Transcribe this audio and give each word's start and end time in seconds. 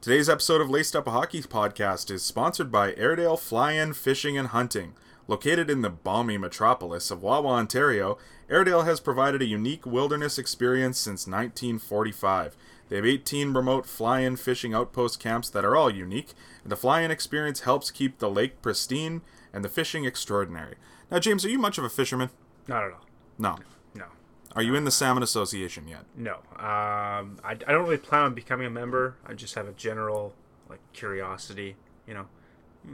Today's 0.00 0.30
episode 0.30 0.62
of 0.62 0.70
Laced 0.70 0.96
Up 0.96 1.06
a 1.06 1.10
Hockey 1.10 1.42
podcast 1.42 2.10
is 2.10 2.22
sponsored 2.22 2.72
by 2.72 2.94
Airedale 2.94 3.36
Fly-In 3.36 3.92
Fishing 3.92 4.38
and 4.38 4.48
Hunting. 4.48 4.94
Located 5.28 5.68
in 5.68 5.82
the 5.82 5.90
balmy 5.90 6.38
metropolis 6.38 7.10
of 7.10 7.22
Wawa, 7.22 7.48
Ontario, 7.48 8.16
Airedale 8.48 8.84
has 8.84 8.98
provided 8.98 9.42
a 9.42 9.46
unique 9.46 9.84
wilderness 9.84 10.38
experience 10.38 10.98
since 10.98 11.26
1945. 11.26 12.56
They 12.88 12.96
have 12.96 13.04
18 13.04 13.52
remote 13.52 13.84
fly-in 13.84 14.36
fishing 14.36 14.72
outpost 14.72 15.20
camps 15.20 15.50
that 15.50 15.66
are 15.66 15.76
all 15.76 15.90
unique, 15.90 16.32
and 16.62 16.72
the 16.72 16.76
fly-in 16.76 17.10
experience 17.10 17.60
helps 17.60 17.90
keep 17.90 18.20
the 18.20 18.30
lake 18.30 18.62
pristine 18.62 19.20
and 19.52 19.62
the 19.62 19.68
fishing 19.68 20.06
extraordinary. 20.06 20.76
Now, 21.10 21.18
James, 21.18 21.44
are 21.44 21.50
you 21.50 21.58
much 21.58 21.76
of 21.76 21.84
a 21.84 21.90
fisherman? 21.90 22.30
Not 22.66 22.84
at 22.84 22.92
all. 22.92 23.04
No. 23.38 23.58
No. 24.50 24.56
Are 24.56 24.62
you 24.62 24.74
in 24.74 24.84
the 24.84 24.90
Salmon 24.90 25.22
Association 25.22 25.86
yet? 25.88 26.04
No. 26.16 26.34
Um, 26.56 27.38
I, 27.44 27.52
I 27.52 27.54
don't 27.54 27.84
really 27.84 27.98
plan 27.98 28.22
on 28.22 28.34
becoming 28.34 28.66
a 28.66 28.70
member. 28.70 29.16
I 29.26 29.34
just 29.34 29.54
have 29.54 29.68
a 29.68 29.72
general 29.72 30.34
like 30.68 30.80
curiosity. 30.92 31.76
You 32.06 32.14
know, 32.14 32.26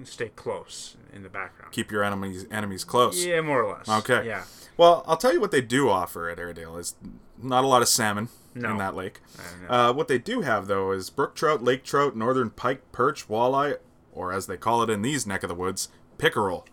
stay 0.04 0.30
close 0.30 0.96
in 1.12 1.22
the 1.22 1.28
background. 1.28 1.72
Keep 1.72 1.90
your 1.90 2.04
enemies 2.04 2.46
enemies 2.50 2.84
close. 2.84 3.24
Yeah, 3.24 3.40
more 3.40 3.62
or 3.62 3.72
less. 3.76 3.88
Okay. 3.88 4.26
Yeah. 4.26 4.44
Well, 4.76 5.04
I'll 5.06 5.16
tell 5.16 5.32
you 5.32 5.40
what 5.40 5.50
they 5.50 5.62
do 5.62 5.88
offer 5.88 6.28
at 6.28 6.38
Airedale 6.38 6.76
is 6.76 6.94
not 7.40 7.64
a 7.64 7.66
lot 7.66 7.82
of 7.82 7.88
salmon 7.88 8.28
in 8.54 8.62
that 8.78 8.94
lake. 8.94 9.20
Uh, 9.68 9.92
what 9.92 10.08
they 10.08 10.18
do 10.18 10.40
have 10.42 10.66
though 10.66 10.92
is 10.92 11.10
brook 11.10 11.34
trout, 11.34 11.62
lake 11.62 11.84
trout, 11.84 12.16
northern 12.16 12.50
pike, 12.50 12.90
perch, 12.92 13.28
walleye, 13.28 13.76
or 14.12 14.32
as 14.32 14.46
they 14.46 14.56
call 14.56 14.82
it 14.82 14.90
in 14.90 15.02
these 15.02 15.26
neck 15.26 15.42
of 15.42 15.48
the 15.48 15.54
woods, 15.54 15.88
pickerel. 16.18 16.66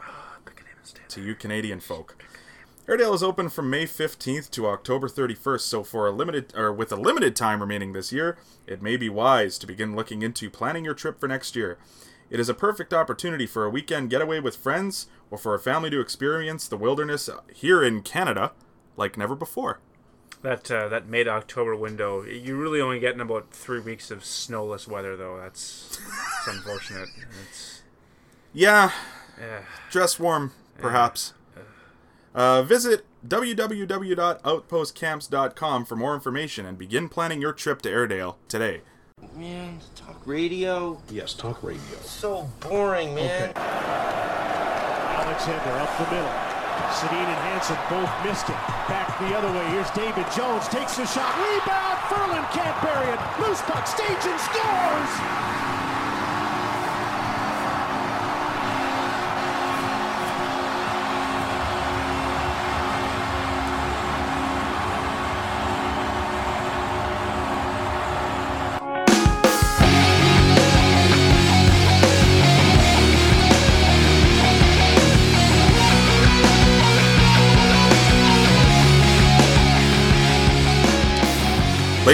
To 1.10 1.22
you 1.22 1.36
Canadian 1.36 1.80
folk. 1.80 2.23
Airedale 2.86 3.14
is 3.14 3.24
open 3.24 3.48
from 3.48 3.70
May 3.70 3.86
15th 3.86 4.52
to 4.52 4.68
October 4.68 5.08
31st, 5.08 5.62
so 5.62 5.84
for 5.84 6.06
a 6.06 6.12
limited 6.12 6.54
or 6.54 6.74
with 6.74 6.92
a 6.92 6.98
limited 6.98 7.34
time 7.34 7.62
remaining 7.62 7.94
this 7.94 8.12
year, 8.12 8.38
it 8.68 8.82
may 8.82 8.98
be 8.98 9.08
wise 9.08 9.58
to 9.60 9.68
begin 9.68 9.96
looking 9.96 10.22
into 10.22 10.50
planning 10.50 10.84
your 10.84 10.94
trip 10.94 11.18
for 11.18 11.30
next 11.30 11.56
year. 11.56 11.78
It 12.30 12.42
is 12.42 12.50
a 12.50 12.54
perfect 12.54 12.94
opportunity 12.94 13.48
for 13.48 13.64
a 13.64 13.70
weekend 13.70 14.10
getaway 14.10 14.42
with 14.42 14.58
friends 14.58 15.08
or 15.32 15.38
for 15.38 15.56
a 15.56 15.60
family 15.60 15.90
to 15.92 16.02
experience 16.02 16.68
the 16.68 16.76
wilderness 16.76 17.30
here 17.54 17.82
in 17.82 18.02
Canada 18.02 18.52
like 18.98 19.18
never 19.18 19.36
before. 19.36 19.80
That 20.42 20.70
uh, 20.70 20.90
that 20.90 21.08
May 21.08 21.26
October 21.26 21.78
window, 21.78 22.24
you're 22.24 22.58
really 22.58 22.82
only 22.82 23.00
getting 23.00 23.22
about 23.22 23.52
three 23.52 23.80
weeks 23.80 24.12
of 24.12 24.26
snowless 24.26 24.90
weather, 24.90 25.16
though. 25.16 25.38
That's, 25.38 25.98
that's 26.46 26.58
unfortunate. 26.58 27.08
It's 27.48 27.82
Yeah, 28.52 28.92
eh. 29.40 29.62
dress 29.90 30.20
warm, 30.20 30.52
perhaps. 30.80 31.34
Uh, 32.34 32.64
visit 32.64 33.06
www.outpostcamps.com 33.28 35.86
for 35.86 35.96
more 35.96 36.16
information 36.16 36.66
and 36.66 36.78
begin 36.78 37.08
planning 37.10 37.42
your 37.42 37.54
trip 37.54 37.82
to 37.84 37.90
Airedale 37.90 38.38
today. 38.48 38.82
Man, 39.36 39.80
talk 39.96 40.22
radio. 40.26 41.02
Yes, 41.10 41.34
talk 41.34 41.64
radio. 41.64 41.98
So 42.02 42.50
boring, 42.60 43.16
man. 43.16 43.52
Okay. 43.52 43.60
Alexander 45.24 45.72
up 45.80 45.98
the 45.98 46.04
middle. 46.16 46.34
Sedin 46.94 47.26
and 47.26 47.42
Hansen 47.48 47.78
both 47.90 48.12
missed 48.26 48.50
it. 48.50 48.58
Back 48.90 49.08
the 49.18 49.34
other 49.38 49.52
way. 49.54 49.66
Here's 49.72 49.90
David 49.92 50.26
Jones. 50.36 50.68
Takes 50.68 50.98
the 50.98 51.06
shot. 51.06 51.34
Rebound. 51.38 51.98
Furlan 52.10 52.44
can't 52.52 52.76
bury 52.84 53.08
it. 53.14 53.20
Loose 53.40 53.62
puck. 53.62 53.88
Stage 53.88 54.26
and 54.28 54.40
scores. 54.42 55.83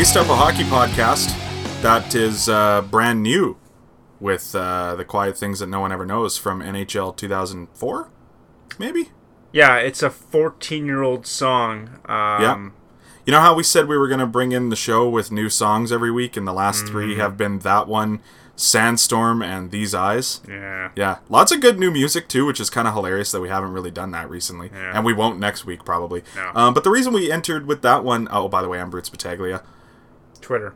Laced 0.10 0.18
Up 0.18 0.30
a 0.30 0.36
Hockey 0.36 0.64
podcast 0.64 1.28
that 1.84 2.16
is 2.16 2.50
uh, 2.50 2.82
brand 2.82 3.22
new 3.22 3.58
with 4.20 4.56
uh, 4.56 4.96
the 4.96 5.06
quiet 5.06 5.38
things 5.38 5.60
that 5.60 5.68
no 5.68 5.82
one 5.82 5.92
ever 5.92 6.04
knows 6.04 6.36
from 6.36 6.62
NHL 6.64 7.16
2004, 7.16 8.10
maybe? 8.80 9.10
yeah, 9.54 9.76
it's 9.78 10.02
a 10.02 10.10
14 10.10 10.88
year 10.88 11.04
old 11.04 11.28
song. 11.28 12.00
Um, 12.06 12.42
Yeah. 12.42 12.70
You 13.28 13.34
know 13.34 13.40
how 13.40 13.54
we 13.54 13.62
said 13.62 13.88
we 13.88 14.00
were 14.00 14.08
going 14.08 14.20
to 14.20 14.26
bring 14.26 14.52
in 14.52 14.70
the 14.70 14.76
show 14.76 15.08
with 15.08 15.32
new 15.32 15.48
songs 15.48 15.92
every 15.92 16.10
week, 16.10 16.36
and 16.36 16.48
the 16.48 16.54
last 16.54 16.88
three 16.88 17.18
have 17.18 17.38
been 17.38 17.60
that 17.60 17.88
one, 17.88 18.20
Sandstorm, 18.56 19.44
and 19.44 19.70
These 19.70 19.94
Eyes? 19.94 20.42
Yeah. 20.50 20.90
Yeah, 20.96 21.18
lots 21.30 21.52
of 21.52 21.62
good 21.62 21.78
new 21.78 21.92
music 21.92 22.28
too, 22.28 22.48
which 22.48 22.60
is 22.60 22.72
kind 22.72 22.88
of 22.88 22.96
hilarious 22.96 23.32
that 23.32 23.42
we 23.42 23.50
haven't 23.50 23.74
really 23.74 23.92
done 23.92 24.10
that 24.14 24.28
recently, 24.28 24.72
Yeah. 24.74 24.94
and 24.96 25.06
we 25.06 25.14
won't 25.14 25.38
next 25.38 25.66
week 25.68 25.86
probably. 25.86 26.24
No. 26.36 26.52
Um, 26.56 26.74
but 26.74 26.84
the 26.84 26.90
reason 26.90 27.14
we 27.14 27.32
entered 27.32 27.68
with 27.68 27.84
that 27.84 28.04
one, 28.04 28.28
oh, 28.32 28.48
by 28.48 28.64
the 28.64 28.68
way, 28.68 28.82
I'm 28.82 28.90
Bruce 28.90 29.10
Battaglia. 29.10 29.62
Twitter. 30.42 30.76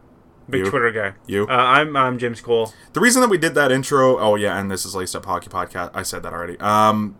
Big 0.49 0.65
You? 0.65 0.69
Twitter 0.69 0.91
guy. 0.91 1.13
You? 1.25 1.43
Uh, 1.47 1.51
I'm 1.51 1.95
I'm 1.95 2.17
James 2.17 2.41
Cole. 2.41 2.73
The 2.93 2.99
reason 2.99 3.21
that 3.21 3.29
we 3.29 3.37
did 3.37 3.55
that 3.55 3.71
intro, 3.71 4.17
oh 4.19 4.35
yeah, 4.35 4.59
and 4.59 4.69
this 4.69 4.85
is 4.85 4.93
Laced 4.95 5.15
Up 5.15 5.25
Hockey 5.25 5.49
Podcast. 5.49 5.91
I 5.93 6.03
said 6.03 6.21
that 6.23 6.33
already. 6.33 6.59
Um, 6.59 7.15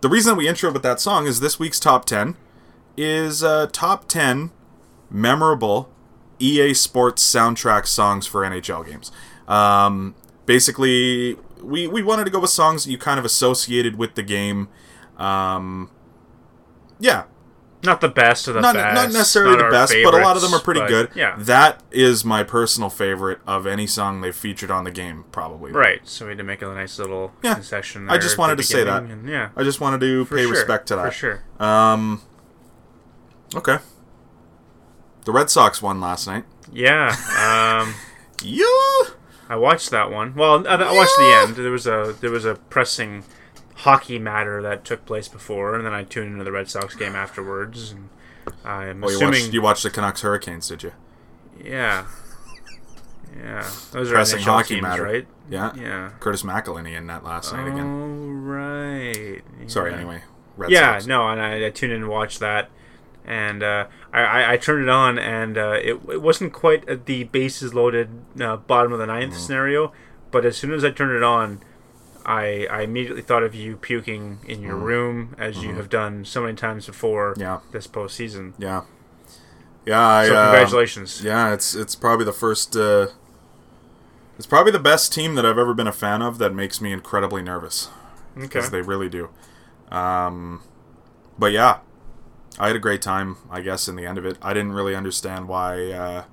the 0.00 0.08
reason 0.08 0.30
that 0.32 0.36
we 0.36 0.46
intro 0.46 0.70
with 0.72 0.82
that 0.84 1.00
song 1.00 1.26
is 1.26 1.40
this 1.40 1.58
week's 1.58 1.80
top 1.80 2.04
ten 2.04 2.36
is 2.96 3.42
uh, 3.42 3.66
top 3.72 4.06
ten 4.06 4.50
memorable 5.10 5.90
EA 6.38 6.74
Sports 6.74 7.24
soundtrack 7.24 7.86
songs 7.86 8.26
for 8.26 8.42
NHL 8.42 8.86
games. 8.86 9.10
Um, 9.48 10.14
basically, 10.46 11.36
we 11.60 11.88
we 11.88 12.02
wanted 12.02 12.24
to 12.24 12.30
go 12.30 12.38
with 12.38 12.50
songs 12.50 12.84
that 12.84 12.90
you 12.92 12.98
kind 12.98 13.18
of 13.18 13.24
associated 13.24 13.96
with 13.96 14.14
the 14.14 14.22
game. 14.22 14.68
Um, 15.16 15.90
yeah, 17.00 17.24
Not 17.84 18.00
the 18.00 18.08
best 18.08 18.48
of 18.48 18.54
the 18.54 18.60
not, 18.60 18.74
best. 18.74 18.94
not 18.94 19.12
necessarily 19.12 19.56
not 19.56 19.66
the 19.66 19.70
best, 19.70 19.94
but 20.02 20.12
a 20.12 20.18
lot 20.18 20.34
of 20.34 20.42
them 20.42 20.52
are 20.52 20.58
pretty 20.60 20.84
good. 20.86 21.10
Yeah. 21.14 21.36
That 21.38 21.80
is 21.92 22.24
my 22.24 22.42
personal 22.42 22.90
favorite 22.90 23.38
of 23.46 23.68
any 23.68 23.86
song 23.86 24.20
they've 24.20 24.34
featured 24.34 24.70
on 24.70 24.82
the 24.82 24.90
game, 24.90 25.24
probably. 25.30 25.70
Right. 25.70 26.00
So 26.02 26.24
we 26.26 26.30
had 26.32 26.38
to 26.38 26.44
make 26.44 26.60
a 26.60 26.66
nice 26.74 26.98
little 26.98 27.32
Yeah. 27.42 27.54
concession. 27.54 28.10
I 28.10 28.18
just 28.18 28.36
wanted 28.36 28.56
to 28.56 28.64
say 28.64 28.82
that. 28.82 29.04
and 29.04 29.28
yeah. 29.28 29.50
I 29.56 29.62
just 29.62 29.80
wanted 29.80 30.00
to 30.00 30.24
For 30.24 30.36
pay 30.36 30.42
sure, 30.42 30.50
respect 30.52 30.88
to 30.88 30.96
that. 30.96 31.06
For 31.06 31.12
sure. 31.12 31.44
Um. 31.60 32.20
Okay. 33.54 33.78
The 35.24 35.32
Red 35.32 35.48
Sox 35.48 35.80
won 35.80 36.00
last 36.00 36.26
night. 36.26 36.44
Yeah. 36.72 37.14
Um, 37.38 37.94
Yeah. 38.42 38.64
I 39.48 39.56
watched 39.56 39.90
that 39.90 40.10
one. 40.10 40.34
Well, 40.34 40.66
I, 40.66 40.74
I 40.74 40.92
watched 40.92 41.16
the 41.16 41.32
end. 41.42 41.56
There 41.56 41.70
was 41.70 41.86
a 41.86 42.14
there 42.20 42.30
was 42.30 42.44
a 42.44 42.54
pressing 42.56 43.24
hockey 43.78 44.18
matter 44.18 44.60
that 44.62 44.84
took 44.84 45.04
place 45.06 45.28
before, 45.28 45.74
and 45.74 45.84
then 45.86 45.92
I 45.94 46.04
tuned 46.04 46.32
into 46.32 46.44
the 46.44 46.52
Red 46.52 46.68
Sox 46.68 46.94
game 46.94 47.14
afterwards. 47.16 47.92
And 47.92 48.08
I'm 48.64 49.02
you 49.02 49.08
assuming, 49.08 49.42
watched 49.42 49.52
you 49.54 49.62
watched 49.62 49.82
the 49.82 49.90
Canucks 49.90 50.22
Hurricanes, 50.22 50.68
did 50.68 50.82
you? 50.82 50.92
yeah, 51.62 52.06
yeah, 53.36 53.68
those 53.92 54.10
are 54.10 54.14
Pressing 54.14 54.40
NHL 54.40 54.44
hockey 54.44 54.74
teams, 54.74 54.82
matter. 54.82 55.02
right? 55.02 55.26
Yeah. 55.50 55.72
Yeah. 55.76 56.10
Curtis 56.20 56.42
McElhinney 56.42 56.96
in 56.96 57.06
that 57.08 57.24
last 57.24 57.52
night 57.52 57.68
again. 57.68 57.86
Oh 57.86 58.28
right. 58.52 59.42
Sorry. 59.66 59.92
Anyway. 59.94 60.22
Red 60.56 60.66
Sox. 60.68 60.72
yeah, 60.72 60.92
Sox. 60.94 61.06
no, 61.06 61.28
and 61.28 61.40
I, 61.40 61.66
I 61.66 61.70
tuned 61.70 61.92
in 61.92 62.02
and 62.02 62.08
watched 62.10 62.40
that, 62.40 62.68
and 63.24 63.62
uh, 63.62 63.86
I, 64.12 64.20
I, 64.20 64.52
I 64.52 64.56
turned 64.56 64.82
it 64.82 64.88
on, 64.88 65.18
and 65.18 65.56
uh, 65.56 65.76
it, 65.80 66.00
it 66.10 66.20
wasn't 66.22 66.52
quite 66.52 66.88
at 66.88 67.06
the 67.06 67.24
bases 67.24 67.74
loaded 67.74 68.08
uh, 68.40 68.56
bottom 68.56 68.92
of 68.92 68.98
the 68.98 69.06
ninth 69.06 69.34
Mm-hmm. 69.34 69.40
scenario, 69.42 69.92
but 70.32 70.44
as 70.44 70.56
soon 70.56 70.72
as 70.72 70.84
I 70.84 70.90
turned 70.90 71.12
it 71.16 71.22
on, 71.22 71.60
I, 72.28 72.66
I 72.70 72.82
immediately 72.82 73.22
thought 73.22 73.42
of 73.42 73.54
you 73.54 73.76
puking 73.76 74.40
in 74.46 74.60
your 74.62 74.76
room 74.76 75.34
as 75.38 75.62
you 75.62 75.74
have 75.76 75.88
done 75.88 76.24
so 76.26 76.42
many 76.42 76.54
times 76.56 76.84
before 76.86 77.32
Mm-hmm. 77.32 77.40
Yeah. 77.40 77.60
this 77.72 77.86
postseason. 77.86 78.52
Yeah. 78.58 78.82
Yeah. 79.86 80.06
I, 80.06 80.26
So 80.28 80.36
uh, 80.36 80.50
congratulations. 80.50 81.24
Yeah, 81.24 81.54
it's 81.54 81.74
it's 81.74 81.94
probably 81.96 82.26
the 82.26 82.32
first. 82.34 82.76
Uh, 82.76 83.06
it's 84.36 84.46
probably 84.46 84.72
the 84.72 84.78
best 84.78 85.12
team 85.12 85.34
that 85.36 85.46
I've 85.46 85.58
ever 85.58 85.72
been 85.74 85.86
a 85.88 85.92
fan 85.92 86.20
of. 86.22 86.36
That 86.38 86.54
makes 86.54 86.80
me 86.80 86.92
incredibly 86.92 87.42
nervous. 87.42 87.88
Okay. 88.36 88.42
because 88.46 88.70
they 88.70 88.82
really 88.82 89.08
do. 89.08 89.30
Um, 89.90 90.62
but 91.38 91.50
yeah, 91.52 91.78
I 92.58 92.66
had 92.68 92.76
a 92.76 92.80
great 92.80 93.00
time. 93.02 93.36
I 93.50 93.62
guess 93.62 93.88
in 93.88 93.96
the 93.96 94.04
end 94.06 94.18
of 94.18 94.24
it, 94.26 94.36
I 94.42 94.52
didn't 94.52 94.72
really 94.72 94.94
understand 94.94 95.48
why. 95.48 95.90
Uh, 95.90 96.24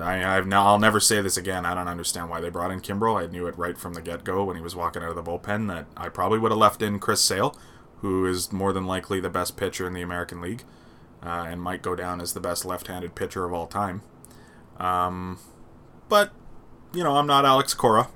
I, 0.00 0.36
I've 0.36 0.46
now 0.46 0.66
I'll 0.66 0.78
never 0.78 0.98
say 1.00 1.20
this 1.20 1.36
again. 1.36 1.64
I 1.64 1.74
don't 1.74 1.88
understand 1.88 2.28
why 2.28 2.40
they 2.40 2.48
brought 2.50 2.70
in 2.70 2.80
Kimbrel. 2.80 3.22
I 3.22 3.30
knew 3.30 3.46
it 3.46 3.56
right 3.56 3.78
from 3.78 3.94
the 3.94 4.02
get 4.02 4.24
go 4.24 4.44
when 4.44 4.56
he 4.56 4.62
was 4.62 4.74
walking 4.74 5.02
out 5.02 5.10
of 5.10 5.16
the 5.16 5.22
bullpen 5.22 5.68
that 5.68 5.86
I 5.96 6.08
probably 6.08 6.38
would 6.38 6.50
have 6.50 6.58
left 6.58 6.82
in 6.82 6.98
Chris 6.98 7.20
Sale, 7.20 7.56
who 7.98 8.26
is 8.26 8.52
more 8.52 8.72
than 8.72 8.86
likely 8.86 9.20
the 9.20 9.30
best 9.30 9.56
pitcher 9.56 9.86
in 9.86 9.92
the 9.92 10.02
American 10.02 10.40
League, 10.40 10.64
uh, 11.22 11.46
and 11.48 11.62
might 11.62 11.82
go 11.82 11.94
down 11.94 12.20
as 12.20 12.32
the 12.32 12.40
best 12.40 12.64
left-handed 12.64 13.14
pitcher 13.14 13.44
of 13.44 13.52
all 13.52 13.66
time. 13.66 14.02
Um, 14.78 15.38
but 16.08 16.32
you 16.92 17.04
know, 17.04 17.16
I'm 17.16 17.26
not 17.26 17.44
Alex 17.44 17.74
Cora, 17.74 18.08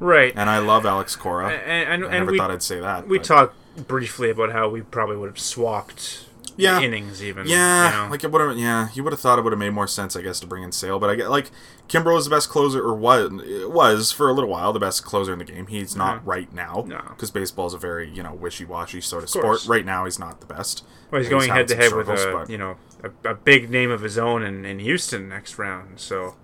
right. 0.00 0.32
and 0.36 0.50
I 0.50 0.58
love 0.58 0.84
Alex 0.84 1.14
Cora. 1.14 1.50
And, 1.50 1.62
and, 1.62 2.04
I 2.04 2.06
and 2.06 2.12
never 2.12 2.32
we, 2.32 2.38
thought 2.38 2.50
I'd 2.50 2.62
say 2.62 2.80
that. 2.80 3.06
we 3.06 3.18
but- 3.18 3.24
talked 3.24 3.56
briefly 3.86 4.30
about 4.30 4.52
how 4.52 4.68
we 4.68 4.82
probably 4.82 5.16
would 5.16 5.30
have 5.30 5.38
swapped 5.38 6.26
Yeah. 6.56 6.80
innings 6.80 7.22
even. 7.22 7.46
Yeah, 7.46 7.86
you 7.86 8.04
know? 8.04 8.10
like 8.10 8.24
it 8.24 8.30
would 8.30 8.40
have. 8.40 8.56
Yeah, 8.56 8.88
you 8.94 9.02
would 9.04 9.12
have 9.12 9.20
thought 9.20 9.38
it 9.38 9.42
would 9.42 9.52
have 9.52 9.58
made 9.58 9.70
more 9.70 9.86
sense, 9.86 10.16
I 10.16 10.22
guess, 10.22 10.40
to 10.40 10.46
bring 10.46 10.62
in 10.62 10.72
Sale. 10.72 10.98
But 10.98 11.10
I 11.10 11.14
get 11.14 11.30
like 11.30 11.50
Kimbrel 11.88 12.14
was 12.14 12.24
the 12.24 12.30
best 12.30 12.48
closer, 12.48 12.82
or 12.82 12.94
was 12.94 13.30
was 13.66 14.12
for 14.12 14.28
a 14.28 14.32
little 14.32 14.50
while 14.50 14.72
the 14.72 14.80
best 14.80 15.04
closer 15.04 15.32
in 15.32 15.38
the 15.38 15.44
game. 15.44 15.66
He's 15.66 15.96
not 15.96 16.18
mm-hmm. 16.20 16.28
right 16.28 16.52
now, 16.52 16.84
No. 16.86 17.00
because 17.08 17.30
baseball 17.30 17.66
is 17.66 17.74
a 17.74 17.78
very 17.78 18.08
you 18.08 18.22
know 18.22 18.34
wishy 18.34 18.64
washy 18.64 19.00
sort 19.00 19.24
of, 19.24 19.30
course. 19.30 19.62
sport. 19.62 19.76
Right 19.76 19.86
now, 19.86 20.04
he's 20.04 20.18
not 20.18 20.40
the 20.40 20.46
best. 20.46 20.84
well, 21.10 21.20
he's 21.20 21.30
And 21.30 21.40
going 21.40 21.50
head 21.50 21.68
to 21.68 21.76
head 21.76 21.92
with 21.94 22.08
a 22.08 22.30
but 22.32 22.50
you 22.50 22.58
know 22.58 22.76
a, 23.02 23.30
a 23.30 23.34
big 23.34 23.70
name 23.70 23.90
of 23.90 24.02
his 24.02 24.18
own 24.18 24.42
in, 24.42 24.64
in 24.64 24.78
Houston 24.78 25.28
next 25.28 25.58
round. 25.58 26.00
So 26.00 26.36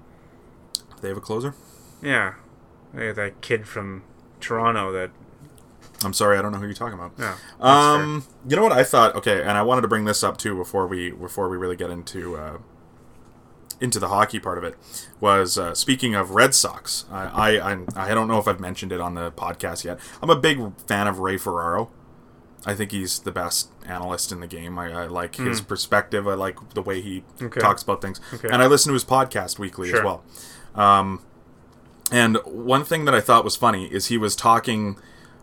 they 1.01 1.09
have 1.09 1.17
a 1.17 1.21
closer. 1.21 1.55
yeah, 2.03 2.35
they 2.93 3.07
got 3.09 3.17
that 3.17 3.41
kid 3.41 3.67
from 3.67 4.03
Toronto 4.41 4.93
that 4.93 5.11
I'm 6.05 6.13
sorry, 6.13 6.39
I 6.39 6.43
don't 6.43 6.53
know 6.53 6.59
who 6.59 6.65
you're 6.67 6.75
talking 6.75 6.99
about. 6.99 7.13
yeah. 7.19 7.37
Um, 7.61 8.25
you 8.49 8.55
know 8.57 8.63
what 8.63 8.73
I 8.73 8.85
thought? 8.85 9.17
Okay, 9.17 9.41
and 9.41 9.53
I 9.59 9.63
wanted 9.63 9.81
to 9.83 9.89
bring 9.89 10.05
this 10.05 10.23
up 10.23 10.37
too 10.37 10.55
before 10.57 10.87
we 10.87 11.11
before 11.11 11.49
we 11.49 11.57
really 11.57 11.77
get 11.77 11.91
into 11.91 12.37
uh, 12.37 12.59
into 13.81 13.99
the 13.99 14.09
hockey 14.09 14.39
part 14.41 14.59
of 14.59 14.65
it. 14.65 14.77
Was 15.21 15.59
uh, 15.59 15.75
speaking 15.75 16.15
of 16.15 16.31
Red 16.31 16.55
Sox, 16.55 17.05
I, 17.11 17.25
I 17.59 17.71
I'm- 17.71 17.87
I 17.97 18.15
don't 18.15 18.29
know 18.29 18.39
if 18.39 18.47
I've 18.49 18.61
mentioned 18.61 18.93
it 18.93 19.01
on 19.01 19.15
the 19.15 19.31
podcast 19.33 19.85
yet. 19.85 19.99
I'm 20.23 20.31
a 20.31 20.37
big 20.37 20.59
fan 20.87 21.07
of 21.07 21.19
Ray 21.19 21.37
Ferraro. 21.37 21.91
I 22.67 22.75
think 22.75 22.91
he's 22.91 23.21
the 23.21 23.31
best 23.31 23.71
analyst 23.87 24.33
in 24.33 24.41
the 24.41 24.47
game. 24.49 24.79
I, 24.79 24.93
I 24.93 25.07
like 25.07 25.37
his 25.37 25.61
perspective. 25.61 26.27
I 26.27 26.35
like 26.35 26.75
the 26.75 26.83
way 26.83 27.01
he 27.01 27.21
Hmm. 27.39 27.47
Okay. 27.47 27.61
talks 27.61 27.83
about 27.83 28.03
things, 28.03 28.21
Okay. 28.35 28.49
and 28.53 28.61
I 28.63 28.67
listen 28.67 28.91
to 28.91 28.95
his 28.95 29.05
podcast 29.05 29.59
weekly 29.61 29.93
as 29.93 30.03
well. 30.03 30.23
Um, 30.75 31.23
and 32.11 32.37
one 32.45 32.85
thing 32.85 33.05
that 33.05 33.15
I 33.15 33.21
thought 33.21 33.45
was 33.45 33.55
funny 33.57 33.87
is 33.87 34.07
he 34.07 34.19
was 34.19 34.35
talking, 34.35 34.99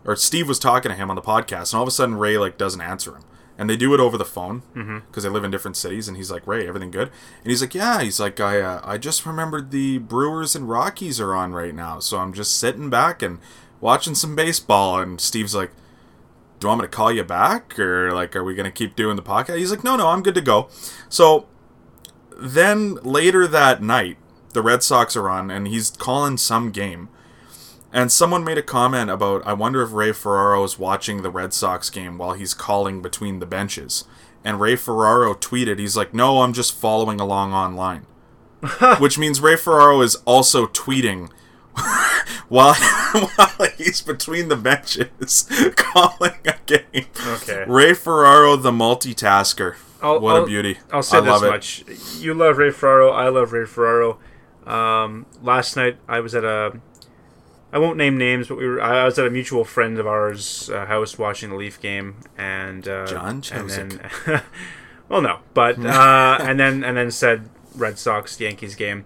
or 0.06 0.16
Steve 0.16 0.48
was 0.48 0.58
talking 0.58 0.90
to 0.90 0.96
him 0.96 1.10
on 1.10 1.16
the 1.16 1.22
podcast, 1.22 1.72
and 1.72 1.78
all 1.78 1.82
of 1.82 1.88
a 1.88 1.90
sudden 1.90 2.14
Ray 2.14 2.38
like 2.38 2.56
doesn't 2.56 2.80
answer 2.80 3.14
him, 3.16 3.24
and 3.58 3.68
they 3.68 3.76
do 3.76 3.92
it 3.92 4.00
over 4.00 4.16
the 4.16 4.24
phone 4.24 4.62
because 5.06 5.24
they 5.24 5.28
live 5.28 5.44
in 5.44 5.50
different 5.50 5.76
cities, 5.76 6.08
and 6.08 6.16
he's 6.16 6.30
like, 6.30 6.46
Ray, 6.46 6.66
everything 6.68 6.90
good? 6.90 7.08
And 7.42 7.50
he's 7.50 7.60
like, 7.60 7.74
Yeah. 7.74 8.00
He's 8.00 8.20
like, 8.20 8.38
I 8.40 8.60
uh, 8.60 8.80
I 8.84 8.96
just 8.98 9.26
remembered 9.26 9.70
the 9.70 9.98
Brewers 9.98 10.54
and 10.56 10.68
Rockies 10.68 11.20
are 11.20 11.34
on 11.34 11.52
right 11.52 11.74
now, 11.74 11.98
so 11.98 12.18
I'm 12.18 12.32
just 12.32 12.56
sitting 12.58 12.88
back 12.88 13.22
and 13.22 13.38
watching 13.80 14.14
some 14.14 14.34
baseball. 14.36 14.98
And 15.00 15.20
Steve's 15.20 15.54
like, 15.54 15.72
Do 16.60 16.66
you 16.66 16.68
want 16.68 16.82
me 16.82 16.84
to 16.86 16.90
call 16.96 17.12
you 17.12 17.24
back, 17.24 17.78
or 17.78 18.12
like, 18.12 18.36
are 18.36 18.44
we 18.44 18.54
gonna 18.54 18.70
keep 18.70 18.94
doing 18.96 19.16
the 19.16 19.22
podcast? 19.22 19.58
He's 19.58 19.70
like, 19.70 19.84
No, 19.84 19.96
no, 19.96 20.08
I'm 20.08 20.22
good 20.22 20.34
to 20.36 20.40
go. 20.40 20.68
So 21.08 21.46
then 22.38 22.96
later 22.96 23.46
that 23.48 23.82
night, 23.82 24.18
the 24.52 24.62
Red 24.62 24.82
Sox 24.82 25.16
are 25.16 25.28
on, 25.28 25.50
and 25.50 25.66
he's 25.66 25.90
calling 25.90 26.36
some 26.36 26.70
game. 26.70 27.08
And 27.96 28.12
someone 28.12 28.44
made 28.44 28.58
a 28.58 28.62
comment 28.62 29.08
about, 29.10 29.46
I 29.46 29.54
wonder 29.54 29.80
if 29.82 29.90
Ray 29.90 30.12
Ferraro 30.12 30.62
is 30.64 30.78
watching 30.78 31.22
the 31.22 31.30
Red 31.30 31.54
Sox 31.54 31.88
game 31.88 32.18
while 32.18 32.34
he's 32.34 32.52
calling 32.52 33.00
between 33.00 33.38
the 33.38 33.46
benches. 33.46 34.04
And 34.44 34.60
Ray 34.60 34.76
Ferraro 34.76 35.32
tweeted, 35.32 35.78
he's 35.78 35.96
like, 35.96 36.12
No, 36.12 36.42
I'm 36.42 36.52
just 36.52 36.74
following 36.74 37.20
along 37.20 37.54
online. 37.54 38.04
Which 38.98 39.18
means 39.18 39.40
Ray 39.40 39.56
Ferraro 39.56 40.02
is 40.02 40.16
also 40.26 40.66
tweeting 40.66 41.30
while, 42.48 42.74
while 43.36 43.68
he's 43.78 44.02
between 44.02 44.48
the 44.48 44.56
benches 44.56 45.48
calling 45.76 46.34
a 46.44 46.54
game. 46.66 47.06
Okay. 47.26 47.64
Ray 47.66 47.94
Ferraro, 47.94 48.56
the 48.56 48.72
multitasker. 48.72 49.76
I'll- 50.02 50.20
what 50.20 50.36
a 50.36 50.38
I'll- 50.40 50.46
beauty. 50.46 50.78
I'll 50.92 51.02
say 51.02 51.16
I 51.16 51.20
this 51.22 51.30
love 51.30 51.44
it. 51.44 51.48
much: 51.50 51.84
you 52.18 52.34
love 52.34 52.58
Ray 52.58 52.70
Ferraro. 52.70 53.10
I 53.10 53.28
love 53.30 53.52
Ray 53.52 53.64
Ferraro. 53.64 54.18
Um, 54.66 55.24
last 55.42 55.76
night 55.76 55.96
I 56.06 56.20
was 56.20 56.34
at 56.34 56.44
a. 56.44 56.78
I 57.76 57.78
won't 57.78 57.98
name 57.98 58.16
names, 58.16 58.48
but 58.48 58.56
we 58.56 58.66
were. 58.66 58.80
I 58.80 59.04
was 59.04 59.18
at 59.18 59.26
a 59.26 59.30
mutual 59.30 59.62
friend 59.62 59.98
of 59.98 60.06
ours' 60.06 60.70
uh, 60.70 60.86
house 60.86 61.18
watching 61.18 61.50
the 61.50 61.56
Leaf 61.56 61.78
game, 61.78 62.16
and 62.38 62.88
uh, 62.88 63.04
John 63.04 63.42
and 63.52 63.68
then, 63.68 64.00
well, 65.10 65.20
no, 65.20 65.40
but 65.52 65.78
uh, 65.84 66.38
and 66.40 66.58
then 66.58 66.82
and 66.82 66.96
then 66.96 67.10
said 67.10 67.50
Red 67.74 67.98
Sox 67.98 68.40
Yankees 68.40 68.76
game, 68.76 69.04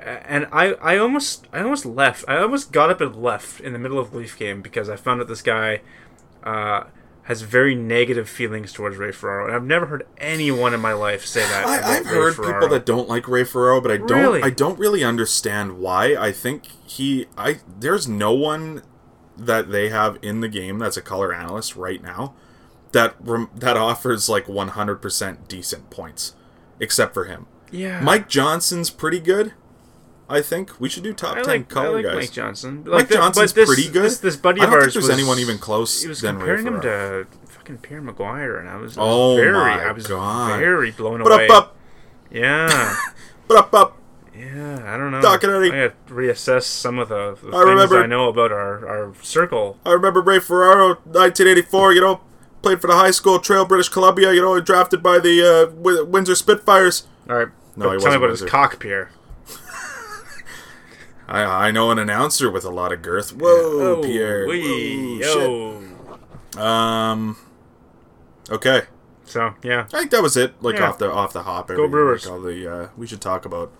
and 0.00 0.46
I 0.50 0.72
I 0.80 0.96
almost 0.96 1.48
I 1.52 1.60
almost 1.60 1.84
left. 1.84 2.24
I 2.26 2.38
almost 2.38 2.72
got 2.72 2.88
up 2.88 3.02
and 3.02 3.14
left 3.14 3.60
in 3.60 3.74
the 3.74 3.78
middle 3.78 3.98
of 3.98 4.10
the 4.10 4.16
Leaf 4.16 4.38
game 4.38 4.62
because 4.62 4.88
I 4.88 4.96
found 4.96 5.20
out 5.20 5.28
this 5.28 5.42
guy. 5.42 5.82
Uh, 6.42 6.84
has 7.28 7.42
very 7.42 7.74
negative 7.74 8.26
feelings 8.26 8.72
towards 8.72 8.96
Ray 8.96 9.12
Ferraro, 9.12 9.44
and 9.46 9.54
I've 9.54 9.62
never 9.62 9.84
heard 9.84 10.06
anyone 10.16 10.72
in 10.72 10.80
my 10.80 10.94
life 10.94 11.26
say 11.26 11.40
that. 11.40 11.66
I, 11.66 11.98
I've 11.98 12.06
Ray 12.06 12.12
heard 12.14 12.34
Ferraro. 12.36 12.54
people 12.54 12.68
that 12.70 12.86
don't 12.86 13.06
like 13.06 13.28
Ray 13.28 13.44
Ferraro, 13.44 13.82
but 13.82 13.90
I 13.90 13.98
don't. 13.98 14.10
Really? 14.22 14.42
I 14.42 14.48
don't 14.48 14.78
really 14.78 15.04
understand 15.04 15.78
why. 15.78 16.16
I 16.16 16.32
think 16.32 16.64
he. 16.86 17.26
I 17.36 17.60
there's 17.78 18.08
no 18.08 18.32
one 18.32 18.82
that 19.36 19.70
they 19.70 19.90
have 19.90 20.18
in 20.22 20.40
the 20.40 20.48
game 20.48 20.78
that's 20.78 20.96
a 20.96 21.02
color 21.02 21.32
analyst 21.32 21.76
right 21.76 22.02
now 22.02 22.34
that 22.92 23.14
rem, 23.20 23.50
that 23.54 23.76
offers 23.76 24.28
like 24.30 24.46
100% 24.46 25.48
decent 25.48 25.90
points, 25.90 26.34
except 26.80 27.12
for 27.12 27.26
him. 27.26 27.46
yeah, 27.70 28.00
Mike 28.00 28.28
Johnson's 28.30 28.88
pretty 28.88 29.20
good. 29.20 29.52
I 30.30 30.42
think 30.42 30.78
we 30.80 30.88
should 30.88 31.02
do 31.04 31.12
top 31.14 31.36
I 31.38 31.42
10 31.42 31.46
like, 31.46 31.60
I 31.60 31.62
color 31.74 31.92
like 31.96 32.04
guys. 32.04 32.14
Mike 32.16 32.32
Johnson. 32.32 32.84
Mike 32.86 33.08
the- 33.08 33.14
Johnson's 33.14 33.52
but 33.52 33.60
this, 33.60 33.68
pretty 33.74 33.88
good. 33.90 34.02
This, 34.04 34.18
this 34.18 34.36
buddy 34.36 34.60
I 34.60 34.64
of 34.64 34.70
don't 34.70 34.80
think 34.80 34.84
ours 34.88 34.94
there's 34.94 35.04
was, 35.08 35.10
anyone 35.18 35.38
even 35.38 35.58
close 35.58 36.02
He 36.02 36.08
was 36.08 36.20
comparing 36.20 36.66
him 36.66 36.80
to 36.82 37.26
fucking 37.46 37.78
Pierre 37.78 38.02
McGuire, 38.02 38.60
and 38.60 38.68
I 38.68 38.76
was, 38.76 38.98
I 38.98 39.02
was 39.02 39.08
Oh 39.10 39.36
very, 39.36 39.52
my 39.52 39.82
I 39.88 39.92
was 39.92 40.06
God. 40.06 40.58
very 40.60 40.90
blown 40.90 41.22
But 41.22 41.32
away. 41.32 41.48
up, 41.48 41.50
up, 41.64 41.76
Yeah, 42.30 42.94
but 43.48 43.56
up, 43.58 43.74
up. 43.74 43.98
yeah. 44.36 44.82
I 44.84 44.96
don't 44.98 45.10
know. 45.12 45.20
Documentary. 45.22 45.72
I 45.72 45.88
got 45.88 46.06
to 46.08 46.12
reassess 46.14 46.62
some 46.64 46.98
of 46.98 47.08
the, 47.08 47.36
the 47.40 47.48
I 47.48 47.50
things 47.52 47.64
remember- 47.64 48.02
I 48.02 48.06
know 48.06 48.28
about 48.28 48.52
our, 48.52 48.86
our 48.86 49.14
circle. 49.22 49.78
I 49.86 49.92
remember 49.92 50.20
Ray 50.20 50.40
Ferraro, 50.40 50.88
1984. 51.04 51.92
You 51.94 52.00
know, 52.02 52.20
played 52.60 52.80
for 52.82 52.86
the 52.86 52.96
high 52.96 53.10
school 53.12 53.38
Trail, 53.38 53.64
British 53.64 53.88
Columbia. 53.88 54.32
You 54.34 54.42
know, 54.42 54.60
drafted 54.60 55.02
by 55.02 55.18
the 55.20 55.42
uh, 55.42 56.04
Windsor 56.04 56.34
Spitfires. 56.34 57.06
All 57.30 57.36
right, 57.36 57.48
No, 57.76 57.84
tell 57.84 57.90
me 57.92 57.96
wasn't 57.96 58.14
about 58.16 58.30
his 58.30 58.40
Wizard. 58.42 58.48
cock, 58.50 58.78
Pierre. 58.78 59.10
I 61.28 61.68
I 61.68 61.70
know 61.70 61.90
an 61.90 61.98
announcer 61.98 62.50
with 62.50 62.64
a 62.64 62.70
lot 62.70 62.92
of 62.92 63.02
girth. 63.02 63.30
Whoa, 63.36 63.98
Oh, 63.98 64.02
Pierre. 64.02 64.46
wee, 64.46 65.18
Whoa, 65.20 65.40
yo. 65.40 65.80
shit. 65.82 66.58
Um. 66.60 67.36
Okay, 68.50 68.82
So 69.24 69.54
yeah, 69.62 69.82
I 69.92 69.98
think 69.98 70.10
that 70.12 70.22
was 70.22 70.36
it. 70.36 70.54
Like 70.62 70.76
Yeah. 70.76 70.88
off 70.88 70.98
the 70.98 71.10
off 71.12 71.32
the 71.34 71.42
hop. 71.42 71.68
Go 71.68 71.86
Brewers. 71.86 72.24
Like 72.24 72.32
all 72.32 72.40
the 72.40 72.72
uh, 72.72 72.88
we 72.96 73.06
should 73.06 73.20
talk 73.20 73.44
about. 73.44 73.70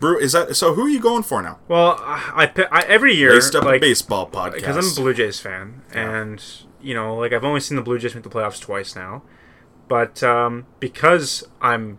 Brew 0.00 0.18
is 0.18 0.32
that 0.32 0.56
so? 0.56 0.74
Who 0.74 0.86
are 0.86 0.88
you 0.88 1.00
going 1.00 1.22
for 1.22 1.40
now? 1.42 1.58
well, 1.68 1.96
I, 2.00 2.50
I, 2.56 2.66
I 2.70 2.80
every 2.86 3.14
year 3.14 3.32
Laced 3.34 3.54
up 3.54 3.64
a 3.64 3.66
like 3.66 3.80
baseball 3.80 4.28
podcast. 4.28 4.54
because 4.56 4.76
I'm 4.76 4.92
a 4.92 5.02
Blue 5.02 5.14
Jays 5.14 5.40
fan, 5.40 5.82
and 5.92 6.42
you 6.82 6.92
know, 6.94 7.16
like 7.16 7.32
I've 7.32 7.44
only 7.44 7.60
seen 7.60 7.76
the 7.76 7.82
Blue 7.82 7.98
Jays 7.98 8.14
make 8.14 8.22
the 8.24 8.30
playoffs 8.30 8.60
twice 8.60 8.94
now, 8.96 9.22
but 9.88 10.22
um, 10.22 10.66
because 10.80 11.44
I'm 11.62 11.98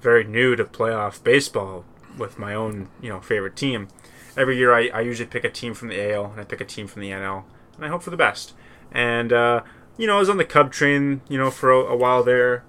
very 0.00 0.24
new 0.24 0.54
to 0.56 0.64
playoff 0.64 1.22
baseball 1.22 1.84
with 2.16 2.38
my 2.38 2.54
own 2.54 2.88
you 3.00 3.08
know 3.08 3.20
favorite 3.20 3.56
team, 3.56 3.88
every 4.36 4.56
year 4.56 4.74
I, 4.74 4.88
I 4.88 5.00
usually 5.00 5.26
pick 5.26 5.44
a 5.44 5.50
team 5.50 5.74
from 5.74 5.88
the 5.88 6.12
AL 6.12 6.32
and 6.32 6.40
I 6.40 6.44
pick 6.44 6.60
a 6.60 6.64
team 6.64 6.86
from 6.86 7.02
the 7.02 7.10
NL, 7.10 7.44
and 7.76 7.84
I 7.84 7.88
hope 7.88 8.02
for 8.02 8.10
the 8.10 8.16
best. 8.16 8.54
And 8.92 9.32
uh, 9.32 9.62
you 9.96 10.06
know, 10.06 10.16
I 10.16 10.18
was 10.18 10.28
on 10.28 10.36
the 10.36 10.44
Cub 10.44 10.72
train, 10.72 11.22
you 11.28 11.38
know, 11.38 11.50
for 11.50 11.70
a, 11.70 11.78
a 11.78 11.96
while 11.96 12.22
there, 12.22 12.64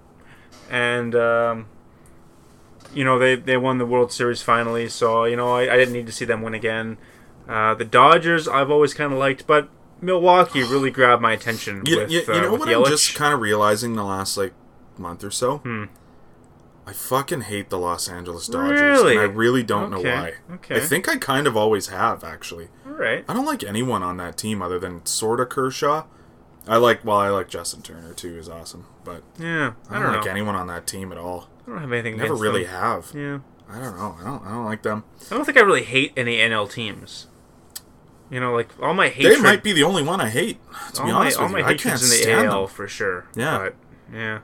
and 0.69 1.15
um, 1.15 1.67
you 2.93 3.03
know 3.03 3.19
they 3.19 3.35
they 3.35 3.57
won 3.57 3.77
the 3.77 3.85
World 3.85 4.11
Series 4.11 4.41
finally, 4.41 4.89
so 4.89 5.25
you 5.25 5.35
know 5.35 5.55
I, 5.55 5.73
I 5.73 5.77
didn't 5.77 5.93
need 5.93 6.07
to 6.07 6.11
see 6.13 6.25
them 6.25 6.41
win 6.41 6.53
again. 6.53 6.97
Uh, 7.47 7.73
the 7.73 7.85
Dodgers 7.85 8.47
I've 8.47 8.69
always 8.69 8.93
kind 8.93 9.13
of 9.13 9.19
liked, 9.19 9.47
but 9.47 9.69
Milwaukee 10.01 10.61
really 10.61 10.91
grabbed 10.91 11.21
my 11.21 11.33
attention 11.33 11.83
You, 11.85 11.99
with, 11.99 12.11
you, 12.11 12.21
you 12.27 12.33
uh, 12.33 12.41
know 12.41 12.51
with 12.51 12.61
what 12.61 12.69
Yelich. 12.69 12.85
I'm 12.85 12.91
just 12.91 13.15
kind 13.15 13.33
of 13.33 13.39
realizing 13.39 13.95
the 13.95 14.03
last 14.03 14.37
like 14.37 14.53
month 14.97 15.23
or 15.23 15.31
so. 15.31 15.59
Hmm. 15.59 15.85
I 16.87 16.93
fucking 16.93 17.41
hate 17.41 17.69
the 17.69 17.77
Los 17.77 18.07
Angeles 18.07 18.47
Dodgers, 18.47 18.79
Really? 18.79 19.11
and 19.13 19.19
I 19.19 19.25
really 19.25 19.61
don't 19.61 19.91
know 19.91 19.99
why. 19.99 20.35
okay. 20.53 20.77
I 20.77 20.79
think 20.79 21.09
I 21.09 21.17
kind 21.17 21.45
of 21.45 21.57
always 21.57 21.87
have 21.87 22.23
actually. 22.23 22.69
All 22.85 22.93
right. 22.93 23.25
I 23.27 23.33
don't 23.33 23.45
like 23.45 23.63
anyone 23.63 24.03
on 24.03 24.15
that 24.17 24.37
team 24.37 24.61
other 24.61 24.79
than 24.79 25.05
sorta 25.05 25.45
Kershaw. 25.45 26.05
I 26.67 26.77
like 26.77 27.03
well, 27.05 27.17
I 27.17 27.29
like 27.29 27.49
Justin 27.49 27.81
Turner 27.81 28.13
too. 28.13 28.37
Is 28.37 28.47
awesome, 28.49 28.85
but 29.03 29.23
Yeah, 29.37 29.73
I 29.89 29.95
I 29.95 29.99
don't, 29.99 30.03
don't, 30.03 30.15
like 30.17 30.25
know. 30.25 30.31
anyone 30.31 30.55
on 30.55 30.67
that 30.67 30.87
team 30.87 31.11
at 31.11 31.17
all. 31.17 31.49
I 31.65 31.71
don't 31.71 31.81
have 31.81 31.91
anything. 31.91 32.17
Never 32.17 32.35
really 32.35 32.63
them. 32.63 32.71
have. 32.73 33.11
Yeah, 33.13 33.39
I 33.69 33.79
don't 33.79 33.97
know. 33.97 34.15
I 34.19 34.23
don't. 34.23 34.45
I 34.45 34.51
don't 34.51 34.65
like 34.65 34.81
them. 34.83 35.03
I 35.31 35.35
don't 35.35 35.45
think 35.45 35.57
I 35.57 35.61
really 35.61 35.83
hate 35.83 36.13
any 36.17 36.37
NL 36.37 36.69
teams. 36.71 37.27
You 38.29 38.39
know, 38.41 38.53
like 38.53 38.69
all 38.81 38.93
my 38.93 39.07
hatred. 39.09 39.37
They 39.37 39.41
might 39.41 39.63
be 39.63 39.71
the 39.73 39.83
only 39.83 40.03
one 40.03 40.19
I 40.19 40.29
hate. 40.29 40.57
To 40.95 41.03
be 41.03 41.07
all 41.11 41.13
my, 41.13 41.19
honest 41.21 41.37
all 41.37 41.43
with 41.45 41.51
my 41.53 41.59
you, 41.59 41.65
I 41.65 41.73
can't 41.75 42.01
in 42.01 42.09
the 42.09 42.15
stand 42.15 42.47
AL 42.47 42.65
them. 42.67 42.75
for 42.75 42.87
sure. 42.87 43.27
Yeah. 43.35 43.57
but 43.57 43.75
yeah, 44.13 44.39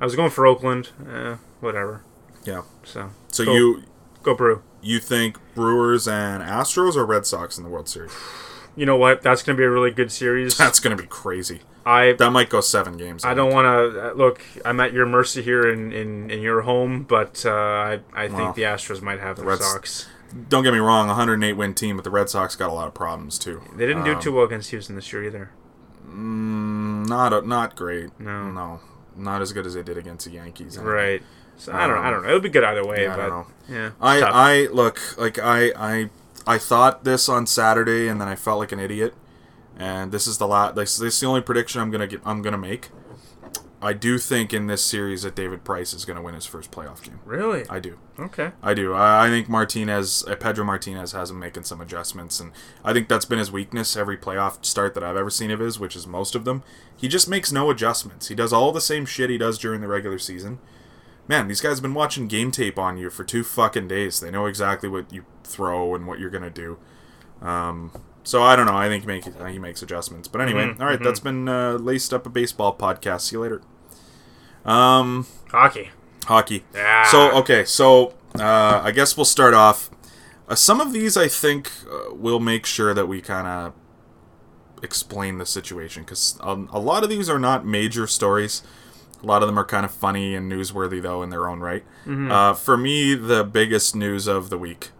I 0.00 0.04
was 0.04 0.14
going 0.16 0.30
for 0.30 0.46
Oakland. 0.46 0.90
Eh, 1.08 1.36
whatever. 1.62 2.02
Yeah. 2.44 2.62
So 2.84 3.10
So 3.28 3.44
Go- 3.44 3.54
you 3.54 3.82
go 4.22 4.34
Brew. 4.34 4.62
you 4.82 4.98
think 4.98 5.38
Brewers 5.54 6.06
and 6.08 6.42
Astros 6.42 6.96
or 6.96 7.04
Red 7.06 7.24
Sox 7.26 7.56
in 7.56 7.64
the 7.64 7.70
World 7.70 7.88
Series? 7.88 8.12
You 8.74 8.86
know 8.86 8.96
what? 8.96 9.20
That's 9.22 9.42
going 9.42 9.54
to 9.56 9.60
be 9.60 9.64
a 9.64 9.70
really 9.70 9.90
good 9.90 10.10
series. 10.10 10.56
That's 10.56 10.80
gonna 10.80 10.96
be 10.96 11.06
crazy. 11.06 11.60
I 11.84 12.12
That 12.12 12.30
might 12.30 12.48
go 12.48 12.60
seven 12.62 12.96
games. 12.96 13.24
I 13.24 13.34
don't 13.34 13.52
want 13.52 13.66
to 13.66 14.12
look. 14.14 14.40
I'm 14.64 14.80
at 14.80 14.92
your 14.92 15.04
mercy 15.04 15.42
here 15.42 15.68
in, 15.70 15.92
in, 15.92 16.30
in 16.30 16.40
your 16.40 16.62
home, 16.62 17.02
but 17.02 17.44
uh, 17.44 17.50
I 17.50 18.00
I 18.14 18.28
think 18.28 18.38
Well, 18.38 18.52
the 18.54 18.62
Astros 18.62 19.02
might 19.02 19.20
have 19.20 19.36
the 19.36 19.44
Red 19.44 19.58
Sox. 19.60 20.08
Don't 20.48 20.62
get 20.64 20.72
me 20.72 20.78
wrong. 20.78 21.08
108 21.08 21.52
win 21.54 21.74
team, 21.74 21.96
but 21.96 22.04
the 22.04 22.10
Red 22.10 22.30
Sox 22.30 22.56
got 22.56 22.70
a 22.70 22.72
lot 22.72 22.88
of 22.88 22.94
problems 22.94 23.38
too. 23.38 23.60
They 23.76 23.86
didn't 23.86 24.04
do 24.04 24.14
Um, 24.14 24.20
too 24.22 24.32
well 24.32 24.44
against 24.46 24.70
Houston 24.70 24.94
this 24.96 25.12
year 25.12 25.24
either. 25.24 25.50
Mm, 26.08 27.06
not 27.08 27.32
a, 27.32 27.46
not 27.46 27.76
great. 27.76 28.18
No. 28.18 28.50
no. 28.50 28.80
not 29.16 29.42
as 29.42 29.52
good 29.52 29.66
as 29.66 29.74
they 29.74 29.82
did 29.82 29.98
against 29.98 30.24
the 30.26 30.32
Yankees. 30.32 30.78
Right. 30.78 31.22
So 31.62 31.72
I 31.72 31.86
don't. 31.86 31.98
Um, 31.98 32.04
I 32.04 32.10
don't 32.10 32.22
know. 32.24 32.30
It 32.30 32.32
would 32.32 32.42
be 32.42 32.48
good 32.48 32.64
either 32.64 32.84
way. 32.84 33.04
yeah, 33.04 33.14
I 33.14 33.16
don't 33.16 33.28
know. 33.28 33.46
yeah. 33.68 33.90
I 34.00 34.20
tough. 34.20 34.30
I 34.34 34.66
look 34.66 34.98
like 35.16 35.38
I 35.38 35.72
I 35.76 36.10
I 36.44 36.58
thought 36.58 37.04
this 37.04 37.28
on 37.28 37.46
Saturday, 37.46 38.08
and 38.08 38.20
then 38.20 38.26
I 38.26 38.34
felt 38.34 38.58
like 38.58 38.72
an 38.72 38.80
idiot. 38.80 39.14
And 39.78 40.10
this 40.10 40.26
is 40.26 40.38
the 40.38 40.46
last. 40.48 40.74
This, 40.74 40.96
this 40.96 41.14
is 41.14 41.20
the 41.20 41.26
only 41.26 41.40
prediction 41.40 41.80
I'm 41.80 41.92
gonna 41.92 42.08
get. 42.08 42.20
I'm 42.24 42.42
gonna 42.42 42.58
make. 42.58 42.90
I 43.80 43.92
do 43.92 44.18
think 44.18 44.52
in 44.52 44.66
this 44.66 44.82
series 44.82 45.22
that 45.22 45.34
David 45.34 45.64
Price 45.64 45.92
is 45.92 46.04
gonna 46.04 46.22
win 46.22 46.34
his 46.34 46.46
first 46.46 46.70
playoff 46.72 47.02
game. 47.02 47.20
really. 47.24 47.64
I 47.68 47.78
do. 47.78 47.98
okay. 48.18 48.52
I 48.62 48.74
do. 48.74 48.92
I, 48.92 49.26
I 49.26 49.28
think 49.28 49.48
Martinez, 49.48 50.24
uh, 50.28 50.36
Pedro 50.36 50.64
Martinez, 50.64 51.12
has 51.12 51.30
him 51.30 51.38
making 51.38 51.64
some 51.64 51.80
adjustments, 51.80 52.38
and 52.40 52.52
I 52.84 52.92
think 52.92 53.08
that's 53.08 53.24
been 53.24 53.38
his 53.38 53.50
weakness 53.52 53.96
every 53.96 54.16
playoff 54.16 54.64
start 54.64 54.94
that 54.94 55.02
I've 55.02 55.16
ever 55.16 55.30
seen 55.30 55.50
of 55.50 55.60
his, 55.60 55.80
which 55.80 55.96
is 55.96 56.06
most 56.06 56.34
of 56.34 56.44
them. 56.44 56.62
He 56.96 57.08
just 57.08 57.28
makes 57.28 57.50
no 57.50 57.70
adjustments. 57.70 58.28
He 58.28 58.34
does 58.34 58.52
all 58.52 58.70
the 58.72 58.80
same 58.80 59.06
shit 59.06 59.30
he 59.30 59.38
does 59.38 59.58
during 59.58 59.80
the 59.80 59.88
regular 59.88 60.18
season. 60.18 60.58
Man, 61.32 61.48
these 61.48 61.62
guys 61.62 61.78
have 61.78 61.82
been 61.82 61.94
watching 61.94 62.28
game 62.28 62.50
tape 62.50 62.78
on 62.78 62.98
you 62.98 63.08
for 63.08 63.24
two 63.24 63.42
fucking 63.42 63.88
days. 63.88 64.20
They 64.20 64.30
know 64.30 64.44
exactly 64.44 64.86
what 64.86 65.10
you 65.10 65.24
throw 65.44 65.94
and 65.94 66.06
what 66.06 66.18
you're 66.18 66.28
gonna 66.28 66.50
do. 66.50 66.76
Um, 67.40 67.90
so 68.22 68.42
I 68.42 68.54
don't 68.54 68.66
know. 68.66 68.76
I 68.76 68.88
think 68.88 69.04
he, 69.04 69.06
make, 69.06 69.24
he 69.48 69.58
makes 69.58 69.80
adjustments. 69.82 70.28
But 70.28 70.42
anyway, 70.42 70.66
Mhm, 70.66 70.80
all 70.80 70.84
right, 70.84 71.02
that's 71.02 71.20
been 71.20 71.48
uh, 71.48 71.78
laced 71.78 72.12
up 72.12 72.26
a 72.26 72.28
baseball 72.28 72.76
podcast. 72.76 73.22
See 73.22 73.36
you 73.36 73.40
later. 73.40 73.62
Um, 74.66 75.26
Hockey. 75.50 75.88
hockey. 76.26 76.64
Yeah. 76.74 77.04
So 77.04 77.30
okay, 77.38 77.64
so 77.64 78.12
uh, 78.38 78.82
I 78.84 78.90
guess 78.90 79.16
we'll 79.16 79.24
start 79.24 79.54
off. 79.54 79.88
Uh, 80.50 80.54
some 80.54 80.82
of 80.82 80.92
these 80.92 81.16
I 81.16 81.28
think 81.28 81.72
uh, 81.90 82.12
we'll 82.14 82.40
make 82.40 82.66
sure 82.66 82.92
that 82.92 83.08
we 83.08 83.22
kind 83.22 83.46
of 83.46 83.72
explain 84.82 85.38
the 85.38 85.46
situation 85.46 86.02
because 86.02 86.36
um, 86.42 86.68
a 86.70 86.78
lot 86.78 87.02
of 87.02 87.08
these 87.08 87.30
are 87.30 87.38
not 87.38 87.64
major 87.64 88.06
stories. 88.06 88.62
A 89.22 89.26
lot 89.26 89.42
of 89.42 89.46
them 89.48 89.58
are 89.58 89.64
kind 89.64 89.84
of 89.84 89.92
funny 89.92 90.34
and 90.34 90.50
newsworthy 90.50 91.00
though 91.00 91.22
in 91.22 91.30
their 91.30 91.48
own 91.48 91.60
right. 91.60 91.84
Uh, 92.06 92.54
for 92.54 92.76
me, 92.76 93.14
the 93.14 93.44
biggest 93.44 93.94
news 93.94 94.26
of 94.26 94.50
the 94.50 94.58
week 94.58 94.90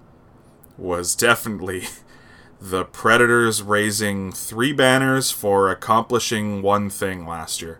was 0.78 1.14
definitely 1.16 1.84
the 2.60 2.84
Predators 2.84 3.62
raising 3.62 4.30
three 4.32 4.72
banners 4.72 5.30
for 5.30 5.70
accomplishing 5.70 6.62
one 6.62 6.88
thing 6.90 7.26
last 7.26 7.60
year. 7.60 7.78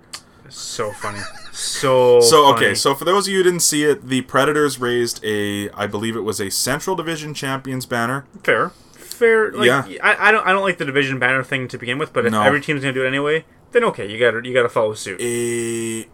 So 0.48 0.92
funny. 0.92 1.20
So. 1.52 2.20
So 2.20 2.46
okay, 2.54 2.64
funny. 2.66 2.74
so 2.74 2.94
for 2.94 3.04
those 3.04 3.26
of 3.26 3.32
you 3.32 3.38
who 3.38 3.44
didn't 3.44 3.60
see 3.60 3.84
it, 3.84 4.06
the 4.08 4.22
Predators 4.22 4.78
raised 4.78 5.22
a, 5.24 5.70
I 5.70 5.86
believe 5.86 6.16
it 6.16 6.20
was 6.20 6.40
a 6.40 6.50
Central 6.50 6.96
Division 6.96 7.34
Champions 7.34 7.86
banner. 7.86 8.26
fair. 8.42 8.70
Fair. 8.94 9.52
Like, 9.52 9.66
Yeah. 9.66 9.84
I, 10.02 10.28
I 10.28 10.32
don't. 10.32 10.44
I 10.46 10.52
don't 10.52 10.62
like 10.62 10.78
the 10.78 10.84
division 10.86 11.18
banner 11.18 11.42
thing 11.44 11.68
to 11.68 11.78
begin 11.78 11.98
with. 11.98 12.12
But 12.12 12.26
if 12.26 12.32
No. 12.32 12.42
every 12.42 12.60
team's 12.60 12.80
gonna 12.80 12.92
do 12.94 13.04
it 13.04 13.08
anyway, 13.08 13.44
then 13.70 13.84
okay, 13.84 14.10
you 14.10 14.18
got 14.18 14.30
to 14.32 14.40
you 14.48 14.52
got 14.54 14.62
to 14.62 14.68
follow 14.70 14.94
suit. 14.94 15.20
A 15.20 16.06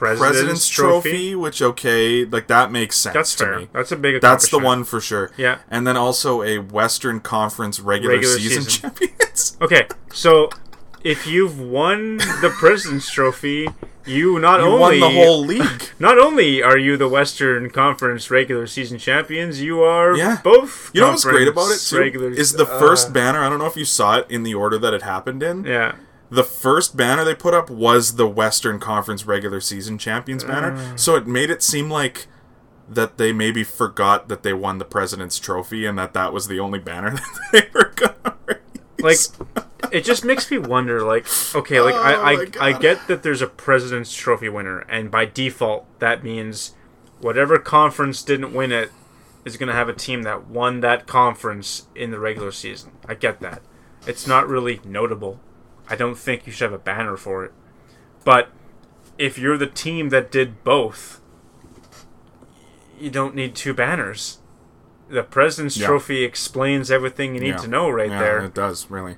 President's, 0.00 0.30
President's 0.38 0.68
Trophy, 0.68 1.34
which 1.34 1.60
okay, 1.60 2.24
like 2.24 2.46
that 2.46 2.72
makes 2.72 2.96
sense 2.96 3.12
That's 3.14 3.34
to 3.36 3.44
fair. 3.44 3.58
me. 3.60 3.68
That's 3.74 3.92
a 3.92 3.96
big. 3.96 4.20
That's 4.22 4.48
the 4.48 4.58
one 4.58 4.84
for 4.84 4.98
sure. 5.00 5.30
Yeah. 5.36 5.58
And 5.70 5.86
then 5.86 5.96
also 5.98 6.42
a 6.42 6.58
Western 6.58 7.20
Conference 7.20 7.78
regular, 7.80 8.14
Regular 8.14 8.36
season, 8.38 8.62
season. 8.62 8.90
champions. 8.98 9.56
Okay, 9.60 9.86
so 10.12 10.48
if 11.04 11.26
you've 11.26 11.60
won 11.60 12.16
the 12.16 12.50
President's 12.58 13.10
Trophy, 13.10 13.68
you 14.06 14.38
not 14.38 14.60
You 14.60 14.66
only 14.66 14.80
won 14.80 15.00
the 15.00 15.10
whole 15.10 15.44
league. 15.44 15.82
Not 15.98 16.18
only 16.18 16.62
are 16.62 16.78
you 16.78 16.96
the 16.96 17.06
Western 17.08 17.68
Conference 17.68 18.30
regular 18.30 18.66
season 18.66 18.96
champions, 18.98 19.60
you 19.60 19.82
are 19.82 20.16
Yeah. 20.16 20.40
both. 20.42 20.90
You 20.94 21.02
know 21.02 21.10
what's 21.10 21.24
great 21.24 21.46
about 21.46 21.70
it 21.70 21.78
too? 21.80 21.98
Regular, 21.98 22.30
is 22.30 22.54
the 22.54 22.64
uh, 22.64 22.78
first 22.78 23.12
banner. 23.12 23.40
I 23.44 23.50
don't 23.50 23.58
know 23.58 23.66
if 23.66 23.76
you 23.76 23.84
saw 23.84 24.16
it 24.16 24.26
in 24.30 24.42
the 24.42 24.54
order 24.54 24.78
that 24.78 24.94
it 24.94 25.02
happened 25.02 25.42
in. 25.42 25.64
yeah. 25.64 25.96
The 26.30 26.44
first 26.44 26.96
banner 26.96 27.24
they 27.24 27.34
put 27.34 27.54
up 27.54 27.68
was 27.70 28.16
the 28.16 28.26
Western 28.26 28.78
Conference 28.78 29.26
regular 29.26 29.60
season 29.60 29.98
champions 29.98 30.44
banner. 30.44 30.72
Mm. 30.72 30.98
So 30.98 31.16
it 31.16 31.26
made 31.26 31.50
it 31.50 31.62
seem 31.62 31.90
like 31.90 32.28
that 32.88 33.18
they 33.18 33.32
maybe 33.32 33.62
forgot 33.62 34.28
that 34.28 34.42
they 34.42 34.52
won 34.52 34.78
the 34.78 34.84
president's 34.84 35.38
trophy 35.38 35.86
and 35.86 35.98
that 35.98 36.12
that 36.14 36.32
was 36.32 36.48
the 36.48 36.58
only 36.58 36.78
banner 36.78 37.10
that 37.10 37.48
they 37.52 37.68
were 37.72 37.92
gonna. 37.94 38.36
Like, 38.98 39.18
it 39.92 40.04
just 40.04 40.24
makes 40.24 40.50
me 40.50 40.58
wonder. 40.58 41.02
Like, 41.02 41.26
okay, 41.54 41.80
like 41.80 41.94
Oh 41.94 42.02
I 42.02 42.32
I, 42.32 42.68
I 42.68 42.78
get 42.78 43.06
that 43.08 43.22
there's 43.22 43.42
a 43.42 43.46
President's 43.46 44.14
Trophy 44.14 44.48
winner, 44.48 44.80
and 44.80 45.10
by 45.10 45.24
default 45.24 45.86
that 46.00 46.22
means 46.22 46.74
whatever 47.20 47.58
conference 47.58 48.22
didn't 48.22 48.54
win 48.54 48.72
it 48.72 48.90
is 49.44 49.56
going 49.56 49.68
to 49.68 49.74
have 49.74 49.88
a 49.88 49.94
team 49.94 50.22
that 50.22 50.46
won 50.46 50.80
that 50.80 51.06
conference 51.06 51.86
in 51.94 52.10
the 52.10 52.18
regular 52.18 52.52
season. 52.52 52.92
I 53.06 53.14
get 53.14 53.40
that. 53.40 53.62
It's 54.06 54.26
not 54.26 54.48
really 54.48 54.80
notable. 54.84 55.40
I 55.90 55.96
don't 55.96 56.16
think 56.16 56.46
you 56.46 56.52
should 56.52 56.70
have 56.70 56.80
a 56.80 56.82
banner 56.82 57.16
for 57.16 57.44
it. 57.44 57.52
But 58.24 58.50
if 59.18 59.36
you're 59.38 59.58
the 59.58 59.66
team 59.66 60.10
that 60.10 60.30
did 60.30 60.62
both, 60.64 61.20
you 62.98 63.10
don't 63.10 63.34
need 63.34 63.54
two 63.54 63.74
banners. 63.74 64.38
The 65.08 65.22
President's 65.24 65.76
Yeah. 65.76 65.88
Trophy 65.88 66.22
explains 66.22 66.90
everything 66.90 67.34
you 67.34 67.40
need 67.40 67.48
Yeah. 67.48 67.56
to 67.56 67.68
know 67.68 67.90
right 67.90 68.10
yeah, 68.10 68.20
there. 68.20 68.38
It 68.38 68.54
does 68.54 68.90
really. 68.90 69.16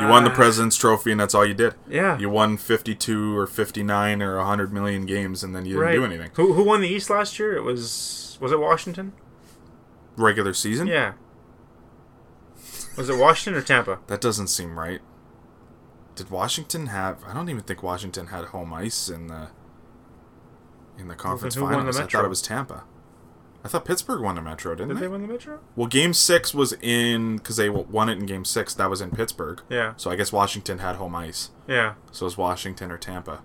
You 0.00 0.08
won 0.08 0.24
the 0.24 0.30
uh, 0.30 0.34
president's 0.34 0.76
trophy 0.76 1.12
and 1.12 1.20
that's 1.20 1.34
all 1.34 1.44
you 1.44 1.54
did. 1.54 1.74
Yeah. 1.86 2.18
You 2.18 2.30
won 2.30 2.56
52 2.56 3.36
or 3.36 3.46
59 3.46 4.22
or 4.22 4.38
100 4.38 4.72
million 4.72 5.04
games 5.04 5.44
and 5.44 5.54
then 5.54 5.66
you 5.66 5.74
didn't 5.74 5.84
right. 5.84 5.94
do 5.94 6.04
anything. 6.04 6.30
Who 6.34 6.54
who 6.54 6.64
won 6.64 6.80
the 6.80 6.88
East 6.88 7.10
last 7.10 7.38
year? 7.38 7.54
It 7.54 7.62
was 7.62 8.38
was 8.40 8.50
it 8.50 8.58
Washington? 8.58 9.12
Regular 10.16 10.54
season? 10.54 10.86
Yeah. 10.86 11.12
Was 12.96 13.08
it 13.08 13.18
Washington 13.18 13.60
or 13.60 13.64
Tampa? 13.64 13.98
That 14.06 14.20
doesn't 14.20 14.48
seem 14.48 14.78
right. 14.78 15.00
Did 16.14 16.30
Washington 16.30 16.86
have? 16.86 17.24
I 17.26 17.34
don't 17.34 17.48
even 17.48 17.62
think 17.62 17.82
Washington 17.82 18.28
had 18.28 18.46
home 18.46 18.72
ice 18.72 19.08
in 19.08 19.26
the 19.28 19.48
in 20.98 21.08
the 21.08 21.14
conference 21.14 21.54
who 21.54 21.62
won 21.62 21.72
the 21.72 21.78
finals. 21.78 21.98
I 21.98 22.06
thought 22.06 22.24
it 22.24 22.28
was 22.28 22.42
Tampa. 22.42 22.84
I 23.64 23.68
thought 23.68 23.86
Pittsburgh 23.86 24.20
won 24.20 24.34
the 24.34 24.42
Metro, 24.42 24.74
didn't 24.74 24.88
Did 24.88 24.96
they? 24.98 25.00
they 25.02 25.08
win 25.08 25.22
the 25.22 25.28
Metro? 25.28 25.58
Well, 25.74 25.86
Game 25.86 26.12
Six 26.12 26.52
was 26.52 26.74
in 26.82 27.38
because 27.38 27.56
they 27.56 27.70
won 27.70 28.10
it 28.10 28.18
in 28.18 28.26
Game 28.26 28.44
Six. 28.44 28.74
That 28.74 28.90
was 28.90 29.00
in 29.00 29.10
Pittsburgh. 29.10 29.62
Yeah. 29.70 29.94
So 29.96 30.10
I 30.10 30.16
guess 30.16 30.32
Washington 30.32 30.78
had 30.78 30.96
home 30.96 31.14
ice. 31.14 31.50
Yeah. 31.66 31.94
So 32.12 32.24
it 32.24 32.28
was 32.28 32.36
Washington 32.36 32.92
or 32.92 32.98
Tampa. 32.98 33.40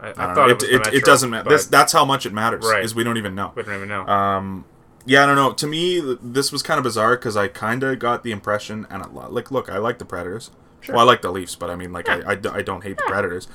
I, 0.00 0.08
I, 0.08 0.10
I 0.10 0.14
thought 0.14 0.36
know. 0.36 0.46
it 0.48 0.62
it, 0.64 0.78
Metro. 0.78 0.92
it 0.92 1.04
doesn't 1.04 1.30
matter. 1.30 1.48
This, 1.48 1.66
that's 1.66 1.92
how 1.92 2.04
much 2.04 2.26
it 2.26 2.32
matters. 2.32 2.64
Right. 2.64 2.84
Is 2.84 2.94
we 2.94 3.04
don't 3.04 3.18
even 3.18 3.36
know. 3.36 3.52
we 3.54 3.62
don't 3.62 3.76
even 3.76 3.88
know. 3.88 4.04
Um, 4.06 4.64
yeah, 5.06 5.22
I 5.22 5.26
don't 5.26 5.36
know. 5.36 5.52
To 5.52 5.66
me, 5.66 6.16
this 6.20 6.50
was 6.50 6.62
kind 6.62 6.78
of 6.78 6.84
bizarre 6.84 7.16
because 7.16 7.36
I 7.36 7.46
kind 7.46 7.84
of 7.84 7.98
got 8.00 8.24
the 8.24 8.32
impression, 8.32 8.86
and 8.90 9.02
I, 9.02 9.06
like, 9.06 9.50
look, 9.52 9.70
I 9.70 9.78
like 9.78 9.98
the 9.98 10.04
Predators. 10.04 10.50
Sure. 10.82 10.94
Well, 10.94 11.04
I 11.04 11.06
like 11.06 11.22
the 11.22 11.30
Leafs, 11.30 11.54
but 11.54 11.70
I 11.70 11.76
mean, 11.76 11.92
like, 11.92 12.08
I 12.08 12.32
I 12.32 12.62
don't 12.62 12.82
hate 12.82 12.98
the 12.98 13.04
Predators. 13.06 13.48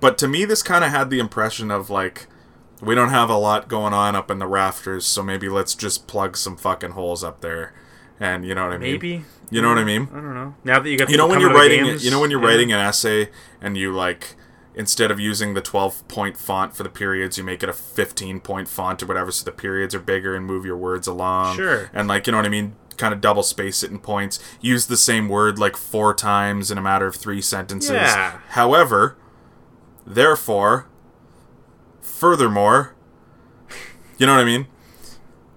But 0.00 0.16
to 0.18 0.28
me, 0.28 0.44
this 0.44 0.62
kind 0.62 0.84
of 0.84 0.90
had 0.90 1.10
the 1.10 1.18
impression 1.18 1.70
of 1.70 1.90
like, 1.90 2.26
we 2.80 2.94
don't 2.94 3.10
have 3.10 3.28
a 3.30 3.36
lot 3.36 3.68
going 3.68 3.92
on 3.92 4.14
up 4.14 4.30
in 4.30 4.38
the 4.38 4.46
rafters, 4.46 5.04
so 5.04 5.22
maybe 5.22 5.48
let's 5.48 5.74
just 5.74 6.06
plug 6.06 6.36
some 6.36 6.56
fucking 6.56 6.92
holes 6.92 7.22
up 7.24 7.40
there, 7.40 7.74
and 8.20 8.44
you 8.44 8.54
know 8.54 8.64
what 8.64 8.72
I 8.72 8.78
mean? 8.78 8.92
Maybe. 8.92 9.24
You 9.50 9.62
know 9.62 9.68
what 9.68 9.78
I 9.78 9.84
mean? 9.84 10.08
I 10.12 10.16
don't 10.16 10.34
know. 10.34 10.54
Now 10.64 10.80
that 10.80 10.88
you 10.88 10.98
got 10.98 11.10
you 11.10 11.16
know 11.16 11.26
when 11.26 11.40
you're 11.40 11.52
writing 11.52 11.84
games, 11.84 12.04
you 12.04 12.10
know 12.10 12.20
when 12.20 12.30
you're 12.30 12.42
yeah. 12.42 12.48
writing 12.48 12.72
an 12.72 12.80
essay 12.80 13.30
and 13.60 13.76
you 13.76 13.92
like 13.92 14.36
instead 14.74 15.10
of 15.10 15.20
using 15.20 15.54
the 15.54 15.60
12 15.60 16.06
point 16.08 16.36
font 16.36 16.74
for 16.74 16.82
the 16.82 16.88
periods 16.88 17.38
you 17.38 17.44
make 17.44 17.62
it 17.62 17.68
a 17.68 17.72
15 17.72 18.40
point 18.40 18.66
font 18.66 19.02
or 19.02 19.06
whatever 19.06 19.30
so 19.30 19.44
the 19.44 19.52
periods 19.52 19.94
are 19.94 20.00
bigger 20.00 20.34
and 20.34 20.44
move 20.44 20.66
your 20.66 20.76
words 20.76 21.06
along 21.06 21.54
Sure. 21.54 21.88
and 21.92 22.08
like 22.08 22.26
you 22.26 22.32
know 22.32 22.38
what 22.38 22.46
i 22.46 22.48
mean 22.48 22.74
kind 22.96 23.12
of 23.14 23.20
double 23.20 23.42
space 23.42 23.82
it 23.82 23.90
in 23.90 23.98
points 23.98 24.38
use 24.60 24.86
the 24.86 24.96
same 24.96 25.28
word 25.28 25.58
like 25.58 25.76
four 25.76 26.14
times 26.14 26.70
in 26.70 26.78
a 26.78 26.82
matter 26.82 27.06
of 27.06 27.16
three 27.16 27.40
sentences 27.40 27.90
Yeah. 27.92 28.38
however 28.50 29.16
therefore 30.06 30.86
furthermore 32.00 32.94
you 34.18 34.26
know 34.26 34.34
what 34.34 34.40
i 34.42 34.44
mean 34.44 34.66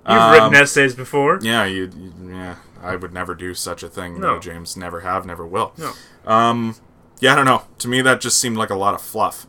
You've 0.10 0.18
Um, 0.18 0.32
written 0.32 0.56
essays 0.56 0.96
before. 0.96 1.38
yeah, 1.42 1.66
you, 1.66 1.92
you- 1.94 2.14
yeah. 2.34 2.56
I 2.82 2.96
would 2.96 3.12
never 3.12 3.36
do 3.36 3.54
such 3.54 3.84
a 3.84 3.90
thing. 3.90 4.22
No. 4.22 4.36
No, 4.36 4.40
James. 4.40 4.78
Never 4.78 5.02
have. 5.02 5.26
Never 5.26 5.46
will. 5.46 5.74
No. 5.78 5.92
Um. 6.26 6.76
Yeah, 7.20 7.34
I 7.34 7.36
don't 7.36 7.44
know. 7.44 7.64
To 7.80 7.90
me, 7.90 8.02
that 8.04 8.22
just 8.22 8.40
seemed 8.40 8.56
like 8.56 8.70
a 8.70 8.76
lot 8.76 8.94
of 8.94 9.02
fluff. 9.02 9.48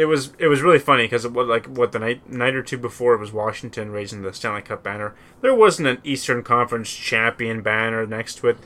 It 0.00 0.06
was 0.06 0.32
it 0.38 0.46
was 0.48 0.62
really 0.62 0.78
funny 0.78 1.04
because 1.04 1.26
what 1.28 1.46
like 1.46 1.66
what 1.66 1.92
the 1.92 1.98
night 1.98 2.28
night 2.28 2.54
or 2.54 2.62
two 2.62 2.78
before 2.78 3.14
it 3.14 3.18
was 3.18 3.32
Washington 3.32 3.90
raising 3.90 4.22
the 4.22 4.32
Stanley 4.32 4.62
Cup 4.62 4.82
banner. 4.82 5.14
There 5.42 5.54
wasn't 5.54 5.88
an 5.88 5.98
Eastern 6.04 6.42
Conference 6.42 6.90
champion 6.90 7.60
banner 7.62 8.06
next 8.06 8.36
to 8.36 8.48
it. 8.48 8.58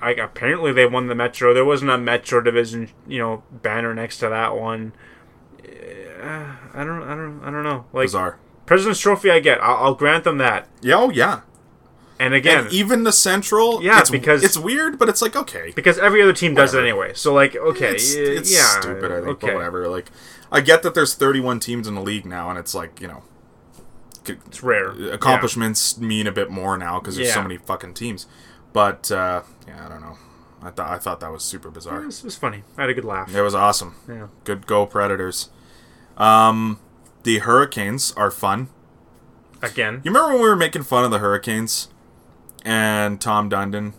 Like 0.00 0.18
apparently 0.18 0.72
they 0.72 0.86
won 0.86 1.06
the 1.06 1.14
Metro. 1.14 1.54
There 1.54 1.64
wasn't 1.64 1.90
a 1.90 1.98
Metro 1.98 2.40
Division 2.40 2.90
you 3.06 3.18
know 3.18 3.42
banner 3.50 3.94
next 3.94 4.18
to 4.18 4.28
that 4.28 4.56
one. 4.56 4.92
Uh, 5.62 6.56
I 6.74 6.84
don't 6.84 7.02
I 7.02 7.14
don't 7.14 7.40
I 7.44 7.50
don't 7.50 7.64
know. 7.64 7.84
Like 7.92 8.06
Bizarre. 8.06 8.38
President's 8.66 9.00
Trophy, 9.00 9.30
I 9.32 9.40
get. 9.40 9.60
I'll, 9.60 9.76
I'll 9.76 9.94
grant 9.94 10.22
them 10.22 10.38
that. 10.38 10.68
Yeah. 10.80 10.94
Oh, 10.96 11.10
yeah. 11.10 11.40
And 12.20 12.34
again, 12.34 12.66
And 12.66 12.72
even 12.72 13.02
the 13.02 13.10
Central. 13.10 13.82
Yeah, 13.82 13.98
it's, 13.98 14.10
because- 14.10 14.44
it's 14.44 14.56
weird, 14.56 14.96
but 14.96 15.08
it's 15.08 15.22
like 15.22 15.34
okay. 15.34 15.72
because 15.74 15.98
every 15.98 16.22
other 16.22 16.32
team 16.34 16.54
does 16.54 16.74
it 16.74 16.80
anyway. 16.80 17.12
So 17.14 17.34
like, 17.34 17.56
okay, 17.56 17.92
it's, 17.92 18.14
yeah, 18.14 18.22
it's 18.22 18.52
yeah, 18.52 18.80
stupid. 18.80 19.10
I 19.10 19.16
think, 19.16 19.26
okay, 19.28 19.46
but 19.48 19.54
whatever. 19.56 19.88
Like, 19.88 20.10
I 20.52 20.60
get 20.60 20.82
that 20.82 20.94
there's 20.94 21.14
31 21.14 21.60
teams 21.60 21.86
in 21.86 21.94
the 21.94 22.00
league 22.02 22.26
now, 22.26 22.50
and 22.50 22.58
it's 22.58 22.74
like 22.74 23.00
you 23.00 23.08
know, 23.08 23.22
It's 24.26 24.62
rare. 24.62 24.90
accomplishments 25.12 25.98
mean 25.98 26.26
a 26.26 26.32
bit 26.32 26.50
more 26.50 26.76
now 26.76 26.98
because 26.98 27.16
there's 27.16 27.32
so 27.32 27.42
many 27.42 27.56
fucking 27.58 27.94
teams. 27.94 28.26
But 28.72 29.10
uh, 29.10 29.42
yeah, 29.66 29.86
I 29.86 29.88
don't 29.88 30.00
know. 30.00 30.16
I 30.62 30.70
thought 30.70 30.90
I 30.90 30.98
thought 30.98 31.20
that 31.20 31.32
was 31.32 31.42
super 31.42 31.70
bizarre. 31.70 32.02
It 32.02 32.06
was, 32.06 32.18
it 32.18 32.24
was 32.24 32.36
funny. 32.36 32.62
I 32.76 32.82
had 32.82 32.90
a 32.90 32.94
good 32.94 33.04
laugh. 33.04 33.34
It 33.34 33.40
was 33.42 33.54
awesome. 33.54 33.94
Yeah. 34.08 34.26
Good 34.44 34.66
go 34.66 34.86
Predators. 34.86 35.48
Um, 36.16 36.78
the 37.22 37.38
Hurricanes 37.38 38.12
are 38.12 38.30
fun. 38.30 38.68
Again, 39.62 40.00
You 40.04 40.10
remember 40.10 40.32
when 40.34 40.42
we 40.42 40.48
were 40.48 40.56
making 40.56 40.82
fun 40.84 41.04
of 41.04 41.10
the 41.10 41.18
Hurricanes 41.18 41.88
and 42.64 43.20
Tom 43.20 43.48
Dundon? 43.50 43.92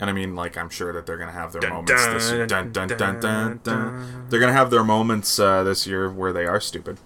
And 0.00 0.08
I 0.08 0.12
mean, 0.12 0.34
like, 0.36 0.56
I'm 0.56 0.68
sure 0.70 0.92
that 0.92 1.06
they're 1.06 1.16
gonna 1.16 1.32
have 1.32 1.52
their 1.52 1.60
Dun, 1.60 1.70
moments 1.72 2.06
this 2.06 2.30
year. 2.30 2.46
dun, 2.46 2.70
Dun, 2.72 2.88
dun, 2.88 2.98
dun, 2.98 3.20
dun, 3.20 3.20
dun, 3.20 3.60
dun. 3.64 4.26
They're 4.28 4.40
gonna 4.40 4.52
have 4.52 4.70
their 4.70 4.84
moments 4.84 5.38
uh, 5.38 5.62
this 5.64 5.86
year 5.86 6.10
where 6.10 6.32
they 6.32 6.46
are 6.46 6.60
stupid. 6.60 6.98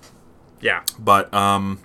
yeah. 0.60 0.82
But 0.98 1.32
um, 1.32 1.80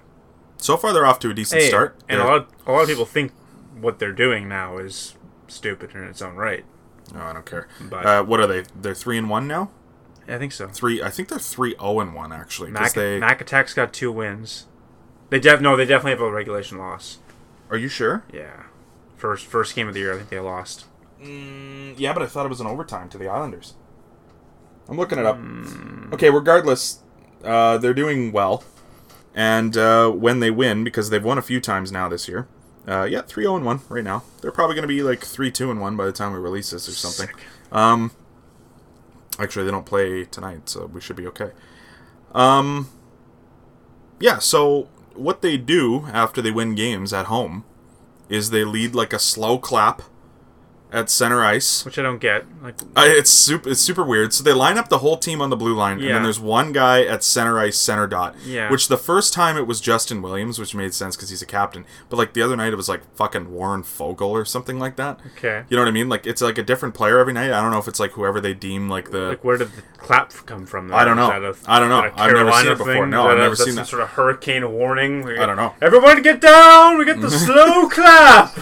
so 0.58 0.76
far 0.78 0.92
they're 0.94 1.06
off 1.06 1.20
to 1.20 1.30
a 1.30 1.34
decent 1.34 1.62
Hey, 1.62 1.68
start. 1.70 1.96
and 2.10 2.20
a 2.20 2.26
lot, 2.26 2.38
of, 2.38 2.48
a 2.68 2.72
lot 2.74 2.82
of 2.84 2.88
people 2.90 3.06
think 3.06 3.32
what 3.80 4.00
they're 4.00 4.12
doing 4.12 4.50
now 4.50 4.78
is 4.78 5.16
stupid 5.48 5.92
in 5.96 6.04
its 6.04 6.22
own 6.22 6.36
right. 6.36 6.66
Oh, 7.16 7.22
I 7.22 7.32
don't 7.34 7.46
care. 7.46 7.68
But- 7.90 8.06
uh, 8.06 8.24
what 8.24 8.40
are 8.42 8.48
they? 8.48 8.64
They're 8.76 8.94
three 8.94 9.18
and 9.18 9.30
one 9.30 9.48
now. 9.48 9.72
I 10.28 10.38
think 10.38 10.52
so. 10.52 10.68
Three. 10.68 11.02
I 11.02 11.10
think 11.10 11.30
they're 11.30 11.40
three 11.40 11.74
zero 11.80 12.02
and 12.02 12.14
one 12.14 12.34
actually. 12.34 12.70
Mac, 12.70 12.92
they. 12.92 13.18
Mac 13.18 13.40
Attack's 13.40 13.74
got 13.74 13.94
two 13.94 14.12
wins. 14.12 14.66
They 15.30 15.40
def 15.40 15.62
no, 15.62 15.78
they 15.78 15.86
definitely 15.86 16.12
have 16.12 16.22
a 16.22 16.30
regulation 16.30 16.78
loss. 16.78 17.20
Are 17.70 17.78
you 17.78 17.88
sure? 17.88 18.24
Yeah, 18.34 18.64
first 19.16 19.46
first 19.46 19.74
game 19.74 19.88
of 19.88 19.94
the 19.94 20.02
year, 20.02 20.14
I 20.14 20.18
think 20.18 20.28
they 20.30 20.40
lost. 20.42 20.84
Mm, 21.22 21.96
yeah, 21.98 22.14
but 22.14 22.22
I 22.22 22.28
thought 22.28 22.46
it 22.46 22.50
was 22.50 22.62
an 22.62 22.68
overtime 22.68 23.10
to 23.10 23.18
the 23.18 23.28
Islanders. 23.28 23.74
I'm 24.88 24.98
looking 24.98 25.20
it 25.20 25.26
up. 25.26 25.38
Hmm. 25.38 26.14
Okay, 26.14 26.30
regardless, 26.30 27.00
uh, 27.44 27.78
they're 27.78 27.94
doing 27.94 28.32
well, 28.32 28.64
and 29.36 29.76
uh, 29.76 30.10
when 30.10 30.40
they 30.40 30.52
win, 30.52 30.84
because 30.84 31.10
they've 31.10 31.24
won 31.24 31.38
a 31.38 31.42
few 31.42 31.60
times 31.60 31.92
now 31.92 32.08
this 32.08 32.28
year. 32.28 32.48
Uh, 32.88 33.04
yeah, 33.04 33.22
three 33.22 33.44
zero 33.44 33.58
and 33.58 33.66
one 33.66 33.82
right 33.90 34.04
now. 34.04 34.24
They're 34.42 34.52
probably 34.52 34.76
going 34.76 34.84
to 34.84 34.88
be 34.88 35.04
like 35.04 35.20
three 35.20 35.52
two 35.52 35.70
and 35.70 35.82
one 35.82 35.98
by 35.98 36.06
the 36.06 36.14
time 36.14 36.32
we 36.32 36.40
release 36.40 36.70
this 36.70 36.88
or 36.88 36.94
something. 36.94 37.36
Um, 37.70 38.12
actually, 39.40 39.66
they 39.66 39.72
don't 39.72 39.86
play 39.86 40.24
tonight, 40.24 40.70
so 40.70 40.86
we 40.86 41.02
should 41.02 41.18
be 41.18 41.28
okay. 41.28 41.52
Um, 42.34 42.90
yeah. 44.22 44.40
So 44.40 44.88
what 45.16 45.42
they 45.42 45.58
do 45.58 46.06
after 46.14 46.42
they 46.42 46.52
win 46.52 46.76
games 46.76 47.12
at 47.12 47.26
home 47.26 47.66
is 48.30 48.52
they 48.52 48.64
lead 48.64 48.96
like 48.96 49.12
a 49.12 49.20
slow 49.20 49.58
clap 49.58 50.02
at 50.91 51.10
center 51.10 51.44
ice. 51.44 51.84
Which 51.84 52.00
I 52.00 52.01
don't 52.01 52.20
get. 52.20 52.46
Like, 52.63 52.75
Uh, 52.96 53.03
it's 53.06 53.29
super. 53.29 53.70
It's 53.70 53.82
super 53.82 54.03
weird. 54.06 54.34
So 54.34 54.44
they 54.44 54.53
line 54.53 54.77
up 54.77 54.88
the 54.89 55.00
whole 55.00 55.17
team 55.17 55.41
on 55.41 55.50
the 55.50 55.58
blue 55.58 55.75
line, 55.75 56.00
and 56.00 56.08
then 56.10 56.24
there's 56.24 56.39
one 56.39 56.72
guy 56.72 57.03
at 57.03 57.24
center 57.24 57.60
ice, 57.60 57.77
center 57.77 58.08
dot. 58.08 58.36
Yeah. 58.46 58.70
Which 58.72 58.88
the 58.88 58.98
first 58.98 59.34
time 59.34 59.58
it 59.58 59.67
was 59.67 59.82
Justin 59.82 60.22
Williams, 60.22 60.60
which 60.60 60.74
made 60.74 60.94
sense 60.94 61.15
because 61.15 61.29
he's 61.29 61.41
a 61.41 61.46
captain. 61.46 61.86
But 62.10 62.17
like 62.17 62.34
the 62.34 62.41
other 62.41 62.56
night, 62.56 62.72
it 62.72 62.77
was 62.77 62.88
like 62.88 63.01
fucking 63.15 63.51
Warren 63.51 63.84
Foegele 63.84 64.22
or 64.29 64.46
something 64.46 64.79
like 64.79 64.96
that. 64.96 65.20
okay, 65.38 65.63
You 65.70 65.75
know 65.75 65.82
what 65.84 65.89
I 65.89 65.91
mean? 65.91 66.08
Like 66.10 66.25
it's 66.25 66.41
like 66.41 66.58
a 66.58 66.63
different 66.63 66.96
player 66.96 67.20
every 67.20 67.34
night. 67.34 67.51
I 67.51 67.62
don't 67.62 67.72
know 67.72 67.79
if 67.79 67.88
it's 67.89 68.00
like 68.00 68.12
whoever 68.12 68.39
they 68.39 68.53
deem 68.53 68.89
like 68.89 69.12
the. 69.12 69.20
like 69.29 69.44
where 69.44 69.58
did 69.58 69.72
the 69.75 69.82
clap 69.98 70.32
come 70.46 70.65
from? 70.65 70.94
I 70.94 71.03
don't 71.03 71.17
know. 71.17 71.29
I 71.67 71.79
don't 71.79 71.89
know. 71.89 72.06
is 72.06 72.12
that 72.13 72.20
a 72.20 72.22
I've 72.22 72.34
never 72.34 72.51
seen 72.53 72.72
it 72.72 72.77
before. 72.77 73.06
No, 73.08 73.27
I've 73.27 73.38
never 73.38 73.56
seen 73.58 73.67
some 73.67 73.75
that. 73.75 73.88
sort 73.88 74.01
of 74.03 74.10
hurricane 74.10 74.72
warning. 74.72 75.22
We- 75.24 75.38
I 75.38 75.46
don't 75.46 75.58
know. 75.58 75.74
Everyone 75.82 76.22
get 76.22 76.39
down. 76.39 76.98
We 76.98 77.03
get 77.06 77.20
the 77.20 77.29
slow 77.46 77.89
clap. 77.89 78.58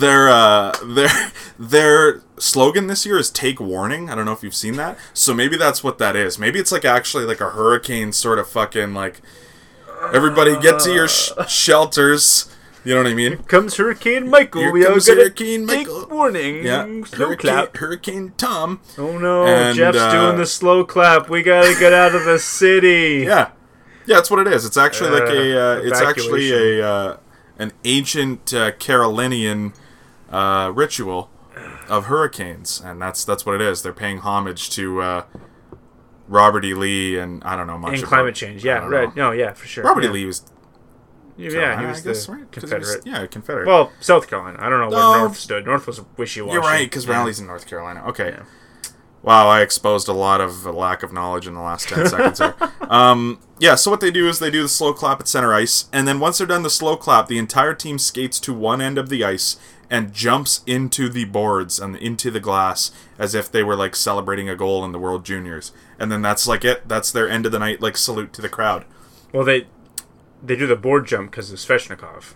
Their 0.00 0.28
uh 0.28 0.72
their 0.84 1.10
their 1.58 2.22
slogan 2.38 2.86
this 2.86 3.04
year 3.06 3.18
is 3.18 3.30
take 3.30 3.60
warning 3.60 4.08
i 4.10 4.14
don't 4.14 4.24
know 4.24 4.32
if 4.32 4.42
you've 4.42 4.54
seen 4.54 4.74
that 4.76 4.96
so 5.12 5.32
maybe 5.34 5.56
that's 5.56 5.84
what 5.84 5.98
that 5.98 6.16
is 6.16 6.38
maybe 6.38 6.58
it's 6.58 6.72
like 6.72 6.84
actually 6.84 7.24
like 7.24 7.40
a 7.40 7.50
hurricane 7.50 8.12
sort 8.12 8.38
of 8.38 8.48
fucking 8.48 8.94
like 8.94 9.20
everybody 10.12 10.58
get 10.60 10.80
to 10.80 10.92
your 10.92 11.08
sh- 11.08 11.30
shelters 11.48 12.54
you 12.84 12.94
know 12.94 13.02
what 13.02 13.10
i 13.10 13.14
mean 13.14 13.36
Comes 13.44 13.76
Hurricane 13.76 14.30
Michael. 14.30 14.62
Here 14.62 14.72
we 14.72 14.82
comes 14.84 15.06
Hurricane 15.06 15.66
take 15.66 15.86
Michael. 15.86 16.06
warning. 16.10 16.64
yeah 16.64 16.84
Slow 17.04 17.26
hurricane, 17.26 17.36
clap. 17.50 17.76
hurricane 17.76 18.32
tom 18.38 18.80
Oh 18.96 19.18
no, 19.18 19.44
And, 19.46 19.76
Jeff's 19.76 19.98
uh, 19.98 20.10
doing 20.12 20.38
the 20.38 20.46
slow 20.46 20.84
clap. 20.84 21.28
We 21.28 21.42
gotta 21.42 21.78
get 21.78 21.92
out 21.92 22.14
of 22.14 22.24
the 22.24 22.38
city. 22.38 23.24
yeah 23.26 23.50
yeah 24.06 24.16
that's 24.16 24.30
what 24.30 24.46
it 24.46 24.50
is 24.52 24.64
it's 24.64 24.78
actually 24.78 25.10
like 25.10 25.28
a 25.28 25.58
uh, 25.60 25.76
Uh, 25.76 25.82
it's 25.84 26.00
actually 26.00 26.78
a 26.80 26.86
uh, 26.88 27.16
an 27.58 27.72
ancient 27.84 28.54
uh, 28.54 28.72
carolinian 28.72 29.74
uh, 30.30 30.72
ritual 30.74 31.30
of 31.88 32.06
hurricanes, 32.06 32.80
and 32.80 33.00
that's 33.02 33.24
that's 33.24 33.44
what 33.44 33.54
it 33.54 33.60
is. 33.60 33.82
They're 33.82 33.92
paying 33.92 34.18
homage 34.18 34.70
to 34.70 35.00
uh, 35.02 35.24
Robert 36.28 36.64
E. 36.64 36.74
Lee, 36.74 37.18
and 37.18 37.42
I 37.44 37.56
don't 37.56 37.66
know 37.66 37.78
much 37.78 37.94
And 37.94 38.02
about 38.02 38.08
climate 38.08 38.34
change. 38.34 38.64
Yeah, 38.64 38.86
right. 38.86 39.14
No, 39.16 39.32
yeah, 39.32 39.52
for 39.52 39.66
sure. 39.66 39.84
Robert 39.84 40.04
yeah. 40.04 40.10
E. 40.10 40.12
Lee 40.12 40.26
was 40.26 40.42
Yeah, 41.36 41.50
he 41.80 41.86
I 41.86 41.90
was 41.90 42.00
guess, 42.02 42.26
the 42.26 42.32
right? 42.32 42.52
'Cause 42.52 42.70
he 42.70 42.74
was- 42.76 42.94
Confederate. 42.96 43.06
yeah, 43.06 43.26
Confederate. 43.26 43.66
Well, 43.66 43.92
South 44.00 44.28
Carolina. 44.28 44.58
I 44.60 44.68
don't 44.68 44.78
know 44.80 44.88
where 44.90 44.98
No. 44.98 45.18
North 45.20 45.36
stood. 45.38 45.64
North 45.66 45.86
was 45.86 46.00
wishy-washy. 46.16 46.52
You're 46.52 46.62
right, 46.62 46.84
because 46.86 47.06
Yeah. 47.06 47.16
Raleigh's 47.18 47.40
in 47.40 47.46
North 47.46 47.66
Carolina. 47.66 48.04
Okay. 48.08 48.34
Yeah. 48.36 48.42
Wow, 49.22 49.48
I 49.48 49.60
exposed 49.60 50.08
a 50.08 50.14
lot 50.14 50.40
of 50.40 50.66
uh, 50.66 50.72
lack 50.72 51.02
of 51.02 51.12
knowledge 51.12 51.46
in 51.46 51.52
the 51.54 51.60
last 51.60 51.88
10 51.90 52.08
seconds 52.08 52.38
there. 52.38 52.54
Um, 52.90 53.38
yeah, 53.60 53.76
so 53.76 53.88
what 53.90 54.00
they 54.00 54.10
do 54.10 54.28
is 54.28 54.40
they 54.40 54.50
do 54.50 54.62
the 54.62 54.68
slow 54.68 54.92
clap 54.92 55.20
at 55.20 55.28
center 55.28 55.54
ice, 55.54 55.84
and 55.92 56.08
then 56.08 56.18
once 56.18 56.38
they're 56.38 56.46
done 56.46 56.62
the 56.64 56.70
slow 56.70 56.96
clap, 56.96 57.28
the 57.28 57.38
entire 57.38 57.72
team 57.74 57.98
skates 58.00 58.40
to 58.40 58.52
one 58.52 58.80
end 58.80 58.98
of 58.98 59.08
the 59.10 59.22
ice 59.24 59.56
and 59.90 60.12
jumps 60.14 60.62
into 60.66 61.08
the 61.08 61.24
boards 61.24 61.78
and 61.80 61.96
into 61.96 62.30
the 62.30 62.38
glass 62.40 62.92
as 63.18 63.34
if 63.34 63.50
they 63.50 63.62
were 63.64 63.74
like 63.76 63.96
celebrating 63.96 64.48
a 64.48 64.54
goal 64.56 64.84
in 64.84 64.92
the 64.92 64.98
World 64.98 65.24
Juniors. 65.24 65.72
And 65.98 66.10
then 66.12 66.22
that's 66.22 66.46
like 66.46 66.64
it. 66.64 66.88
That's 66.88 67.10
their 67.10 67.28
end 67.28 67.44
of 67.44 67.52
the 67.52 67.58
night, 67.58 67.80
like 67.80 67.96
salute 67.96 68.32
to 68.34 68.42
the 68.42 68.48
crowd. 68.48 68.84
Well, 69.32 69.44
they 69.44 69.66
they 70.42 70.56
do 70.56 70.66
the 70.66 70.76
board 70.76 71.06
jump 71.06 71.30
because 71.32 71.52
of 71.52 71.58
Svechnikov. 71.58 72.34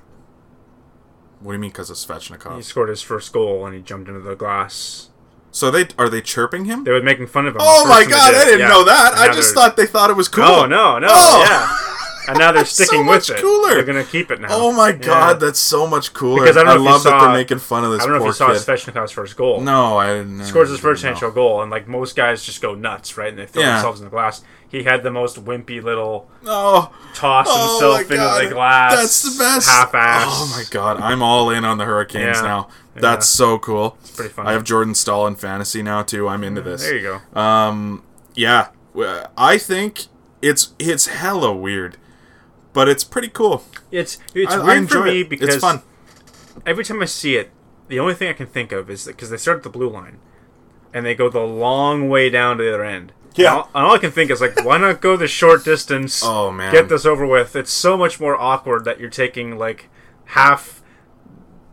What 1.40 1.52
do 1.52 1.56
you 1.56 1.60
mean 1.60 1.70
because 1.70 1.90
of 1.90 2.56
He 2.56 2.62
scored 2.62 2.88
his 2.88 3.02
first 3.02 3.32
goal 3.32 3.64
and 3.66 3.74
he 3.74 3.80
jumped 3.82 4.08
into 4.08 4.20
the 4.20 4.34
glass. 4.34 5.10
So 5.50 5.70
they 5.70 5.86
are 5.98 6.08
they 6.08 6.20
chirping 6.20 6.64
him? 6.64 6.82
They 6.84 6.90
were 6.90 7.02
making 7.02 7.28
fun 7.28 7.46
of 7.46 7.54
him. 7.54 7.60
Oh 7.62 7.86
my 7.86 8.04
god, 8.04 8.34
I 8.34 8.38
did. 8.38 8.44
didn't 8.46 8.60
Yeah. 8.60 8.68
know 8.68 8.84
that. 8.84 9.14
I 9.16 9.26
just 9.28 9.54
they're- 9.54 9.62
thought 9.62 9.76
they 9.76 9.86
thought 9.86 10.10
it 10.10 10.16
was 10.16 10.28
cool. 10.28 10.44
Oh 10.44 10.66
no, 10.66 10.98
no. 10.98 11.06
Oh. 11.10 11.44
Yeah. 11.48 11.78
And 12.28 12.38
now 12.38 12.52
they're 12.52 12.64
So 12.64 12.84
sticking 12.84 13.04
much 13.04 13.28
with 13.28 13.38
it. 13.38 13.42
cooler. 13.42 13.74
They're 13.74 13.84
gonna 13.84 14.04
keep 14.04 14.30
it 14.30 14.40
now. 14.40 14.48
Oh 14.50 14.72
my 14.72 14.88
Yeah. 14.90 14.94
god, 14.96 15.40
that's 15.40 15.58
so 15.58 15.86
much 15.86 16.12
cooler. 16.14 16.40
Because 16.42 16.56
I 16.56 16.64
don't 16.64 16.76
know 16.76 16.82
you 16.82 16.88
love 16.90 17.02
that 17.04 17.20
they're 17.20 17.28
making 17.32 17.58
fun 17.58 17.84
of 17.84 17.92
this 17.92 18.00
I 18.02 18.06
don't 18.06 18.18
know 18.18 18.22
if 18.24 18.26
you 18.28 18.32
saw 18.32 18.48
kid. 18.52 18.56
Svechnikov's 18.62 19.12
first 19.12 19.36
goal. 19.36 19.60
No, 19.60 19.98
I 19.98 20.14
didn't. 20.14 20.44
scores 20.44 20.70
his 20.70 20.80
first. 20.80 21.04
NHL 21.04 21.34
goal, 21.34 21.60
and 21.62 21.70
like 21.70 21.86
most 21.86 22.16
guys 22.16 22.42
just 22.42 22.62
go 22.62 22.74
nuts, 22.74 23.16
right? 23.18 23.28
And 23.28 23.38
they 23.38 23.46
throw 23.46 23.62
Yeah. 23.62 23.72
themselves 23.74 24.00
in 24.00 24.06
the 24.06 24.10
glass. 24.10 24.42
He 24.66 24.84
had 24.84 25.02
the 25.02 25.10
most 25.10 25.44
wimpy 25.44 25.82
little 25.82 26.28
Oh, 26.46 26.90
toss 27.14 27.46
oh 27.48 27.72
himself 27.80 28.10
into 28.10 28.48
the 28.48 28.54
glass. 28.54 28.96
That's 28.96 29.22
the 29.22 29.38
best. 29.44 29.68
Half-ass. 29.68 30.24
Oh 30.26 30.54
my 30.56 30.64
god, 30.70 31.00
I'm 31.00 31.22
all 31.22 31.50
in 31.50 31.64
on 31.64 31.78
the 31.78 31.84
Hurricanes 31.84 32.38
Yeah. 32.38 32.42
now. 32.42 32.68
That's 32.96 33.28
so 33.28 33.58
cool. 33.58 33.98
It's 34.00 34.10
pretty 34.12 34.32
fun. 34.32 34.46
I 34.46 34.52
have 34.52 34.64
Jordan 34.64 34.94
Staal 34.94 35.26
in 35.26 35.34
fantasy 35.36 35.82
now 35.82 36.02
too. 36.02 36.28
I'm 36.28 36.42
into 36.42 36.60
this. 36.62 36.82
There 36.82 36.96
you 36.96 37.20
go. 37.34 37.38
Um, 37.40 38.02
yeah, 38.34 38.68
I 39.36 39.58
think 39.58 40.06
it's 40.42 40.72
it's 40.78 41.06
hella 41.06 41.52
weird, 41.54 41.96
but 42.74 42.86
it's 42.88 43.04
pretty 43.04 43.28
cool. 43.28 43.64
It's 43.90 44.18
it's 44.34 44.52
I, 44.52 44.60
I 44.60 44.64
weird 44.64 44.76
enjoy 44.78 44.98
for 44.98 45.04
me 45.06 45.20
it. 45.22 45.28
because 45.30 45.48
it's 45.48 45.58
fun. 45.64 45.80
every 46.66 46.84
time 46.84 47.00
I 47.00 47.06
see 47.06 47.36
it, 47.36 47.50
the 47.88 47.98
only 47.98 48.12
thing 48.14 48.28
I 48.28 48.34
can 48.34 48.46
think 48.46 48.70
of 48.72 48.90
is 48.90 49.06
because 49.06 49.30
they 49.30 49.38
start 49.38 49.56
at 49.58 49.62
the 49.62 49.70
blue 49.70 49.88
line, 49.88 50.18
and 50.92 51.06
they 51.06 51.14
go 51.14 51.30
the 51.30 51.40
long 51.40 52.08
way 52.10 52.28
down 52.28 52.58
to 52.58 52.62
the 52.64 52.68
other 52.74 52.84
end. 52.84 53.12
Yeah. 53.36 53.48
And 53.48 53.56
all, 53.58 53.70
and 53.74 53.84
all 53.86 53.94
I 53.94 53.98
can 53.98 54.10
think 54.12 54.30
is 54.30 54.40
like, 54.40 54.64
why 54.64 54.78
not 54.78 55.00
go 55.00 55.16
the 55.16 55.26
short 55.26 55.64
distance? 55.64 56.22
Oh, 56.24 56.52
man. 56.52 56.72
get 56.72 56.88
this 56.88 57.04
over 57.06 57.26
with. 57.26 57.56
It's 57.56 57.72
so 57.72 57.96
much 57.96 58.20
more 58.20 58.40
awkward 58.40 58.84
that 58.84 59.00
you're 59.00 59.10
taking 59.10 59.58
like 59.58 59.88
half 60.26 60.82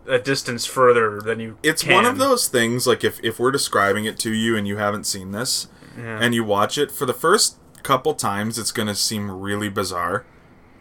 a 0.07 0.17
distance 0.17 0.65
further 0.65 1.21
than 1.21 1.39
you. 1.39 1.57
It's 1.61 1.83
can. 1.83 1.93
one 1.93 2.05
of 2.05 2.17
those 2.17 2.47
things 2.47 2.87
like 2.87 3.03
if 3.03 3.19
if 3.23 3.39
we're 3.39 3.51
describing 3.51 4.05
it 4.05 4.17
to 4.19 4.31
you 4.33 4.57
and 4.57 4.67
you 4.67 4.77
haven't 4.77 5.05
seen 5.05 5.31
this 5.31 5.67
Yeah. 5.97 6.17
and 6.19 6.33
you 6.33 6.43
watch 6.43 6.77
it 6.79 6.91
for 6.91 7.05
the 7.05 7.13
first 7.13 7.57
couple 7.83 8.13
times 8.15 8.57
it's 8.57 8.71
going 8.71 8.87
to 8.87 8.95
seem 8.95 9.29
really 9.29 9.69
bizarre, 9.69 10.25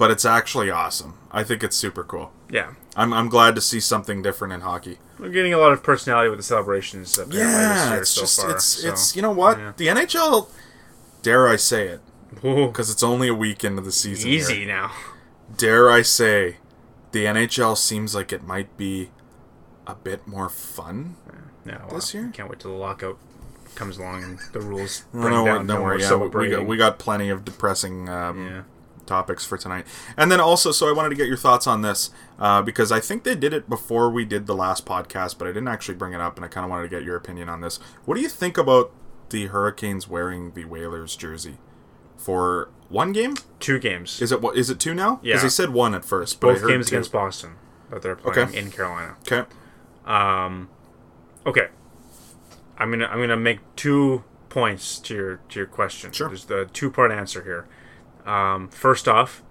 but 0.00 0.10
it's 0.10 0.24
actually 0.24 0.70
awesome. 0.70 1.14
I 1.30 1.44
think 1.44 1.62
it's 1.62 1.76
super 1.76 2.02
cool. 2.02 2.32
yeah. 2.50 2.72
I'm 2.96 3.12
I'm 3.14 3.28
glad 3.28 3.54
to 3.54 3.60
see 3.60 3.78
something 3.78 4.20
different 4.20 4.52
in 4.52 4.62
hockey. 4.62 4.98
We're 5.20 5.28
getting 5.28 5.54
a 5.54 5.58
lot 5.58 5.70
of 5.72 5.80
personality 5.80 6.28
with 6.28 6.40
the 6.40 6.42
celebrations 6.42 7.16
Yeah, 7.30 7.96
it's 7.98 8.10
so 8.10 8.22
just 8.22 8.40
far. 8.40 8.50
it's 8.50 8.64
so. 8.64 8.88
it's 8.88 9.14
you 9.14 9.22
know 9.22 9.30
what? 9.30 9.58
yeah. 9.58 9.72
The 9.76 9.86
NHL 9.86 10.48
dare 11.22 11.46
I 11.46 11.54
say 11.56 11.86
it 11.86 12.00
because 12.34 12.90
it's 12.90 13.02
only 13.04 13.28
a 13.28 13.34
week 13.34 13.62
into 13.62 13.80
the 13.82 13.92
season. 13.92 14.28
here. 14.28 14.40
easy 14.40 14.64
now. 14.64 14.90
Dare 15.56 15.88
I 15.90 16.02
say 16.02 16.56
the 17.12 17.24
NHL 17.26 17.76
seems 17.76 18.14
like 18.14 18.32
it 18.32 18.42
might 18.42 18.76
be 18.76 19.10
a 19.86 19.94
bit 19.94 20.26
more 20.26 20.48
fun. 20.48 21.16
No, 21.64 21.78
This 21.92 22.14
well, 22.14 22.22
year? 22.24 22.32
can't 22.32 22.48
wait 22.50 22.58
till 22.60 22.72
the 22.72 22.76
lockout 22.78 23.18
comes 23.76 23.98
along 23.98 24.24
and 24.24 24.38
the 24.52 24.60
rules 24.60 25.04
No, 25.12 25.20
bring 25.22 25.34
no, 25.34 25.44
down 25.44 25.56
don't 25.58 25.66
no 25.68 25.82
worry. 25.82 25.98
more 25.98 26.20
Yeah, 26.20 26.26
we, 26.38 26.50
got 26.50 26.66
we 26.66 26.76
got 26.76 26.98
plenty 26.98 27.28
of 27.28 27.44
depressing 27.44 28.08
um, 28.08 28.46
Yeah. 28.48 28.62
Topics 29.10 29.44
for 29.44 29.58
tonight. 29.58 29.86
And 30.16 30.30
then 30.32 30.40
also, 30.40 30.72
so 30.72 30.88
I 30.88 30.92
wanted 30.92 31.10
to 31.10 31.14
get 31.16 31.26
your 31.26 31.36
thoughts 31.36 31.66
on 31.66 31.82
this 31.82 32.10
uh, 32.38 32.62
because 32.62 32.90
I 32.92 33.00
think 33.00 33.24
they 33.24 33.34
did 33.34 33.52
it 33.52 33.68
before 33.68 34.08
we 34.08 34.24
did 34.24 34.46
the 34.46 34.54
last 34.54 34.86
podcast, 34.86 35.36
but 35.38 35.46
I 35.46 35.50
didn't 35.50 35.68
actually 35.68 35.96
bring 35.96 36.12
it 36.14 36.20
up, 36.20 36.36
and 36.36 36.44
I 36.44 36.48
kind 36.48 36.64
of 36.64 36.70
wanted 36.70 36.84
to 36.84 36.88
get 36.96 37.02
your 37.04 37.16
opinion 37.16 37.48
on 37.48 37.60
this. 37.60 37.78
What 38.04 38.14
do 38.14 38.20
you 38.22 38.28
think 38.28 38.56
about 38.56 38.92
the 39.30 39.46
Hurricanes 39.46 40.08
wearing 40.08 40.52
the 40.52 40.64
Whalers 40.64 41.16
jersey 41.16 41.58
for 42.16 42.70
one 42.88 43.12
game? 43.12 43.34
Two 43.58 43.78
games. 43.78 44.22
Is 44.22 44.32
it 44.32 44.40
what? 44.40 44.56
Is 44.56 44.70
it 44.70 44.78
two 44.80 44.94
now? 44.94 45.20
Yeah. 45.22 45.34
Because 45.34 45.42
they 45.42 45.48
said 45.62 45.70
one 45.70 45.94
at 45.94 46.04
first, 46.04 46.40
but 46.40 46.54
Both 46.54 46.66
games 46.68 46.88
two. 46.88 46.94
against 46.96 47.12
Boston 47.12 47.56
that 47.90 48.02
they're 48.02 48.16
playing 48.16 48.48
Okay. 48.48 48.58
in 48.58 48.70
Carolina. 48.70 49.16
Okay. 49.30 49.44
Um, 50.06 50.68
okay, 51.44 51.68
I'm 52.78 52.90
gonna 52.90 53.06
I'm 53.06 53.20
gonna 53.20 53.36
make 53.36 53.58
two 53.76 54.24
points 54.48 54.98
to 55.00 55.14
your 55.14 55.36
to 55.50 55.58
your 55.60 55.66
question. 55.66 56.10
Sure. 56.12 56.28
There's 56.28 56.46
the 56.46 56.68
two 56.72 56.90
part 56.90 57.12
answer 57.12 57.44
here. 57.44 57.66
Um, 58.30 58.68
first 58.68 59.08
off, 59.08 59.42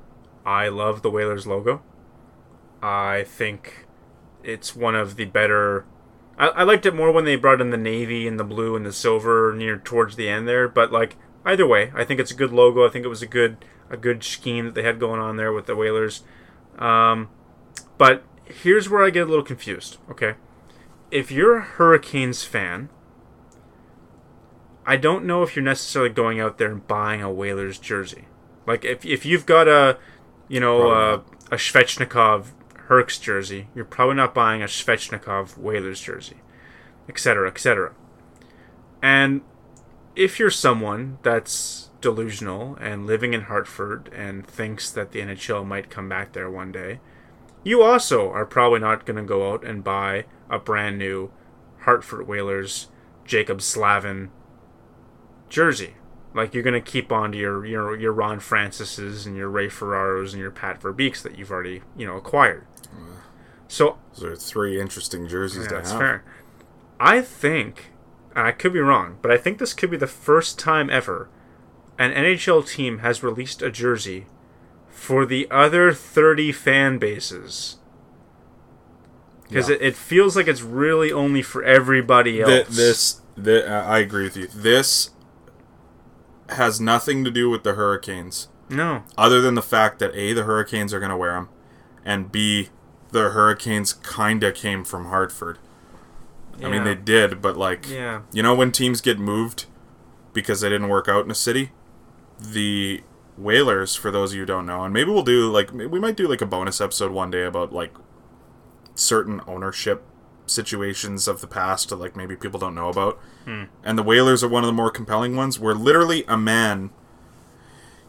I 0.46 0.70
love 0.70 1.02
the 1.02 1.12
Whalers 1.12 1.46
logo. 1.46 1.82
I 2.82 3.26
think 3.28 3.86
it's 4.42 4.74
one 4.74 4.96
of 4.96 5.18
the 5.18 5.26
better. 5.26 5.86
I, 6.38 6.48
I 6.48 6.64
liked 6.64 6.86
it 6.86 6.96
more 6.96 7.12
when 7.12 7.26
they 7.26 7.36
brought 7.36 7.60
in 7.60 7.72
the 7.72 7.78
navy 7.78 8.26
and 8.26 8.40
the 8.40 8.46
blue 8.46 8.78
and 8.78 8.86
the 8.86 8.94
silver 8.94 9.54
near 9.54 9.78
towards 9.78 10.16
the 10.16 10.30
end 10.30 10.48
there. 10.48 10.70
But 10.70 10.94
like 10.94 11.18
either 11.44 11.68
way, 11.68 11.92
I 11.94 12.06
think 12.06 12.22
it's 12.22 12.32
a 12.32 12.36
good 12.36 12.54
logo. 12.54 12.88
I 12.88 12.90
think 12.90 13.04
it 13.04 13.10
was 13.10 13.22
a 13.22 13.28
good 13.28 13.66
a 13.90 13.98
good 13.98 14.24
scheme 14.24 14.64
that 14.64 14.76
they 14.76 14.84
had 14.84 14.98
going 14.98 15.20
on 15.20 15.36
there 15.36 15.52
with 15.52 15.66
the 15.66 15.76
Whalers. 15.76 16.24
Um, 16.78 17.28
but 17.98 18.24
here's 18.46 18.90
where 18.90 19.04
I 19.04 19.10
get 19.10 19.24
a 19.24 19.30
little 19.30 19.44
confused. 19.44 19.98
Okay, 20.10 20.36
if 21.12 21.32
you're 21.32 21.58
a 21.58 21.62
Hurricanes 21.64 22.46
fan, 22.46 22.88
I 24.86 24.96
don't 24.96 25.26
know 25.26 25.44
if 25.44 25.54
you're 25.54 25.66
necessarily 25.66 26.14
going 26.14 26.40
out 26.40 26.58
there 26.58 26.72
and 26.72 26.88
buying 26.88 27.22
a 27.22 27.30
Whalers 27.30 27.78
jersey. 27.78 28.29
Like 28.70 28.86
if 28.86 29.04
if 29.04 29.26
you've 29.26 29.48
got 29.48 29.68
a, 29.68 29.98
you 30.48 30.60
know, 30.60 30.92
uh, 30.92 31.22
a 31.50 31.56
Svechnikov 31.56 32.52
Herx 32.88 33.20
jersey, 33.20 33.68
you're 33.74 33.84
probably 33.84 34.14
not 34.14 34.36
buying 34.36 34.62
a 34.62 34.66
Svechnikov 34.66 35.58
Whalers 35.58 36.00
jersey, 36.00 36.38
etc., 37.10 37.48
etc. 37.48 37.96
And 39.02 39.42
if 40.16 40.38
you're 40.38 40.52
someone 40.52 41.18
that's 41.24 41.90
delusional 42.00 42.76
and 42.80 43.08
living 43.08 43.34
in 43.34 43.42
Hartford 43.42 44.12
and 44.14 44.46
thinks 44.46 44.92
that 44.92 45.14
the 45.14 45.22
NHL 45.22 45.66
might 45.66 45.90
come 45.90 46.08
back 46.08 46.34
there 46.34 46.52
one 46.52 46.72
day, 46.72 47.00
you 47.64 47.82
also 47.82 48.30
are 48.30 48.46
probably 48.46 48.82
not 48.82 49.04
going 49.04 49.18
to 49.18 49.24
go 49.24 49.52
out 49.52 49.66
and 49.66 49.84
buy 49.84 50.26
a 50.48 50.60
brand 50.60 51.00
new 51.00 51.32
Hartford 51.80 52.28
Whalers 52.28 52.90
Jaccob 53.26 53.62
Slavin 53.62 54.30
jersey. 55.50 55.96
Like 56.34 56.54
you're 56.54 56.64
gonna 56.64 56.82
keep 56.82 57.12
on 57.12 57.32
to 57.32 57.38
your 57.38 57.66
your 57.66 57.98
your 57.98 58.14
Ron 58.14 58.40
Francis's 58.40 59.26
and 59.26 59.36
your 59.36 59.50
Ray 59.50 59.68
Ferraros 59.68 60.32
and 60.32 60.40
your 60.42 60.52
Pat 60.52 60.80
Verbeeks 60.82 61.22
that 61.24 61.38
you've 61.38 61.52
already 61.52 61.82
you 61.98 62.06
know 62.06 62.16
acquired. 62.18 62.66
So 63.68 63.98
Those 64.16 64.24
are 64.24 64.36
three 64.36 64.80
interesting 64.82 65.28
jerseys 65.28 65.64
yeah, 65.66 65.78
that's 65.78 65.92
have. 65.92 66.00
fair. 66.00 66.24
I 67.00 67.22
think, 67.22 67.92
and 68.36 68.48
I 68.48 68.52
could 68.52 68.74
be 68.74 68.80
wrong, 68.80 69.18
but 69.22 69.30
I 69.32 69.38
think 69.38 69.60
this 69.60 69.74
could 69.74 69.92
be 69.92 69.98
the 69.98 70.08
first 70.08 70.58
time 70.58 70.90
ever 70.90 71.30
an 72.00 72.12
NHL 72.12 72.68
team 72.68 73.00
has 73.00 73.22
released 73.24 73.62
a 73.62 73.70
jersey 73.70 74.26
for 74.90 75.26
the 75.26 75.48
other 75.52 75.94
30 75.94 76.52
fan 76.52 76.98
bases. 76.98 77.78
Because 79.48 79.70
Yeah. 79.70 79.76
it, 79.76 79.82
it 79.82 79.96
feels 79.96 80.36
like 80.36 80.48
it's 80.48 80.62
really 80.62 81.12
only 81.12 81.42
for 81.42 81.64
everybody 81.64 82.44
Th- 82.44 82.66
else. 82.66 82.76
this, 82.76 83.22
th- 83.44 83.66
uh, 83.66 83.84
I 83.88 84.00
agree 84.00 84.24
with 84.24 84.38
you. 84.38 84.48
This 84.48 85.12
has 86.52 86.80
nothing 86.82 87.24
to 87.24 87.32
do 87.32 87.50
with 87.50 87.64
the 87.64 87.74
Hurricanes, 87.74 88.48
No. 88.70 89.04
other 89.18 89.42
than 89.42 89.56
the 89.56 89.62
fact 89.62 90.00
that 90.00 90.14
a 90.16 90.34
the 90.34 90.44
Hurricanes 90.44 90.94
are 90.94 91.00
going 91.00 91.12
to 91.12 91.18
wear 91.18 91.34
them, 91.34 91.50
and 92.06 92.32
b 92.32 92.70
the 93.12 93.30
Hurricanes 93.30 93.94
kinda 93.94 94.52
came 94.52 94.84
from 94.84 95.06
Hartford. 95.06 95.58
I 96.64 96.70
mean, 96.70 96.84
they 96.84 96.94
did, 96.96 97.42
but 97.42 97.56
like, 97.58 97.90
Yeah. 97.90 98.22
you 98.34 98.44
know, 98.44 98.54
when 98.54 98.72
teams 98.72 99.00
get 99.02 99.18
moved 99.18 99.66
because 100.34 100.60
they 100.62 100.70
didn't 100.70 100.90
work 100.90 101.08
out 101.08 101.24
in 101.26 101.32
a 101.32 101.36
city, 101.36 101.72
the 102.40 103.02
Whalers, 103.38 103.96
for 103.96 104.12
those 104.12 104.32
of 104.32 104.36
you 104.36 104.42
who 104.42 104.46
don't 104.46 104.66
know, 104.66 104.84
and 104.84 104.94
maybe 104.94 105.10
we'll 105.10 105.24
do 105.24 105.50
like 105.50 105.72
we 105.72 106.00
might 106.00 106.18
do 106.18 106.28
like 106.28 106.42
a 106.42 106.46
bonus 106.46 106.82
episode 106.82 107.12
one 107.14 107.32
day 107.32 107.44
about 107.46 107.72
like 107.72 107.94
certain 108.96 109.42
ownership 109.48 110.04
situations 110.50 111.28
of 111.28 111.42
the 111.42 111.48
past 111.48 111.90
that 111.90 111.96
like 111.98 112.16
maybe 112.16 112.36
people 112.36 112.60
don't 112.60 112.76
know 112.76 112.90
about. 112.90 113.20
Hmm. 113.46 113.66
And 113.84 113.98
the 113.98 114.04
Whalers 114.04 114.44
are 114.44 114.50
one 114.50 114.64
of 114.64 114.68
the 114.68 114.74
more 114.74 114.92
compelling 114.92 115.36
ones 115.36 115.60
where 115.60 115.76
literally 115.76 116.24
a 116.28 116.38
man 116.38 116.92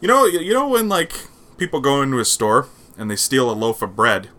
You 0.00 0.08
know 0.08 0.24
you 0.24 0.52
know 0.54 0.68
when 0.68 0.88
like 0.88 1.12
people 1.58 1.80
go 1.80 2.02
into 2.02 2.18
a 2.18 2.24
store 2.24 2.68
and 2.96 3.10
they 3.10 3.16
steal 3.16 3.50
a 3.50 3.52
loaf 3.52 3.82
of 3.82 3.94
bread 3.94 4.30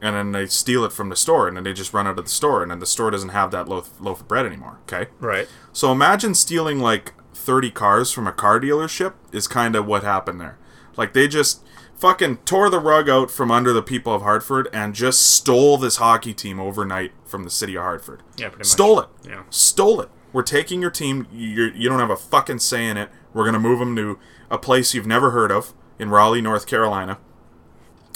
and 0.00 0.16
then 0.16 0.32
they 0.32 0.46
steal 0.46 0.84
it 0.84 0.92
from 0.92 1.08
the 1.08 1.16
store 1.16 1.46
and 1.46 1.56
then 1.56 1.64
they 1.64 1.72
just 1.72 1.92
run 1.92 2.06
out 2.06 2.18
of 2.18 2.24
the 2.24 2.30
store 2.30 2.62
and 2.62 2.70
then 2.70 2.78
the 2.78 2.86
store 2.86 3.10
doesn't 3.10 3.30
have 3.30 3.50
that 3.50 3.68
loaf, 3.68 3.90
loaf 4.00 4.20
of 4.20 4.28
bread 4.28 4.46
anymore, 4.46 4.78
okay? 4.82 5.10
Right. 5.18 5.46
So 5.72 5.92
imagine 5.92 6.34
stealing 6.34 6.78
like 6.78 7.14
30 7.34 7.70
cars 7.70 8.12
from 8.12 8.26
a 8.26 8.32
car 8.32 8.60
dealership 8.60 9.14
is 9.32 9.46
kind 9.46 9.76
of 9.76 9.86
what 9.86 10.02
happened 10.02 10.40
there. 10.40 10.58
Like 10.96 11.12
they 11.12 11.28
just 11.28 11.62
fucking 12.00 12.38
tore 12.38 12.70
the 12.70 12.80
rug 12.80 13.08
out 13.10 13.30
from 13.30 13.50
under 13.50 13.72
the 13.72 13.82
people 13.82 14.14
of 14.14 14.22
Hartford 14.22 14.68
and 14.72 14.94
just 14.94 15.20
stole 15.28 15.76
this 15.76 15.96
hockey 15.96 16.32
team 16.32 16.58
overnight 16.58 17.12
from 17.26 17.44
the 17.44 17.50
city 17.50 17.76
of 17.76 17.82
Hartford. 17.82 18.22
Yeah, 18.36 18.48
pretty 18.48 18.60
much. 18.60 18.66
Stole 18.66 19.00
it. 19.00 19.08
Yeah. 19.28 19.42
Stole 19.50 20.00
it. 20.00 20.08
We're 20.32 20.42
taking 20.42 20.80
your 20.80 20.90
team. 20.90 21.26
You're, 21.30 21.72
you 21.74 21.88
don't 21.88 21.98
have 21.98 22.10
a 22.10 22.16
fucking 22.16 22.60
say 22.60 22.86
in 22.86 22.96
it. 22.96 23.10
We're 23.34 23.44
going 23.44 23.54
to 23.54 23.60
move 23.60 23.80
them 23.80 23.94
to 23.96 24.18
a 24.50 24.58
place 24.58 24.94
you've 24.94 25.06
never 25.06 25.30
heard 25.30 25.52
of 25.52 25.74
in 25.98 26.08
Raleigh, 26.08 26.40
North 26.40 26.66
Carolina. 26.66 27.18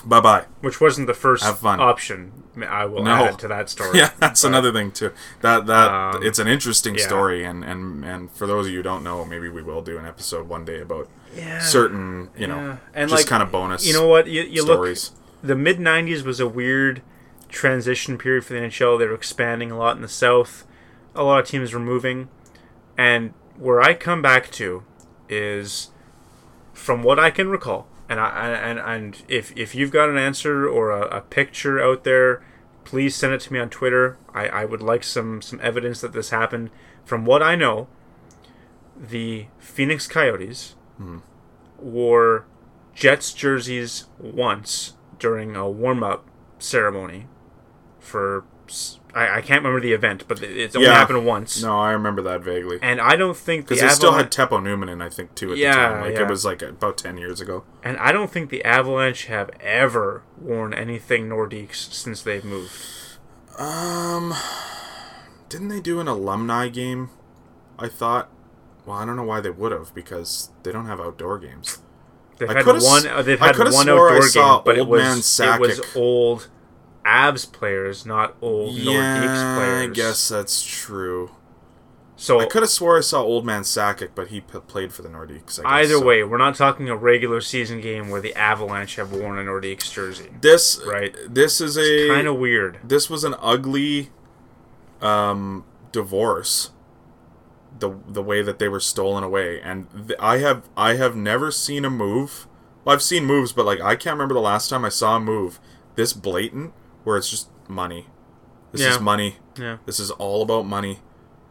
Bye 0.07 0.21
bye. 0.21 0.45
Which 0.61 0.81
wasn't 0.81 1.07
the 1.07 1.15
first 1.15 1.43
Have 1.45 1.61
fun. 1.61 1.81
option. 1.81 2.33
I 2.69 2.85
will 2.85 3.03
No. 3.03 3.25
add 3.27 3.39
to 3.41 3.49
that 3.49 3.69
story. 3.71 3.91
Yeah, 3.99 4.11
that's 4.21 4.43
But- 4.43 4.49
another 4.49 4.71
thing 4.73 4.91
too. 4.93 5.13
That 5.41 5.67
that 5.67 5.89
Um, 5.91 6.23
it's 6.23 6.39
an 6.39 6.47
interesting 6.47 6.95
yeah. 6.97 7.07
story, 7.07 7.45
and 7.45 7.65
and 7.65 8.05
and 8.05 8.31
for 8.31 8.47
those 8.47 8.67
of 8.67 8.73
you 8.73 8.79
who 8.79 8.83
don't 8.83 9.03
know, 9.03 9.25
maybe 9.25 9.49
we 9.49 9.63
will 9.63 9.83
do 9.83 9.97
an 9.99 10.07
episode 10.07 10.49
one 10.49 10.65
day 10.65 10.81
about 10.81 11.09
Yeah. 11.35 11.59
certain, 11.61 12.29
you 12.37 12.47
know, 12.47 12.79
and 12.95 13.11
just 13.11 13.23
like 13.23 13.29
kind 13.29 13.43
of 13.43 13.51
bonus. 13.51 13.87
You 13.87 13.93
know 13.95 14.07
what? 14.07 14.27
You, 14.27 14.43
you 14.43 14.65
look. 14.65 14.97
The 15.43 15.57
mid 15.57 15.79
'90s 15.79 16.23
was 16.25 16.39
a 16.41 16.47
weird 16.47 17.03
transition 17.49 18.19
period 18.19 18.45
for 18.45 18.53
the 18.55 18.61
NHL. 18.61 18.99
They 18.99 19.07
were 19.07 19.15
expanding 19.15 19.71
a 19.71 19.79
lot 19.79 19.97
in 19.97 20.03
the 20.03 20.09
South. 20.09 20.65
A 21.15 21.23
lot 21.23 21.41
of 21.41 21.47
teams 21.47 21.73
were 21.73 21.81
moving, 21.81 22.29
and 22.99 23.33
where 23.57 23.81
I 23.81 23.95
come 23.95 24.21
back 24.23 24.51
to 24.53 24.83
is, 25.29 25.91
from 26.73 27.03
what 27.03 27.19
I 27.19 27.31
can 27.31 27.49
recall, 27.49 27.87
and 28.09 28.21
I 28.21 28.51
and 28.51 28.79
and 28.79 29.23
if 29.29 29.57
if 29.57 29.75
you've 29.75 29.91
got 29.91 30.09
an 30.09 30.19
answer 30.19 30.69
or 30.69 30.91
a, 30.91 31.19
a 31.19 31.21
picture 31.21 31.83
out 31.83 32.05
there, 32.05 32.45
please 32.85 33.17
send 33.17 33.33
it 33.33 33.41
to 33.43 33.53
me 33.53 33.59
on 33.59 33.71
Twitter. 33.71 34.19
I, 34.35 34.49
I 34.49 34.65
would 34.65 34.83
like 34.83 35.05
some 35.05 35.41
some 35.41 35.61
evidence 35.63 36.01
that 36.01 36.13
this 36.13 36.31
happened. 36.31 36.71
From 37.05 37.25
what 37.25 37.43
I 37.43 37.55
know, 37.55 37.89
the 38.97 39.47
Phoenix 39.59 40.07
Coyotes 40.07 40.75
hmm. 40.97 41.19
wore 41.79 42.47
Jets 42.95 43.33
jerseys 43.33 44.07
once 44.19 44.95
during 45.19 45.57
a 45.57 45.69
warm 45.69 46.03
up 46.03 46.27
ceremony 46.59 47.27
for 47.99 48.45
I, 49.15 49.37
I 49.37 49.41
can't 49.43 49.63
remember 49.63 49.81
the 49.81 49.93
event, 49.93 50.25
but 50.27 50.43
it- 50.43 50.57
it's 50.57 50.75
only 50.77 50.89
Yeah. 50.89 50.95
happened 50.95 51.25
once. 51.25 51.63
No, 51.63 51.79
I 51.79 51.93
remember 51.93 52.21
that 52.23 52.41
vaguely 52.43 52.79
And 52.83 53.01
I 53.01 53.15
don't 53.17 53.37
think 53.37 53.67
the 53.69 53.75
because 53.77 53.91
they 53.91 53.95
still 53.95 54.13
had 54.13 54.31
Teppo 54.33 54.61
Numminen 54.61 54.91
in, 54.93 55.03
I 55.03 55.09
think, 55.09 55.35
too 55.35 55.53
at 55.53 55.59
Yeah, 55.59 55.73
the 55.73 55.95
time. 55.95 56.01
Like 56.03 56.15
yeah. 56.15 56.23
it 56.23 56.29
was 56.29 56.45
like 56.45 56.63
about 56.63 56.99
ten 56.99 57.17
years 57.17 57.41
ago. 57.41 57.65
and 57.83 57.97
I 57.99 58.11
don't 58.13 58.31
think 58.31 58.51
the 58.51 58.65
Avalanche 58.65 59.27
have 59.27 59.51
ever 59.61 60.23
worn 60.41 60.75
anything 60.75 61.29
Nordiques 61.29 61.93
since 61.93 62.23
they've 62.23 62.45
moved. 62.45 62.73
Um, 63.59 64.35
didn't 65.49 65.69
they 65.69 65.81
do 65.81 66.01
an 66.01 66.09
alumni 66.09 66.69
game? 66.69 67.11
I 67.79 67.89
thought. 67.89 68.29
Well, 68.87 68.97
I 68.99 69.07
don't 69.07 69.17
know 69.17 69.23
why 69.23 69.41
they 69.41 69.51
would 69.51 69.73
have 69.73 69.95
because 69.95 70.51
they 70.63 70.73
don't 70.73 70.87
have 70.87 71.01
outdoor 71.01 71.39
games. 71.39 71.79
They've 72.39 72.51
I 72.51 72.55
had 72.55 72.67
one. 72.67 73.25
they've 73.25 73.39
had 73.39 73.57
one 73.59 73.89
outdoor 73.89 74.11
game, 74.29 74.61
but 74.65 74.77
it 74.77 74.81
Old 74.81 74.89
was 74.89 75.39
Man 75.39 75.55
it 75.55 75.61
was 75.61 75.81
old 75.97 76.49
Avs 77.05 77.51
players, 77.51 78.07
not 78.07 78.35
old 78.41 78.75
Nordiques 78.77 78.85
Yeah, 78.85 79.55
players. 79.57 79.91
I 79.91 79.93
guess 79.93 80.29
that's 80.29 80.65
true. 80.65 81.31
so. 82.17 82.41
I 82.41 82.47
could 82.47 82.63
have 82.63 82.71
swore 82.71 82.97
I 82.97 83.01
saw 83.03 83.23
Old 83.23 83.45
Man 83.45 83.63
Sakic, 83.63 84.11
but 84.15 84.29
he 84.29 84.41
p- 84.41 84.59
played 84.67 84.93
for 84.93 85.03
the 85.03 85.09
Nordiques. 85.09 85.59
I 85.59 85.63
guess, 85.63 85.91
Either 85.91 85.99
so. 85.99 86.05
way, 86.05 86.23
we're 86.25 86.39
not 86.39 86.55
talking 86.55 86.89
a 86.89 86.97
regular 86.97 87.41
season 87.41 87.81
game 87.81 88.09
where 88.09 88.21
the 88.21 88.35
Avalanche 88.35 88.97
have 88.97 89.13
worn 89.13 89.39
a 89.39 89.43
Nordiques 89.43 89.93
jersey. 89.93 90.31
this 90.41 90.81
Right. 90.87 91.15
This 91.29 91.61
is 91.61 91.77
a 91.77 92.09
Kind 92.09 92.27
of 92.27 92.37
weird. 92.39 92.79
this 92.85 93.11
was 93.11 93.23
an 93.25 93.35
ugly 93.41 94.11
um, 95.03 95.65
divorce. 95.93 96.71
The 97.77 97.91
the 98.09 98.23
way 98.23 98.41
that 98.41 98.61
they 98.61 98.69
were 98.69 98.79
stolen 98.79 99.25
away, 99.25 99.61
and 99.61 99.89
th- 100.07 100.19
I 100.21 100.39
have 100.39 100.69
I 100.77 100.95
have 100.95 101.17
never 101.17 101.51
seen 101.51 101.85
a 101.85 101.91
move. 101.91 102.47
Well, 102.85 102.95
I've 102.95 103.03
seen 103.03 103.25
moves, 103.25 103.53
but 103.53 103.67
like 103.67 103.81
I 103.81 103.97
can't 103.97 104.15
remember 104.15 104.35
the 104.35 104.41
last 104.41 104.69
time 104.71 104.85
I 104.85 104.91
saw 104.91 105.17
a 105.17 105.21
move 105.21 105.59
this 105.97 106.13
blatant 106.13 106.73
where 107.05 107.17
it's 107.17 107.31
just 107.31 107.49
money. 107.69 108.07
This 108.73 108.81
Yeah. 108.83 108.91
is 108.95 109.01
money. 109.01 109.37
Yeah. 109.57 109.77
This 109.87 110.01
is 110.01 110.11
all 110.13 110.43
about 110.43 110.67
money 110.67 111.01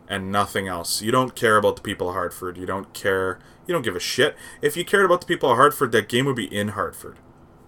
and 0.10 0.32
nothing 0.32 0.68
else. 0.68 1.02
You 1.02 1.12
don't 1.12 1.36
care 1.36 1.56
about 1.58 1.78
the 1.78 1.82
people 1.82 2.10
of 2.10 2.16
Hartford. 2.16 2.58
You 2.58 2.66
don't 2.66 2.94
care. 2.94 3.40
You 3.66 3.74
don't 3.74 3.82
give 3.84 3.96
a 3.96 4.00
shit. 4.00 4.36
If 4.62 4.76
you 4.76 4.84
cared 4.84 5.06
about 5.06 5.22
the 5.22 5.28
people 5.28 5.50
of 5.50 5.56
Hartford, 5.58 5.92
that 5.94 6.10
game 6.10 6.26
would 6.26 6.36
be 6.36 6.54
in 6.54 6.70
Hartford. 6.70 7.18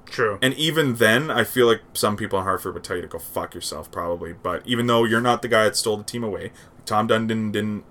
True. 0.05 0.37
And 0.41 0.53
even 0.55 0.95
then, 0.95 1.31
I 1.31 1.43
feel 1.45 1.67
like 1.67 1.81
some 1.93 2.15
people 2.17 2.37
in 2.39 2.43
Hartford 2.45 2.73
would 2.73 2.83
tell 2.83 2.95
you 2.97 3.01
to 3.01 3.07
go 3.07 3.17
fuck 3.17 3.55
yourself, 3.55 3.89
probably. 3.91 4.33
But 4.33 4.61
even 4.65 4.87
though 4.87 5.03
you're 5.05 5.21
not 5.21 5.41
the 5.41 5.47
guy 5.47 5.63
that 5.63 5.75
stole 5.77 5.97
the 5.97 6.03
team 6.03 6.23
away, 6.23 6.51
Tom 6.85 7.07
Dunn 7.07 7.25
didn't 7.27 7.53
didn't, 7.53 7.85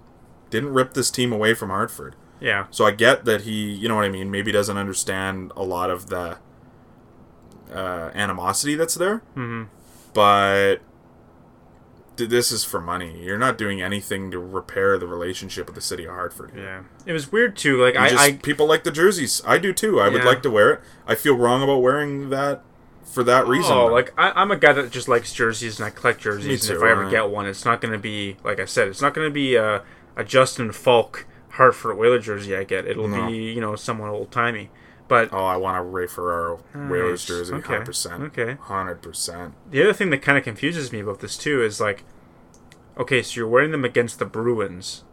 didn't 0.51 0.73
rip 0.75 0.95
this 0.95 1.11
team 1.11 1.33
away 1.33 1.55
from 1.55 1.71
Hartford. 1.71 2.15
yeah. 2.41 2.67
So 2.71 2.85
I 2.85 2.91
get 2.91 3.25
that 3.25 3.41
he, 3.43 3.73
you 3.73 3.89
know 3.89 3.97
what 3.97 4.05
I 4.05 4.11
mean, 4.11 4.31
maybe 4.31 4.53
doesn't 4.53 4.77
understand 4.77 5.51
a 5.57 5.63
lot 5.65 5.89
of 5.91 6.07
the 6.09 6.37
uh, 7.73 8.11
animosity 8.15 8.75
that's 8.75 8.95
there. 8.95 9.23
Mhm. 9.37 9.69
But 10.15 10.77
this 12.17 12.53
is 12.53 12.65
for 12.65 12.81
money. 12.81 13.23
You're 13.23 13.39
not 13.39 13.59
doing 13.59 13.83
anything 13.83 14.31
to 14.31 14.39
repair 14.39 14.99
the 14.99 15.07
relationship 15.07 15.67
with 15.67 15.75
the 15.75 15.81
city 15.81 16.05
of 16.05 16.11
Hartford. 16.11 16.53
Yeah, 16.57 16.85
it 17.05 17.13
was 17.13 17.33
weird 17.33 17.57
too. 17.57 17.83
Like 17.83 17.97
I, 17.97 18.09
just, 18.11 18.23
I 18.23 18.33
people 18.35 18.67
like 18.67 18.85
the 18.85 18.91
jerseys. 18.91 19.43
I 19.47 19.59
do 19.59 19.73
too. 19.73 20.01
I 20.01 20.09
would 20.09 20.25
like 20.25 20.43
to 20.43 20.51
wear 20.51 20.75
it. 20.75 20.81
I 21.07 21.15
feel 21.15 21.37
wrong 21.37 21.63
about 21.63 21.79
wearing 21.79 22.31
that 22.31 22.63
for 23.05 23.23
that 23.25 23.45
oh, 23.45 23.49
reason. 23.49 23.73
Oh, 23.73 23.87
like 23.87 24.13
I, 24.19 24.31
I'm 24.31 24.51
a 24.51 24.57
guy 24.57 24.73
that 24.73 24.91
just 24.91 25.09
likes 25.09 25.33
jerseys 25.33 25.79
and 25.79 25.87
I 25.87 25.91
collect 25.91 26.21
jerseys. 26.21 26.47
Me 26.47 26.55
and 26.55 26.63
too, 26.63 26.77
if 26.77 26.83
I 26.83 26.91
ever 26.91 27.03
right. 27.03 27.11
get 27.11 27.31
one, 27.31 27.47
it's 27.47 27.65
not 27.65 27.81
going 27.81 27.93
to 27.93 27.99
be 27.99 28.37
like 28.45 28.61
I 28.61 28.65
said. 28.65 28.89
It's 28.89 29.03
not 29.03 29.15
going 29.15 29.29
to 29.29 29.33
be 29.33 29.57
a, 29.57 29.83
a 30.17 30.25
Justin 30.25 30.73
Faulk 30.73 31.27
Hartford 31.51 31.97
Whaler 31.97 32.19
jersey 32.19 32.57
I 32.57 32.65
get. 32.65 32.87
It'll 32.87 33.09
No. 33.09 33.27
be 33.27 33.53
you 33.53 33.61
know 33.61 33.77
somewhat 33.77 34.11
old 34.11 34.31
timey. 34.31 34.71
But 35.31 35.37
oh, 35.37 35.45
I 35.45 35.57
want 35.57 35.79
a 35.79 35.83
Ray 35.83 36.07
Ferraro 36.07 36.63
Whalers 36.75 37.23
Nice. 37.23 37.27
jersey, 37.27 37.55
Okay. 37.55 37.67
hundred 37.69 37.87
percent. 37.87 38.23
Okay. 38.25 38.57
hundred 38.61 39.03
percent. 39.03 39.55
the 39.71 39.83
other 39.83 39.93
thing 39.93 40.11
that 40.11 40.23
kind 40.23 40.37
of 40.39 40.45
confuses 40.45 40.93
me 40.93 41.01
about 41.01 41.21
this 41.21 41.37
too 41.37 41.63
is 41.63 41.81
like, 41.81 42.05
okay, 42.99 43.23
so 43.23 43.37
you're 43.41 43.49
wearing 43.49 43.71
them 43.73 43.85
against 43.85 44.19
the 44.19 44.25
Bruins, 44.25 45.05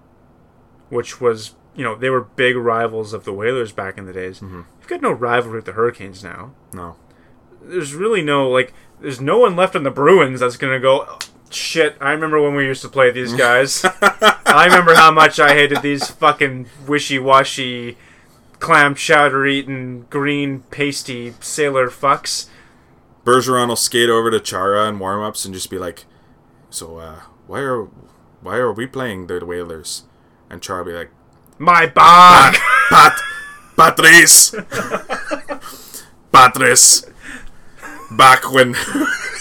which 0.89 1.21
was 1.21 1.55
you 1.75 1.83
know 1.83 1.95
they 1.95 2.09
were 2.09 2.21
big 2.21 2.55
rivals 2.57 3.13
of 3.13 3.23
the 3.23 3.33
Whalers 3.33 3.71
back 3.71 3.97
in 3.97 4.05
the 4.05 4.13
days. 4.13 4.39
Mm-hmm. 4.39 4.61
You've 4.79 4.87
got 4.87 5.01
no 5.01 5.11
rivalry 5.11 5.57
with 5.57 5.65
the 5.65 5.71
Hurricanes 5.73 6.23
now. 6.23 6.51
No, 6.73 6.95
there's 7.61 7.93
really 7.93 8.21
no 8.21 8.49
like 8.49 8.73
there's 8.99 9.21
no 9.21 9.37
one 9.39 9.55
left 9.55 9.75
on 9.75 9.83
the 9.83 9.91
Bruins 9.91 10.39
that's 10.41 10.57
gonna 10.57 10.79
go 10.79 11.05
"Oh, 11.07 11.19
shit 11.49 11.95
I 11.99 12.11
remember 12.11 12.41
when 12.41 12.55
we 12.55 12.65
used 12.65 12.81
to 12.83 12.89
play 12.89 13.11
these 13.11 13.33
guys 13.33 13.83
I 14.45 14.65
remember 14.65 14.95
how 14.95 15.11
much 15.11 15.39
I 15.39 15.53
hated 15.53 15.81
these 15.81 16.09
fucking 16.09 16.67
wishy-washy 16.87 17.97
clam 18.61 18.95
chowder 18.95 19.45
eating 19.45 20.05
green 20.09 20.61
pasty 20.71 21.33
sailor 21.41 21.89
fucks 21.89 22.47
Bergeron 23.25 23.67
will 23.67 23.75
skate 23.75 24.09
over 24.09 24.31
to 24.31 24.39
Chara 24.39 24.87
and 24.87 24.99
warm 24.99 25.21
ups 25.21 25.45
and 25.45 25.53
just 25.53 25.69
be 25.69 25.77
like, 25.77 26.05
"So, 26.71 26.97
uh, 26.97 27.19
why 27.45 27.59
are 27.59 27.83
why 28.41 28.55
are 28.55 28.73
we 28.73 28.87
playing 28.87 29.27
the 29.27 29.45
Whalers?" 29.45 30.05
And 30.49 30.59
Chara 30.59 30.83
will 30.83 30.91
be 30.91 30.97
like, 30.97 31.11
my 31.61 31.85
bog 31.85 32.55
Pat, 32.89 33.21
Patrice, 33.77 34.55
Patrice. 36.31 37.05
Back 38.09 38.51
when, 38.51 38.75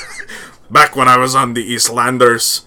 back 0.70 0.94
when 0.94 1.08
I 1.08 1.16
was 1.16 1.34
on 1.34 1.54
the 1.54 1.64
Eastlanders, 1.64 2.66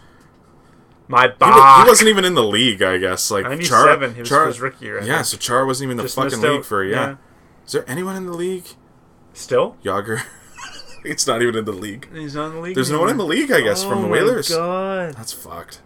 my 1.08 1.28
he, 1.28 1.84
he 1.84 1.88
wasn't 1.90 2.10
even 2.10 2.26
in 2.26 2.34
the 2.34 2.44
league. 2.44 2.82
I 2.82 2.98
guess 2.98 3.30
like 3.32 3.44
97 3.44 3.68
Chara, 3.70 4.14
he 4.14 4.20
was 4.22 4.30
Chara- 4.30 4.48
his 4.48 4.62
rookie 4.62 4.86
year 4.86 5.02
I 5.02 5.06
Yeah, 5.06 5.16
think. 5.18 5.26
so 5.28 5.38
Char 5.38 5.66
wasn't 5.66 5.88
even 5.88 5.92
in 5.92 5.98
the 5.98 6.04
Just 6.04 6.16
fucking 6.16 6.42
league 6.42 6.60
out. 6.60 6.66
for 6.66 6.84
yeah. 6.84 6.96
Yeah. 6.96 7.16
Is 7.66 7.72
there 7.74 7.90
anyone 7.90 8.16
in 8.16 8.26
the 8.26 8.34
league? 8.34 8.66
still 9.34 9.76
Jagr. 9.84 10.22
it's 11.06 11.26
not 11.28 11.42
even 11.42 11.56
in 11.58 11.66
the 11.66 11.72
league. 11.72 12.08
he's 12.14 12.36
not 12.36 12.48
in 12.48 12.54
the 12.56 12.60
league 12.62 12.76
There's 12.76 12.92
no 12.92 13.00
one 13.00 13.10
in 13.10 13.18
the 13.18 13.26
league, 13.26 13.52
I 13.52 13.62
guess, 13.62 13.84
from 13.84 14.02
the 14.04 14.08
Oh 14.08 14.12
Whalers. 14.12 14.50
God. 14.50 15.14
That's 15.16 15.34
fucked. 15.34 15.82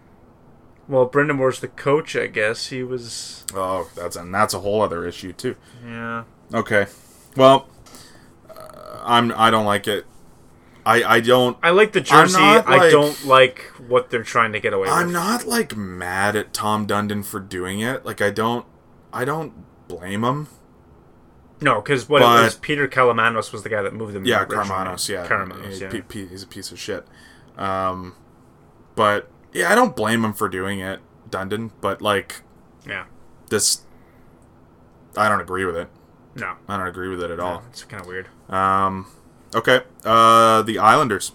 well 0.88 1.08
Brind'Amour's 1.10 1.60
the 1.62 1.68
coach 1.70 2.16
I 2.16 2.28
guess 2.28 2.68
he 2.68 2.84
was 2.84 3.46
Oh, 3.54 3.90
that's 3.96 4.16
and 4.16 4.34
that's 4.34 4.54
a 4.54 4.60
whole 4.60 4.82
other 4.82 5.06
issue 5.06 5.34
too. 5.34 5.56
yeah 5.86 6.24
Okay, 6.54 6.88
well, 7.36 7.68
uh, 8.50 9.02
I'm 9.04 9.32
I 9.36 9.50
don't 9.50 9.66
like 9.66 9.88
it. 9.88 10.06
I 10.88 11.16
I 11.16 11.20
don't. 11.20 11.58
I 11.62 11.72
like 11.72 11.92
the 11.92 12.02
jersey. 12.02 12.40
not, 12.40 12.68
I 12.68 12.90
don't 12.90 13.26
like 13.26 13.60
what 13.88 14.10
they're 14.10 14.24
trying 14.24 14.54
to 14.54 14.60
get 14.60 14.74
away 14.74 14.88
I'm 14.88 15.08
with. 15.08 15.14
not 15.14 15.46
like 15.46 15.76
mad 15.76 16.36
at 16.36 16.54
Tom 16.54 16.88
Dundon 16.88 17.26
for 17.26 17.40
doing 17.42 17.82
it. 17.82 18.06
Like 18.06 18.22
I 18.22 18.30
don't. 18.32 18.66
I 19.12 19.26
don't 19.26 19.54
blame 19.88 20.24
him. 20.24 20.48
No, 21.60 21.82
because 21.82 22.08
what 22.08 22.22
But- 22.22 22.40
it 22.40 22.44
was, 22.46 22.56
Peter 22.56 22.88
Kalamanos 22.88 23.52
was 23.52 23.64
the 23.64 23.70
guy 23.70 23.82
that 23.82 23.94
moved 23.94 24.14
them. 24.14 24.26
Yeah. 24.26 24.46
Karmanos. 24.46 25.10
Yeah, 25.10 25.28
Karmanos. 25.28 25.82
Yeah. 25.82 25.92
he- 25.92 26.04
he- 26.22 26.28
he's 26.28 26.44
a 26.44 26.48
piece 26.48 26.72
of 26.72 26.80
shit. 26.80 27.06
Um, 27.58 28.16
but 28.96 29.30
yeah, 29.54 29.72
I 29.72 29.76
don't 29.76 29.96
blame 29.96 30.24
him 30.24 30.34
for 30.34 30.48
doing 30.48 30.80
it, 30.80 31.00
Dundon. 31.30 31.72
But 31.82 32.02
like 32.02 32.44
yeah. 32.88 33.06
this, 33.50 33.82
I 35.18 35.28
don't 35.28 35.42
agree 35.42 35.66
with 35.66 35.76
it. 35.76 35.90
No, 36.36 36.54
I 36.68 36.78
don't 36.78 36.88
agree 36.88 37.10
with 37.10 37.24
it 37.24 37.32
at 37.32 37.40
no, 37.40 37.46
all. 37.46 37.64
it's 37.70 37.84
kind 37.84 38.00
of 38.02 38.08
weird. 38.08 38.28
Um, 38.50 39.08
okay. 39.56 39.82
Uh, 40.04 40.62
the 40.62 40.78
Islanders. 40.80 41.32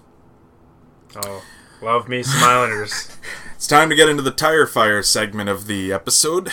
Oh, 1.24 1.42
love 1.80 2.08
me 2.08 2.22
some 2.22 2.42
Islanders. 2.42 3.16
It's 3.54 3.68
time 3.68 3.88
to 3.90 3.94
get 3.94 4.08
into 4.08 4.24
the 4.24 4.32
tire 4.32 4.66
fire 4.66 5.04
segment 5.04 5.48
of 5.48 5.68
the 5.68 5.92
episode 5.92 6.50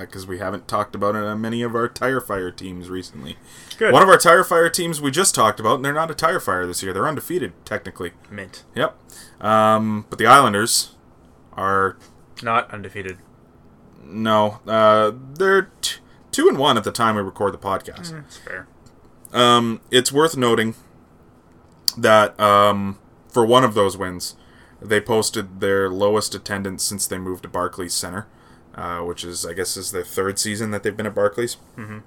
because 0.00 0.26
we 0.26 0.38
haven't 0.38 0.66
talked 0.66 0.96
about 0.96 1.14
it 1.14 1.22
on 1.22 1.40
many 1.40 1.62
of 1.62 1.76
our 1.76 1.86
tire 1.86 2.20
fire 2.20 2.50
teams 2.50 2.90
recently. 2.90 3.36
Good. 3.78 3.92
One 3.92 4.02
of 4.02 4.08
our 4.08 4.18
tire 4.18 4.42
fire 4.42 4.68
teams 4.68 5.00
we 5.00 5.12
just 5.12 5.36
talked 5.36 5.60
about, 5.60 5.76
and 5.76 5.84
they're 5.84 5.92
not 5.92 6.10
a 6.10 6.16
tire 6.16 6.40
fire 6.40 6.66
this 6.66 6.82
year. 6.82 6.92
They're 6.92 7.06
undefeated 7.06 7.52
technically. 7.64 8.10
Mint, 8.28 8.64
Yep. 8.74 8.98
Um, 9.40 10.04
but 10.10 10.18
the 10.18 10.26
Islanders 10.26 10.96
are 11.52 11.96
not 12.42 12.68
undefeated. 12.72 13.18
no. 14.04 14.58
Uh, 14.66 15.12
they're 15.34 15.70
t- 15.80 15.98
two 16.32 16.48
and 16.48 16.58
one 16.58 16.76
at 16.76 16.82
the 16.82 16.90
time 16.90 17.14
we 17.14 17.22
record 17.22 17.54
the 17.54 17.58
podcast. 17.58 18.10
That's 18.10 18.36
fair. 18.38 18.66
Um, 19.32 19.80
it's 19.90 20.12
worth 20.12 20.36
noting 20.36 20.74
that 21.96 22.38
um, 22.38 22.98
for 23.28 23.46
one 23.46 23.64
of 23.64 23.74
those 23.74 23.96
wins, 23.96 24.36
they 24.80 25.00
posted 25.00 25.60
their 25.60 25.88
lowest 25.88 26.34
attendance 26.34 26.82
since 26.82 27.06
they 27.06 27.18
moved 27.18 27.44
to 27.44 27.48
Barclays 27.48 27.94
Center, 27.94 28.26
uh, 28.74 29.00
which 29.00 29.24
is, 29.24 29.46
I 29.46 29.54
guess, 29.54 29.76
is 29.76 29.92
their 29.92 30.04
third 30.04 30.38
season 30.38 30.70
that 30.70 30.82
they've 30.82 30.96
been 30.96 31.06
at 31.06 31.14
Barclays. 31.14 31.56
Mm-hmm. 31.76 31.98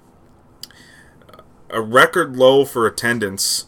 A 1.70 1.80
record 1.80 2.36
low 2.36 2.64
for 2.64 2.86
attendance 2.86 3.66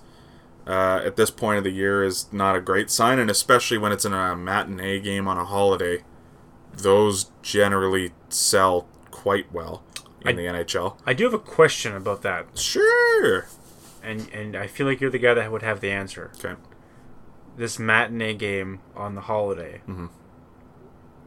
uh, 0.66 1.00
at 1.04 1.16
this 1.16 1.30
point 1.30 1.58
of 1.58 1.64
the 1.64 1.70
year 1.70 2.04
is 2.04 2.32
not 2.32 2.54
a 2.54 2.60
great 2.60 2.90
sign, 2.90 3.18
and 3.18 3.30
especially 3.30 3.78
when 3.78 3.90
it's 3.90 4.04
in 4.04 4.12
a 4.12 4.36
matinee 4.36 5.00
game 5.00 5.26
on 5.26 5.36
a 5.36 5.44
holiday, 5.44 6.04
those 6.72 7.32
generally 7.42 8.12
sell 8.28 8.86
quite 9.10 9.50
well 9.52 9.82
in 10.22 10.28
I- 10.28 10.32
the 10.32 10.42
NHL. 10.46 10.96
I 11.06 11.12
do 11.14 11.24
have 11.24 11.34
a 11.34 11.38
question 11.38 11.94
about 11.96 12.22
that, 12.22 12.46
Sure. 12.58 13.46
and 14.02 14.28
and 14.32 14.56
I 14.56 14.66
feel 14.66 14.86
like 14.86 15.00
you're 15.00 15.10
the 15.10 15.18
guy 15.18 15.34
that 15.34 15.50
would 15.52 15.62
have 15.62 15.80
the 15.80 15.90
answer. 15.90 16.30
Okay. 16.38 16.54
This 17.56 17.78
matinee 17.78 18.34
game 18.34 18.80
on 18.94 19.14
the 19.16 19.22
holiday. 19.22 19.82
Mm-hmm. 19.88 20.06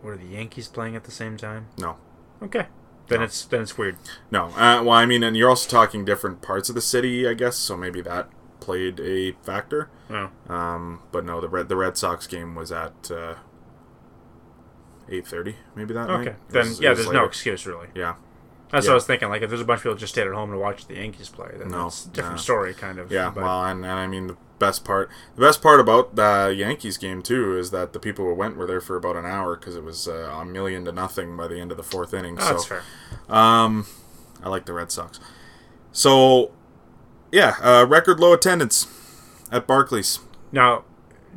What 0.01 0.11
are 0.11 0.17
the 0.17 0.25
Yankees 0.27 0.67
playing 0.67 0.95
at 0.95 1.03
the 1.03 1.11
same 1.11 1.37
time? 1.37 1.67
No. 1.77 1.97
Okay, 2.41 2.67
then 3.07 3.19
No. 3.19 3.25
it's 3.25 3.45
then 3.45 3.61
it's 3.61 3.77
weird. 3.77 3.97
No. 4.31 4.45
Uh, 4.55 4.81
well, 4.83 4.91
I 4.91 5.05
mean, 5.05 5.23
and 5.23 5.35
you're 5.37 5.49
also 5.49 5.69
talking 5.69 6.05
different 6.05 6.41
parts 6.41 6.69
of 6.69 6.75
the 6.75 6.81
city, 6.81 7.27
I 7.27 7.33
guess, 7.33 7.55
so 7.57 7.75
maybe 7.77 8.01
that 8.01 8.29
played 8.61 8.99
a 8.99 9.33
factor. 9.43 9.89
No. 10.09 10.29
Um, 10.49 11.01
but 11.11 11.23
no, 11.25 11.39
the 11.41 11.49
Red 11.49 11.67
the 11.69 11.75
Red 11.75 11.97
Sox 11.97 12.25
game 12.27 12.55
was 12.55 12.71
at 12.71 13.11
uh, 13.11 13.35
eight 15.09 15.27
thirty, 15.27 15.57
maybe 15.75 15.93
that 15.93 16.07
night. 16.07 16.27
Okay, 16.27 16.35
then 16.49 16.69
was- 16.69 16.79
yeah, 16.81 16.93
there's 16.93 17.11
no 17.11 17.25
excuse 17.25 17.65
really. 17.67 17.87
Yeah, 17.93 18.15
That's 18.71 18.85
Yeah. 18.85 18.91
what 18.91 18.93
I 18.93 18.95
was 18.95 19.05
thinking. 19.05 19.29
Like, 19.29 19.41
if 19.41 19.49
there's 19.49 19.61
a 19.61 19.65
bunch 19.65 19.79
of 19.79 19.83
people 19.83 19.97
just 19.97 20.13
stayed 20.13 20.27
at 20.27 20.33
home 20.33 20.51
to 20.51 20.57
watch 20.57 20.87
the 20.87 20.95
Yankees 20.95 21.29
play, 21.29 21.49
then 21.57 21.69
No, 21.69 21.83
that's 21.83 22.05
a 22.05 22.09
different 22.09 22.37
no. 22.37 22.41
story, 22.41 22.73
kind 22.73 22.99
of. 22.99 23.11
yeah. 23.11 23.29
But, 23.33 23.43
well, 23.43 23.65
and, 23.65 23.83
and 23.85 23.93
I 23.99 24.07
mean 24.07 24.27
the 24.27 24.37
best 24.59 24.85
part, 24.85 25.09
the 25.35 25.41
best 25.41 25.61
part 25.61 25.79
about 25.79 26.15
the 26.15 26.53
Yankees 26.55 26.97
game 26.97 27.21
too 27.21 27.57
is 27.57 27.71
that 27.71 27.93
the 27.93 27.99
people 27.99 28.25
who 28.25 28.33
went 28.33 28.55
were 28.55 28.65
there 28.67 28.79
for 28.81 28.95
about 28.95 29.15
an 29.17 29.25
hour 29.25 29.55
because 29.57 29.75
it 29.75 29.83
was 29.83 30.07
uh, 30.07 30.31
a 30.39 30.45
million 30.45 30.85
to 30.85 30.91
nothing 30.91 31.35
by 31.35 31.47
the 31.47 31.59
end 31.59 31.71
of 31.71 31.77
the 31.77 31.83
fourth 31.83 32.13
inning. 32.13 32.37
oh, 32.39 32.43
so 32.43 32.49
that's 32.53 32.65
fair. 32.65 32.83
Um, 33.29 33.87
I 34.43 34.49
like 34.49 34.65
the 34.65 34.73
Red 34.73 34.91
Sox. 34.91 35.19
So, 35.91 36.51
yeah, 37.31 37.55
uh, 37.61 37.85
record 37.87 38.19
low 38.19 38.33
attendance 38.33 38.87
at 39.51 39.67
Barclays. 39.67 40.19
Now, 40.51 40.83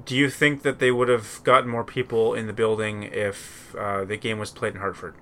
do 0.04 0.14
you 0.16 0.28
think 0.30 0.62
that 0.62 0.78
they 0.78 0.90
would 0.90 1.08
have 1.08 1.40
gotten 1.44 1.68
more 1.70 1.84
people 1.84 2.34
in 2.34 2.46
the 2.46 2.52
building 2.52 3.04
if 3.04 3.74
uh, 3.76 4.04
the 4.04 4.16
game 4.16 4.38
was 4.38 4.50
played 4.50 4.74
in 4.74 4.80
Hartford? 4.80 5.14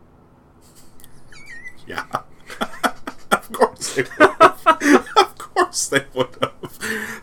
Yeah, 1.86 2.04
of 3.30 3.52
course 3.52 3.94
they 3.94 4.02
would. 4.02 4.28
have. 4.40 4.66
of 5.16 5.38
course 5.38 5.88
they 5.88 6.04
would 6.14 6.28
have. 6.40 6.52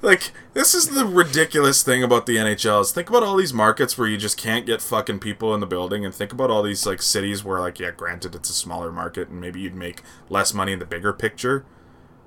Like, 0.02 0.32
this 0.54 0.74
is 0.74 0.90
the 0.90 1.06
ridiculous 1.06 1.84
thing 1.84 2.04
about 2.04 2.26
the 2.26 2.38
NHL. 2.38 2.82
Is 2.82 2.92
think 2.92 3.10
about 3.10 3.24
all 3.24 3.36
these 3.36 3.54
markets 3.54 3.98
where 3.98 4.08
you 4.08 4.18
just 4.18 4.38
can't 4.38 4.66
get 4.66 4.82
fucking 4.82 5.20
people 5.20 5.54
in 5.54 5.60
the 5.60 5.68
building, 5.68 6.06
and 6.06 6.14
think 6.14 6.32
about 6.32 6.50
all 6.50 6.64
these 6.64 6.86
like 6.86 7.02
cities 7.02 7.44
where, 7.44 7.60
like, 7.60 7.80
yeah, 7.80 7.92
granted 7.92 8.36
it's 8.36 8.50
a 8.50 8.54
smaller 8.54 8.92
market, 8.92 9.30
and 9.30 9.40
maybe 9.42 9.60
you'd 9.60 9.76
make 9.76 10.02
less 10.30 10.54
money 10.54 10.72
in 10.74 10.80
the 10.80 10.86
bigger 10.86 11.14
picture. 11.14 11.66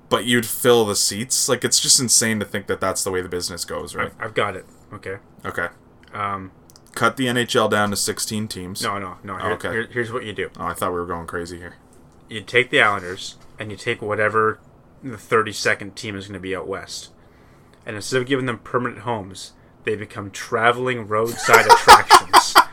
But 0.09 0.25
you'd 0.25 0.45
fill 0.45 0.85
the 0.85 0.95
seats. 0.95 1.49
Like 1.49 1.63
it's 1.63 1.79
just 1.79 1.99
insane 1.99 2.39
to 2.39 2.45
think 2.45 2.67
that 2.67 2.79
that's 2.79 3.03
the 3.03 3.09
way 3.09 3.21
the 3.21 3.29
business 3.29 3.65
goes, 3.65 3.95
right? 3.95 4.11
I've, 4.19 4.25
I've 4.27 4.33
got 4.35 4.55
it. 4.55 4.65
Okay. 4.93 5.17
Okay. 5.43 5.67
Um, 6.13 6.51
cut 6.93 7.17
the 7.17 7.25
NHL 7.25 7.67
down 7.71 7.89
to 7.89 7.95
16 7.95 8.47
teams. 8.47 8.83
no, 8.83 8.99
no, 8.99 9.17
no. 9.23 9.37
Here, 9.37 9.51
Okay. 9.53 9.71
here- 9.71 9.87
here's 9.91 10.11
what 10.11 10.23
you 10.23 10.33
do. 10.33 10.51
Oh, 10.59 10.65
I 10.67 10.73
thought 10.73 10.91
we 10.93 10.99
were 10.99 11.07
going 11.07 11.25
crazy 11.25 11.57
here. 11.57 11.77
You 12.33 12.41
take 12.41 12.71
the 12.71 12.81
Islanders, 12.81 13.35
and 13.59 13.69
you 13.69 13.77
take 13.77 14.01
whatever 14.01 14.57
the 15.03 15.17
32nd 15.17 15.93
team 15.93 16.15
is 16.15 16.25
going 16.25 16.33
to 16.33 16.39
be 16.39 16.55
out 16.55 16.67
west. 16.67 17.11
And 17.85 17.95
instead 17.95 18.23
of 18.23 18.27
giving 18.27 18.47
them 18.47 18.57
permanent 18.57 19.01
homes, 19.01 19.51
they 19.83 19.95
become 19.95 20.31
traveling 20.31 21.07
roadside 21.07 21.67
attractions. 21.67 22.55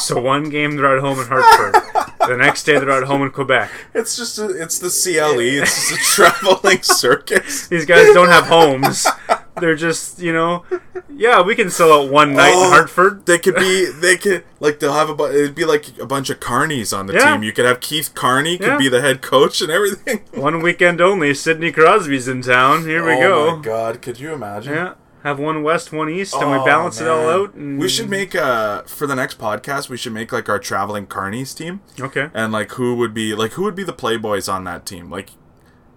So 0.00 0.20
one 0.20 0.50
game 0.50 0.74
they're 0.76 0.96
at 0.96 1.00
home 1.02 1.20
in 1.20 1.26
Hartford. 1.28 1.80
The 2.26 2.36
next 2.36 2.64
day 2.64 2.78
they're 2.78 2.90
at 2.90 3.04
home 3.04 3.22
in 3.22 3.30
Quebec. 3.30 3.70
It's 3.94 4.16
just 4.16 4.38
a, 4.38 4.50
it's 4.50 4.78
the 4.78 4.88
CLE. 4.88 5.38
It's 5.38 5.88
just 5.88 5.92
a 5.92 6.04
traveling 6.04 6.82
circus. 6.82 7.68
These 7.68 7.86
guys 7.86 8.12
don't 8.12 8.28
have 8.28 8.44
homes. 8.44 9.06
They're 9.60 9.76
just, 9.76 10.18
you 10.18 10.32
know, 10.32 10.64
yeah, 11.08 11.40
we 11.40 11.54
can 11.54 11.70
sell 11.70 11.92
out 11.92 12.10
one 12.10 12.34
night 12.34 12.52
Oh, 12.54 12.64
in 12.66 12.70
Hartford. 12.72 13.24
They 13.24 13.38
could 13.38 13.54
be. 13.54 13.86
They 13.86 14.16
could 14.16 14.44
like 14.58 14.80
they'll 14.80 14.92
have 14.94 15.08
a. 15.08 15.14
bu- 15.14 15.26
It'd 15.30 15.54
be 15.54 15.64
like 15.64 15.96
a 16.00 16.06
bunch 16.06 16.28
of 16.28 16.40
carnies 16.40 16.96
on 16.96 17.06
the 17.06 17.12
Yeah. 17.14 17.32
team. 17.34 17.42
You 17.44 17.52
could 17.52 17.64
have 17.64 17.78
Keith 17.80 18.14
Carney 18.14 18.58
could 18.58 18.66
Yeah. 18.66 18.78
be 18.78 18.88
the 18.88 19.00
head 19.00 19.22
coach 19.22 19.60
and 19.60 19.70
everything. 19.70 20.22
One 20.34 20.60
weekend 20.60 21.00
only. 21.00 21.34
Sidney 21.34 21.70
Crosby's 21.70 22.26
in 22.26 22.42
town. 22.42 22.84
Here 22.84 23.04
we 23.04 23.12
oh 23.12 23.20
go. 23.20 23.56
my 23.56 23.62
god! 23.62 24.02
Could 24.02 24.18
you 24.18 24.32
imagine? 24.32 24.74
Yeah, 24.74 24.94
have 25.22 25.38
one 25.38 25.62
west, 25.62 25.92
one 25.92 26.08
east, 26.08 26.34
and 26.34 26.50
we 26.50 26.56
Oh, 26.56 26.64
balance 26.64 27.00
it 27.00 27.06
all 27.06 27.28
out. 27.28 27.54
And... 27.54 27.78
We 27.78 27.88
should 27.88 28.10
make 28.10 28.34
uh 28.34 28.82
for 28.82 29.06
the 29.06 29.14
next 29.14 29.38
podcast. 29.38 29.88
We 29.88 29.96
should 29.96 30.12
make 30.12 30.32
like 30.32 30.48
our 30.48 30.58
traveling 30.58 31.06
carnies 31.06 31.56
team, 31.56 31.80
okay. 32.00 32.28
and 32.34 32.52
like 32.52 32.72
who 32.72 32.96
would 32.96 33.14
be 33.14 33.34
like 33.36 33.52
who 33.52 33.62
would 33.62 33.76
be 33.76 33.84
the 33.84 33.92
playboys 33.92 34.52
on 34.52 34.64
that 34.64 34.84
team? 34.84 35.10
Like 35.10 35.30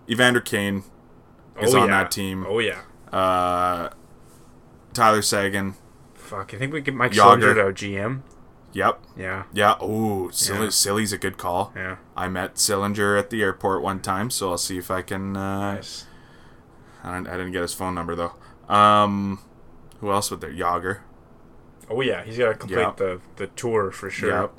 Evander 0.08 0.42
Kane 0.42 0.84
is 1.60 1.74
oh, 1.74 1.80
on 1.80 1.90
yeah. 1.90 2.04
that 2.04 2.12
team. 2.12 2.46
Oh 2.48 2.60
yeah. 2.60 2.82
Uh, 3.12 3.90
Tyler 4.94 5.22
Sagan. 5.22 5.76
Fuck, 6.14 6.54
I 6.54 6.58
think 6.58 6.74
we 6.74 6.82
get 6.82 6.94
Mike 6.94 7.12
Jagr. 7.12 7.40
Sillinger 7.42 7.76
to 7.76 7.86
GM. 7.86 8.22
Yep. 8.74 9.02
Yeah. 9.18 9.44
Yeah. 9.54 9.76
Oh, 9.80 10.30
Silly, 10.30 10.66
Yeah. 10.66 10.70
Silly's 10.70 11.14
a 11.14 11.18
good 11.18 11.38
call. 11.38 11.72
Yeah. 11.76 11.98
I 12.16 12.28
met 12.28 12.56
Sillinger 12.56 13.18
at 13.18 13.30
the 13.30 13.42
airport 13.42 13.82
one 13.82 14.02
time, 14.02 14.30
so 14.30 14.52
I'll 14.52 14.58
see 14.58 14.78
if 14.78 14.92
I 14.92 15.02
can. 15.02 15.36
Uh, 15.38 15.76
Nice. 15.76 16.06
I, 17.04 17.12
don't, 17.14 17.28
I 17.28 17.38
didn't 17.38 17.54
get 17.54 17.62
his 17.62 17.74
phone 17.74 17.96
number 17.96 18.16
though. 18.16 18.34
Um, 18.74 19.40
who 20.00 20.12
else 20.12 20.30
would 20.30 20.42
there? 20.42 20.52
Jagr. 20.52 21.00
Oh 21.90 22.02
yeah, 22.02 22.24
he's 22.24 22.38
got 22.38 22.50
to 22.50 22.56
complete 22.56 22.82
Yeah. 22.82 22.92
the 22.98 23.22
the 23.38 23.48
tour 23.48 23.92
for 23.92 24.10
sure. 24.10 24.52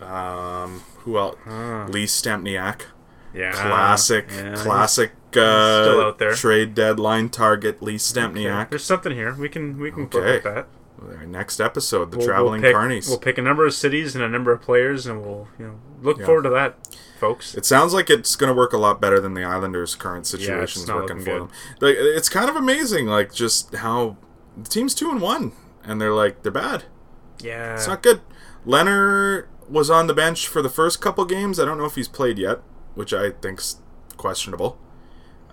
Yep. 0.00 0.08
Um, 0.08 0.80
who 0.98 1.16
else? 1.16 1.36
Ah. 1.46 1.86
Lee 1.88 2.04
Stempniak. 2.06 2.82
Yeah. 3.34 3.52
Classic, 3.52 4.26
Yeah, 4.30 4.54
classic. 4.54 5.10
Uh, 5.36 5.82
still 5.84 6.00
out 6.00 6.18
there. 6.18 6.34
Trade 6.34 6.74
deadline 6.74 7.28
target. 7.28 7.82
Lee 7.82 7.96
Stempniak. 7.96 8.60
okay. 8.62 8.66
There's 8.70 8.84
something 8.84 9.12
here. 9.12 9.34
We 9.34 9.48
can 9.48 9.78
we 9.78 9.90
can 9.90 10.04
Okay. 10.04 10.34
with 10.34 10.44
that. 10.44 10.66
Our 11.02 11.26
Next 11.26 11.60
episode, 11.60 12.12
the 12.12 12.18
We'll- 12.18 12.26
traveling 12.26 12.62
we'll 12.62 12.70
pick, 12.72 12.76
carnies. 12.76 13.08
We'll 13.08 13.18
pick 13.18 13.36
a 13.36 13.42
number 13.42 13.66
of 13.66 13.74
cities 13.74 14.14
and 14.14 14.22
a 14.24 14.28
number 14.28 14.52
of 14.52 14.62
players, 14.62 15.06
and 15.06 15.20
we'll 15.22 15.48
you 15.58 15.66
know 15.66 15.74
look 16.02 16.18
Yeah. 16.20 16.26
forward 16.26 16.42
to 16.44 16.50
that, 16.50 16.76
folks. 17.18 17.54
It 17.56 17.66
sounds 17.66 17.92
like 17.92 18.08
it's 18.08 18.36
going 18.36 18.48
to 18.48 18.54
work 18.54 18.72
a 18.72 18.78
lot 18.78 19.00
better 19.00 19.18
than 19.20 19.34
the 19.34 19.42
Islanders' 19.44 19.94
current 19.96 20.20
it's 20.20 20.30
situation's 20.30 20.86
not 20.86 20.96
working 21.02 21.18
for 21.18 21.24
good. 21.24 21.40
them. 21.42 21.48
Like, 21.80 21.96
it's 21.98 22.28
kind 22.28 22.48
of 22.48 22.54
amazing, 22.56 23.06
like 23.08 23.32
just 23.34 23.74
how 23.74 24.16
the 24.56 24.68
team's 24.68 24.94
two 24.94 25.10
and 25.10 25.20
one, 25.20 25.52
and 25.82 26.00
they're 26.00 26.14
like 26.14 26.42
they're 26.44 26.52
bad. 26.52 26.84
Yeah. 27.40 27.74
It's 27.74 27.88
not 27.88 28.02
good. 28.02 28.20
Lehner 28.66 29.44
was 29.68 29.90
on 29.90 30.06
the 30.06 30.14
bench 30.14 30.46
for 30.46 30.62
the 30.62 30.68
first 30.68 31.00
couple 31.00 31.24
games. 31.24 31.58
I 31.58 31.64
don't 31.64 31.76
know 31.78 31.84
if 31.86 31.96
he's 31.96 32.08
played 32.08 32.38
yet, 32.38 32.60
which 32.94 33.12
I 33.12 33.30
think's 33.30 33.76
questionable. 34.16 34.78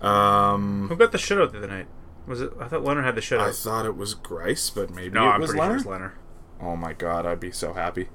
Um, 0.00 0.88
Who 0.88 0.96
got 0.96 1.12
the 1.12 1.18
shutout 1.18 1.52
the 1.52 1.58
other 1.58 1.68
night? 1.68 1.86
Was 2.26 2.40
it? 2.40 2.52
I 2.60 2.68
thought 2.68 2.82
Lehner 2.82 3.04
had 3.04 3.14
the 3.14 3.20
shutout. 3.20 3.40
I 3.48 3.52
thought 3.52 3.86
it 3.86 3.96
was 3.96 4.14
Greiss, 4.14 4.72
but 4.74 4.90
maybe 4.90 5.14
no, 5.14 5.24
it 5.26 5.30
I'm 5.32 5.40
was 5.40 5.50
pretty 5.50 5.64
sure 5.64 5.76
it 5.76 5.80
Lehner. 5.80 5.86
was 5.86 6.00
Lehner. 6.00 6.12
Oh 6.60 6.76
my 6.76 6.92
god, 6.92 7.26
I'd 7.26 7.40
be 7.40 7.50
so 7.50 7.72
happy. 7.72 8.08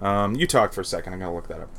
Um, 0.00 0.34
you 0.34 0.46
talk 0.46 0.72
for 0.72 0.80
a 0.80 0.84
second. 0.84 1.12
I'm 1.12 1.18
gonna 1.18 1.34
look 1.34 1.48
that 1.48 1.60
up. 1.60 1.70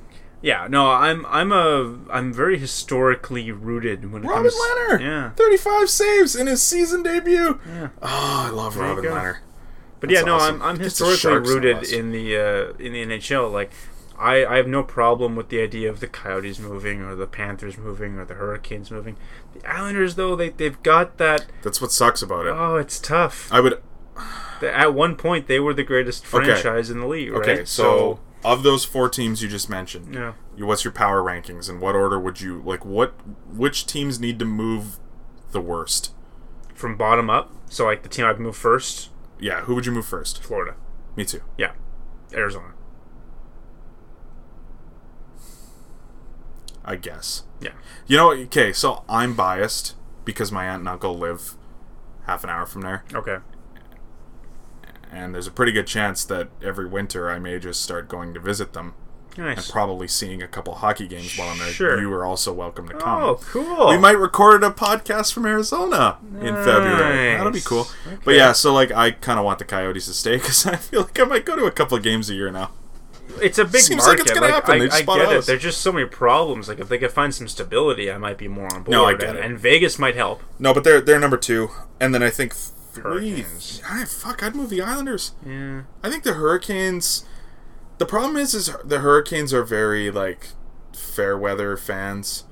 Yeah, 0.43 0.67
no, 0.69 0.89
I'm 0.89 1.25
I'm 1.27 1.51
a 1.51 1.99
I'm 2.11 2.33
very 2.33 2.57
historically 2.57 3.51
rooted 3.51 4.11
when 4.11 4.23
it 4.23 4.27
Robin 4.27 4.43
comes. 4.51 4.55
Lehner, 4.55 4.99
Yeah, 5.01 5.29
35 5.31 5.89
saves 5.89 6.35
in 6.35 6.47
his 6.47 6.61
season 6.63 7.03
debut. 7.03 7.59
yeah. 7.67 7.89
Oh, 8.01 8.45
I 8.47 8.49
love 8.51 8.75
There 8.75 8.83
Robin. 8.83 9.03
Lehner. 9.05 9.37
But 9.99 10.09
That's 10.09 10.21
yeah, 10.21 10.25
no, 10.25 10.35
awesome. 10.35 10.61
I'm 10.61 10.69
I'm 10.69 10.79
historically 10.79 11.51
rooted 11.53 11.83
in 11.91 12.11
the 12.11 12.35
uh, 12.37 12.73
in 12.79 12.93
the 12.93 13.05
NHL. 13.05 13.51
Like, 13.51 13.71
I 14.21 14.45
I 14.45 14.57
have 14.57 14.67
no 14.67 14.83
problem 14.83 15.35
with 15.35 15.49
the 15.49 15.61
idea 15.61 15.89
of 15.89 15.99
the 15.99 16.07
Coyotes 16.07 16.59
moving 16.59 17.01
or 17.01 17.15
the 17.15 17.27
Panthers 17.27 17.77
moving 17.77 18.17
or 18.17 18.25
the 18.25 18.35
Hurricanes 18.35 18.91
moving. 18.91 19.17
The 19.53 19.67
Islanders, 19.69 20.15
though, 20.15 20.35
they 20.35 20.49
they've 20.49 20.81
got 20.83 21.17
that. 21.17 21.45
That's 21.63 21.81
what 21.81 21.91
sucks 21.91 22.21
about 22.21 22.45
it. 22.45 22.51
Oh, 22.51 22.75
it's 22.77 22.99
tough. 22.99 23.51
I 23.51 23.59
would. 23.59 23.81
At 24.61 24.93
one 24.93 25.15
point, 25.15 25.47
they 25.47 25.59
were 25.59 25.73
the 25.73 25.83
greatest 25.83 26.23
Okay. 26.33 26.45
franchise 26.45 26.89
in 26.91 26.99
the 26.99 27.07
league. 27.07 27.31
Okay, 27.33 27.57
right? 27.59 27.67
so 27.67 28.19
of 28.43 28.61
those 28.63 28.85
four 28.85 29.09
teams 29.09 29.41
you 29.41 29.47
just 29.49 29.69
mentioned, 29.69 30.13
yeah, 30.13 30.33
what's 30.59 30.83
your 30.83 30.91
power 30.93 31.21
rankings 31.23 31.67
and 31.69 31.79
what 31.81 31.95
order 31.95 32.19
would 32.19 32.41
you 32.41 32.61
like? 32.63 32.85
What 32.85 33.13
which 33.51 33.85
teams 33.87 34.19
need 34.19 34.37
to 34.39 34.45
move 34.45 34.99
the 35.51 35.61
worst? 35.61 36.13
from 36.73 36.97
bottom 36.97 37.29
up. 37.29 37.51
So 37.69 37.85
like 37.85 38.01
the 38.01 38.09
team 38.09 38.25
I'd 38.25 38.39
move 38.39 38.55
first, 38.57 39.09
Yeah, 39.39 39.61
who 39.61 39.75
would 39.75 39.85
you 39.85 39.91
move 39.91 40.05
first? 40.05 40.41
Florida. 40.43 40.73
Me 41.15 41.23
too. 41.23 41.41
Yeah, 41.57 41.73
Arizona. 42.33 42.73
I 46.83 46.95
guess. 46.95 47.43
Yeah. 47.59 47.71
You 48.07 48.17
know, 48.17 48.31
okay, 48.33 48.73
so 48.73 49.03
I'm 49.07 49.35
biased 49.35 49.95
because 50.25 50.51
my 50.51 50.65
aunt 50.67 50.79
and 50.79 50.89
uncle 50.89 51.17
live 51.17 51.55
half 52.25 52.43
an 52.43 52.49
hour 52.49 52.65
from 52.65 52.81
there, 52.81 53.03
Okay. 53.13 53.37
and 55.11 55.33
there's 55.33 55.47
a 55.47 55.51
pretty 55.51 55.71
good 55.71 55.87
chance 55.87 56.23
that 56.25 56.49
every 56.63 56.87
winter 56.87 57.29
I 57.29 57.39
may 57.39 57.59
just 57.59 57.81
start 57.81 58.07
going 58.07 58.33
to 58.33 58.39
visit 58.39 58.73
them 58.73 58.93
Nice. 59.37 59.57
and 59.57 59.67
probably 59.71 60.07
seeing 60.07 60.41
a 60.41 60.47
couple 60.47 60.75
hockey 60.75 61.07
games 61.07 61.37
while 61.37 61.49
I'm 61.49 61.57
there. 61.59 61.67
Sure. 61.69 61.99
You 61.99 62.11
are 62.13 62.25
also 62.25 62.51
welcome 62.53 62.87
to 62.89 62.95
come. 62.95 63.21
Oh, 63.23 63.35
cool. 63.35 63.89
We 63.89 63.97
might 63.97 64.17
record 64.17 64.63
a 64.63 64.69
podcast 64.71 65.33
from 65.33 65.45
Arizona 65.45 66.17
in 66.39 66.55
February. 66.55 67.35
That'll 67.37 67.51
be 67.51 67.57
Nice. 67.59 67.67
cool. 67.67 67.87
But 68.25 68.35
yeah, 68.35 68.51
so 68.53 68.73
like 68.73 68.91
I 68.91 69.11
kind 69.11 69.39
of 69.39 69.45
want 69.45 69.59
the 69.59 69.65
Coyotes 69.65 70.05
to 70.07 70.13
stay 70.13 70.35
because 70.37 70.65
I 70.65 70.75
feel 70.75 71.01
like 71.01 71.19
I 71.19 71.23
might 71.25 71.45
go 71.45 71.55
to 71.55 71.65
a 71.65 71.71
couple 71.71 71.97
of 71.97 72.03
games 72.03 72.29
a 72.29 72.33
year 72.33 72.51
now. 72.51 72.71
It's 73.41 73.57
a 73.57 73.65
big 73.65 73.81
Seems 73.81 74.01
like 74.01 74.17
market. 74.17 74.21
it's 74.21 74.31
gonna 74.39 74.51
happen. 74.51 74.75
I, 74.75 74.87
They 74.87 74.89
I 74.89 75.01
get 75.01 75.31
it. 75.31 75.45
There's 75.45 75.61
just 75.61 75.81
so 75.81 75.91
many 75.91 76.05
problems. 76.07 76.67
Like 76.67 76.79
if 76.79 76.89
they 76.89 76.97
could 76.97 77.11
find 77.11 77.33
some 77.33 77.47
stability, 77.47 78.11
I 78.11 78.17
might 78.17 78.37
be 78.37 78.47
more 78.47 78.65
on 78.73 78.83
board. 78.83 78.89
No, 78.89 79.05
I 79.05 79.13
get 79.13 79.29
and, 79.29 79.37
it. 79.39 79.45
and 79.45 79.59
Vegas 79.59 79.97
might 79.99 80.15
help. 80.15 80.41
No, 80.59 80.73
but 80.73 80.83
they're 80.83 81.01
they're 81.01 81.19
number 81.19 81.37
two, 81.37 81.69
and 81.99 82.13
then 82.13 82.23
I 82.23 82.29
think 82.29 82.53
three. 82.53 83.45
I, 83.89 84.05
fuck, 84.05 84.43
I'd 84.43 84.55
move 84.55 84.69
the 84.69 84.81
Islanders. 84.81 85.33
Yeah. 85.45 85.83
I 86.03 86.09
think 86.09 86.23
the 86.23 86.33
Hurricanes. 86.33 87.25
The 87.97 88.05
problem 88.05 88.35
is, 88.35 88.53
is 88.53 88.75
the 88.83 88.99
Hurricanes 88.99 89.53
are 89.53 89.63
very 89.63 90.09
like 90.11 90.49
fair 90.93 91.37
weather 91.37 91.77
fans, 91.77 92.45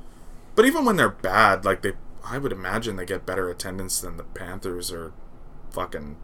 but 0.56 0.66
even 0.66 0.86
when 0.86 0.96
they're 0.96 1.10
bad, 1.10 1.66
like 1.66 1.82
they, 1.82 1.94
I 2.24 2.38
would 2.38 2.52
imagine 2.52 2.96
they 2.96 3.06
get 3.06 3.26
better 3.26 3.50
attendance 3.50 4.00
than 4.00 4.18
the 4.18 4.24
Panthers 4.24 4.92
or 4.92 5.14
fucking 5.72 6.18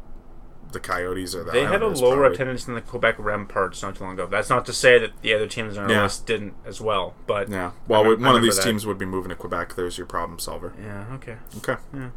the 0.75 0.79
Coyotes 0.79 1.33
or 1.33 1.43
the. 1.43 1.51
They 1.51 1.63
had 1.65 1.81
a 1.81 1.87
lower 1.87 2.17
probably. 2.17 2.35
attendance 2.35 2.65
than 2.65 2.75
the 2.75 2.81
Quebec 2.81 3.17
Remparts 3.17 3.81
not 3.81 3.95
too 3.95 4.03
long 4.03 4.13
ago. 4.13 4.27
That's 4.27 4.49
not 4.51 4.65
to 4.67 4.73
say 4.73 4.99
that 4.99 5.11
the 5.23 5.33
other 5.33 5.47
teams 5.47 5.75
on 5.77 5.85
our 5.85 5.91
Yeah. 5.91 6.03
list 6.03 6.27
didn't 6.27 6.53
as 6.65 6.79
well. 6.79 7.15
But 7.25 7.49
Yeah. 7.49 7.71
Well, 7.87 8.03
I 8.03 8.09
rem- 8.09 8.23
I 8.23 8.27
one 8.27 8.35
of 8.35 8.43
these 8.43 8.57
that. 8.57 8.63
teams 8.63 8.85
would 8.85 8.99
be 8.99 9.05
moving 9.05 9.29
to 9.29 9.35
Quebec. 9.35 9.73
There's 9.75 9.97
your 9.97 10.05
problem 10.07 10.37
solver. 10.37 10.73
yeah, 10.79 11.05
okay. 11.15 11.37
Okay. 11.57 11.75
Yeah. 11.93 12.09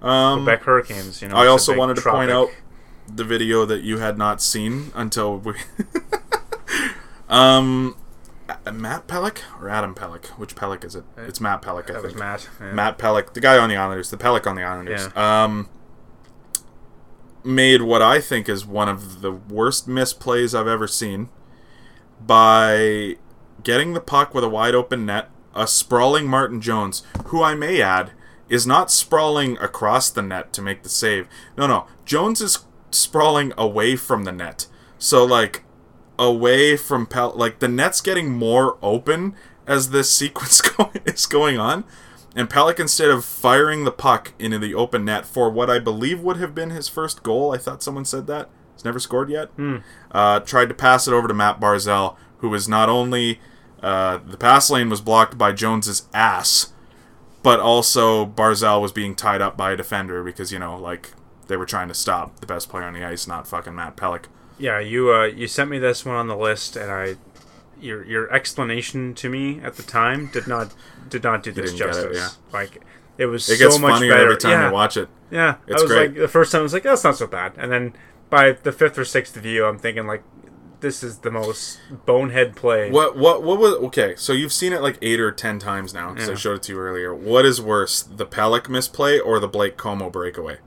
Um, 0.00 0.44
Quebec 0.44 0.62
Hurricanes. 0.62 1.20
You 1.22 1.28
know. 1.28 1.36
I 1.36 1.46
also 1.48 1.76
wanted 1.76 1.96
to 1.96 2.02
point 2.02 2.30
out 2.30 2.48
the 3.12 3.24
video 3.24 3.64
that 3.64 3.82
you 3.82 3.98
had 3.98 4.16
not 4.16 4.40
seen 4.40 4.92
until 4.94 5.38
we. 5.38 5.54
um, 7.28 7.96
Matt 8.70 9.06
Pelech 9.08 9.38
or 9.60 9.68
Adam 9.68 9.94
Pelech? 9.94 10.26
Which 10.38 10.54
Pelech 10.54 10.84
is 10.84 10.94
it? 10.94 11.04
It's 11.16 11.40
Matt 11.40 11.62
Pelech. 11.62 11.88
I 11.90 11.94
That 11.94 12.02
was 12.02 12.12
think. 12.12 12.18
Matt. 12.18 12.48
yeah. 12.60 12.72
Matt 12.72 12.98
Pelech, 12.98 13.32
the 13.32 13.40
guy 13.40 13.56
on 13.58 13.68
the 13.68 13.76
Islanders, 13.76 14.10
the 14.10 14.16
Pelech 14.16 14.46
on 14.46 14.56
the 14.56 14.62
Islanders. 14.62 15.14
Um, 15.16 15.68
made 17.44 17.82
what 17.82 18.02
I 18.02 18.20
think 18.20 18.48
is 18.48 18.64
one 18.66 18.88
of 18.88 19.20
the 19.20 19.32
worst 19.32 19.88
misplays 19.88 20.58
I've 20.58 20.66
ever 20.66 20.86
seen 20.86 21.28
by 22.20 23.16
getting 23.62 23.92
the 23.92 24.00
puck 24.00 24.34
with 24.34 24.44
a 24.44 24.48
wide 24.48 24.74
open 24.74 25.06
net, 25.06 25.28
a 25.54 25.66
sprawling 25.66 26.26
Martin 26.26 26.60
Jones, 26.60 27.02
who 27.26 27.42
I 27.42 27.54
may 27.54 27.80
add 27.82 28.12
is 28.48 28.66
not 28.66 28.90
sprawling 28.90 29.56
across 29.58 30.10
the 30.10 30.22
net 30.22 30.52
to 30.52 30.62
make 30.62 30.82
the 30.82 30.88
save. 30.88 31.26
No, 31.56 31.66
no. 31.66 31.86
Jones 32.04 32.40
is 32.40 32.60
sprawling 32.90 33.52
away 33.56 33.96
from 33.96 34.24
the 34.24 34.32
net. 34.32 34.66
So 34.98 35.24
like 35.24 35.64
away 36.18 36.76
from 36.76 37.06
Pel 37.06 37.32
like 37.34 37.58
the 37.58 37.68
net's 37.68 38.00
getting 38.00 38.30
more 38.30 38.78
open 38.82 39.34
as 39.66 39.90
this 39.90 40.10
sequence 40.16 40.60
go- 40.60 40.92
is 41.04 41.26
going 41.26 41.58
on. 41.58 41.84
And 42.34 42.48
Pelech, 42.48 42.80
instead 42.80 43.10
of 43.10 43.24
firing 43.24 43.84
the 43.84 43.92
puck 43.92 44.32
into 44.38 44.58
the 44.58 44.74
open 44.74 45.04
net 45.04 45.26
for 45.26 45.50
what 45.50 45.68
I 45.68 45.78
believe 45.78 46.20
would 46.20 46.38
have 46.38 46.54
been 46.54 46.70
his 46.70 46.88
first 46.88 47.22
goal, 47.22 47.52
I 47.54 47.58
thought 47.58 47.82
someone 47.82 48.04
said 48.06 48.26
that. 48.28 48.48
He's 48.74 48.84
never 48.84 48.98
scored 48.98 49.28
yet. 49.28 49.50
Uh, 50.10 50.40
tried 50.40 50.68
to 50.70 50.74
pass 50.74 51.06
it 51.06 51.12
over 51.12 51.28
to 51.28 51.34
Matt 51.34 51.60
Barzal, 51.60 52.16
who 52.38 52.48
was 52.48 52.68
not 52.68 52.88
only 52.88 53.38
uh, 53.82 54.18
the 54.24 54.38
pass 54.38 54.70
lane 54.70 54.88
was 54.88 55.00
blocked 55.00 55.36
by 55.36 55.52
Jones's 55.52 56.08
ass, 56.14 56.72
but 57.42 57.60
also 57.60 58.24
Barzal 58.24 58.80
was 58.80 58.92
being 58.92 59.14
tied 59.14 59.42
up 59.42 59.56
by 59.56 59.72
a 59.72 59.76
defender 59.76 60.22
because 60.22 60.52
you 60.52 60.58
know, 60.58 60.78
like 60.78 61.12
they 61.48 61.56
were 61.56 61.66
trying 61.66 61.88
to 61.88 61.94
stop 61.94 62.40
the 62.40 62.46
best 62.46 62.68
player 62.68 62.84
on 62.84 62.94
the 62.94 63.04
ice, 63.04 63.26
not 63.26 63.46
fucking 63.46 63.74
Matt 63.74 63.96
Pelech. 63.96 64.24
Yeah, 64.58 64.78
you 64.78 65.12
uh, 65.12 65.24
you 65.24 65.48
sent 65.48 65.68
me 65.70 65.78
this 65.78 66.06
one 66.06 66.14
on 66.14 66.28
the 66.28 66.36
list, 66.36 66.76
and 66.76 66.90
I 66.90 67.16
your 67.82 68.04
your 68.04 68.32
explanation 68.32 69.14
to 69.14 69.28
me 69.28 69.60
at 69.60 69.74
the 69.74 69.82
time 69.82 70.30
did 70.32 70.46
not 70.46 70.74
did 71.08 71.22
not 71.24 71.42
do 71.42 71.52
this 71.52 71.74
justice. 71.74 72.16
It, 72.16 72.20
yeah. 72.20 72.28
Like 72.52 72.82
it 73.18 73.26
was 73.26 73.48
it 73.48 73.58
so 73.58 73.64
gets 73.64 73.78
much 73.78 73.94
funnier 73.94 74.12
better. 74.12 74.24
every 74.24 74.36
time 74.36 74.52
yeah. 74.52 74.66
you 74.68 74.72
watch 74.72 74.96
it. 74.96 75.08
Yeah, 75.30 75.56
it's 75.66 75.82
I 75.82 75.84
was 75.84 75.92
great. 75.92 76.10
Like, 76.10 76.20
the 76.20 76.28
first 76.28 76.52
time 76.52 76.60
I 76.60 76.62
was 76.62 76.72
like, 76.72 76.86
oh, 76.86 76.90
that's 76.90 77.04
not 77.04 77.16
so 77.16 77.26
bad, 77.26 77.54
and 77.56 77.70
then 77.70 77.94
by 78.30 78.52
the 78.52 78.72
fifth 78.72 78.98
or 78.98 79.04
sixth 79.04 79.34
view, 79.36 79.66
I'm 79.66 79.78
thinking 79.78 80.06
like, 80.06 80.22
this 80.80 81.02
is 81.02 81.18
the 81.18 81.30
most 81.30 81.80
bonehead 82.06 82.56
play. 82.56 82.90
What 82.90 83.16
what 83.16 83.42
what 83.42 83.58
was 83.58 83.74
okay? 83.74 84.14
So 84.16 84.32
you've 84.32 84.52
seen 84.52 84.72
it 84.72 84.82
like 84.82 84.98
eight 85.00 85.20
or 85.20 85.32
ten 85.32 85.58
times 85.58 85.94
now 85.94 86.12
because 86.12 86.28
yeah. 86.28 86.34
I 86.34 86.36
showed 86.36 86.56
it 86.56 86.62
to 86.64 86.72
you 86.72 86.78
earlier. 86.78 87.14
What 87.14 87.44
is 87.44 87.60
worse, 87.60 88.02
the 88.02 88.26
Pelech 88.26 88.68
misplay 88.68 89.18
or 89.18 89.40
the 89.40 89.48
Blake 89.48 89.76
Comeau 89.76 90.10
breakaway? 90.10 90.58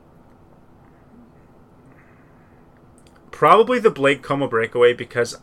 Probably 3.32 3.80
the 3.80 3.92
Blake 3.92 4.24
Comeau 4.24 4.50
breakaway 4.50 4.94
because 4.94 5.38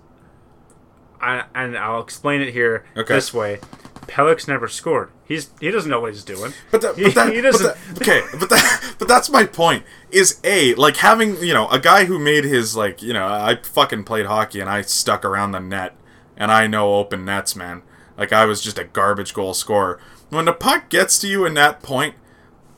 I 1.22 1.44
and 1.54 1.76
I'll 1.78 2.02
explain 2.02 2.40
it 2.40 2.52
here 2.52 2.84
Okay. 2.96 3.14
this 3.14 3.32
way. 3.32 3.60
Pelech's 4.08 4.48
never 4.48 4.66
scored. 4.68 5.10
He's 5.24 5.50
he 5.60 5.70
doesn't 5.70 5.90
know 5.90 6.00
what 6.00 6.12
he's 6.12 6.24
doing. 6.24 6.52
But 6.70 6.80
that, 6.82 6.96
He- 6.96 7.04
but 7.04 7.14
that, 7.14 7.32
he 7.32 7.40
but 7.40 7.52
doesn't- 7.52 7.76
that- 7.94 8.02
okay, 8.02 8.22
but 8.38 8.50
that, 8.50 8.94
but 8.98 9.08
that's 9.08 9.30
my 9.30 9.44
point. 9.44 9.84
Is 10.10 10.40
a 10.44 10.74
like 10.74 10.96
having 10.96 11.36
you 11.42 11.54
know 11.54 11.68
a 11.68 11.78
guy 11.78 12.04
who 12.06 12.18
made 12.18 12.44
his 12.44 12.76
like 12.76 13.00
you 13.02 13.12
know 13.12 13.26
I 13.26 13.58
fucking 13.62 14.04
played 14.04 14.26
hockey 14.26 14.60
and 14.60 14.68
I 14.68 14.82
stuck 14.82 15.24
around 15.24 15.52
the 15.52 15.60
net 15.60 15.94
and 16.36 16.50
I 16.50 16.66
know 16.66 16.94
open 16.96 17.24
nets, 17.24 17.54
man. 17.56 17.82
Like 18.18 18.32
I 18.32 18.44
was 18.44 18.60
just 18.60 18.78
a 18.78 18.84
garbage 18.84 19.32
goal 19.32 19.54
scorer. 19.54 19.98
When 20.30 20.44
the 20.46 20.52
puck 20.52 20.88
gets 20.88 21.18
to 21.20 21.28
you 21.28 21.46
in 21.46 21.54
that 21.54 21.82
point, 21.82 22.14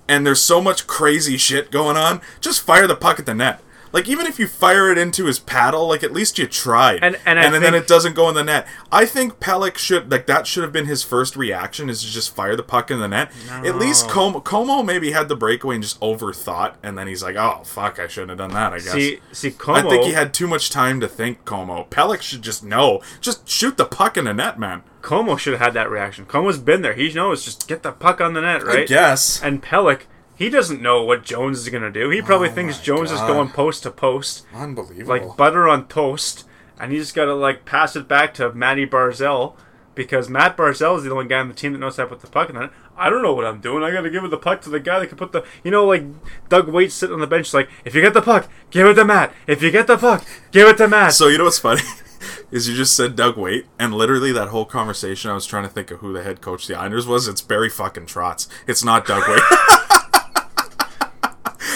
and 0.07 0.27
there's 0.27 0.41
so 0.43 0.61
much 0.61 0.87
crazy 0.87 1.37
shit 1.39 1.71
going 1.71 1.97
on, 1.97 2.21
just 2.41 2.61
fire 2.63 2.87
the 2.87 2.95
puck 2.97 3.19
at 3.19 3.27
the 3.27 3.35
net. 3.35 3.61
Like 3.95 4.09
even 4.09 4.27
if 4.27 4.41
you 4.41 4.49
fire 4.49 4.91
it 4.91 4.99
into 4.99 5.27
his 5.27 5.39
paddle, 5.39 5.87
like 5.87 6.03
at 6.03 6.13
least 6.13 6.37
you 6.37 6.47
tried, 6.49 6.99
And- 7.03 7.17
and 7.25 7.39
I 7.39 7.59
then 7.61 7.75
it 7.75 7.87
doesn't 7.87 8.15
go 8.17 8.29
in 8.29 8.35
the 8.35 8.43
net. 8.43 8.67
I 8.91 9.07
think 9.07 9.39
Pelech 9.39 9.79
should 9.79 10.11
like 10.11 10.27
that 10.27 10.49
should 10.49 10.65
have 10.65 10.73
been 10.73 10.87
his 10.87 11.05
first 11.05 11.37
reaction 11.37 11.89
is 11.89 12.03
to 12.03 12.11
just 12.11 12.35
fire 12.35 12.57
the 12.57 12.65
puck 12.65 12.91
in 12.91 12.99
the 12.99 13.07
net. 13.07 13.31
At 13.65 13.79
least 13.79 14.09
Comeau, 14.09 14.43
Comeau 14.43 14.85
maybe 14.85 15.13
had 15.13 15.29
the 15.29 15.37
breakaway 15.37 15.77
and 15.77 15.85
just 15.85 16.01
overthought, 16.01 16.75
and 16.83 16.99
then 16.99 17.07
he's 17.07 17.23
like, 17.23 17.37
"Oh 17.37 17.63
fuck, 17.65 18.01
I 18.01 18.09
shouldn't 18.09 18.31
have 18.31 18.39
done 18.39 18.51
that." 18.53 18.73
I 18.73 18.79
guess. 18.79 18.93
See 18.93 19.21
see 19.31 19.51
Comeau. 19.53 19.77
I 19.77 19.83
think 19.83 20.05
he 20.05 20.13
had 20.13 20.35
too 20.35 20.49
much 20.49 20.71
time 20.71 20.99
to 21.01 21.07
think. 21.07 21.45
Comeau 21.45 21.89
Pelech 21.89 22.23
should 22.23 22.43
just 22.43 22.65
know, 22.65 23.01
just 23.21 23.49
shoot 23.49 23.77
the 23.77 23.85
puck 23.87 24.17
in 24.17 24.25
the 24.25 24.35
net, 24.35 24.59
man. 24.59 24.83
Comeau 25.03 25.39
should 25.39 25.53
have 25.53 25.61
had 25.63 25.75
that 25.75 25.89
reaction. 25.89 26.25
Comeau's 26.25 26.59
been 26.59 26.83
there. 26.83 26.95
He 26.95 27.13
knows 27.13 27.45
just 27.45 27.69
get 27.69 27.85
the 27.85 27.93
puck 27.93 28.21
on 28.21 28.33
the 28.35 28.41
net, 28.41 28.65
right? 28.65 28.81
I 28.81 28.85
guess. 28.87 29.41
And 29.43 29.63
Pelech, 29.63 30.01
he 30.37 30.51
doesn't 30.51 30.83
know 30.83 31.03
what 31.03 31.25
Jones 31.25 31.59
is 31.61 31.69
gonna 31.69 31.91
do. 31.91 32.11
He 32.11 32.21
probably 32.23 32.49
Oh 32.49 32.53
thinks 32.53 32.79
my 32.79 32.85
Jones 32.85 33.11
is 33.11 33.21
going 33.21 33.49
post 33.51 33.83
to 33.85 33.91
post, 33.91 34.45
Unbelievable. 34.55 35.09
like 35.09 35.37
butter 35.37 35.69
on 35.69 35.87
toast, 35.89 36.45
and 36.81 36.93
he 36.93 36.99
just 36.99 37.15
gotta 37.15 37.35
like 37.35 37.65
pass 37.65 37.97
it 37.97 38.09
back 38.09 38.35
to 38.35 38.53
Matty 38.53 38.87
Barzal 38.87 39.55
because 39.95 40.29
Matt 40.29 40.57
Barzal 40.57 40.99
is 40.99 41.05
the 41.05 41.13
only 41.13 41.27
guy 41.27 41.39
on 41.39 41.49
the 41.49 41.55
team 41.55 41.73
that 41.73 41.79
knows 41.79 41.97
how 41.97 42.03
to 42.05 42.09
put 42.09 42.21
the 42.21 42.27
puck 42.27 42.49
in 42.49 42.57
the 42.57 42.63
net. 42.63 42.71
I 42.97 43.11
don't 43.11 43.23
know 43.23 43.33
what 43.35 43.45
I'm 43.47 43.61
doing. 43.61 43.83
I 43.85 43.91
gotta 43.93 44.11
give 44.11 44.25
it 44.25 44.31
the 44.31 44.37
puck 44.37 44.61
to 44.63 44.71
the 44.71 44.81
guy 44.81 44.99
that 45.01 45.07
can 45.09 45.19
put 45.19 45.33
the, 45.33 45.45
you 45.63 45.71
know, 45.71 45.85
like 45.87 46.05
Doug 46.49 46.69
Weight 46.69 46.91
sitting 46.93 47.15
on 47.15 47.21
the 47.21 47.27
bench, 47.27 47.53
like 47.55 47.69
if 47.85 47.95
you 47.95 48.01
get 48.01 48.15
the 48.15 48.23
puck, 48.23 48.49
give 48.71 48.87
it 48.87 48.95
to 48.95 49.05
Matt. 49.05 49.33
If 49.47 49.63
you 49.63 49.71
get 49.71 49.87
the 49.87 49.97
puck, 49.97 50.25
give 50.53 50.69
it 50.69 50.77
to 50.79 50.89
Matt. 50.89 51.13
So 51.13 51.29
you 51.29 51.39
know 51.39 51.45
what's 51.45 51.59
funny 51.59 51.83
is 52.51 52.69
you 52.69 52.75
just 52.75 52.97
said 52.97 53.15
Doug 53.17 53.37
Weight, 53.37 53.67
and 53.79 53.95
literally 53.95 54.33
that 54.33 54.49
whole 54.49 54.65
conversation, 54.65 55.31
I 55.31 55.35
was 55.35 55.47
trying 55.47 55.65
to 55.65 55.69
think 55.69 55.91
of 55.91 56.01
who 56.01 56.13
the 56.13 56.23
head 56.23 56.41
coach 56.41 56.67
the 56.67 56.77
Islanders 56.77 57.07
was. 57.07 57.27
It's 57.29 57.41
Barry 57.43 57.69
fucking 57.71 58.07
Trotz. 58.07 58.49
It's 58.67 58.83
not 58.85 59.07
Doug 59.07 59.29
Weight. 59.29 59.43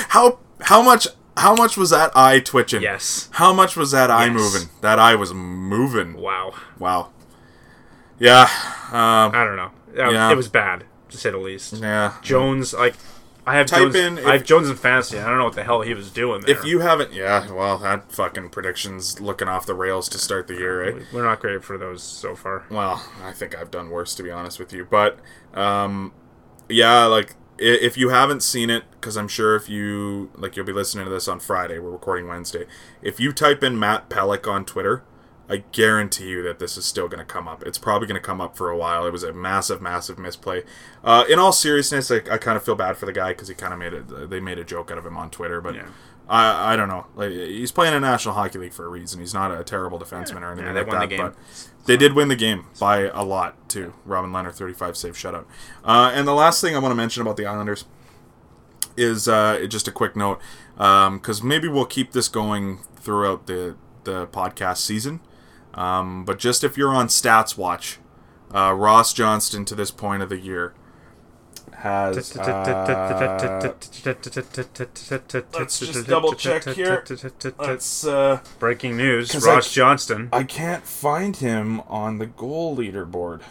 how 0.08 0.38
how 0.62 0.82
much 0.82 1.06
how 1.36 1.54
much 1.54 1.76
was 1.76 1.90
that 1.90 2.10
eye 2.16 2.40
twitching? 2.40 2.82
yes. 2.82 3.28
How 3.32 3.52
much 3.52 3.76
was 3.76 3.90
that 3.92 4.10
eye 4.10 4.26
Yes. 4.26 4.34
moving? 4.34 4.68
That 4.80 4.98
eye 4.98 5.14
was 5.14 5.32
moving. 5.32 6.14
Wow. 6.16 6.54
Wow. 6.78 7.10
Yeah. 8.18 8.42
Um, 8.90 9.32
I 9.34 9.44
don't 9.44 9.56
know. 9.56 9.70
Yeah. 9.94 10.30
It 10.32 10.36
was 10.36 10.48
bad 10.48 10.84
to 11.10 11.16
say 11.16 11.30
the 11.30 11.38
least. 11.38 11.74
yeah. 11.74 12.14
Jones, 12.22 12.74
like, 12.74 12.94
I 13.46 13.54
have 13.54 13.66
Type 13.66 13.80
Jones. 13.92 13.94
in 13.94 14.18
if- 14.18 14.26
I 14.26 14.32
have 14.32 14.44
Jones 14.44 14.68
in 14.68 14.76
fantasy. 14.76 15.18
I 15.18 15.26
don't 15.26 15.38
know 15.38 15.44
what 15.44 15.54
the 15.54 15.62
hell 15.62 15.80
he 15.82 15.94
was 15.94 16.10
doing 16.10 16.42
there. 16.42 16.50
If 16.54 16.64
you 16.64 16.80
haven't, 16.80 17.12
yeah, 17.14 17.50
well, 17.50 17.78
that 17.78 18.12
fucking 18.12 18.50
prediction's 18.50 19.20
looking 19.20 19.48
off 19.48 19.64
the 19.64 19.74
rails 19.74 20.08
to 20.10 20.18
start 20.18 20.48
the 20.48 20.54
year, 20.54 20.82
right? 20.94 21.02
we're 21.12 21.24
not 21.24 21.40
great 21.40 21.64
for 21.64 21.78
those 21.78 22.02
so 22.02 22.34
far. 22.34 22.64
Well, 22.70 23.02
I 23.24 23.32
think 23.32 23.56
I've 23.56 23.70
done 23.70 23.88
worse 23.90 24.14
to 24.16 24.22
be 24.22 24.30
honest 24.30 24.58
with 24.58 24.72
you, 24.74 24.84
but 24.90 25.18
um, 25.54 26.12
yeah, 26.68 27.04
like 27.06 27.36
if 27.58 27.96
you 27.96 28.10
haven't 28.10 28.42
seen 28.42 28.70
it, 28.70 28.84
because 28.92 29.16
I'm 29.16 29.28
sure 29.28 29.56
if 29.56 29.68
you 29.68 30.30
like, 30.36 30.56
you'll 30.56 30.66
be 30.66 30.72
listening 30.72 31.04
to 31.04 31.10
this 31.10 31.28
on 31.28 31.40
Friday. 31.40 31.78
We're 31.78 31.90
recording 31.90 32.28
Wednesday. 32.28 32.66
If 33.02 33.20
you 33.20 33.32
type 33.32 33.62
in 33.62 33.78
Matt 33.78 34.08
Pelech 34.08 34.50
on 34.50 34.64
Twitter, 34.64 35.02
I 35.48 35.64
guarantee 35.72 36.28
you 36.28 36.42
that 36.42 36.58
this 36.58 36.76
is 36.76 36.84
still 36.84 37.08
going 37.08 37.20
to 37.20 37.24
come 37.24 37.48
up. 37.48 37.62
It's 37.64 37.78
probably 37.78 38.06
going 38.06 38.20
to 38.20 38.26
come 38.26 38.40
up 38.40 38.56
for 38.56 38.70
a 38.70 38.76
while. 38.76 39.06
It 39.06 39.12
was 39.12 39.22
a 39.22 39.32
massive, 39.32 39.80
massive 39.80 40.18
misplay. 40.18 40.62
Uh, 41.02 41.24
in 41.28 41.38
all 41.38 41.52
seriousness, 41.52 42.10
I, 42.10 42.16
I 42.30 42.38
kind 42.38 42.56
of 42.56 42.64
feel 42.64 42.74
bad 42.74 42.96
for 42.96 43.06
the 43.06 43.12
guy 43.12 43.30
because 43.30 43.48
he 43.48 43.54
kind 43.54 43.72
of 43.72 43.78
made 43.78 43.94
it. 43.94 44.30
They 44.30 44.40
made 44.40 44.58
a 44.58 44.64
joke 44.64 44.90
out 44.90 44.98
of 44.98 45.06
him 45.06 45.16
on 45.16 45.30
Twitter, 45.30 45.60
but. 45.60 45.74
Yeah. 45.74 45.88
I, 46.28 46.72
I 46.74 46.76
don't 46.76 46.88
know. 46.88 47.06
Like 47.16 47.30
he's 47.30 47.72
playing 47.72 47.94
in 47.94 48.02
National 48.02 48.34
Hockey 48.34 48.58
League 48.58 48.72
for 48.74 48.84
a 48.84 48.88
reason. 48.88 49.20
He's 49.20 49.32
not 49.34 49.50
a 49.50 49.64
terrible 49.64 49.98
defenseman 49.98 50.42
or 50.42 50.52
anything 50.52 50.66
Yeah, 50.66 50.72
they 50.74 50.80
like 50.80 50.86
won 50.88 51.00
the 51.00 51.06
that. 51.06 51.08
game. 51.08 51.26
But 51.26 51.36
they 51.86 51.96
did 51.96 52.12
win 52.12 52.28
the 52.28 52.36
game 52.36 52.66
by 52.78 53.02
a 53.08 53.22
lot 53.22 53.68
too. 53.68 53.94
Robin 54.04 54.30
Lehner, 54.30 54.52
thirty-five 54.52 54.96
save 54.96 55.14
shutout. 55.14 55.46
Uh, 55.84 56.10
and 56.14 56.28
the 56.28 56.34
last 56.34 56.60
thing 56.60 56.76
I 56.76 56.78
want 56.80 56.90
to 56.92 56.96
mention 56.96 57.22
about 57.22 57.36
the 57.38 57.46
Islanders 57.46 57.86
is 58.96 59.28
uh, 59.28 59.64
just 59.68 59.88
a 59.88 59.92
quick 59.92 60.16
note 60.16 60.40
because 60.76 61.42
maybe 61.42 61.68
we'll 61.68 61.86
keep 61.86 62.12
this 62.12 62.28
going 62.28 62.78
throughout 62.96 63.46
the 63.46 63.76
the 64.04 64.26
podcast 64.28 64.78
season. 64.78 65.20
Um, 65.74 66.24
but 66.24 66.38
just 66.38 66.64
if 66.64 66.76
you're 66.76 66.94
on 66.94 67.08
Stats 67.08 67.56
Watch, 67.56 67.98
uh, 68.54 68.72
Ross 68.72 69.12
Johnston 69.12 69.64
to 69.66 69.74
this 69.74 69.90
point 69.90 70.22
of 70.22 70.28
the 70.28 70.38
year 70.38 70.74
has. 71.78 72.36
uh, 72.36 73.72
let's 75.54 75.78
just 75.80 76.06
double 76.06 76.34
check 76.34 76.64
here. 76.64 77.04
let's. 77.58 78.04
Uh, 78.06 78.40
Breaking 78.58 78.96
news: 78.96 79.34
Ross 79.44 79.72
Johnston. 79.72 80.28
I 80.32 80.44
can't 80.44 80.84
find 80.84 81.36
him 81.36 81.80
on 81.82 82.18
the 82.18 82.26
goal 82.26 82.76
leaderboard. 82.76 83.42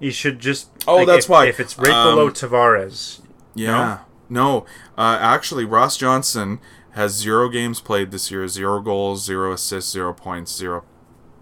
He 0.00 0.10
should 0.10 0.38
just. 0.38 0.70
Oh, 0.86 1.04
that's 1.04 1.26
if, 1.26 1.30
why. 1.30 1.46
If 1.46 1.60
it's 1.60 1.78
right 1.78 1.90
Um, 1.90 2.14
below 2.14 2.30
Tavares, 2.30 3.20
Yeah. 3.54 3.98
No. 4.28 4.64
Uh, 4.96 5.18
actually, 5.20 5.64
Ross 5.64 5.96
Johnston 5.96 6.58
has 6.92 7.12
zero 7.12 7.48
games 7.48 7.80
played 7.80 8.10
this 8.10 8.30
year, 8.30 8.46
zero 8.48 8.80
goals, 8.80 9.24
zero 9.24 9.52
assists, 9.52 9.90
zero 9.92 10.12
points, 10.12 10.54
zero, 10.54 10.84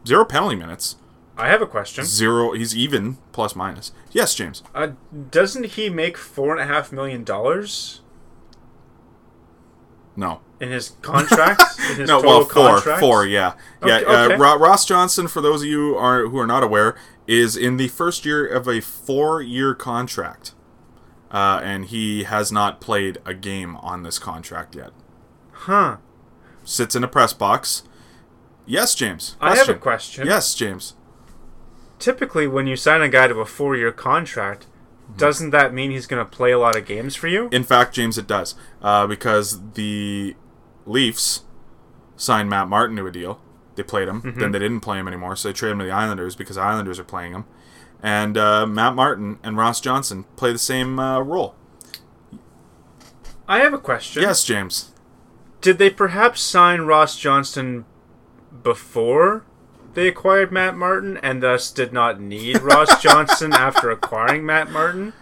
zero 0.07 0.25
penalty 0.25 0.57
minutes, 0.57 0.97
I 1.43 1.49
have 1.49 1.61
a 1.63 1.67
question. 1.67 2.05
zero. 2.05 2.53
He's 2.53 2.77
even 2.77 3.19
plus 3.33 3.55
minus. 3.57 3.93
Yes, 4.13 4.35
James. 4.35 4.63
Uh, 4.75 4.93
doesn't 5.31 5.67
he 5.67 5.89
make 5.91 6.17
four 6.17 6.53
and 6.53 6.61
a 6.61 6.73
half 6.73 6.93
million 6.93 7.25
dollars 7.25 8.01
No. 10.17 10.41
in 10.61 10.71
his 10.71 10.91
contract? 11.03 11.63
in 11.91 11.97
his 11.97 12.09
no. 12.09 12.21
Well, 12.21 12.45
four. 12.45 12.69
contract? 12.77 13.01
Four. 13.01 13.27
Yeah. 13.27 13.55
Yeah. 13.85 13.97
Okay, 13.99 14.05
Uh, 14.05 14.25
okay. 14.27 14.37
Ro- 14.37 14.59
Ross 14.59 14.85
Johnston, 14.85 15.29
for 15.29 15.41
those 15.41 15.63
of 15.63 15.69
you 15.69 15.97
are 15.97 16.27
who 16.29 16.39
are 16.39 16.47
not 16.47 16.63
aware, 16.63 16.95
is 17.27 17.57
in 17.57 17.77
the 17.77 17.89
first 17.89 18.25
year 18.25 18.47
of 18.47 18.69
a 18.69 18.81
four-year 18.81 19.75
contract, 19.75 20.55
uh, 21.31 21.61
and 21.63 21.87
he 21.87 22.25
has 22.25 22.53
not 22.53 22.81
played 22.81 23.19
a 23.25 23.33
game 23.35 23.77
on 23.77 24.03
this 24.03 24.19
contract 24.19 24.75
yet. 24.75 24.91
Huh. 25.53 25.97
Sits 26.65 26.95
in 26.95 27.03
a 27.05 27.09
press 27.09 27.33
box. 27.33 27.85
Yes, 28.67 28.95
James. 28.95 29.37
I 29.41 29.57
have 29.57 29.69
a 29.69 29.75
question. 29.75 30.27
Yes, 30.27 30.55
James. 30.55 30.95
Typically, 32.03 32.49
when 32.49 32.67
you 32.67 32.75
sign 32.75 33.01
a 33.01 33.09
guy 33.09 33.29
to 33.29 33.39
a 33.39 33.47
four-year 33.47 33.93
contract, 33.93 34.67
doesn't 35.17 35.51
that 35.51 35.73
mean 35.73 35.93
he's 35.93 36.09
going 36.09 36.19
to 36.19 36.29
play 36.29 36.51
a 36.51 36.59
lot 36.59 36.75
of 36.75 36.85
games 36.85 37.15
for 37.15 37.29
you? 37.29 37.49
In 37.53 37.63
fact, 37.63 37.95
James, 37.95 38.19
it 38.19 38.27
does. 38.27 38.57
Uh, 38.83 39.07
because 39.07 39.61
the 39.75 40.35
Leafs 40.85 41.45
signed 42.17 42.51
Matt 42.51 42.67
Martin 42.67 42.97
to 42.97 43.07
a 43.07 43.13
deal. 43.13 43.41
They 43.77 43.85
played 43.85 44.09
him. 44.09 44.21
Mm-hmm. 44.21 44.41
Then 44.41 44.51
they 44.51 44.59
didn't 44.59 44.81
play 44.81 44.99
him 44.99 45.07
anymore, 45.07 45.37
so 45.37 45.49
they 45.49 45.53
traded 45.53 45.75
him 45.75 45.79
to 45.79 45.85
the 45.85 45.93
Islanders 45.93 46.35
because 46.35 46.57
the 46.57 46.63
Islanders 46.63 46.99
are 46.99 47.05
playing 47.05 47.35
him. 47.35 47.45
And 48.03 48.37
uh, 48.37 48.67
Matt 48.67 48.97
Martin 48.97 49.39
and 49.45 49.57
Ross 49.57 49.81
Johnston 49.81 50.25
play 50.35 50.51
the 50.51 50.59
same 50.59 50.99
uh, 50.99 51.21
role. 51.21 51.55
I 53.47 53.61
have 53.61 53.73
a 53.73 53.79
question. 53.79 54.23
Yes, 54.23 54.43
James. 54.43 54.91
Did 55.61 55.79
they 55.79 55.89
perhaps 55.89 56.41
sign 56.41 56.81
Ross 56.81 57.17
Johnston 57.17 57.85
before 58.65 59.45
they 59.95 60.09
acquired 60.09 60.51
Matt 60.53 60.77
Martin 60.77 61.17
and 61.19 61.43
thus 61.43 61.71
did 61.71 61.93
not 61.93 62.21
need 62.21 62.61
Ross 62.63 63.01
Johnston 63.03 63.53
after 63.53 63.91
acquiring 63.91 64.45
Matt 64.47 64.71
Martin? 64.71 65.13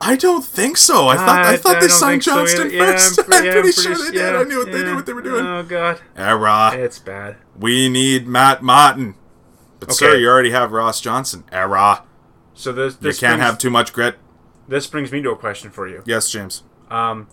I 0.00 0.16
don't 0.16 0.44
think 0.44 0.76
so. 0.76 1.08
I 1.08 1.16
thought 1.16 1.28
I, 1.46 1.52
I- 1.54 1.56
thought 1.56 1.76
I 1.76 1.80
they 1.80 1.88
signed 1.88 2.24
think 2.24 2.34
so 2.34 2.34
Johnston 2.36 2.66
either. 2.66 2.76
Yeah, 2.76 2.92
first. 2.92 3.18
I'm 3.20 3.24
pre- 3.26 3.36
I'm 3.38 3.44
yeah, 3.44 3.52
pretty 3.52 3.68
I'm 3.68 3.72
sure 3.72 3.94
pretty- 3.94 4.04
they 4.04 4.10
did. 4.10 4.32
yeah, 4.34 4.38
I 4.40 4.44
knew 4.44 4.58
what 4.58 4.72
they 4.72 4.84
knew 4.84 4.94
what 4.96 5.06
they 5.06 5.12
were 5.12 5.22
doing. 5.22 5.46
Oh 5.46 5.62
god, 5.62 6.00
Era. 6.16 6.72
it's 6.74 6.98
bad. 6.98 7.36
We 7.58 7.88
need 7.88 8.26
Matt 8.26 8.62
Martin. 8.62 9.14
But 9.80 9.92
sir, 9.92 10.16
you 10.16 10.28
already 10.28 10.50
have 10.50 10.72
Ross 10.72 11.00
Johnston. 11.00 11.44
Era. 11.52 12.02
So 12.54 12.72
this 12.72 12.94
You 13.00 13.10
can't 13.12 13.38
brings, 13.38 13.42
have 13.42 13.58
too 13.58 13.70
much 13.70 13.92
grit. 13.92 14.16
this 14.68 14.86
brings 14.86 15.10
me 15.10 15.20
to 15.22 15.30
a 15.30 15.36
question 15.36 15.70
for 15.70 15.88
you. 15.88 16.02
Yes, 16.06 16.30
James. 16.30 16.62
Um, 16.90 17.26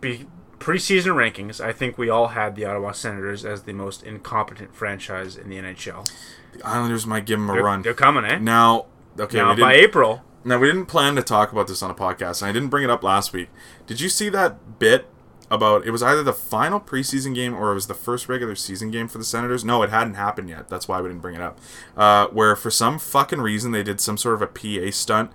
be, 0.00 0.26
preseason 0.64 1.14
rankings, 1.14 1.60
I 1.62 1.72
think 1.72 1.98
we 1.98 2.08
all 2.08 2.28
had 2.28 2.56
the 2.56 2.64
Ottawa 2.64 2.92
Senators 2.92 3.44
as 3.44 3.64
the 3.64 3.74
most 3.74 4.02
incompetent 4.02 4.74
franchise 4.74 5.36
in 5.36 5.50
the 5.50 5.56
NHL. 5.56 6.10
The 6.54 6.66
Islanders 6.66 7.06
might 7.06 7.26
give 7.26 7.38
them 7.38 7.50
a 7.50 7.52
They're, 7.52 7.62
run. 7.62 7.82
they're 7.82 7.92
coming, 7.92 8.24
eh? 8.24 8.38
Now, 8.38 8.86
okay, 9.18 9.36
now 9.36 9.54
by 9.54 9.74
April, 9.74 10.22
now 10.42 10.58
we 10.58 10.68
didn't 10.68 10.86
plan 10.86 11.16
to 11.16 11.22
talk 11.22 11.52
about 11.52 11.68
this 11.68 11.82
on 11.82 11.90
a 11.90 11.94
podcast, 11.94 12.40
and 12.40 12.48
I 12.48 12.52
didn't 12.52 12.70
bring 12.70 12.82
it 12.82 12.90
up 12.90 13.02
last 13.02 13.34
week. 13.34 13.50
Did 13.86 14.00
you 14.00 14.08
see 14.08 14.30
that 14.30 14.78
bit 14.78 15.06
about 15.50 15.86
it 15.86 15.90
was 15.90 16.02
either 16.02 16.22
the 16.22 16.32
final 16.32 16.80
preseason 16.80 17.34
game 17.34 17.54
or 17.54 17.70
it 17.70 17.74
was 17.74 17.86
the 17.86 17.94
first 17.94 18.30
regular 18.30 18.54
season 18.54 18.90
game 18.90 19.06
for 19.06 19.18
the 19.18 19.24
Senators? 19.24 19.66
No, 19.66 19.82
it 19.82 19.90
hadn't 19.90 20.14
happened 20.14 20.48
yet. 20.48 20.68
That's 20.68 20.88
why 20.88 21.00
we 21.02 21.10
didn't 21.10 21.20
bring 21.20 21.34
it 21.34 21.42
up. 21.42 21.58
Uh, 21.94 22.28
where 22.28 22.56
for 22.56 22.70
some 22.70 22.98
fucking 22.98 23.42
reason 23.42 23.72
they 23.72 23.82
did 23.82 24.00
some 24.00 24.16
sort 24.16 24.34
of 24.34 24.42
a 24.42 24.46
PA 24.46 24.90
stunt 24.90 25.30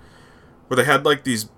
where 0.67 0.75
they 0.77 0.85
had 0.85 1.05
like 1.05 1.23
these 1.23 1.49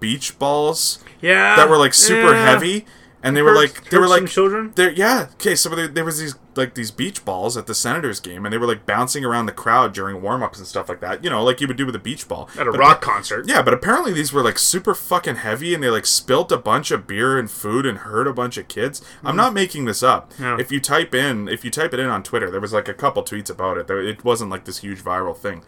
beach 0.00 0.38
balls 0.38 1.02
yeah, 1.20 1.56
that 1.56 1.68
were 1.68 1.78
like 1.78 1.94
super 1.94 2.32
yeah. 2.32 2.50
heavy 2.50 2.86
and 3.22 3.36
they 3.36 3.42
were 3.42 3.54
like 3.54 3.90
they 3.90 3.98
were 3.98 4.06
like 4.06 4.28
children? 4.28 4.72
There, 4.76 4.92
yeah. 4.92 5.28
Okay, 5.34 5.56
so 5.56 5.68
there, 5.70 5.88
there 5.88 6.04
was 6.04 6.20
these 6.20 6.36
like 6.54 6.74
these 6.74 6.90
beach 6.90 7.24
balls 7.24 7.56
at 7.56 7.66
the 7.66 7.74
Senators 7.74 8.20
game, 8.20 8.46
and 8.46 8.52
they 8.52 8.58
were 8.58 8.66
like 8.66 8.86
bouncing 8.86 9.24
around 9.24 9.46
the 9.46 9.52
crowd 9.52 9.92
during 9.92 10.22
warm 10.22 10.42
ups 10.42 10.58
and 10.58 10.66
stuff 10.66 10.88
like 10.88 11.00
that. 11.00 11.24
You 11.24 11.30
know, 11.30 11.42
like 11.42 11.60
you 11.60 11.66
would 11.66 11.76
do 11.76 11.86
with 11.86 11.96
a 11.96 12.00
beach 12.00 12.28
ball 12.28 12.48
At 12.56 12.68
a 12.68 12.70
But 12.70 12.78
rock 12.78 13.00
concert. 13.00 13.48
Yeah, 13.48 13.62
but 13.62 13.74
apparently 13.74 14.12
these 14.12 14.32
were 14.32 14.42
like 14.42 14.58
super 14.58 14.94
fucking 14.94 15.36
heavy, 15.36 15.74
and 15.74 15.82
they 15.82 15.90
like 15.90 16.06
spilt 16.06 16.52
a 16.52 16.56
bunch 16.56 16.90
of 16.92 17.06
beer 17.06 17.38
and 17.38 17.50
food 17.50 17.86
and 17.86 17.98
hurt 17.98 18.28
a 18.28 18.32
bunch 18.32 18.56
of 18.56 18.68
kids. 18.68 19.02
I'm 19.24 19.34
mm. 19.34 19.38
not 19.38 19.54
making 19.54 19.86
this 19.86 20.02
up. 20.02 20.32
No. 20.38 20.56
If 20.56 20.70
you 20.70 20.80
type 20.80 21.12
in, 21.12 21.48
if 21.48 21.64
you 21.64 21.70
type 21.72 21.92
it 21.92 22.00
in 22.00 22.06
on 22.06 22.22
Twitter, 22.22 22.50
there 22.50 22.60
was 22.60 22.72
like 22.72 22.88
a 22.88 22.94
couple 22.94 23.24
tweets 23.24 23.50
about 23.50 23.78
it. 23.78 23.90
It 23.90 24.24
wasn't 24.24 24.50
like 24.50 24.64
this 24.64 24.78
huge 24.78 25.02
viral 25.02 25.36
thing. 25.36 25.62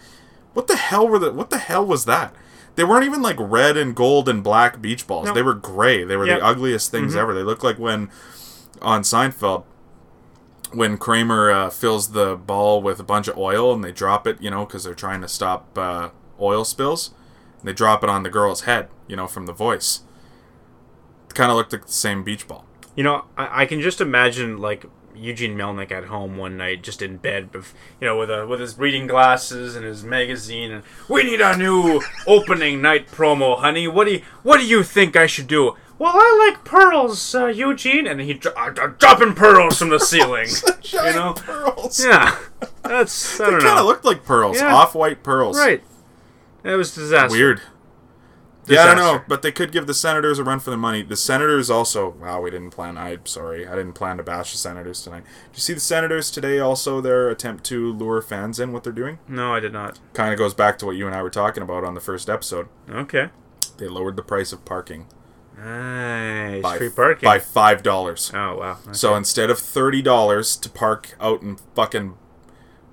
What 0.52 0.68
the 0.68 0.76
hell 0.76 1.08
were 1.08 1.18
the? 1.18 1.32
What 1.32 1.50
the 1.50 1.58
hell 1.58 1.84
was 1.84 2.04
that? 2.04 2.34
They 2.76 2.84
weren't 2.84 3.04
even 3.04 3.20
like 3.22 3.36
red 3.38 3.76
and 3.76 3.94
gold 3.94 4.28
and 4.28 4.42
black 4.42 4.80
beach 4.80 5.06
balls. 5.06 5.26
No. 5.26 5.34
They 5.34 5.42
were 5.42 5.54
gray. 5.54 6.04
They 6.04 6.16
were 6.16 6.26
Yep. 6.26 6.38
the 6.40 6.44
ugliest 6.46 6.90
things 6.90 7.14
ever. 7.16 7.34
They 7.34 7.42
looked 7.42 7.64
like 7.64 7.78
when 7.78 8.10
on 8.80 9.02
Seinfeld 9.02 9.64
when 10.72 10.96
Kramer 10.98 11.50
uh, 11.50 11.68
fills 11.70 12.12
the 12.12 12.36
ball 12.36 12.80
with 12.80 13.00
a 13.00 13.02
bunch 13.02 13.26
of 13.26 13.36
oil 13.36 13.72
and 13.74 13.82
they 13.82 13.90
drop 13.92 14.24
it, 14.26 14.40
you 14.40 14.50
know, 14.50 14.64
because 14.64 14.84
they're 14.84 14.94
trying 14.94 15.20
to 15.20 15.26
stop 15.28 15.76
uh, 15.76 16.10
oil 16.40 16.64
spills. 16.64 17.12
And 17.58 17.66
they 17.68 17.72
drop 17.72 18.04
it 18.04 18.08
on 18.08 18.22
the 18.22 18.30
girl's 18.30 18.62
head, 18.62 18.88
you 19.08 19.16
know, 19.16 19.26
from 19.26 19.46
the 19.46 19.52
voice. 19.52 20.02
It 21.28 21.34
kind 21.34 21.50
of 21.50 21.56
looked 21.56 21.72
like 21.72 21.86
the 21.86 21.92
same 21.92 22.22
beach 22.22 22.46
ball. 22.46 22.66
You 22.94 23.02
know, 23.04 23.24
I, 23.36 23.62
I 23.62 23.66
can 23.66 23.80
just 23.80 24.00
imagine 24.00 24.58
like 24.58 24.86
Eugene 25.14 25.56
Melnyk 25.56 25.90
at 25.90 26.04
home 26.04 26.36
one 26.36 26.56
night, 26.56 26.82
just 26.82 27.02
in 27.02 27.16
bed, 27.18 27.52
bef- 27.52 27.72
you 28.00 28.06
know, 28.06 28.18
with 28.18 28.30
a 28.30 28.46
with 28.46 28.60
his 28.60 28.78
reading 28.78 29.06
glasses 29.06 29.76
and 29.76 29.84
his 29.84 30.02
magazine, 30.04 30.70
and 30.72 30.82
we 31.08 31.22
need 31.24 31.40
a 31.40 31.56
new 31.56 32.00
opening 32.26 32.80
night 32.80 33.08
promo, 33.10 33.58
honey. 33.58 33.86
What 33.88 34.06
do 34.06 34.12
you 34.14 34.22
What 34.42 34.58
do 34.60 34.66
you 34.66 34.82
think 34.82 35.16
I 35.16 35.26
should 35.26 35.46
do? 35.46 35.74
Well, 35.98 36.12
I 36.14 36.48
like 36.48 36.64
pearls, 36.64 37.34
uh, 37.34 37.46
Eugene, 37.46 38.06
and 38.06 38.22
he 38.22 38.32
dro- 38.32 38.52
uh, 38.56 38.70
dropping 38.70 39.34
pearls 39.34 39.78
from 39.78 39.90
the 39.90 40.00
ceiling. 40.00 40.48
you 40.82 40.98
know, 41.12 41.34
pearls. 41.34 42.02
yeah, 42.02 42.38
that's 42.82 43.38
I 43.38 43.50
They 43.50 43.58
kind 43.58 43.78
of 43.80 43.84
looked 43.84 44.06
like 44.06 44.24
pearls, 44.24 44.56
Yeah. 44.58 44.74
off-white 44.74 45.22
pearls. 45.22 45.58
right. 45.58 45.82
It 46.64 46.74
was 46.76 46.94
disaster. 46.94 47.36
Weird. 47.36 47.60
Yeah, 48.70 48.82
I 48.84 48.86
don't 48.86 48.96
know, 48.96 49.22
but 49.28 49.42
they 49.42 49.52
could 49.52 49.72
give 49.72 49.86
the 49.86 49.94
Senators 49.94 50.38
a 50.38 50.44
run 50.44 50.60
for 50.60 50.70
their 50.70 50.78
money. 50.78 51.02
The 51.02 51.16
Senators 51.16 51.68
also. 51.70 52.10
Wow, 52.10 52.40
we 52.40 52.50
didn't 52.50 52.70
plan. 52.70 52.96
I'm 52.96 53.26
sorry, 53.26 53.66
I 53.66 53.74
didn't 53.76 53.94
plan 53.94 54.16
to 54.18 54.22
bash 54.22 54.52
the 54.52 54.58
Senators 54.58 55.02
tonight. 55.02 55.24
Did 55.50 55.56
you 55.58 55.60
see 55.60 55.72
the 55.74 55.80
Senators 55.80 56.30
today? 56.30 56.58
Also, 56.58 57.00
their 57.00 57.28
attempt 57.28 57.64
to 57.64 57.92
lure 57.92 58.22
fans 58.22 58.58
in. 58.60 58.72
What 58.72 58.84
they're 58.84 58.92
doing 58.92 59.18
No, 59.28 59.52
I 59.54 59.60
did 59.60 59.72
not. 59.72 59.98
kind 60.14 60.32
of 60.32 60.38
goes 60.38 60.54
back 60.54 60.78
to 60.78 60.86
what 60.86 60.96
you 60.96 61.06
and 61.06 61.14
I 61.14 61.22
were 61.22 61.30
talking 61.30 61.62
about 61.62 61.84
on 61.84 61.94
the 61.94 62.00
first 62.00 62.28
episode. 62.30 62.68
Okay. 62.88 63.30
They 63.78 63.88
lowered 63.88 64.16
the 64.16 64.22
price 64.22 64.52
of 64.52 64.64
parking 64.64 65.06
Nice. 65.56 66.62
by 66.62 66.78
Free 66.78 66.88
parking. 66.90 67.26
by 67.26 67.38
five 67.38 67.82
dollars. 67.82 68.30
oh 68.34 68.56
wow. 68.56 68.78
Okay. 68.82 68.92
So 68.92 69.14
instead 69.14 69.50
of 69.50 69.58
thirty 69.58 70.00
dollars 70.02 70.56
to 70.56 70.70
park 70.70 71.16
out 71.20 71.42
in 71.42 71.56
fucking 71.74 72.14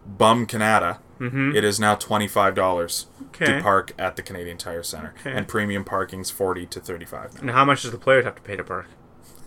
bum 0.06 0.46
Canada, 0.46 1.00
it 1.20 1.63
is 1.63 1.80
now 1.80 1.95
twenty 1.95 2.28
five 2.28 2.55
dollars 2.55 3.07
Mm-hmm. 3.22 3.43
Okay. 3.43 3.53
to 3.57 3.61
park 3.61 3.91
at 3.99 4.15
the 4.15 4.22
Canadian 4.24 4.57
Tire 4.57 4.82
Center, 4.84 5.13
Okay. 5.20 5.32
and 5.36 5.47
premium 5.47 5.84
parking's 5.84 6.30
forty 6.32 6.65
to 6.68 6.80
thirty 6.80 7.05
five. 7.05 7.36
And 7.39 7.51
how 7.51 7.65
much 7.65 7.82
does 7.84 7.91
the 7.91 7.97
players 7.97 8.26
have 8.26 8.36
to 8.36 8.41
pay 8.41 8.55
to 8.55 8.63
park? 8.63 8.88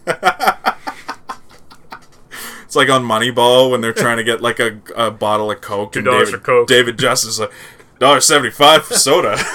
It's 2.65 2.77
like 2.77 2.89
on 2.89 3.03
Moneyball 3.05 3.69
when 3.69 3.81
they're 3.81 3.93
trying 3.93 4.19
to 4.19 4.23
get 4.23 4.41
like 4.41 4.61
a, 4.61 4.81
a 4.95 5.11
bottle 5.11 5.51
of 5.51 5.61
Coke. 5.61 5.97
and 5.97 6.07
$2 6.07 6.11
David, 6.13 6.29
for 6.29 6.39
Coke. 6.39 6.69
David 6.69 6.99
Justice 7.01 7.31
is 7.31 7.41
like 7.41 7.51
dollar 7.99 8.21
seventy 8.21 8.51
five 8.51 8.85
for 8.87 8.95
soda. 8.95 9.37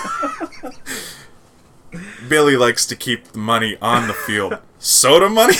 Billy 2.27 2.57
likes 2.57 2.85
to 2.87 2.95
keep 2.97 3.29
the 3.29 3.39
money 3.39 3.77
on 3.81 4.09
the 4.09 4.13
field. 4.13 4.57
Soda 4.79 5.29
money. 5.29 5.53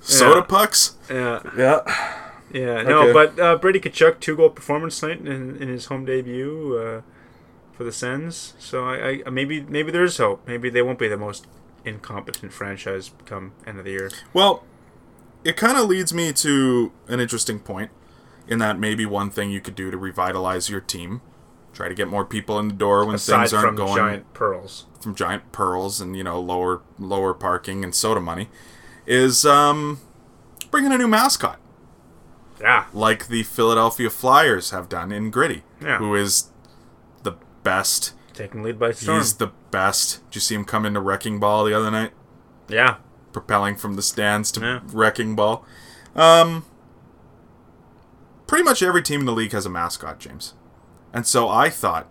soda 0.00 0.40
Yeah. 0.40 0.44
pucks. 0.46 0.96
Yeah. 1.10 1.40
Yeah. 1.56 1.80
Yeah, 2.52 2.82
no, 2.82 3.02
Okay. 3.02 3.12
but 3.12 3.38
uh, 3.40 3.56
Brady 3.56 3.80
Tkachuk 3.80 4.20
two 4.20 4.36
goal 4.36 4.50
performance 4.50 4.98
tonight 5.00 5.20
in, 5.20 5.56
in 5.60 5.68
his 5.68 5.86
home 5.86 6.04
debut 6.04 6.76
uh, 6.78 7.02
for 7.72 7.84
the 7.84 7.92
Sens. 7.92 8.54
So 8.58 8.86
I, 8.86 9.22
I 9.26 9.30
maybe 9.30 9.60
maybe 9.62 9.90
there 9.90 10.04
is 10.04 10.16
hope. 10.18 10.46
Maybe 10.46 10.70
they 10.70 10.82
won't 10.82 10.98
be 10.98 11.08
the 11.08 11.16
most 11.18 11.46
incompetent 11.84 12.52
franchise 12.52 13.10
come 13.26 13.52
end 13.66 13.78
of 13.78 13.84
the 13.84 13.90
year. 13.92 14.10
Well, 14.32 14.64
it 15.44 15.56
kind 15.56 15.76
of 15.78 15.86
leads 15.88 16.12
me 16.12 16.32
to 16.32 16.92
an 17.06 17.20
interesting 17.20 17.60
point 17.60 17.90
in 18.48 18.58
that 18.60 18.78
maybe 18.78 19.04
one 19.06 19.30
thing 19.30 19.50
you 19.50 19.60
could 19.60 19.74
do 19.74 19.90
to 19.90 19.96
revitalize 19.98 20.68
your 20.70 20.80
team, 20.80 21.20
try 21.74 21.88
to 21.88 21.94
get 21.94 22.08
more 22.08 22.24
people 22.24 22.58
in 22.58 22.68
the 22.68 22.74
door 22.74 23.04
when 23.04 23.14
Aside 23.16 23.40
things 23.50 23.52
aren't 23.52 23.66
from 23.68 23.76
going 23.76 23.96
giant 23.96 24.34
pearls. 24.34 24.86
from 25.00 25.14
giant 25.14 25.52
pearls 25.52 26.00
and 26.00 26.16
you 26.16 26.24
know 26.24 26.40
lower 26.40 26.80
lower 26.98 27.34
parking 27.34 27.84
and 27.84 27.94
soda 27.94 28.20
money, 28.20 28.48
is 29.06 29.44
um, 29.44 30.00
bringing 30.70 30.92
a 30.92 30.98
new 30.98 31.08
mascot 31.08 31.58
Yeah, 32.60 32.86
like 32.92 33.28
the 33.28 33.42
Philadelphia 33.44 34.10
Flyers 34.10 34.70
have 34.70 34.88
done 34.88 35.12
in 35.12 35.30
Gritty, 35.30 35.62
Yeah. 35.80 35.98
who 35.98 36.14
is 36.14 36.48
the 37.22 37.32
best. 37.62 38.14
taking 38.34 38.62
lead 38.62 38.78
by 38.78 38.92
storm. 38.92 39.18
He's 39.18 39.34
the 39.34 39.48
best. 39.72 40.24
Did 40.30 40.36
you 40.36 40.40
see 40.40 40.54
him 40.54 40.64
come 40.64 40.86
into 40.86 41.00
Wrecking 41.00 41.40
Ball 41.40 41.64
the 41.64 41.74
other 41.74 41.90
night? 41.90 42.12
yeah, 42.68 42.96
propelling 43.32 43.74
from 43.76 43.94
the 43.96 44.02
stands 44.02 44.50
to 44.52 44.60
Yeah. 44.60 44.80
wrecking 44.92 45.34
ball. 45.34 45.64
Um, 46.14 46.64
pretty 48.46 48.64
much 48.64 48.82
every 48.82 49.02
team 49.02 49.20
in 49.20 49.26
the 49.26 49.32
league 49.32 49.52
has 49.52 49.66
a 49.66 49.70
mascot, 49.70 50.18
James. 50.18 50.54
And 51.12 51.26
so 51.26 51.48
I 51.48 51.68
thought 51.70 52.06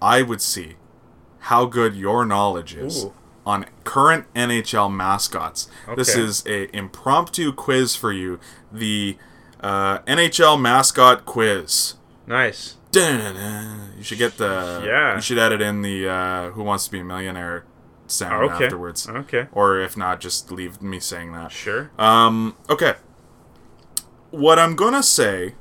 I 0.00 0.22
would 0.22 0.40
see 0.40 0.76
how 1.40 1.66
good 1.66 1.94
your 1.94 2.24
knowledge 2.24 2.74
is 2.74 3.04
Ooh. 3.04 3.12
on 3.44 3.66
current 3.84 4.26
NHL 4.34 4.88
mascots. 4.90 5.68
This 5.96 6.14
is 6.16 6.44
a 6.46 6.74
impromptu 6.76 7.52
quiz 7.52 7.94
for 7.96 8.12
you, 8.12 8.38
the 8.72 9.16
uh, 9.60 9.98
NHL 10.00 10.60
mascot 10.60 11.24
quiz. 11.24 11.94
nice. 12.26 12.74
You 12.94 14.02
should 14.02 14.16
get 14.18 14.38
the 14.38 14.82
Yeah. 14.86 15.16
You 15.16 15.20
should 15.20 15.36
edit 15.38 15.60
in 15.60 15.82
the 15.82 16.08
uh, 16.08 16.50
"Who 16.52 16.62
Wants 16.62 16.86
to 16.86 16.90
Be 16.90 17.00
a 17.00 17.04
Millionaire" 17.04 17.64
sound 18.06 18.32
Oh, 18.34 18.54
okay. 18.54 18.64
afterwards. 18.64 19.06
Okay, 19.06 19.48
Or 19.52 19.78
if 19.80 19.96
not, 19.98 20.20
just 20.20 20.50
leave 20.50 20.80
me 20.80 20.98
saying 21.00 21.32
that. 21.32 21.52
sure. 21.52 21.90
Um, 21.98 22.56
okay. 22.70 22.94
What 24.30 24.58
I'm 24.58 24.76
gonna 24.76 25.02
say, 25.02 25.56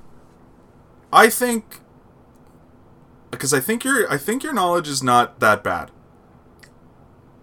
I 1.11 1.29
think, 1.29 1.79
because 3.31 3.53
I 3.53 3.59
think 3.59 3.83
your 3.83 4.09
I 4.11 4.17
think 4.17 4.41
your 4.43 4.53
knowledge 4.53 4.87
is 4.87 5.03
not 5.03 5.39
that 5.41 5.61
bad. 5.63 5.91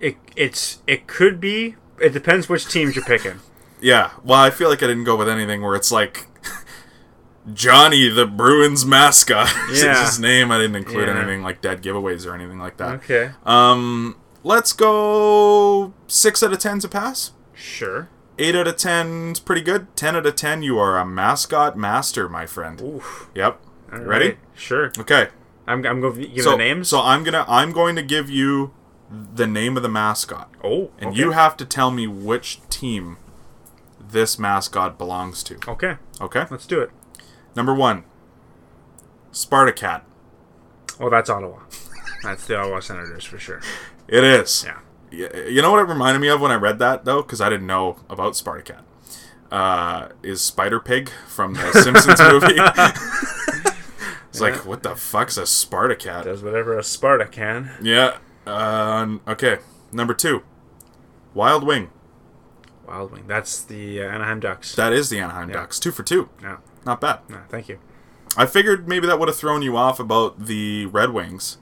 It 0.01 0.17
it's 0.37 0.83
it 0.87 1.07
could 1.07 1.39
be. 1.41 1.77
It 2.01 2.11
depends 2.15 2.49
which 2.49 2.67
teams 2.67 2.97
you're 2.97 3.05
picking. 3.05 3.41
Yeah. 3.83 4.11
Well, 4.25 4.39
I 4.41 4.51
feel 4.51 4.69
like 4.71 4.83
I 4.83 4.87
didn't 4.87 5.05
go 5.05 5.17
with 5.17 5.29
anything 5.29 5.61
where 5.63 5.75
it's 5.75 5.91
like 5.93 6.27
Johnny 7.53 8.09
the 8.09 8.27
Bruins 8.27 8.87
mascot. 8.87 9.53
is 9.71 9.83
Yeah. 9.83 10.05
his 10.07 10.19
name. 10.19 10.51
I 10.53 10.59
didn't 10.59 10.77
include 10.77 11.09
Yeah. 11.09 11.17
anything 11.19 11.43
like 11.43 11.61
dead 11.61 11.83
giveaways 11.83 12.27
or 12.27 12.35
anything 12.35 12.59
like 12.59 12.77
that. 12.77 12.95
Okay, 12.97 13.31
Um, 13.45 14.17
let's 14.45 14.73
go 14.73 15.93
six 16.07 16.43
out 16.43 16.53
of 16.53 16.59
ten 16.61 16.79
to 16.81 16.89
pass. 16.89 17.33
sure. 17.55 18.09
Eight 18.39 18.57
out 18.57 18.67
of 18.67 18.77
ten's 18.77 19.39
pretty 19.41 19.61
good. 19.61 19.95
Ten 19.95 20.17
out 20.17 20.25
of 20.25 20.35
ten, 20.37 20.63
you 20.63 20.79
are 20.79 20.99
a 20.99 21.05
mascot 21.05 21.77
master, 21.77 22.29
my 22.31 22.47
friend. 22.47 22.81
Oof. 22.81 23.29
Yep. 23.35 23.61
All 23.93 23.99
Ready? 24.01 24.27
right, 24.29 24.39
Sure. 24.55 24.91
Okay. 24.99 25.29
I'm 25.67 25.85
I'm 25.87 26.01
going 26.01 26.15
to 26.15 26.27
give 26.27 26.45
so, 26.45 26.53
the 26.53 26.57
names. 26.57 26.89
So 26.89 27.01
I'm 27.01 27.25
gonna 27.25 27.45
I'm 27.47 27.73
going 27.73 27.95
to 27.97 28.03
give 28.03 28.31
you 28.31 28.73
the 29.35 29.47
name 29.47 29.77
of 29.77 29.83
the 29.83 29.89
mascot, 29.91 30.51
oh, 30.65 30.91
and 30.99 31.11
okay. 31.11 31.19
you 31.19 31.33
have 31.33 31.55
to 31.59 31.67
tell 31.67 31.91
me 31.91 32.07
which 32.07 32.61
team 32.71 33.19
this 34.13 34.39
mascot 34.39 34.97
belongs 34.99 35.43
to. 35.45 35.59
Okay, 35.69 35.97
Okay. 36.21 36.47
let's 36.51 36.67
do 36.67 36.81
it. 36.81 36.91
Number 37.57 37.75
one, 37.75 38.05
Spartacat. 39.33 40.03
Well, 40.99 41.11
that's 41.11 41.29
Ottawa. 41.31 41.59
That's 42.23 42.47
the 42.47 42.57
Ottawa 42.57 42.81
Senators 42.81 43.25
for 43.25 43.39
sure. 43.39 43.61
It 44.09 44.23
is. 44.25 44.65
Yeah. 44.65 44.79
You 45.11 45.61
know 45.63 45.71
what 45.73 45.81
it 45.81 45.89
reminded 45.89 46.21
me 46.21 46.29
of 46.29 46.41
when 46.41 46.51
I 46.51 46.55
read 46.55 46.79
that 46.79 47.05
though, 47.05 47.23
because 47.23 47.41
I 47.41 47.49
didn't 47.51 47.67
know 47.67 47.97
about 48.09 48.33
Spartacat. 48.35 48.81
Uh, 49.51 50.09
is 50.23 50.41
Spider 50.41 50.81
Pig 50.81 51.11
from 51.29 51.55
the 51.55 51.73
Simpsons 51.83 52.19
movie? 52.21 52.55
it's 54.31 54.41
like, 54.41 54.65
what 54.65 54.83
the 54.83 54.97
fuck's 54.97 55.37
a 55.37 55.43
Spartacat? 55.43 56.25
Does 56.25 56.43
whatever 56.43 56.79
a 56.79 56.83
Sparta 56.83 57.27
can. 57.27 57.73
Yeah. 57.83 58.17
Uh, 58.47 59.19
okay. 59.29 59.59
Number 59.93 60.15
two, 60.15 60.43
Wild 61.35 61.65
Wing. 61.67 61.91
Wild 62.93 63.11
Wing. 63.13 63.25
That's 63.27 63.63
the 63.63 64.03
uh, 64.03 64.07
Anaheim 64.07 64.39
Ducks. 64.41 64.75
That 64.75 64.93
is 64.93 65.09
the 65.09 65.19
Anaheim 65.19 65.49
Yeah. 65.49 65.57
Ducks. 65.57 65.81
Two 65.81 65.93
for 65.93 66.03
two. 66.03 66.29
no, 66.43 66.59
Not 66.85 67.01
bad. 67.01 67.21
no, 67.29 67.39
thank 67.49 67.69
you. 67.69 67.79
I 68.37 68.45
figured 68.47 68.87
maybe 68.87 69.07
that 69.07 69.19
would 69.19 69.29
have 69.29 69.37
thrown 69.37 69.63
you 69.63 69.77
off 69.77 69.99
about 69.99 70.47
the 70.47 70.87
Red 70.87 71.11
Wings, 71.11 71.59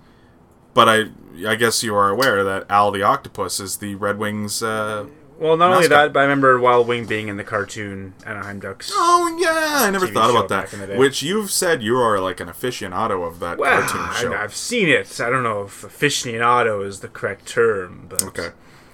but 0.74 0.89
I 0.89 1.11
I 1.47 1.55
guess 1.55 1.83
you 1.83 1.95
are 1.95 2.09
aware 2.11 2.43
that 2.45 2.66
Al 2.68 2.91
the 2.91 3.03
Octopus 3.03 3.61
is 3.61 3.76
the 3.78 3.95
Red 3.95 4.18
Wings. 4.18 4.62
Uh... 4.62 5.07
Well, 5.39 5.57
not 5.57 5.72
only 5.72 5.89
that, 5.89 6.12
but 6.12 6.20
I 6.20 6.22
remember 6.24 6.61
Wild 6.61 6.87
Wing 6.87 7.07
being 7.07 7.28
in 7.28 7.39
the 7.39 7.45
cartoon 7.45 8.12
Anaheim 8.26 8.61
Ducks. 8.61 8.91
Oh 8.93 9.39
yeah, 9.41 9.87
I 9.87 9.91
never 9.91 10.07
TV 10.07 10.12
thought 10.14 10.31
about 10.31 10.49
back 10.49 10.72
in 10.72 10.81
the 10.81 10.87
that. 10.87 10.99
Which 10.99 11.22
you've 11.22 11.51
said 11.51 11.83
you 11.83 11.97
are 11.97 12.20
like 12.20 12.41
an 12.41 12.49
aficionado 12.49 13.26
of 13.26 13.41
that 13.41 13.57
well, 13.59 13.81
cartoon 13.81 14.14
show. 14.20 14.33
I, 14.35 14.43
I've 14.45 14.55
seen 14.55 14.89
it. 14.89 15.20
I 15.20 15.31
don't 15.31 15.43
know 15.43 15.62
if 15.62 15.83
aficionado 15.83 16.85
is 16.87 17.01
the 17.01 17.09
correct 17.09 17.47
term, 17.47 18.07
but 18.09 18.22
Okay. 18.22 18.51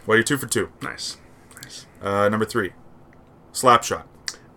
Well, 0.07 0.17
you're 0.17 0.23
two 0.23 0.39
for 0.39 0.47
two. 0.47 0.71
Nice. 0.81 1.17
Uh, 2.01 2.29
number 2.29 2.45
three, 2.45 2.73
Slapshot. 3.53 4.05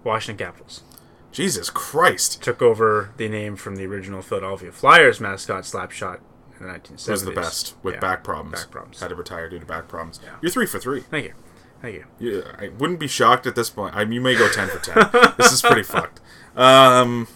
Washington 0.04 0.46
Capitals 0.46 0.84
Jesus 1.32 1.70
Christ. 1.70 2.42
took 2.42 2.62
over 2.62 3.12
the 3.18 3.28
name 3.30 3.56
from 3.56 3.76
the 3.76 3.86
original 3.86 4.22
Philadelphia 4.22 4.72
Flyers 4.72 5.20
mascot 5.20 5.64
Slapshot 5.64 6.20
in 6.60 6.68
the 6.68 6.74
1970s. 6.74 7.10
Was 7.10 7.26
the 7.26 7.32
best 7.32 7.76
with 7.84 7.96
Yeah, 7.96 8.00
back 8.00 8.24
problems. 8.24 8.64
Back 8.64 8.72
problems. 8.72 9.00
Had 9.00 9.10
to 9.10 9.16
retire 9.16 9.50
due 9.50 9.60
to 9.60 9.66
back 9.66 9.88
problems. 9.88 10.20
Yeah. 10.24 10.32
You're 10.42 10.52
three 10.52 10.66
for 10.66 10.80
three. 10.80 11.02
Thank 11.02 11.26
you. 11.26 11.34
Thank 11.82 11.96
you. 11.96 12.06
Yeah, 12.20 12.42
I 12.58 12.70
wouldn't 12.70 13.00
be 13.00 13.08
shocked 13.08 13.48
at 13.48 13.56
this 13.56 13.70
point. 13.70 13.96
I 13.96 14.04
mean, 14.04 14.14
you 14.14 14.22
may 14.22 14.36
go 14.36 14.52
ten 14.52 14.68
for 14.68 14.80
ten. 14.80 15.34
this 15.38 15.52
is 15.52 15.62
pretty 15.62 15.84
fucked. 15.84 16.20
Um, 16.56 17.28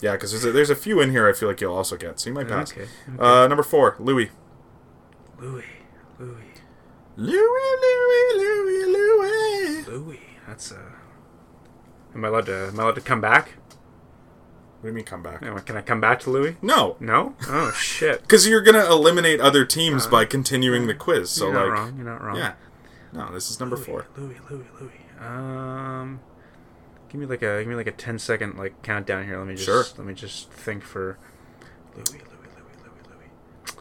yeah, 0.00 0.12
because 0.12 0.30
there's 0.30 0.44
a, 0.44 0.52
there's 0.52 0.70
a 0.70 0.76
few 0.76 1.00
in 1.00 1.10
here 1.10 1.28
I 1.28 1.32
feel 1.32 1.48
like 1.48 1.60
you'll 1.60 1.74
also 1.74 1.96
get, 1.96 2.20
so 2.20 2.30
you 2.30 2.34
might 2.34 2.48
pass. 2.48 2.72
Okay. 2.72 2.82
okay. 2.82 3.18
Uh, 3.18 3.48
number 3.48 3.64
four, 3.64 3.96
Louis. 3.98 4.30
Louis. 5.40 5.64
Louis. 6.20 6.51
Louis, 7.16 7.36
Louis, 7.36 8.36
Louis, 8.36 8.84
Louis. 8.86 9.86
Louis. 9.88 10.20
That's 10.46 10.72
a. 10.72 10.92
Am 12.14 12.24
I 12.24 12.28
allowed 12.28 12.46
to? 12.46 12.68
Am 12.68 12.80
I 12.80 12.82
allowed 12.84 12.94
to 12.96 13.00
come 13.00 13.20
back? 13.20 13.52
What 14.80 14.82
do 14.82 14.88
you 14.88 14.94
mean 14.94 15.04
come 15.04 15.22
back? 15.22 15.40
Can 15.66 15.76
I 15.76 15.80
come 15.82 16.00
back 16.00 16.18
to 16.20 16.30
Louis? 16.30 16.56
No, 16.60 16.96
No. 16.98 17.36
Oh 17.48 17.70
shit. 17.76 18.22
because 18.22 18.48
you're 18.48 18.62
gonna 18.62 18.84
eliminate 18.90 19.40
other 19.40 19.64
teams 19.64 20.06
by 20.08 20.24
continuing 20.24 20.86
the 20.88 20.94
quiz. 20.94 21.30
So 21.30 21.46
You're 21.46 21.54
not 21.54 21.64
like, 21.68 21.72
wrong. 21.72 21.96
You're 21.96 22.04
not 22.06 22.22
wrong. 22.22 22.36
yeah, 22.36 22.52
no, 23.12 23.32
this 23.32 23.48
is 23.50 23.60
number 23.60 23.76
Louis, 23.76 23.84
four. 23.86 24.06
Louis. 24.16 24.36
Louis. 24.50 24.66
Louis. 24.80 24.92
Um. 25.24 26.20
Give 27.08 27.20
me 27.20 27.26
like 27.26 27.42
a 27.42 27.60
give 27.60 27.68
me 27.68 27.74
like 27.76 27.86
a 27.86 27.92
10 27.92 28.18
second 28.18 28.56
like 28.58 28.82
countdown 28.82 29.24
here. 29.26 29.38
Let 29.38 29.46
me 29.46 29.54
just 29.54 29.66
Sure. 29.66 29.84
let 29.98 30.06
me 30.06 30.14
just 30.14 30.50
think 30.50 30.82
for. 30.82 31.16
Louis. 31.94 32.04
Louis. 32.08 32.18
Louis. 33.08 33.76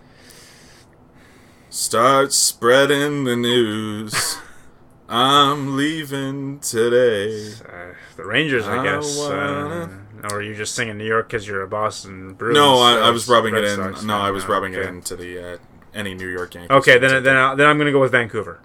Start 1.73 2.33
spreading 2.33 3.23
the 3.23 3.35
news. 3.37 4.37
I'm 5.09 5.77
leaving 5.77 6.59
today. 6.59 7.53
Uh, 7.65 7.93
the 8.17 8.25
Rangers, 8.25 8.67
I 8.67 8.79
I 8.79 8.83
guess. 8.83 9.17
wanna- 9.17 9.89
Uh, 10.21 10.27
or 10.31 10.35
are 10.37 10.41
you 10.41 10.53
just 10.53 10.75
singing 10.75 10.97
New 10.97 11.05
York 11.05 11.29
because 11.29 11.47
you're 11.47 11.61
a 11.63 11.67
Boston 11.67 12.33
Bruins? 12.33 12.55
No, 12.55 12.75
I, 12.79 12.97
I 12.97 13.09
uh, 13.09 13.11
was 13.13 13.27
rubbing 13.27 13.55
it 13.55 13.63
in. 13.63 13.75
Sox 13.77 14.03
no. 14.03 14.17
I 14.17 14.31
was 14.31 14.43
No, 14.43 14.49
rubbing 14.49 14.73
it 14.73 14.81
into 14.85 15.15
the 15.15 15.53
uh, 15.53 15.57
any 15.93 16.13
New 16.13 16.27
York 16.27 16.53
Yankees. 16.53 16.69
Okay, 16.71 16.99
fans. 16.99 17.11
then 17.13 17.23
then 17.23 17.35
I, 17.37 17.55
then 17.55 17.67
I'm 17.67 17.77
gonna 17.77 17.91
go 17.93 17.99
with 18.01 18.11
Vancouver. 18.11 18.59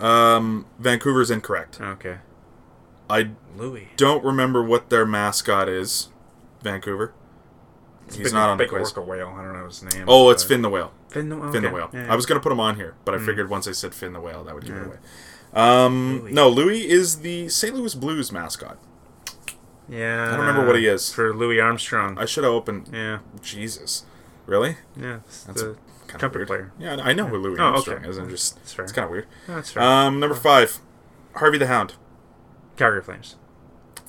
um, 0.00 0.66
Vancouver's 0.78 1.30
incorrect. 1.30 1.80
Okay, 1.80 2.18
I 3.08 3.30
Louis. 3.56 3.88
don't 3.96 4.22
remember 4.24 4.62
what 4.62 4.90
their 4.90 5.06
mascot 5.06 5.68
is. 5.68 6.08
Vancouver. 6.62 7.14
He's 8.14 8.24
Big- 8.24 8.32
not 8.32 8.48
on 8.50 8.58
the 8.58 8.64
big 8.64 8.70
quiz. 8.70 8.88
orca 8.88 9.00
whale. 9.02 9.34
I 9.36 9.42
don't 9.44 9.52
know 9.58 9.66
his 9.66 9.82
name. 9.82 10.04
Oh, 10.08 10.30
it's 10.30 10.42
Finn 10.44 10.62
the 10.62 10.68
Whale. 10.68 10.92
Finn 11.08 11.28
the, 11.28 11.36
okay. 11.36 11.52
Finn 11.52 11.62
the 11.62 11.70
Whale. 11.70 11.90
Yeah, 11.92 12.04
Hmm. 12.06 12.10
I 12.12 12.16
was 12.16 12.26
gonna 12.26 12.40
put 12.40 12.52
him 12.52 12.60
on 12.60 12.76
here, 12.76 12.94
but 13.04 13.14
I 13.14 13.18
figured 13.18 13.48
once 13.50 13.66
I 13.68 13.72
said 13.72 13.94
Finn 13.94 14.12
the 14.12 14.20
Whale, 14.20 14.44
that 14.44 14.54
would 14.54 14.64
give 14.64 14.76
it 14.76 14.86
away. 14.86 14.96
Um, 15.52 16.20
Louis. 16.22 16.32
no, 16.32 16.48
Louis 16.48 16.88
is 16.88 17.20
the 17.20 17.48
St. 17.48 17.74
Louis 17.74 17.94
Blues 17.94 18.30
mascot. 18.32 18.78
Yeah. 19.88 20.24
I 20.24 20.30
don't 20.36 20.40
remember 20.46 20.66
what 20.66 20.76
he 20.76 20.86
is. 20.86 21.12
for 21.12 21.34
Louis 21.34 21.60
Armstrong. 21.60 22.16
I 22.18 22.24
should 22.24 22.44
have 22.44 22.52
opened. 22.52 22.90
yeah, 22.92 23.18
Jesus, 23.42 24.04
really? 24.46 24.76
yeah. 24.96 25.20
That's 25.46 25.62
the 25.62 25.76
Kind 26.06 26.14
of 26.24 26.32
trumpet 26.32 26.46
player. 26.46 26.72
Yeah, 26.78 26.96
I 27.02 27.12
know 27.12 27.26
who 27.26 27.36
Louis 27.38 27.58
Oh, 27.58 27.64
Armstrong 27.64 27.98
okay. 27.98 28.08
is. 28.08 28.18
I'm 28.18 28.28
just 28.28 28.58
it's 28.58 28.74
kind 28.92 29.04
of 29.04 29.10
weird. 29.10 29.26
Oh, 29.48 29.54
that's 29.56 29.70
fair. 29.72 29.82
Um, 29.82 30.18
number 30.20 30.34
five, 30.36 30.78
Harvey 31.36 31.58
the 31.58 31.66
Hound. 31.68 31.94
Calgary 32.76 33.02
Flames. 33.02 33.36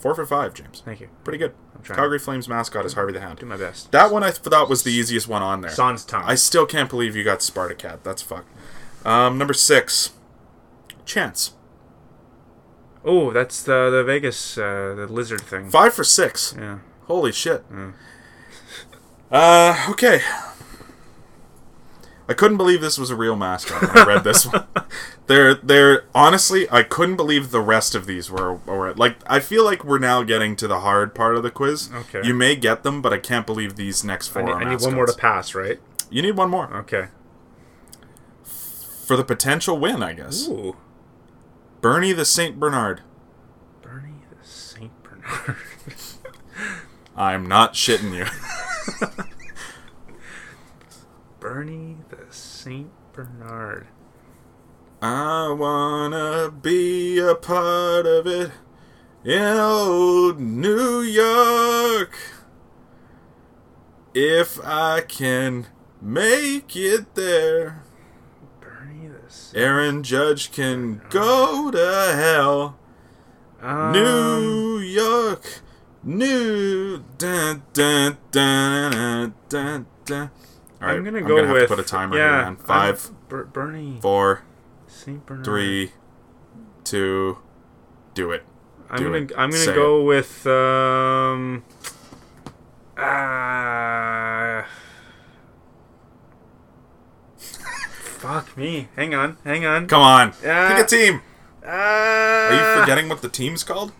Four 0.01 0.15
for 0.15 0.25
five, 0.25 0.53
James. 0.55 0.81
Thank 0.83 0.99
you. 0.99 1.09
Pretty 1.23 1.37
good. 1.37 1.53
Calgary 1.83 2.17
Flames 2.19 2.47
mascot 2.49 2.85
is 2.85 2.93
Harvey 2.93 3.13
the 3.13 3.21
Hound. 3.21 3.37
Do 3.39 3.45
my 3.45 3.55
best. 3.57 3.91
That 3.91 4.11
one 4.11 4.23
I 4.23 4.31
thought 4.31 4.67
was 4.67 4.81
the 4.83 4.91
easiest 4.91 5.27
one 5.27 5.41
on 5.43 5.61
there. 5.61 5.69
Sans 5.71 6.03
tongue. 6.03 6.23
I 6.25 6.33
still 6.35 6.65
can't 6.65 6.89
believe 6.89 7.15
you 7.15 7.23
got 7.23 7.39
Spartacat. 7.39 7.99
That's 8.03 8.21
fucked. 8.21 8.49
Um, 9.05 9.37
number 9.37 9.53
six, 9.53 10.11
Chance. 11.05 11.53
oh, 13.05 13.31
that's 13.31 13.61
the 13.63 13.89
the 13.91 14.03
Vegas 14.03 14.57
uh, 14.57 14.93
the 14.95 15.07
lizard 15.07 15.41
thing. 15.41 15.69
Five 15.69 15.93
for 15.93 16.03
six. 16.03 16.55
Yeah. 16.57 16.79
Holy 17.05 17.31
shit. 17.31 17.67
Mm. 17.71 17.93
Uh, 19.31 19.87
okay. 19.91 20.21
I 22.29 22.33
couldn't 22.33 22.57
believe 22.57 22.81
this 22.81 22.97
was 22.97 23.09
a 23.09 23.15
real 23.15 23.35
mascot 23.35 23.81
when 23.81 23.97
I 23.97 24.03
read 24.05 24.23
this 24.23 24.45
one. 24.51 24.65
They're, 25.31 25.53
they're 25.55 26.03
honestly, 26.13 26.69
I 26.69 26.83
couldn't 26.83 27.15
believe 27.15 27.51
the 27.51 27.61
rest 27.61 27.95
of 27.95 28.05
these 28.05 28.29
were, 28.29 28.55
were 28.55 28.93
like. 28.95 29.15
I 29.25 29.39
feel 29.39 29.63
like 29.63 29.85
we're 29.85 29.97
now 29.97 30.23
getting 30.23 30.57
to 30.57 30.67
the 30.67 30.81
hard 30.81 31.15
part 31.15 31.37
of 31.37 31.43
the 31.43 31.49
quiz. 31.49 31.89
Okay. 31.93 32.21
You 32.27 32.33
may 32.33 32.57
get 32.57 32.83
them, 32.83 33.01
but 33.01 33.13
I 33.13 33.17
can't 33.17 33.45
believe 33.45 33.77
these 33.77 34.03
next 34.03 34.27
four 34.27 34.41
I 34.41 34.45
need, 34.45 34.67
I 34.67 34.69
need 34.71 34.81
one 34.81 34.93
more 34.93 35.05
to 35.05 35.13
pass, 35.13 35.55
right? 35.55 35.79
You 36.09 36.21
need 36.21 36.35
one 36.35 36.49
more 36.49 36.69
Okay. 36.79 37.07
for 38.43 39.15
the 39.15 39.23
potential 39.23 39.79
win, 39.79 40.03
I 40.03 40.11
guess. 40.11 40.49
Ooh. 40.49 40.75
Bernie 41.79 42.11
the 42.11 42.25
Saint 42.25 42.59
Bernard. 42.59 42.99
Bernie 43.81 44.23
the 44.29 44.45
Saint 44.45 44.91
Bernard. 45.01 45.55
I'm 47.15 47.45
not 47.45 47.75
shitting 47.75 48.13
you. 48.13 48.25
Bernie 51.39 51.99
the 52.09 52.25
Saint 52.29 52.91
Bernard. 53.13 53.87
I 55.01 55.51
wanna 55.51 56.51
be 56.51 57.17
a 57.17 57.33
part 57.33 58.05
of 58.05 58.27
it 58.27 58.51
in 59.23 59.57
old 59.57 60.39
New 60.39 61.01
York. 61.01 62.15
If 64.13 64.59
I 64.63 65.01
can 65.01 65.67
make 65.99 66.75
it 66.75 67.15
there, 67.15 67.83
Bernie 68.59 69.09
Saint. 69.27 69.63
Aaron 69.63 70.03
Judge 70.03 70.51
can 70.51 71.01
go 71.09 71.71
to 71.71 72.13
hell. 72.13 72.77
Um, 73.59 73.91
New 73.93 74.79
York, 74.79 75.61
New. 76.03 77.03
Dun, 77.17 77.63
dun, 77.73 78.17
dun, 78.31 78.91
dun, 78.91 79.33
dun, 79.49 79.85
dun. 80.05 80.31
All 80.81 80.87
right, 80.87 80.97
I'm 80.97 81.03
gonna 81.03 81.19
I'm 81.19 81.27
go 81.27 81.37
gonna 81.37 81.47
have 81.47 81.55
with 81.55 81.69
to 81.69 81.75
put 81.75 81.79
a 81.79 81.87
timer 81.87 82.17
yeah, 82.17 82.35
here, 82.35 82.43
man. 82.43 82.55
Five, 82.57 83.11
Bernie 83.29 83.99
four, 84.01 84.43
Saint 85.03 85.25
Bernard. 85.25 85.45
three, 85.45 85.91
two, 86.83 87.37
do 88.13 88.31
it. 88.31 88.43
I'm 88.89 88.97
do 88.97 89.03
gonna 89.05 89.17
it. 89.17 89.31
I'm 89.37 89.49
gonna 89.49 89.63
Say 89.63 89.73
go 89.75 90.03
with 90.03 90.45
um. 90.47 91.63
Ah. 92.97 94.65
fuck 97.37 98.55
me. 98.55 98.87
Hang 98.95 99.13
on. 99.15 99.37
Hang 99.43 99.65
on. 99.65 99.87
Come 99.87 100.01
on, 100.01 100.33
Ah. 100.45 100.73
pick 100.75 100.83
a 100.85 100.87
team. 100.87 101.21
Uh, 101.65 101.69
Are 101.69 102.53
you 102.53 102.79
forgetting 102.81 103.09
what 103.09 103.21
the 103.21 103.29
team's 103.29 103.63
called? 103.63 103.91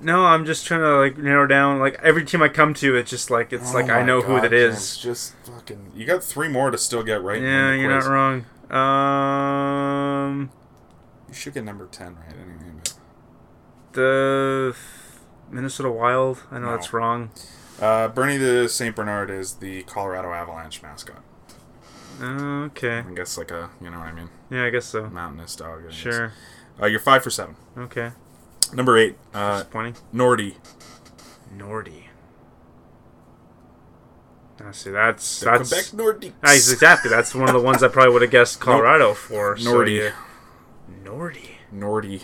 No, 0.00 0.26
I'm 0.26 0.44
just 0.44 0.66
trying 0.66 0.80
to 0.80 0.96
like 0.98 1.16
narrow 1.16 1.46
down. 1.46 1.78
Like 1.78 1.98
every 2.02 2.24
team 2.24 2.42
I 2.42 2.48
come 2.48 2.74
to, 2.74 2.96
it's 2.96 3.10
just 3.10 3.30
like 3.30 3.52
it's 3.52 3.72
like 3.72 3.88
Oh 3.88 3.94
I 3.94 4.02
know 4.02 4.20
who 4.20 4.36
God, 4.36 4.52
it 4.52 4.70
James. 4.70 4.98
Just 4.98 5.34
fucking. 5.44 5.92
You 5.94 6.04
got 6.04 6.22
three 6.22 6.48
more 6.48 6.70
to 6.70 6.76
still 6.76 7.02
get 7.02 7.22
right. 7.22 7.40
Yeah, 7.40 7.72
you're 7.72 7.90
quiz. 7.94 8.04
not 8.06 8.12
wrong. 8.12 8.44
Um, 8.74 10.50
You 11.28 11.34
should 11.34 11.54
get 11.54 11.64
number 11.64 11.86
ten 11.86 12.16
right 12.16 12.34
anyway. 12.34 12.72
But. 12.82 12.94
the 13.92 14.76
Minnesota 15.50 15.90
Wild. 15.90 16.42
I 16.50 16.58
know 16.58 16.66
No. 16.66 16.70
that's 16.72 16.92
wrong. 16.92 17.30
Uh, 17.80 18.08
Bernie 18.08 18.36
the 18.38 18.68
Saint 18.68 18.96
Bernard 18.96 19.30
is 19.30 19.54
the 19.54 19.82
Colorado 19.84 20.32
Avalanche 20.32 20.82
mascot. 20.82 21.22
Uh, 22.20 22.64
okay. 22.66 22.98
I 23.00 23.12
guess 23.14 23.36
like 23.36 23.50
a 23.50 23.70
you 23.80 23.90
know 23.90 23.98
what 23.98 24.08
I 24.08 24.12
mean 24.12 24.30
Yeah, 24.50 24.64
I 24.64 24.70
guess 24.70 24.86
so. 24.86 25.08
mountainous 25.10 25.54
dog. 25.56 25.82
I. 25.88 25.90
Sure. 25.92 26.32
Uh, 26.80 26.86
you're 26.86 27.00
five 27.00 27.22
for 27.22 27.30
seven. 27.30 27.56
Okay. 27.76 28.12
Number 28.74 28.96
eight, 28.98 29.16
uh, 29.32 29.58
Disappointing. 29.58 29.96
Nordy. 30.14 30.56
Nordy. 31.56 32.05
I 34.64 34.70
see. 34.72 34.90
That's 34.90 35.40
The 35.40 35.46
that's 35.46 35.90
Quebec 35.90 36.32
Nordiques. 36.32 36.54
Exactly. 36.54 37.10
That's 37.10 37.34
one 37.34 37.48
of 37.48 37.54
the 37.54 37.60
ones 37.60 37.82
I 37.82 37.88
probably 37.88 38.12
would 38.14 38.22
have 38.22 38.30
guessed 38.30 38.58
Colorado 38.60 39.12
for. 39.14 39.56
so 39.56 39.70
Nordy. 39.74 39.98
yeah. 40.04 40.12
Nordy. 41.04 41.50
Nordy. 41.74 42.22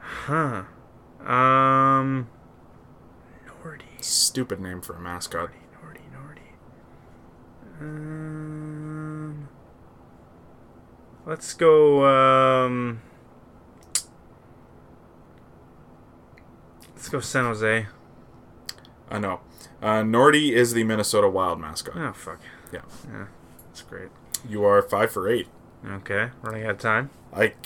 Huh. 0.00 0.64
Um. 1.24 2.28
Nordy. 3.46 3.82
Stupid 4.00 4.60
name 4.60 4.80
for 4.80 4.94
a 4.96 5.00
mascot. 5.00 5.50
Nordy. 5.82 6.00
Nordy. 6.12 7.80
Um. 7.80 9.48
Let's 11.24 11.54
go. 11.54 12.04
Um. 12.06 13.00
Let's 16.94 17.08
go 17.08 17.20
San 17.20 17.44
Jose. 17.44 17.86
I 19.10 19.18
know. 19.18 19.40
Uh, 19.80 20.02
Nordy 20.02 20.52
is 20.52 20.72
the 20.72 20.84
Minnesota 20.84 21.28
Wild 21.28 21.60
mascot. 21.60 21.96
Oh 21.96 22.12
fuck. 22.12 22.40
Yeah. 22.72 22.80
Yeah. 23.08 23.26
That's 23.68 23.82
great. 23.82 24.08
You 24.48 24.64
are 24.64 24.82
five 24.82 25.12
for 25.12 25.28
eight. 25.28 25.46
Okay, 25.86 26.30
running 26.42 26.64
out 26.64 26.70
of 26.72 26.78
time. 26.78 27.10
I. 27.32 27.54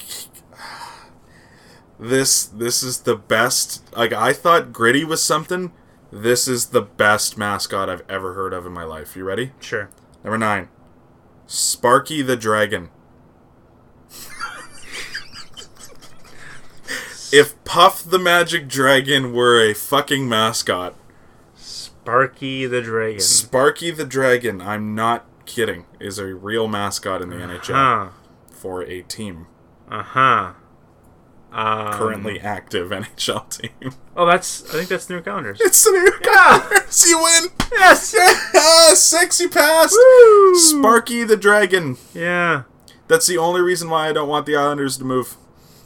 This 2.01 2.47
this 2.47 2.83
is 2.83 3.03
the 3.03 3.15
best. 3.15 3.85
Like 3.97 4.13
I 4.13 4.33
thought, 4.33 4.73
gritty 4.73 5.05
was 5.05 5.23
something. 5.23 5.71
This 6.11 6.49
is 6.49 6.71
the 6.71 6.83
best 6.83 7.39
mascot 7.39 7.89
I've 7.89 8.03
ever 8.09 8.35
heard 8.35 8.53
of 8.53 8.67
in 8.67 8.73
my 8.73 8.83
life. 8.83 9.15
You 9.15 9.23
ready? 9.23 9.53
Sure. 9.61 9.89
Number 10.25 10.37
nine, 10.37 10.69
Sparky 11.47 12.21
the 12.23 12.37
Dragon. 12.37 12.91
if 17.33 17.63
Puff 17.63 18.03
the 18.03 18.19
Magic 18.19 18.67
Dragon 18.67 19.33
were 19.33 19.61
a 19.65 19.73
fucking 19.73 20.29
mascot, 20.29 20.97
Sparky 22.03 22.67
the 22.67 22.83
Dragon. 22.83 23.21
Sparky 23.21 23.91
the 23.93 24.05
Dragon, 24.05 24.61
I'm 24.61 24.95
not 24.95 25.25
kidding, 25.47 25.87
is 26.01 26.19
a 26.19 26.35
real 26.35 26.67
mascot 26.67 27.23
in 27.23 27.31
the 27.31 27.37
NHL 27.37 27.75
Huh. 27.75 28.09
for 28.51 28.83
a 28.83 29.03
team. 29.03 29.47
Uh 29.89 30.03
huh. 30.03 30.53
Um, 31.53 31.93
Currently 31.93 32.41
active 32.41 32.91
NHL 32.91 33.49
team. 33.51 33.93
Oh, 34.17 34.27
that's. 34.27 34.65
I 34.71 34.79
think 34.79 34.89
that's 34.89 35.07
the 35.07 35.15
New 35.15 35.21
Calendars. 35.21 35.61
It's 35.61 35.85
the 35.85 35.91
New 35.93 36.01
York 36.01 36.27
Islanders. 36.27 37.07
You 37.09 37.23
win. 37.23 37.51
yes. 37.73 38.15
Yeah, 38.53 38.95
sexy 38.95 39.47
pass. 39.49 39.93
Woo! 39.93 40.59
Sparky 40.59 41.23
the 41.25 41.37
Dragon. 41.37 41.99
Yeah. 42.15 42.63
That's 43.07 43.27
the 43.29 43.39
only 43.39 43.61
reason 43.61 43.91
why 43.91 44.09
I 44.09 44.13
don't 44.13 44.29
want 44.29 44.47
the 44.47 44.57
Islanders 44.57 44.97
to 44.99 45.05
move. 45.05 45.37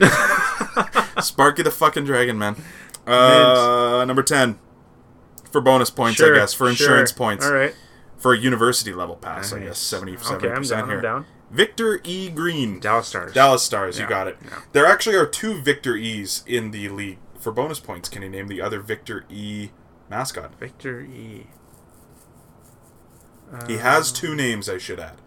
Sparky 1.20 1.62
the 1.62 1.70
fucking 1.72 2.04
Dragon, 2.04 2.38
man. 2.38 2.56
Uh, 3.06 4.04
number 4.06 4.22
10. 4.22 4.58
For 5.56 5.62
bonus 5.62 5.88
points, 5.88 6.18
Sure. 6.18 6.34
I 6.34 6.38
guess. 6.38 6.52
For 6.52 6.68
insurance 6.68 7.12
sure. 7.12 7.16
points. 7.16 7.46
All 7.46 7.52
right. 7.54 7.74
For 8.18 8.34
a 8.34 8.38
university 8.38 8.92
level 8.92 9.16
pass, 9.16 9.54
I 9.54 9.60
guess. 9.60 9.78
77% 9.78 10.32
Okay, 10.36 10.50
I'm 10.50 10.62
down. 10.62 10.86
here. 10.86 10.96
I'm 10.98 11.02
down. 11.02 11.26
Victor 11.50 11.98
E. 12.04 12.28
Green. 12.28 12.78
Dallas 12.78 13.08
Stars. 13.08 13.32
Dallas 13.32 13.62
Stars, 13.62 13.98
you 13.98 14.06
got 14.06 14.28
it. 14.28 14.36
yeah. 14.44 14.58
There 14.72 14.84
actually 14.84 15.16
are 15.16 15.24
two 15.24 15.62
Victor 15.62 15.96
E's 15.96 16.42
in 16.46 16.72
the 16.72 16.90
league. 16.90 17.16
For 17.38 17.52
bonus 17.52 17.80
points, 17.80 18.10
can 18.10 18.20
you 18.20 18.28
name 18.28 18.48
the 18.48 18.60
other 18.60 18.80
Victor 18.80 19.24
E. 19.30 19.70
mascot? 20.10 20.54
Victor 20.60 21.00
E. 21.00 21.46
He 23.66 23.78
has 23.78 24.12
two 24.12 24.34
names, 24.34 24.68
I 24.68 24.76
should 24.76 25.00
add. 25.00 25.22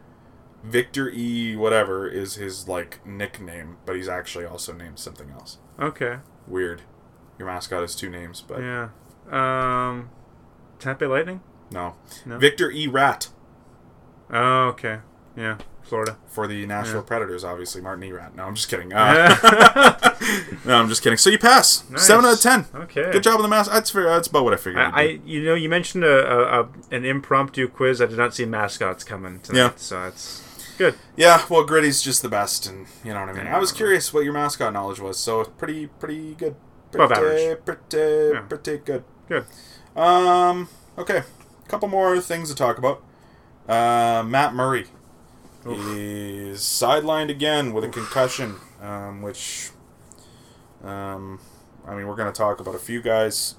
Victor 0.63 1.09
E. 1.09 1.55
whatever 1.55 2.07
is 2.07 2.35
his 2.35 2.67
like 2.67 3.03
nickname, 3.03 3.77
but 3.87 3.95
he's 3.95 4.09
actually 4.09 4.45
also 4.45 4.73
named 4.73 4.99
something 4.99 5.31
else. 5.31 5.57
Okay. 5.79 6.17
Weird. 6.45 6.83
Your 7.39 7.47
mascot 7.47 7.81
has 7.81 7.95
two 7.95 8.09
names, 8.11 8.43
but 8.47 8.59
Yeah. 8.59 8.89
Um. 9.31 10.09
Tampa 10.79 11.05
Lightning. 11.05 11.41
no. 11.71 11.95
No. 12.25 12.37
Victor 12.37 12.71
E. 12.71 12.87
Rat 12.87 13.29
Oh, 14.31 14.67
okay. 14.69 14.99
Yeah. 15.35 15.57
Florida. 15.81 16.17
for 16.27 16.45
the 16.47 16.65
Nashville 16.67 16.97
Yeah. 16.97 17.01
Predators, 17.07 17.43
obviously. 17.43 17.81
Martin 17.81 18.03
E. 18.03 18.11
Rat. 18.11 18.35
No, 18.35 18.43
I'm 18.45 18.53
just 18.55 18.69
kidding. 18.69 18.93
Uh, 18.93 19.35
no, 20.65 20.75
I'm 20.75 20.87
just 20.87 21.01
kidding. 21.01 21.17
So 21.17 21.29
you 21.31 21.39
pass. 21.39 21.83
Nice. 21.89 22.05
Seven 22.05 22.25
out 22.25 22.33
of 22.33 22.41
ten. 22.41 22.65
Okay. 22.75 23.11
Good 23.11 23.23
job 23.23 23.37
on 23.37 23.41
the 23.41 23.47
mask. 23.47 23.71
That's 23.71 23.89
fair. 23.89 24.03
That's 24.03 24.27
about 24.27 24.43
what 24.43 24.53
I 24.53 24.57
figured. 24.57 24.83
I, 24.83 24.89
I, 25.01 25.19
you 25.25 25.43
know, 25.43 25.55
you 25.55 25.67
mentioned 25.67 26.03
a, 26.03 26.31
a, 26.31 26.61
a 26.63 26.69
an 26.91 27.05
impromptu 27.05 27.67
quiz. 27.67 28.01
I 28.01 28.05
did 28.05 28.17
not 28.19 28.35
see 28.35 28.45
mascots 28.45 29.03
coming 29.03 29.39
tonight, 29.39 29.57
Yeah. 29.59 29.71
so 29.77 30.03
it's 30.03 30.43
good. 30.77 30.93
yeah. 31.15 31.43
Well, 31.49 31.63
Gritty's 31.63 32.03
just 32.03 32.21
the 32.21 32.29
best, 32.29 32.67
and 32.67 32.85
you 33.03 33.11
know 33.13 33.21
what 33.21 33.29
I 33.29 33.33
mean. 33.33 33.45
Yeah. 33.45 33.55
I 33.55 33.59
was 33.59 33.71
curious 33.71 34.13
what 34.13 34.23
your 34.23 34.33
mascot 34.33 34.71
knowledge 34.73 34.99
was, 34.99 35.17
so 35.17 35.43
pretty, 35.45 35.87
pretty 35.87 36.35
good. 36.35 36.55
Above 36.93 37.11
Pretty, 37.11 37.45
average. 37.45 37.65
pretty, 37.65 38.33
Yeah. 38.33 38.41
pretty 38.41 38.77
good. 38.77 39.03
Good. 39.27 39.45
Um. 39.95 40.69
Okay. 40.97 41.17
a 41.17 41.69
Couple 41.69 41.87
more 41.87 42.19
things 42.19 42.49
to 42.49 42.55
talk 42.55 42.77
about. 42.77 43.03
Uh, 43.67 44.23
Matt 44.23 44.53
Murray 44.55 44.87
is 45.65 46.61
sidelined 46.61 47.29
again 47.29 47.73
with 47.73 47.83
a 47.83 47.89
concussion, 47.89 48.55
um, 48.81 49.21
which, 49.21 49.69
um, 50.83 51.39
I 51.85 51.93
mean, 51.95 52.07
we're 52.07 52.15
going 52.15 52.31
to 52.31 52.37
talk 52.37 52.59
about 52.59 52.73
a 52.75 52.79
few 52.79 53.01
guys. 53.01 53.55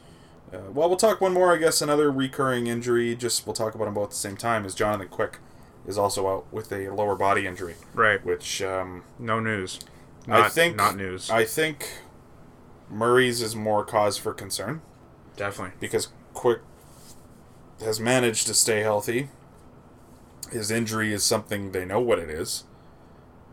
Uh, 0.53 0.59
well, 0.73 0.89
we'll 0.89 0.97
talk 0.99 1.21
one 1.21 1.33
more, 1.33 1.53
I 1.55 1.59
guess. 1.59 1.81
Another 1.81 2.11
recurring 2.11 2.67
injury. 2.67 3.15
Just 3.15 3.47
we'll 3.47 3.55
talk 3.55 3.75
about 3.75 3.85
them 3.85 3.95
both 3.95 4.05
at 4.07 4.11
the 4.11 4.17
same 4.17 4.37
time. 4.37 4.65
Is 4.65 4.75
Jonathan 4.75 5.09
Quick 5.09 5.39
is 5.87 5.97
also 5.97 6.29
out 6.29 6.53
with 6.53 6.73
a 6.73 6.89
lower 6.91 7.15
body 7.15 7.47
injury, 7.47 7.75
Right. 7.95 8.25
which 8.25 8.61
um, 8.63 9.05
No 9.19 9.39
news. 9.41 9.79
I 10.29 10.49
think 10.49 10.77
not 10.77 10.97
news. 10.97 11.31
I 11.31 11.45
think 11.45 11.89
Murray's 12.91 13.41
is 13.43 13.55
more 13.57 13.85
cause 13.85 14.17
for 14.19 14.35
concern 14.35 14.83
Definitely. 15.37 15.75
because 15.81 16.09
Quick 16.41 16.61
has 17.85 18.01
managed 18.01 18.47
to 18.47 18.55
stay 18.55 18.81
healthy. 18.81 19.29
His 20.51 20.71
injury 20.71 21.13
is 21.13 21.23
something 21.23 21.73
they 21.73 21.85
know 21.85 22.01
what 22.01 22.19
it 22.19 22.31
is, 22.31 22.65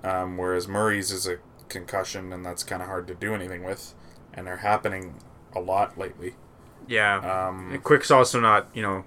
um, 0.05 0.37
whereas 0.37 0.69
Murray's 0.69 1.11
is 1.11 1.27
a 1.27 1.39
concussion, 1.67 2.31
and 2.31 2.45
that's 2.45 2.63
kind 2.63 2.81
of 2.81 2.87
hard 2.87 3.05
to 3.07 3.13
do 3.13 3.35
anything 3.35 3.65
with, 3.65 3.93
and 4.33 4.47
they're 4.47 4.57
happening 4.71 5.15
a 5.53 5.59
lot 5.59 5.97
lately. 5.97 6.35
Yeah. 6.87 7.17
Um, 7.49 7.73
And 7.73 7.83
Quick's 7.83 8.09
also 8.09 8.39
not, 8.39 8.69
you 8.73 8.81
know, 8.81 9.03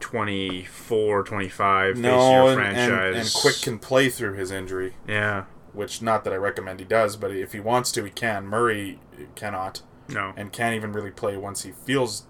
24, 0.00 1.22
25, 1.22 1.96
face 1.96 2.02
no, 2.02 2.30
your 2.46 2.52
and, 2.52 2.62
and, 2.74 2.90
franchise. 2.90 3.16
and 3.34 3.42
Quick 3.42 3.60
can 3.60 3.78
play 3.78 4.08
through 4.08 4.32
his 4.32 4.50
injury, 4.50 4.94
Yeah. 5.06 5.44
which 5.74 6.00
not 6.00 6.24
that 6.24 6.32
I 6.32 6.36
recommend 6.36 6.80
he 6.80 6.86
does, 6.86 7.16
but 7.16 7.32
if 7.32 7.52
he 7.52 7.60
wants 7.60 7.92
to, 7.92 8.04
he 8.04 8.10
can. 8.10 8.46
Murray 8.46 8.98
cannot, 9.34 9.82
No. 10.08 10.32
and 10.38 10.50
can't 10.50 10.74
even 10.74 10.92
really 10.94 11.10
play 11.10 11.36
once 11.36 11.64
he 11.64 11.72
feels 11.72 12.22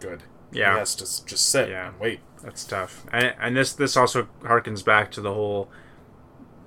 good. 0.00 0.22
Yeah. 0.52 0.78
has 0.78 0.94
to 0.96 1.04
just 1.26 1.48
sit 1.50 1.68
Yeah. 1.68 1.88
and 1.88 2.00
wait. 2.00 2.20
That's 2.42 2.64
tough. 2.64 3.04
And, 3.12 3.34
and 3.40 3.56
this 3.56 3.72
this 3.72 3.96
also 3.96 4.28
harkens 4.42 4.84
back 4.84 5.10
to 5.12 5.20
the 5.20 5.34
whole 5.34 5.68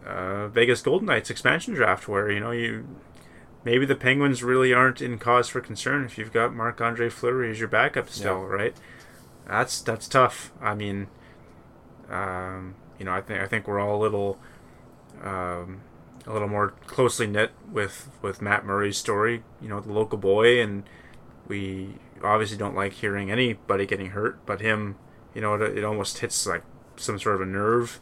uh, 0.05 0.47
Vegas 0.49 0.81
Golden 0.81 1.07
Knights 1.07 1.29
expansion 1.29 1.73
draft, 1.73 2.07
where 2.07 2.29
you 2.31 2.39
know 2.39 2.51
you 2.51 2.85
maybe 3.63 3.85
the 3.85 3.95
Penguins 3.95 4.43
really 4.43 4.73
aren't 4.73 5.01
in 5.01 5.17
cause 5.17 5.47
for 5.47 5.61
concern 5.61 6.03
if 6.05 6.17
you've 6.17 6.33
got 6.33 6.53
Marc 6.53 6.81
Andre 6.81 7.09
Fleury 7.09 7.51
as 7.51 7.59
your 7.59 7.67
backup 7.69 8.09
still, 8.09 8.41
Yeah. 8.41 8.47
right? 8.47 8.75
That's 9.47 9.79
that's 9.81 10.07
tough. 10.07 10.51
I 10.61 10.73
mean, 10.75 11.07
um, 12.09 12.75
you 12.99 13.05
know, 13.05 13.13
I 13.13 13.21
think 13.21 13.41
I 13.41 13.47
think 13.47 13.67
we're 13.67 13.79
all 13.79 13.95
a 13.95 14.01
little 14.01 14.39
um, 15.23 15.81
a 16.27 16.33
little 16.33 16.47
more 16.47 16.73
closely 16.87 17.27
knit 17.27 17.51
with 17.71 18.09
with 18.21 18.41
Matt 18.41 18.65
Murray's 18.65 18.97
story. 18.97 19.43
You 19.61 19.69
know, 19.69 19.79
the 19.79 19.93
local 19.93 20.17
boy, 20.17 20.61
and 20.61 20.83
we 21.47 21.95
obviously 22.23 22.57
don't 22.57 22.75
like 22.75 22.93
hearing 22.93 23.31
anybody 23.31 23.85
getting 23.85 24.11
hurt, 24.11 24.45
but 24.45 24.61
him, 24.61 24.95
you 25.33 25.41
know, 25.41 25.53
it, 25.55 25.77
it 25.77 25.83
almost 25.83 26.19
hits 26.19 26.45
like 26.45 26.63
some 26.95 27.19
sort 27.19 27.35
of 27.35 27.41
a 27.41 27.45
nerve. 27.45 27.99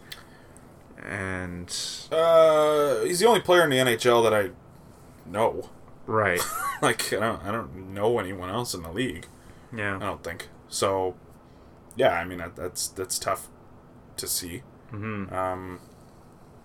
And 1.03 1.69
Uh, 2.11 3.01
he's 3.03 3.19
the 3.19 3.27
only 3.27 3.39
player 3.41 3.63
in 3.63 3.69
the 3.69 3.77
NHL 3.77 4.21
that 4.23 4.33
I 4.33 4.51
know. 5.25 5.69
right, 6.05 6.41
like 6.81 7.13
I 7.13 7.19
don't 7.19 7.43
I 7.45 7.51
don't 7.51 7.93
know 7.93 8.19
anyone 8.19 8.49
else 8.49 8.73
in 8.73 8.83
the 8.83 8.91
league. 8.91 9.27
Yeah. 9.75 9.95
I 9.95 9.99
don't 9.99 10.23
think 10.23 10.49
so. 10.67 11.15
Yeah, 11.95 12.13
I 12.13 12.25
mean 12.25 12.39
that, 12.39 12.55
that's 12.55 12.87
that's 12.87 13.17
tough 13.19 13.47
to 14.17 14.27
see. 14.27 14.63
hmm 14.89 15.31
Um, 15.33 15.79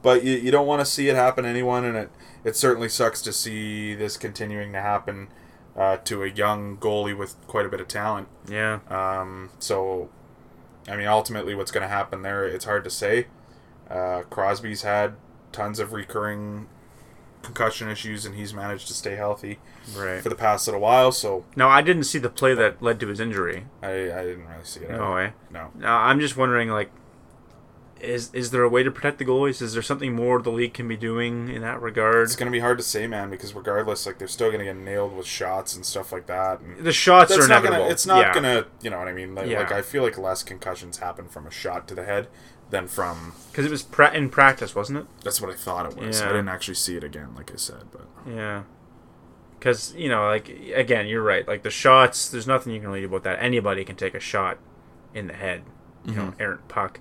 but 0.03 0.25
you, 0.25 0.33
you 0.35 0.51
don't 0.51 0.67
want 0.67 0.81
to 0.81 0.87
see 0.87 1.09
it 1.09 1.15
happen 1.17 1.45
to 1.45 1.51
anyone, 1.51 1.85
and 1.85 1.97
it 1.97 2.11
it 2.43 2.57
certainly 2.57 2.89
sucks 2.89 3.23
to 3.23 3.33
see 3.33 3.95
this 3.95 4.17
continuing 4.17 4.73
to 4.73 4.81
happen 4.81 5.29
uh, 5.77 5.97
to 5.99 6.23
a 6.23 6.29
young 6.29 6.77
goalie 6.77 7.17
with 7.17 7.35
quite 7.47 7.67
a 7.67 7.69
bit 7.69 7.81
of 7.81 7.89
talent. 7.89 8.29
yeah, 8.49 8.81
Um, 8.89 9.51
so, 9.59 10.09
I 10.89 10.97
mean, 10.97 11.07
ultimately, 11.07 11.55
what's 11.55 11.71
going 11.71 11.83
to 11.83 11.89
happen 11.89 12.23
there? 12.23 12.45
It's 12.45 12.65
hard 12.65 12.85
to 12.85 12.91
say. 12.91 13.27
Uh, 13.91 14.23
Crosby's 14.31 14.83
had 14.83 15.15
tons 15.53 15.79
of 15.79 15.93
recurring 15.93 16.69
concussion 17.43 17.89
issues, 17.89 18.25
and 18.25 18.35
he's 18.35 18.55
managed 18.55 18.89
to 18.89 18.95
stay 18.95 19.17
healthy 19.17 19.59
right. 19.97 20.21
for 20.23 20.29
the 20.29 20.35
past 20.35 20.67
little 20.67 20.81
while. 20.81 21.13
So 21.13 21.45
No, 21.57 21.69
I 21.69 21.83
didn't 21.83 22.05
see 22.05 22.19
the 22.19 22.31
play 22.31 22.55
that 22.55 22.83
led 22.83 22.99
to 23.01 23.09
his 23.09 23.21
injury. 23.21 23.67
I, 23.83 23.89
I 23.89 24.23
didn't 24.25 24.47
really 24.47 24.65
see 24.65 24.81
it. 24.81 24.91
No 24.91 25.13
way. 25.15 25.33
No. 25.51 25.71
No, 25.77 25.89
I'm 25.89 26.21
just 26.21 26.37
wondering, 26.37 26.71
like, 26.71 26.91
is 28.05 28.31
is 28.33 28.51
there 28.51 28.63
a 28.63 28.69
way 28.69 28.83
to 28.83 28.91
protect 28.91 29.19
the 29.19 29.25
goalies? 29.25 29.61
Is 29.63 29.73
there 29.75 29.83
something 29.83 30.15
more 30.15 30.41
the 30.41 30.51
league 30.51 30.75
can 30.75 30.87
be 30.89 30.97
doing 30.97 31.49
in 31.49 31.63
that 31.63 31.81
regard? 31.81 32.25
It's 32.25 32.37
going 32.37 32.51
to 32.51 32.53
be 32.53 32.61
hard 32.61 32.79
to 32.79 32.85
say, 32.85 33.07
man, 33.07 33.31
because 33.31 33.55
regardless, 33.55 34.07
like 34.07 34.19
they're 34.19 34.29
still 34.29 34.49
going 34.49 34.61
to 34.61 34.65
get 34.65 34.77
nailed 34.77 35.17
with 35.17 35.27
shots 35.27 35.75
and 35.75 35.85
stuff 35.85 36.13
like 36.13 36.27
that. 36.27 36.61
And 36.61 36.85
The 36.85 36.93
shots 36.93 37.33
are 37.33 37.39
not 37.39 37.45
inevitable. 37.45 37.79
gonna. 37.79 37.91
It's 37.91 38.07
not 38.07 38.27
yeah. 38.27 38.35
gonna. 38.35 38.67
You 38.83 38.91
know 38.91 38.99
what 38.99 39.09
I 39.09 39.13
mean? 39.13 39.35
Like, 39.35 39.49
Yeah. 39.49 39.59
like 39.61 39.73
I 39.73 39.83
feel 39.83 40.03
like 40.03 40.17
less 40.19 40.43
concussions 40.43 40.99
happen 40.99 41.29
from 41.29 41.47
a 41.47 41.51
shot 41.51 41.89
to 41.89 41.95
the 41.95 42.05
head 42.05 42.29
than 42.71 42.89
from. 42.89 43.35
because 43.51 43.65
it 43.67 43.71
was 43.71 43.83
pra- 43.83 44.15
in 44.15 44.31
practice, 44.31 44.75
wasn't 44.75 44.99
it? 45.01 45.07
That's 45.23 45.41
what 45.41 45.51
I 45.51 45.55
thought 45.55 45.87
it 45.87 45.97
was. 45.97 46.21
I 46.23 46.29
didn't 46.29 46.49
actually 46.49 46.75
see 46.75 46.97
it 46.97 47.05
again, 47.05 47.35
like 47.37 47.53
I 47.53 47.57
said, 47.57 47.85
but 47.93 48.07
Yeah. 48.27 48.63
Because 49.59 49.95
you 49.97 50.09
know, 50.09 50.27
like 50.27 50.49
again, 50.75 51.07
you're 51.07 51.23
right. 51.23 51.47
Like 51.47 51.63
the 51.63 51.71
shots, 51.71 52.29
there's 52.29 52.47
nothing 52.47 52.73
you 52.73 52.81
can 52.81 52.89
really 52.89 53.01
do 53.01 53.07
about 53.07 53.23
that. 53.25 53.39
Anybody 53.43 53.85
can 53.85 53.97
take 53.97 54.15
a 54.15 54.21
shot 54.21 54.59
in 55.15 55.27
the 55.27 55.33
head, 55.35 55.63
you 56.05 56.15
know, 56.15 56.23
mm-hmm. 56.25 56.43
errant 56.43 56.69
puck. 56.69 57.01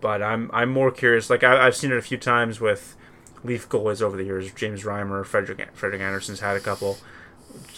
But 0.00 0.22
I'm 0.22 0.50
I'm 0.52 0.70
more 0.70 0.90
curious. 0.90 1.30
Like 1.30 1.44
I, 1.44 1.66
I've 1.66 1.76
seen 1.76 1.92
it 1.92 1.98
a 1.98 2.02
few 2.02 2.18
times 2.18 2.60
with 2.60 2.96
Leaf 3.44 3.68
goalies 3.68 4.02
over 4.02 4.16
the 4.16 4.24
years. 4.24 4.52
James 4.52 4.84
Reimer, 4.84 5.24
Frederik 5.24 5.74
Frederik 5.74 6.02
Andersen's 6.02 6.40
had 6.40 6.56
a 6.56 6.60
couple 6.60 6.98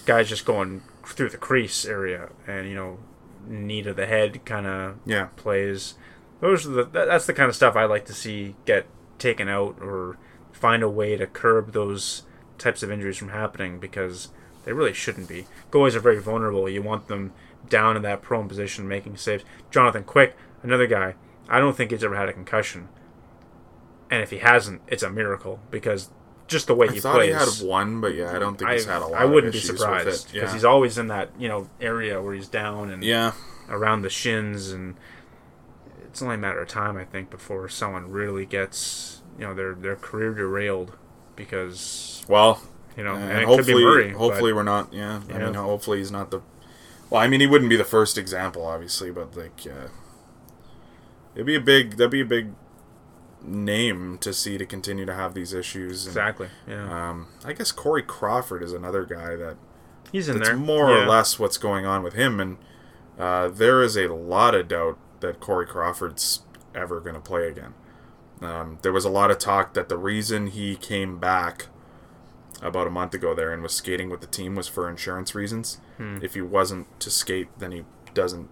guys 0.07 0.29
just 0.29 0.45
going 0.45 0.83
through 1.05 1.31
the 1.31 1.37
crease 1.37 1.85
area, 1.85 2.31
and 2.47 2.69
you 2.69 2.75
know, 2.75 2.99
knee 3.47 3.83
to 3.83 3.95
the 3.95 4.07
head 4.07 4.45
kind 4.45 4.67
of 4.67 4.97
yeah. 5.05 5.29
plays. 5.37 5.95
Those 6.41 6.67
are 6.67 6.71
the 6.71 6.85
that, 6.85 7.07
that's 7.07 7.27
the 7.27 7.35
kind 7.35 7.49
of 7.49 7.57
stuff 7.57 7.77
I 7.77 7.85
like 7.85 8.05
to 8.07 8.15
see 8.15 8.57
get 8.65 8.87
taken 9.19 9.49
out 9.49 9.77
or 9.81 10.17
find 10.53 10.83
a 10.83 10.89
way 10.89 11.17
to 11.17 11.27
curb 11.27 11.73
those 11.73 12.23
types 12.57 12.83
of 12.83 12.91
injuries 12.91 13.17
from 13.17 13.29
happening 13.29 13.79
because 13.79 14.29
they 14.65 14.73
really 14.73 14.93
shouldn't 14.93 15.29
be. 15.29 15.47
Goalies 15.71 15.95
are 15.95 16.01
very 16.01 16.21
vulnerable. 16.21 16.69
You 16.69 16.83
want 16.83 17.09
them 17.09 17.33
down 17.69 17.97
in 17.97 18.03
that 18.03 18.23
prone 18.23 18.49
position 18.49 18.89
making 18.89 19.17
saves. 19.17 19.45
Jonathan 19.71 20.05
Quick, 20.05 20.37
another 20.63 20.87
guy. 20.87 21.15
I 21.49 21.59
don't 21.61 21.77
think 21.77 21.91
he's 21.91 22.05
ever 22.05 22.17
had 22.17 22.29
a 22.29 22.33
concussion. 22.33 22.89
And 24.11 24.23
if 24.23 24.31
he 24.31 24.39
hasn't, 24.39 24.83
it's 24.87 25.03
a 25.03 25.11
miracle 25.11 25.61
because 25.71 26.11
just 26.47 26.67
the 26.67 26.75
way 26.75 26.89
I 26.89 26.93
he 26.93 27.01
thought 27.01 27.17
plays. 27.17 27.29
he 27.29 27.33
had 27.61 27.67
one, 27.69 28.01
but 28.01 28.15
yeah, 28.15 28.35
I 28.35 28.39
don't 28.39 28.57
think 28.59 28.71
I, 28.71 28.75
he's 28.75 28.87
had 28.87 29.03
a 29.03 29.07
lot. 29.07 29.21
I 29.21 29.25
wouldn't 29.27 29.53
be 29.53 29.59
surprised 29.61 30.33
because 30.33 30.35
Yeah. 30.35 30.53
he's 30.53 30.65
always 30.65 30.97
in 30.99 31.09
that 31.09 31.31
you 31.39 31.49
know 31.49 31.69
area 31.81 32.21
where 32.23 32.35
he's 32.35 32.49
down 32.49 32.91
and 32.91 33.05
yeah, 33.05 33.33
around 33.69 34.03
the 34.03 34.09
shins, 34.11 34.71
and 34.71 34.97
it's 36.07 36.23
only 36.23 36.37
a 36.37 36.39
matter 36.39 36.61
of 36.63 36.69
time, 36.69 36.97
I 36.97 37.05
think, 37.05 37.29
before 37.31 37.69
someone 37.69 38.11
really 38.11 38.47
gets 38.47 39.21
you 39.39 39.45
know 39.47 39.53
their 39.55 39.75
their 39.75 39.97
career 39.97 40.33
derailed 40.33 40.97
because 41.37 42.25
well, 42.29 42.63
you 42.97 43.05
know, 43.05 43.15
and 43.15 43.25
and 43.31 43.43
it 43.43 43.47
could 43.47 43.67
be 43.67 43.73
hopefully, 43.73 43.85
Murray. 43.85 44.11
hopefully 44.13 44.53
but, 44.53 44.57
we're 44.57 44.63
not. 44.63 44.93
Yeah, 44.93 45.21
I 45.29 45.33
Yeah. 45.39 45.45
mean, 45.47 45.55
hopefully 45.55 45.99
he's 45.99 46.11
not 46.11 46.31
the. 46.31 46.41
Well, 47.11 47.21
I 47.21 47.29
mean, 47.29 47.41
he 47.41 47.47
wouldn't 47.47 47.69
be 47.71 47.77
the 47.77 47.85
first 47.85 48.17
example, 48.19 48.65
obviously, 48.67 49.11
but 49.11 49.37
like, 49.37 49.61
uh, 49.67 49.89
it'd 51.35 51.47
be 51.47 51.55
a 51.55 51.61
big. 51.61 51.93
That'd 51.93 52.11
be 52.11 52.21
a 52.21 52.27
big 52.27 52.53
name 53.43 54.19
to 54.19 54.33
see 54.33 54.59
to 54.59 54.67
continue 54.67 55.07
to 55.07 55.15
have 55.15 55.35
these 55.35 55.53
issues. 55.53 56.07
And, 56.07 56.11
exactly. 56.11 56.49
Yeah, 56.67 57.11
Um, 57.11 57.29
I 57.45 57.53
guess 57.53 57.73
Corey 57.73 58.03
Crawford 58.03 58.63
is 58.63 58.73
another 58.73 59.05
guy 59.05 59.37
that 59.37 59.57
he's 60.11 60.29
in 60.29 60.41
there 60.41 60.57
more 60.57 60.91
yeah. 60.91 61.05
or 61.05 61.07
less 61.07 61.39
what's 61.39 61.59
going 61.59 61.87
on 61.87 62.03
with 62.03 62.15
him, 62.15 62.41
and 62.41 62.59
uh, 63.19 63.49
there 63.49 63.83
is 63.83 63.97
a 63.97 64.09
lot 64.09 64.55
of 64.55 64.69
doubt 64.69 64.99
that 65.21 65.41
Corey 65.41 65.67
Crawford's 65.67 66.43
ever 66.75 67.01
going 67.01 67.15
to 67.15 67.21
play 67.21 67.49
again. 67.49 67.75
Um, 68.41 68.79
there 68.83 68.93
was 68.93 69.05
a 69.05 69.11
lot 69.11 69.31
of 69.31 69.39
talk 69.39 69.75
that 69.75 69.89
the 69.89 69.99
reason 69.99 70.49
he 70.49 70.77
came 70.77 71.19
back 71.19 71.67
about 72.63 72.87
a 72.87 72.91
month 72.91 73.15
ago 73.15 73.35
there 73.35 73.53
and 73.53 73.63
was 73.63 73.73
skating 73.73 74.11
with 74.11 74.21
the 74.21 74.27
team 74.27 74.55
was 74.55 74.69
for 74.69 74.89
insurance 74.89 75.35
reasons. 75.35 75.79
Hmm. 75.97 76.19
If 76.23 76.35
he 76.35 76.41
wasn't 76.41 77.01
to 77.01 77.11
skate, 77.11 77.49
then 77.59 77.73
he 77.73 77.85
doesn't 78.15 78.49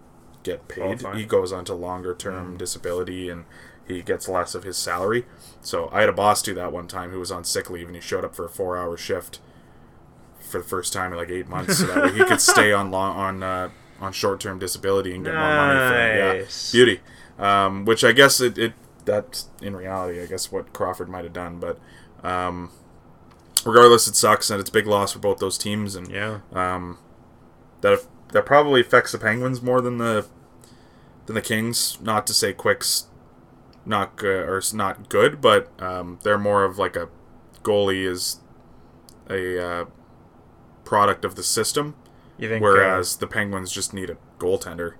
get 0.47 0.67
paid. 0.67 1.01
He 1.15 1.25
goes 1.25 1.51
on 1.51 1.65
to 1.65 1.73
longer 1.73 2.13
term 2.15 2.57
disability 2.57 3.29
and 3.29 3.45
he 3.87 4.01
gets 4.01 4.27
less 4.27 4.55
of 4.55 4.63
his 4.63 4.77
salary. 4.77 5.25
So 5.61 5.89
I 5.93 6.01
had 6.01 6.09
a 6.09 6.13
boss 6.13 6.41
do 6.41 6.53
that 6.55 6.71
one 6.71 6.87
time 6.87 7.11
who 7.11 7.19
was 7.19 7.31
on 7.31 7.43
sick 7.43 7.69
leave 7.69 7.87
and 7.87 7.95
he 7.95 8.01
showed 8.01 8.25
up 8.25 8.35
for 8.35 8.45
a 8.45 8.49
four 8.49 8.77
hour 8.77 8.97
shift 8.97 9.39
for 10.39 10.59
the 10.59 10.63
first 10.63 10.93
time 10.93 11.11
in 11.11 11.17
like 11.17 11.29
eight 11.29 11.47
months, 11.47 11.79
so 11.79 11.87
that 11.87 12.03
way 12.03 12.13
he 12.13 12.23
could 12.23 12.41
stay 12.53 12.71
on 12.71 12.89
long 12.91 13.17
on 13.17 13.43
uh, 13.43 13.69
on 13.99 14.13
short 14.13 14.39
term 14.39 14.59
disability 14.59 15.13
and 15.13 15.25
get 15.25 15.33
more 15.33 15.41
money 15.55 15.79
for. 15.89 15.95
Yeah, 15.95 16.45
beauty. 16.71 17.01
Um, 17.37 17.85
which 17.85 18.03
I 18.03 18.13
guess 18.13 18.41
it, 18.41 18.57
it 18.57 18.73
that's 19.05 19.49
in 19.61 19.75
reality, 19.75 20.21
I 20.21 20.25
guess 20.25 20.51
what 20.51 20.73
Crawford 20.73 21.09
might 21.09 21.23
have 21.23 21.33
done, 21.33 21.59
but 21.59 21.79
um, 22.23 22.71
regardless, 23.65 24.07
it 24.07 24.15
sucks 24.15 24.49
and 24.49 24.59
it's 24.59 24.69
a 24.69 24.73
big 24.73 24.87
loss 24.87 25.11
for 25.13 25.19
both 25.19 25.37
those 25.39 25.57
teams, 25.57 25.95
and 25.95 26.09
Yeah, 26.09 26.39
um, 26.53 26.97
that 27.81 27.99
that 28.33 28.45
probably 28.45 28.81
affects 28.81 29.11
the 29.11 29.17
Penguins 29.17 29.61
more 29.61 29.81
than 29.81 29.97
the 29.97 30.25
than 31.27 31.35
the 31.35 31.41
Kings. 31.41 31.99
Not 32.01 32.25
to 32.27 32.33
say 32.33 32.51
Quick's 32.51 33.07
not 33.85 34.15
good 34.15 34.49
or 34.49 34.61
not 34.73 35.07
good, 35.07 35.39
but 35.39 35.69
um, 35.81 36.19
they're 36.23 36.37
more 36.37 36.63
of 36.63 36.77
like 36.77 36.95
a 36.95 37.09
goalie 37.63 38.05
is 38.05 38.39
a 39.29 39.63
uh, 39.63 39.85
product 40.83 41.23
of 41.23 41.35
the 41.35 41.43
system, 41.43 41.95
you 42.37 42.49
think? 42.49 42.63
uh, 42.63 42.65
whereas 42.65 43.17
the 43.17 43.27
Penguins 43.27 43.71
just 43.71 43.93
need 43.93 44.09
a 44.09 44.17
goaltender. 44.39 44.93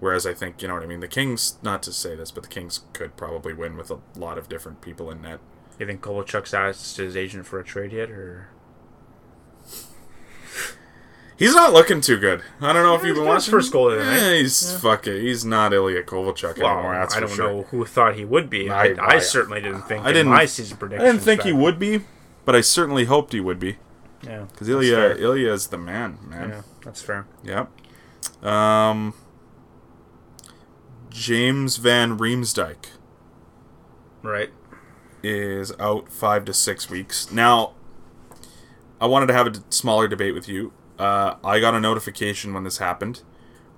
Whereas 0.00 0.26
I 0.26 0.34
think 0.34 0.60
you 0.60 0.68
know 0.68 0.74
what 0.74 0.82
I 0.82 0.86
mean. 0.86 1.00
The 1.00 1.08
Kings, 1.08 1.56
not 1.62 1.82
to 1.84 1.92
say 1.92 2.14
this, 2.16 2.30
but 2.30 2.42
the 2.42 2.48
Kings 2.48 2.80
could 2.92 3.16
probably 3.16 3.54
win 3.54 3.76
with 3.76 3.90
a 3.90 4.00
lot 4.16 4.36
of 4.36 4.48
different 4.48 4.80
people 4.80 5.10
in 5.10 5.22
net. 5.22 5.38
you 5.78 5.86
think 5.86 6.02
Kovalchuk's 6.02 6.52
asked 6.52 6.96
his 6.96 7.16
agent 7.16 7.46
for 7.46 7.58
a 7.60 7.64
trade 7.64 7.92
yet, 7.92 8.10
or 8.10 8.48
He's 11.36 11.54
not 11.54 11.72
looking 11.72 12.00
too 12.00 12.16
good. 12.18 12.42
I 12.60 12.72
don't 12.72 12.84
know 12.84 12.94
if 12.94 13.02
you've 13.04 13.16
been 13.16 13.24
he's 13.24 13.28
got 13.28 13.34
his 13.34 13.44
watching. 13.46 13.52
first 13.52 13.72
goal 13.72 13.90
of 13.90 13.98
the 13.98 14.04
night. 14.04 14.16
Yeah, 14.20 14.34
he's 14.36 14.80
fuck 14.80 15.06
it. 15.08 15.20
He's 15.20 15.44
not 15.44 15.72
Ilya 15.72 16.04
Kovalchuk 16.04 16.58
well, 16.58 16.74
anymore. 16.74 16.94
That's 16.94 17.16
I 17.16 17.20
don't 17.20 17.30
sure. 17.30 17.48
know 17.50 17.62
who 17.62 17.84
thought 17.84 18.14
he 18.14 18.24
would 18.24 18.48
be. 18.48 18.70
I, 18.70 18.90
I- 18.92 19.14
I, 19.16 19.18
certainly 19.18 19.60
didn't 19.60 19.82
think. 19.82 20.04
I 20.04 20.12
didn't- 20.12 20.30
my 20.30 20.46
season 20.46 20.76
predictions. 20.76 21.08
I 21.08 21.12
didn't 21.12 21.24
think 21.24 21.42
he 21.42 21.52
would 21.52 21.78
be, 21.78 22.02
but 22.44 22.54
I 22.54 22.60
certainly 22.60 23.06
hoped 23.06 23.32
he 23.32 23.40
would 23.40 23.58
be 23.58 23.78
Yeah, 24.22 24.44
because 24.50 24.68
Ilya 24.68 24.94
fair. 24.94 25.18
Ilya 25.18 25.52
is 25.52 25.66
the 25.68 25.78
man, 25.78 26.18
man. 26.24 26.48
Yeah, 26.50 26.62
that's 26.84 27.02
fair. 27.02 27.26
Yep. 27.42 27.68
Um, 28.46 29.14
James 31.10 31.76
Van 31.78 32.16
Riemsdyk 32.18 32.86
Right. 34.22 34.50
is 35.22 35.72
out 35.78 36.10
five 36.10 36.44
to 36.46 36.54
six 36.54 36.88
weeks. 36.88 37.30
Now, 37.30 37.72
I 39.00 39.06
wanted 39.06 39.26
to 39.26 39.32
have 39.34 39.46
a 39.48 39.50
d- 39.50 39.60
smaller 39.70 40.08
debate 40.08 40.34
with 40.34 40.48
you. 40.48 40.72
Uh, 40.98 41.34
I 41.44 41.60
got 41.60 41.74
a 41.74 41.80
notification 41.80 42.54
when 42.54 42.64
this 42.64 42.78
happened 42.78 43.22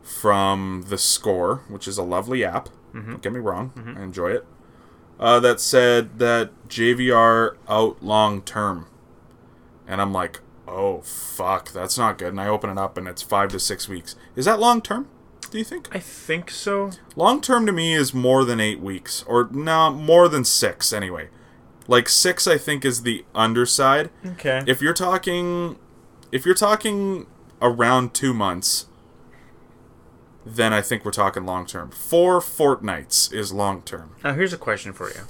from 0.03 0.85
the 0.89 0.99
Score, 0.99 1.63
which 1.69 1.89
is 1.89 1.99
a 1.99 2.03
lovely 2.03 2.45
app. 2.45 2.69
Don't 2.95 3.21
get 3.21 3.33
me 3.33 3.41
wrong, 3.41 3.73
I 3.99 4.03
enjoy 4.03 4.31
it. 4.31 4.47
Uh, 5.21 5.39
that 5.41 5.61
said 5.61 6.19
that 6.19 6.51
JVR 6.69 7.57
out 7.69 8.03
long 8.03 8.41
term, 8.43 8.87
and 9.87 10.01
I'm 10.01 10.13
like, 10.13 10.41
oh 10.67 11.01
fuck, 11.03 11.73
that's 11.73 11.99
not 11.99 12.17
good. 12.19 12.29
And 12.29 12.41
I 12.41 12.49
open 12.49 12.71
it 12.71 12.79
up, 12.79 12.97
and 12.97 13.07
it's 13.07 13.21
five 13.23 13.51
to 13.51 13.61
six 13.61 13.87
weeks. 13.89 14.15
Is 14.35 14.47
that 14.47 14.59
long 14.61 14.81
term? 14.81 15.09
Do 15.51 15.59
you 15.59 15.65
think? 15.65 15.89
I 15.95 15.99
think 15.99 16.51
so. 16.51 16.91
Long 17.17 17.41
term 17.41 17.67
to 17.67 17.73
me 17.73 17.95
is 17.95 18.13
more 18.15 18.45
than 18.45 18.61
eight 18.61 18.81
weeks, 18.81 19.23
or 19.27 19.49
no, 19.53 19.91
more 19.91 20.29
than 20.29 20.45
six 20.45 20.93
anyway. 20.93 21.29
Like 21.89 22.09
six, 22.09 22.47
I 22.47 22.59
think 22.59 22.85
is 22.85 23.03
the 23.03 23.25
underside. 23.35 24.11
Okay. 24.25 24.63
If 24.67 24.81
you're 24.83 24.95
talking, 24.95 25.79
if 26.33 26.45
you're 26.45 26.55
talking 26.55 27.27
around 27.63 28.15
two 28.15 28.35
months, 28.35 28.87
then 30.45 30.73
I 30.73 30.81
think 30.81 31.05
we're 31.05 31.11
talking 31.11 31.45
long 31.45 31.67
term. 31.67 31.91
Four 31.91 32.41
fortnights 32.41 33.33
is 33.33 33.53
long 33.53 33.83
term. 33.83 34.15
now 34.23 34.35
here's 34.35 34.53
a 34.53 34.59
question 34.59 34.93
for 34.93 35.09
you. 35.09 35.23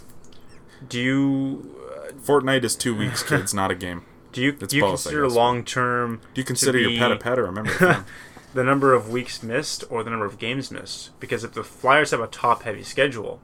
Do 0.88 1.01
you 1.01 1.80
uh, 1.90 2.12
Fortnite 2.12 2.64
is 2.64 2.76
two 2.76 2.94
weeks, 2.94 3.22
kids, 3.22 3.55
not 3.55 3.70
a 3.70 3.74
game. 3.74 4.05
do 4.32 4.42
you 4.42 4.57
It's 4.61 4.70
do 4.70 4.76
you 4.76 4.82
both, 4.82 5.03
consider 5.03 5.28
long 5.28 5.64
term? 5.64 6.20
Do 6.34 6.40
you 6.40 6.44
consider 6.44 6.78
your 6.78 6.99
pet 6.99 7.12
a 7.12 7.16
pet 7.16 7.38
or 7.38 7.47
a 7.47 7.53
member? 7.53 8.05
the 8.55 8.64
number 8.64 8.92
of 8.92 9.09
weeks 9.09 9.42
missed 9.42 9.84
or 9.88 10.05
the 10.05 10.11
number 10.11 10.26
of 10.26 10.38
games 10.38 10.70
missed? 10.70 11.18
Because 11.18 11.44
if 11.44 11.53
the 11.55 11.64
Flyers 11.64 12.11
have 12.11 12.20
a 12.20 12.26
top 12.26 12.62
heavy 12.64 12.82
schedule, 12.82 13.40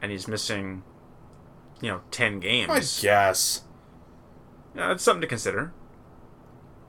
and 0.00 0.12
he's 0.12 0.28
missing, 0.28 0.84
you 1.80 1.90
know, 1.90 2.00
ten 2.12 2.38
games, 2.38 2.70
I 2.70 2.78
guess. 3.02 3.62
yeah, 4.74 4.88
that's 4.88 5.02
something 5.02 5.22
to 5.22 5.26
consider. 5.26 5.72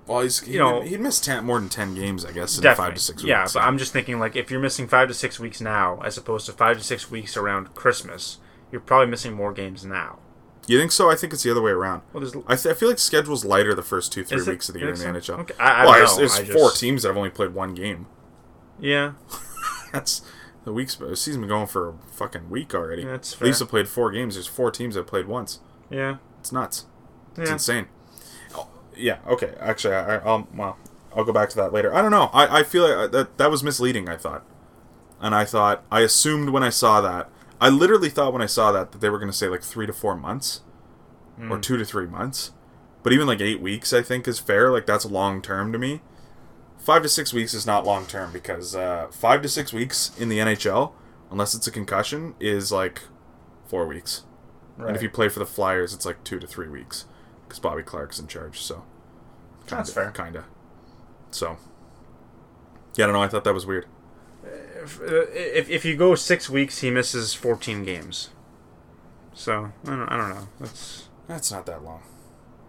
Well, 0.07 0.21
he's 0.21 0.39
he, 0.39 0.53
You 0.53 0.59
know- 0.59 0.81
he 0.81 0.97
missed 0.97 1.25
ten, 1.25 1.45
more 1.45 1.59
than 1.59 1.69
ten 1.69 1.93
games, 1.95 2.23
I 2.25 2.31
guess, 2.31 2.57
in 2.57 2.63
Definitely. 2.63 2.85
five 2.91 2.93
to 2.95 3.01
six 3.01 3.17
weeks. 3.23 3.29
yeah, 3.29 3.41
weeks. 3.43 3.53
but 3.53 3.63
I'm 3.63 3.77
just 3.77 3.91
thinking 3.93 4.19
like 4.19 4.35
if 4.35 4.49
you're 4.49 4.59
missing 4.59 4.87
five 4.87 5.07
to 5.09 5.13
six 5.13 5.39
weeks 5.39 5.59
now, 5.61 5.99
as 6.03 6.17
opposed 6.17 6.45
to 6.45 6.53
five 6.53 6.77
to 6.77 6.83
six 6.83 7.11
weeks 7.11 7.35
around 7.35 7.75
Christmas, 7.75 8.37
you're 8.71 8.81
probably 8.81 9.07
missing 9.07 9.33
more 9.33 9.51
games 9.53 9.85
now. 9.85 10.19
You 10.67 10.77
think 10.79 10.91
so? 10.91 11.09
I 11.09 11.15
think 11.15 11.31
it's 11.31 11.43
the 11.43 11.51
other 11.51 11.61
way 11.61 11.71
around. 11.71 12.01
Well, 12.11 12.21
there's 12.21 12.35
I, 12.47 12.55
th- 12.55 12.75
I 12.75 12.77
feel 12.77 12.89
like 12.89 12.97
the 12.97 13.01
schedule's 13.03 13.45
lighter 13.45 13.73
the 13.73 13.81
first 13.81 14.11
two, 14.11 14.23
three 14.25 14.37
Is 14.37 14.47
it? 14.47 14.51
weeks 14.51 14.67
of 14.67 14.73
the 14.73 14.79
year 14.81 14.89
in 14.89 14.95
the 14.95 15.21
so? 15.21 15.35
NHL. 15.37 15.39
Okay, 15.41 15.53
I- 15.59 15.83
I 15.83 15.85
well, 15.85 15.93
there's, 15.93 16.17
there's 16.35 16.49
I 16.49 16.53
four 16.53 16.71
teams 16.71 17.03
that 17.03 17.09
have 17.09 17.17
only 17.17 17.29
played 17.29 17.53
one 17.53 17.73
game. 17.73 18.05
yeah, 18.79 19.13
That's 19.93 20.21
the 20.65 20.73
week's 20.73 20.95
the 20.95 21.15
season 21.15 21.41
been 21.41 21.47
going 21.49 21.67
for 21.67 21.89
a 21.89 21.93
fucking 22.11 22.49
week 22.49 22.75
already. 22.75 23.03
Yeah, 23.03 23.11
that's 23.11 23.33
fair. 23.33 23.47
have 23.47 23.69
played 23.69 23.87
four 23.87 24.11
games. 24.11 24.35
There's 24.35 24.47
four 24.47 24.69
teams 24.69 24.95
that 24.95 25.07
played 25.07 25.27
once. 25.27 25.59
yeah, 25.89 26.17
It's 26.41 26.51
nuts. 26.51 26.85
It's 27.37 27.47
yeah. 27.49 27.53
insane. 27.53 27.87
Yeah. 28.97 29.17
Okay. 29.27 29.53
Actually, 29.59 29.95
I, 29.95 30.15
I, 30.15 30.17
I'll 30.19 30.47
well, 30.53 30.77
I'll 31.15 31.23
go 31.23 31.33
back 31.33 31.49
to 31.49 31.55
that 31.57 31.73
later. 31.73 31.93
I 31.93 32.01
don't 32.01 32.11
know. 32.11 32.29
I, 32.33 32.59
I 32.59 32.63
feel 32.63 32.83
like 32.83 32.97
uh, 32.97 33.07
that 33.07 33.37
that 33.37 33.51
was 33.51 33.63
misleading. 33.63 34.09
I 34.09 34.15
thought, 34.17 34.45
and 35.19 35.33
I 35.35 35.45
thought 35.45 35.83
I 35.91 36.01
assumed 36.01 36.49
when 36.49 36.63
I 36.63 36.69
saw 36.69 37.01
that. 37.01 37.29
I 37.59 37.69
literally 37.69 38.09
thought 38.09 38.33
when 38.33 38.41
I 38.41 38.45
saw 38.47 38.71
that 38.71 38.91
that 38.91 39.01
they 39.01 39.09
were 39.09 39.17
going 39.17 39.31
to 39.31 39.37
say 39.37 39.47
like 39.47 39.63
three 39.63 39.87
to 39.87 39.93
four 39.93 40.15
months, 40.15 40.61
Hmm. 41.37 41.51
or 41.51 41.59
two 41.59 41.77
to 41.77 41.85
three 41.85 42.07
months. 42.07 42.51
But 43.03 43.13
even 43.13 43.27
like 43.27 43.41
eight 43.41 43.61
weeks, 43.61 43.93
I 43.93 44.01
think 44.01 44.27
is 44.27 44.39
fair. 44.39 44.71
Like 44.71 44.85
that's 44.85 45.05
long 45.05 45.41
term 45.41 45.71
to 45.71 45.79
me. 45.79 46.01
Five 46.77 47.03
to 47.03 47.09
six 47.09 47.33
weeks 47.33 47.53
is 47.53 47.65
not 47.65 47.85
long 47.85 48.05
term 48.05 48.31
because 48.31 48.75
uh, 48.75 49.07
five 49.11 49.41
to 49.41 49.49
six 49.49 49.73
weeks 49.73 50.11
in 50.19 50.29
the 50.29 50.37
NHL, 50.39 50.93
unless 51.31 51.53
it's 51.55 51.67
a 51.67 51.71
concussion, 51.71 52.35
is 52.39 52.71
like 52.71 53.01
four 53.65 53.87
weeks. 53.87 54.23
And 54.77 54.95
if 54.95 55.01
you 55.01 55.09
play 55.09 55.27
for 55.27 55.39
the 55.39 55.45
Flyers, 55.45 55.91
it's 55.93 56.05
like 56.05 56.23
two 56.23 56.39
to 56.39 56.45
three 56.45 56.67
weeks 56.67 57.05
because 57.47 57.59
Bobby 57.59 57.83
Clarke's 57.83 58.19
in 58.19 58.27
charge. 58.27 58.59
So 58.59 58.83
That's 59.67 59.91
fair. 59.93 60.11
Kinda. 60.11 60.45
So 61.31 61.57
yeah, 62.95 63.05
I 63.05 63.07
don't 63.07 63.13
know. 63.13 63.21
I 63.23 63.27
thought 63.27 63.43
that 63.43 63.53
was 63.53 63.65
weird. 63.65 63.85
If, 64.83 65.01
uh, 65.01 65.25
if 65.33 65.69
if 65.69 65.85
you 65.85 65.95
go 65.95 66.15
six 66.15 66.49
weeks, 66.49 66.79
he 66.79 66.89
misses 66.91 67.33
14 67.33 67.83
games. 67.83 68.29
So 69.33 69.71
I 69.85 69.89
don't, 69.89 70.09
I 70.09 70.17
don't 70.17 70.29
know. 70.29 70.47
That's 70.59 71.09
That's 71.27 71.51
not 71.51 71.65
that 71.65 71.83
long. 71.83 72.01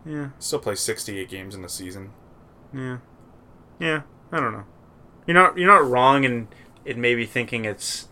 yeah, 0.05 0.31
Still 0.39 0.59
play 0.59 0.75
sixty-eight 0.75 1.29
games 1.31 1.55
in 1.55 1.63
the 1.63 1.69
season. 1.69 2.11
yeah, 2.75 2.99
yeah. 3.79 4.03
I 4.33 4.41
don't 4.41 4.53
know. 4.53 4.65
You're 5.27 5.35
not 5.35 5.57
you're 5.57 5.67
not 5.71 5.89
wrong 5.89 6.25
in 6.25 6.49
it 6.85 6.97
maybe 6.99 7.25
thinking 7.27 7.65
it's 7.65 8.09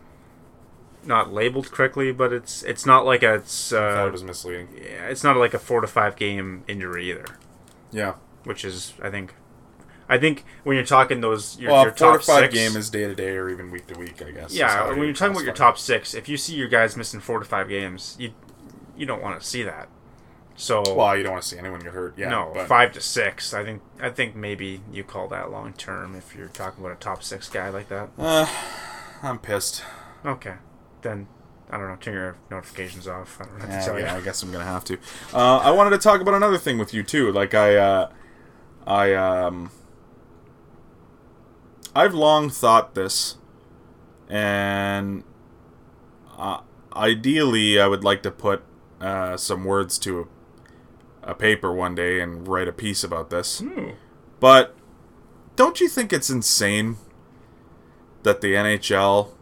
not 1.06 1.32
labeled 1.32 1.70
correctly, 1.70 2.12
but 2.12 2.32
it's 2.32 2.62
it's 2.62 2.84
not 2.86 3.04
like 3.06 3.22
a 3.22 3.34
it's 3.34 3.72
I 3.72 3.76
thought 3.94 4.04
uh, 4.04 4.08
it 4.08 4.12
was 4.12 4.24
misleading. 4.24 4.68
yeah, 4.76 5.06
it's 5.08 5.24
not 5.24 5.36
like 5.36 5.54
a 5.54 5.58
four 5.58 5.80
to 5.80 5.86
five 5.86 6.16
game 6.16 6.64
injury 6.68 7.10
either, 7.10 7.26
Yeah. 7.92 8.14
which 8.44 8.64
is 8.64 8.94
I 9.02 9.10
think 9.10 9.34
I 10.08 10.18
think 10.18 10.44
when 10.62 10.76
you're 10.76 10.84
talking 10.86 11.20
those 11.20 11.58
your, 11.58 11.72
Well, 11.72 11.82
your 11.82 11.92
four 11.92 12.12
top 12.12 12.20
to 12.20 12.26
five 12.26 12.42
six, 12.44 12.54
game 12.54 12.76
is 12.76 12.90
day 12.90 13.06
to 13.06 13.14
day 13.14 13.36
or 13.36 13.48
even 13.48 13.70
week 13.70 13.86
to 13.88 13.98
week. 13.98 14.22
I 14.22 14.30
guess. 14.30 14.54
Yeah, 14.54 14.88
when 14.88 14.98
you 14.98 15.04
you're 15.06 15.14
talking 15.14 15.32
about 15.34 15.44
your 15.44 15.54
top 15.54 15.78
six, 15.78 16.14
if 16.14 16.28
you 16.28 16.36
see 16.36 16.54
your 16.54 16.68
guys 16.68 16.96
missing 16.96 17.20
four 17.20 17.38
to 17.38 17.44
five 17.44 17.68
games, 17.68 18.16
you 18.18 18.32
you 18.96 19.04
don't 19.06 19.22
want 19.22 19.40
to 19.40 19.46
see 19.46 19.62
that. 19.62 19.88
So 20.58 20.82
Well, 20.94 21.14
you 21.16 21.22
don't 21.22 21.32
want 21.32 21.42
to 21.42 21.48
see 21.50 21.58
anyone 21.58 21.80
get 21.80 21.92
hurt. 21.92 22.14
Yeah. 22.16 22.30
no, 22.30 22.50
but, 22.54 22.66
five 22.66 22.92
to 22.92 23.00
six. 23.00 23.52
I 23.52 23.62
think 23.62 23.82
I 24.00 24.08
think 24.10 24.34
maybe 24.34 24.80
you 24.90 25.04
call 25.04 25.28
that 25.28 25.50
long 25.50 25.72
term 25.74 26.14
if 26.14 26.34
you're 26.34 26.48
talking 26.48 26.82
about 26.84 26.96
a 26.96 27.00
top 27.00 27.22
six 27.22 27.48
guy 27.48 27.68
like 27.68 27.88
that. 27.90 28.08
Uh, 28.18 28.46
I'm 29.22 29.38
pissed. 29.38 29.82
Okay, 30.24 30.54
then 31.06 31.28
I 31.70 31.78
don't 31.78 31.88
know. 31.88 31.96
Turn 31.96 32.14
your 32.14 32.36
notifications 32.50 33.08
off. 33.08 33.40
I 33.40 33.44
don't 33.44 33.58
know 33.58 33.66
Yeah, 33.66 33.98
yeah. 33.98 34.16
I 34.16 34.20
guess 34.20 34.42
I'm 34.42 34.52
gonna 34.52 34.64
have 34.64 34.84
to. 34.84 34.98
Uh, 35.32 35.58
I 35.58 35.70
wanted 35.70 35.90
to 35.90 35.98
talk 35.98 36.20
about 36.20 36.34
another 36.34 36.58
thing 36.58 36.78
with 36.78 36.92
you 36.92 37.02
too. 37.02 37.32
Like 37.32 37.54
I, 37.54 37.76
uh, 37.76 38.10
I, 38.86 39.14
um, 39.14 39.70
I've 41.94 42.14
long 42.14 42.50
thought 42.50 42.94
this, 42.94 43.36
and 44.28 45.24
uh, 46.36 46.60
ideally, 46.94 47.80
I 47.80 47.86
would 47.86 48.04
like 48.04 48.22
to 48.22 48.30
put 48.30 48.62
uh, 49.00 49.36
some 49.36 49.64
words 49.64 49.98
to 50.00 50.28
a, 51.24 51.30
a 51.30 51.34
paper 51.34 51.72
one 51.72 51.94
day 51.94 52.20
and 52.20 52.46
write 52.46 52.68
a 52.68 52.72
piece 52.72 53.02
about 53.02 53.30
this. 53.30 53.60
Hmm. 53.60 53.90
But 54.38 54.76
don't 55.56 55.80
you 55.80 55.88
think 55.88 56.12
it's 56.12 56.30
insane 56.30 56.96
that 58.22 58.40
the 58.40 58.54
NHL 58.54 59.32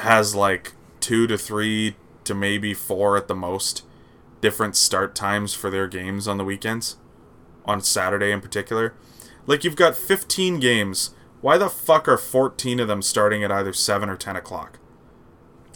has 0.00 0.34
like 0.34 0.72
two 1.00 1.26
to 1.26 1.36
three 1.38 1.96
to 2.24 2.34
maybe 2.34 2.74
four 2.74 3.16
at 3.16 3.28
the 3.28 3.34
most 3.34 3.84
different 4.40 4.76
start 4.76 5.14
times 5.14 5.54
for 5.54 5.70
their 5.70 5.86
games 5.88 6.26
on 6.28 6.36
the 6.38 6.44
weekends? 6.44 6.96
On 7.64 7.80
Saturday 7.80 8.30
in 8.32 8.40
particular? 8.40 8.94
Like 9.46 9.64
you've 9.64 9.76
got 9.76 9.96
15 9.96 10.60
games. 10.60 11.10
Why 11.40 11.56
the 11.58 11.68
fuck 11.70 12.08
are 12.08 12.18
14 12.18 12.80
of 12.80 12.88
them 12.88 13.02
starting 13.02 13.42
at 13.42 13.50
either 13.52 13.72
7 13.72 14.08
or 14.08 14.16
10 14.16 14.36
o'clock? 14.36 14.78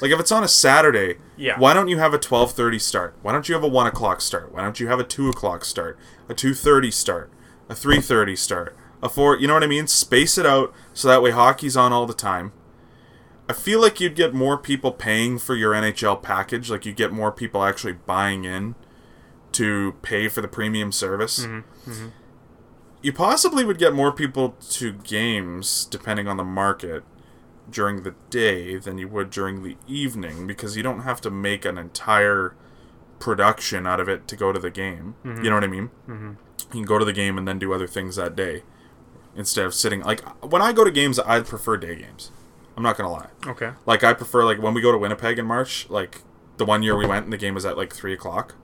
Like 0.00 0.10
if 0.10 0.18
it's 0.20 0.32
on 0.32 0.42
a 0.44 0.48
Saturday, 0.48 1.18
Yeah. 1.36 1.58
why 1.58 1.72
don't 1.72 1.88
you 1.88 1.98
have 1.98 2.12
a 2.12 2.18
12:30 2.18 2.78
start? 2.78 3.14
Why 3.22 3.32
don't 3.32 3.48
you 3.48 3.54
have 3.54 3.62
a 3.64 3.68
1 3.68 3.86
o'clock 3.86 4.20
start? 4.20 4.52
Why 4.52 4.62
don't 4.62 4.80
you 4.80 4.88
have 4.88 4.98
a 5.00 5.04
2 5.04 5.28
o'clock 5.28 5.64
start? 5.64 5.98
A 6.28 6.34
2:30 6.34 6.90
start? 6.90 7.30
A 7.68 7.74
3:30 7.74 8.36
start? 8.36 8.76
A 9.02 9.08
4? 9.08 9.36
You 9.38 9.46
know 9.46 9.54
what 9.54 9.62
I 9.62 9.68
mean? 9.68 9.86
Space 9.86 10.36
it 10.36 10.46
out 10.46 10.72
so 10.92 11.08
that 11.08 11.22
way 11.22 11.30
hockey's 11.30 11.76
on 11.76 11.92
all 11.92 12.06
the 12.06 12.12
time. 12.14 12.52
I 13.48 13.52
feel 13.52 13.80
like 13.80 14.00
you'd 14.00 14.14
get 14.14 14.32
more 14.32 14.56
people 14.56 14.90
paying 14.90 15.38
for 15.38 15.54
your 15.54 15.72
NHL 15.72 16.22
package. 16.22 16.70
Like 16.70 16.86
you 16.86 16.92
get 16.92 17.12
more 17.12 17.30
people 17.30 17.62
actually 17.62 17.92
buying 17.92 18.44
in 18.44 18.74
to 19.52 19.92
pay 20.02 20.28
for 20.28 20.40
the 20.40 20.48
premium 20.48 20.92
service. 20.92 21.40
Mm-hmm, 21.40 21.90
mm-hmm. 21.90 22.08
You 23.02 23.12
possibly 23.12 23.64
would 23.64 23.78
get 23.78 23.92
more 23.92 24.12
people 24.12 24.56
to 24.70 24.92
games, 24.92 25.84
depending 25.84 26.26
on 26.26 26.38
the 26.38 26.44
market, 26.44 27.04
during 27.70 28.02
the 28.02 28.14
day 28.30 28.76
than 28.76 28.98
you 28.98 29.08
would 29.08 29.30
during 29.30 29.62
the 29.62 29.76
evening 29.86 30.46
because 30.46 30.76
you 30.76 30.82
don't 30.82 31.00
have 31.00 31.20
to 31.22 31.30
make 31.30 31.64
an 31.64 31.78
entire 31.78 32.54
production 33.18 33.86
out 33.86 34.00
of 34.00 34.08
it 34.08 34.28
to 34.28 34.36
go 34.36 34.52
to 34.52 34.58
the 34.58 34.70
game. 34.70 35.16
Mm-hmm. 35.24 35.44
You 35.44 35.50
know 35.50 35.56
what 35.56 35.64
I 35.64 35.68
mean? 35.68 35.90
Mm-hmm. 36.08 36.28
You 36.28 36.70
can 36.70 36.82
go 36.82 36.98
to 36.98 37.04
the 37.04 37.12
game 37.12 37.38
and 37.38 37.46
then 37.46 37.58
do 37.58 37.72
other 37.72 37.86
things 37.86 38.16
that 38.16 38.34
day 38.34 38.62
instead 39.36 39.66
of 39.66 39.74
sitting. 39.74 40.00
Like 40.00 40.20
when 40.42 40.62
I 40.62 40.72
go 40.72 40.84
to 40.84 40.90
games, 40.90 41.18
I 41.18 41.40
prefer 41.40 41.76
day 41.76 41.96
games. 41.96 42.30
I'm 42.76 42.82
not 42.82 42.96
gonna 42.96 43.12
lie. 43.12 43.28
Okay. 43.46 43.72
Like 43.86 44.02
I 44.02 44.12
prefer 44.14 44.44
like 44.44 44.60
when 44.60 44.74
we 44.74 44.80
go 44.80 44.92
to 44.92 44.98
Winnipeg 44.98 45.38
in 45.38 45.46
March. 45.46 45.88
Like 45.88 46.22
the 46.56 46.64
one 46.64 46.82
year 46.82 46.96
we 46.96 47.06
went 47.06 47.24
and 47.24 47.32
the 47.32 47.38
game 47.38 47.54
was 47.54 47.64
at 47.64 47.76
like 47.76 47.94
three 47.94 48.12
o'clock. 48.12 48.54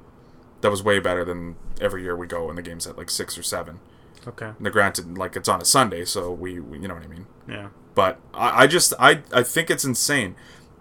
That 0.60 0.70
was 0.70 0.82
way 0.82 0.98
better 0.98 1.24
than 1.24 1.56
every 1.80 2.02
year 2.02 2.16
we 2.16 2.26
go 2.26 2.48
and 2.48 2.58
the 2.58 2.62
game's 2.62 2.86
at 2.86 2.98
like 2.98 3.10
six 3.10 3.38
or 3.38 3.42
seven. 3.42 3.80
Okay. 4.26 4.52
Now, 4.58 4.70
granted, 4.70 5.16
like 5.16 5.36
it's 5.36 5.48
on 5.48 5.62
a 5.62 5.64
Sunday, 5.64 6.04
so 6.04 6.30
we, 6.30 6.60
we 6.60 6.78
you 6.78 6.88
know 6.88 6.94
what 6.94 7.04
I 7.04 7.08
mean. 7.08 7.26
Yeah. 7.48 7.68
But 7.94 8.18
I, 8.34 8.64
I 8.64 8.66
just 8.66 8.92
I 8.98 9.22
I 9.32 9.42
think 9.42 9.70
it's 9.70 9.84
insane 9.84 10.34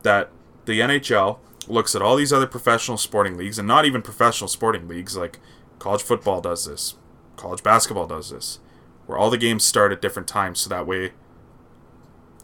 that 0.03 0.31
the 0.65 0.79
NHL 0.79 1.39
looks 1.67 1.95
at 1.95 2.01
all 2.01 2.15
these 2.15 2.33
other 2.33 2.47
professional 2.47 2.97
sporting 2.97 3.37
leagues 3.37 3.59
and 3.59 3.67
not 3.67 3.85
even 3.85 4.01
professional 4.01 4.47
sporting 4.47 4.87
leagues 4.87 5.15
like 5.15 5.39
college 5.77 6.01
football 6.01 6.41
does 6.41 6.65
this, 6.65 6.95
college 7.37 7.63
basketball 7.63 8.07
does 8.07 8.31
this, 8.31 8.59
where 9.05 9.17
all 9.17 9.29
the 9.29 9.37
games 9.37 9.63
start 9.63 9.91
at 9.91 10.01
different 10.01 10.27
times 10.27 10.59
so 10.59 10.69
that 10.69 10.87
way 10.87 11.11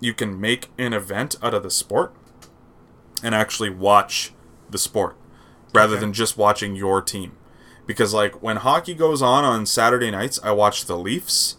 you 0.06 0.14
can 0.14 0.40
make 0.40 0.70
an 0.78 0.94
event 0.94 1.36
out 1.42 1.54
of 1.54 1.64
the 1.64 1.70
sport 1.72 2.14
and 3.24 3.36
actually 3.36 3.70
watch 3.70 4.32
the 4.70 4.78
sport 4.78 5.16
rather 5.74 5.96
Okay. 5.96 6.02
than 6.02 6.14
just 6.14 6.38
watching 6.38 6.76
your 6.76 7.02
team. 7.02 7.34
Because 7.86 8.14
like 8.14 8.42
when 8.42 8.58
hockey 8.58 8.94
goes 8.94 9.22
on 9.22 9.44
on 9.44 9.66
Saturday 9.66 10.12
nights, 10.12 10.40
I 10.44 10.52
watch 10.52 10.86
the 10.86 10.98
Leafs 10.98 11.58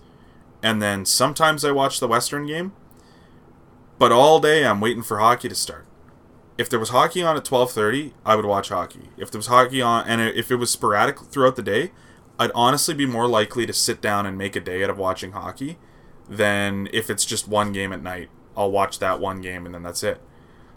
and 0.62 0.80
then 0.80 1.04
sometimes 1.04 1.64
I 1.64 1.70
watch 1.72 2.00
the 2.00 2.08
Western 2.08 2.46
game. 2.46 2.72
But 3.98 4.12
all 4.12 4.40
day 4.40 4.64
I'm 4.66 4.80
waiting 4.80 5.02
for 5.02 5.18
hockey 5.18 5.48
to 5.48 5.54
start. 5.54 5.86
If 6.58 6.70
there 6.70 6.78
was 6.80 6.88
hockey 6.88 7.22
on 7.22 7.36
at 7.36 7.44
12:30, 7.44 8.14
I 8.24 8.34
would 8.36 8.46
watch 8.46 8.70
hockey. 8.70 9.10
If 9.18 9.30
there 9.30 9.38
was 9.38 9.48
hockey 9.48 9.82
on 9.82 10.06
and 10.06 10.20
if 10.20 10.50
it 10.50 10.56
was 10.56 10.70
sporadic 10.70 11.18
throughout 11.20 11.56
the 11.56 11.62
day, 11.62 11.92
I'd 12.38 12.50
honestly 12.54 12.94
be 12.94 13.06
more 13.06 13.26
likely 13.28 13.66
to 13.66 13.72
sit 13.72 14.00
down 14.00 14.26
and 14.26 14.36
make 14.38 14.56
a 14.56 14.60
day 14.60 14.82
out 14.84 14.90
of 14.90 14.98
watching 14.98 15.32
hockey 15.32 15.78
than 16.28 16.88
if 16.92 17.08
it's 17.08 17.24
just 17.24 17.46
one 17.48 17.72
game 17.72 17.92
at 17.92 18.02
night. 18.02 18.28
I'll 18.56 18.70
watch 18.70 18.98
that 18.98 19.20
one 19.20 19.40
game 19.40 19.66
and 19.66 19.74
then 19.74 19.82
that's 19.82 20.02
it. 20.02 20.20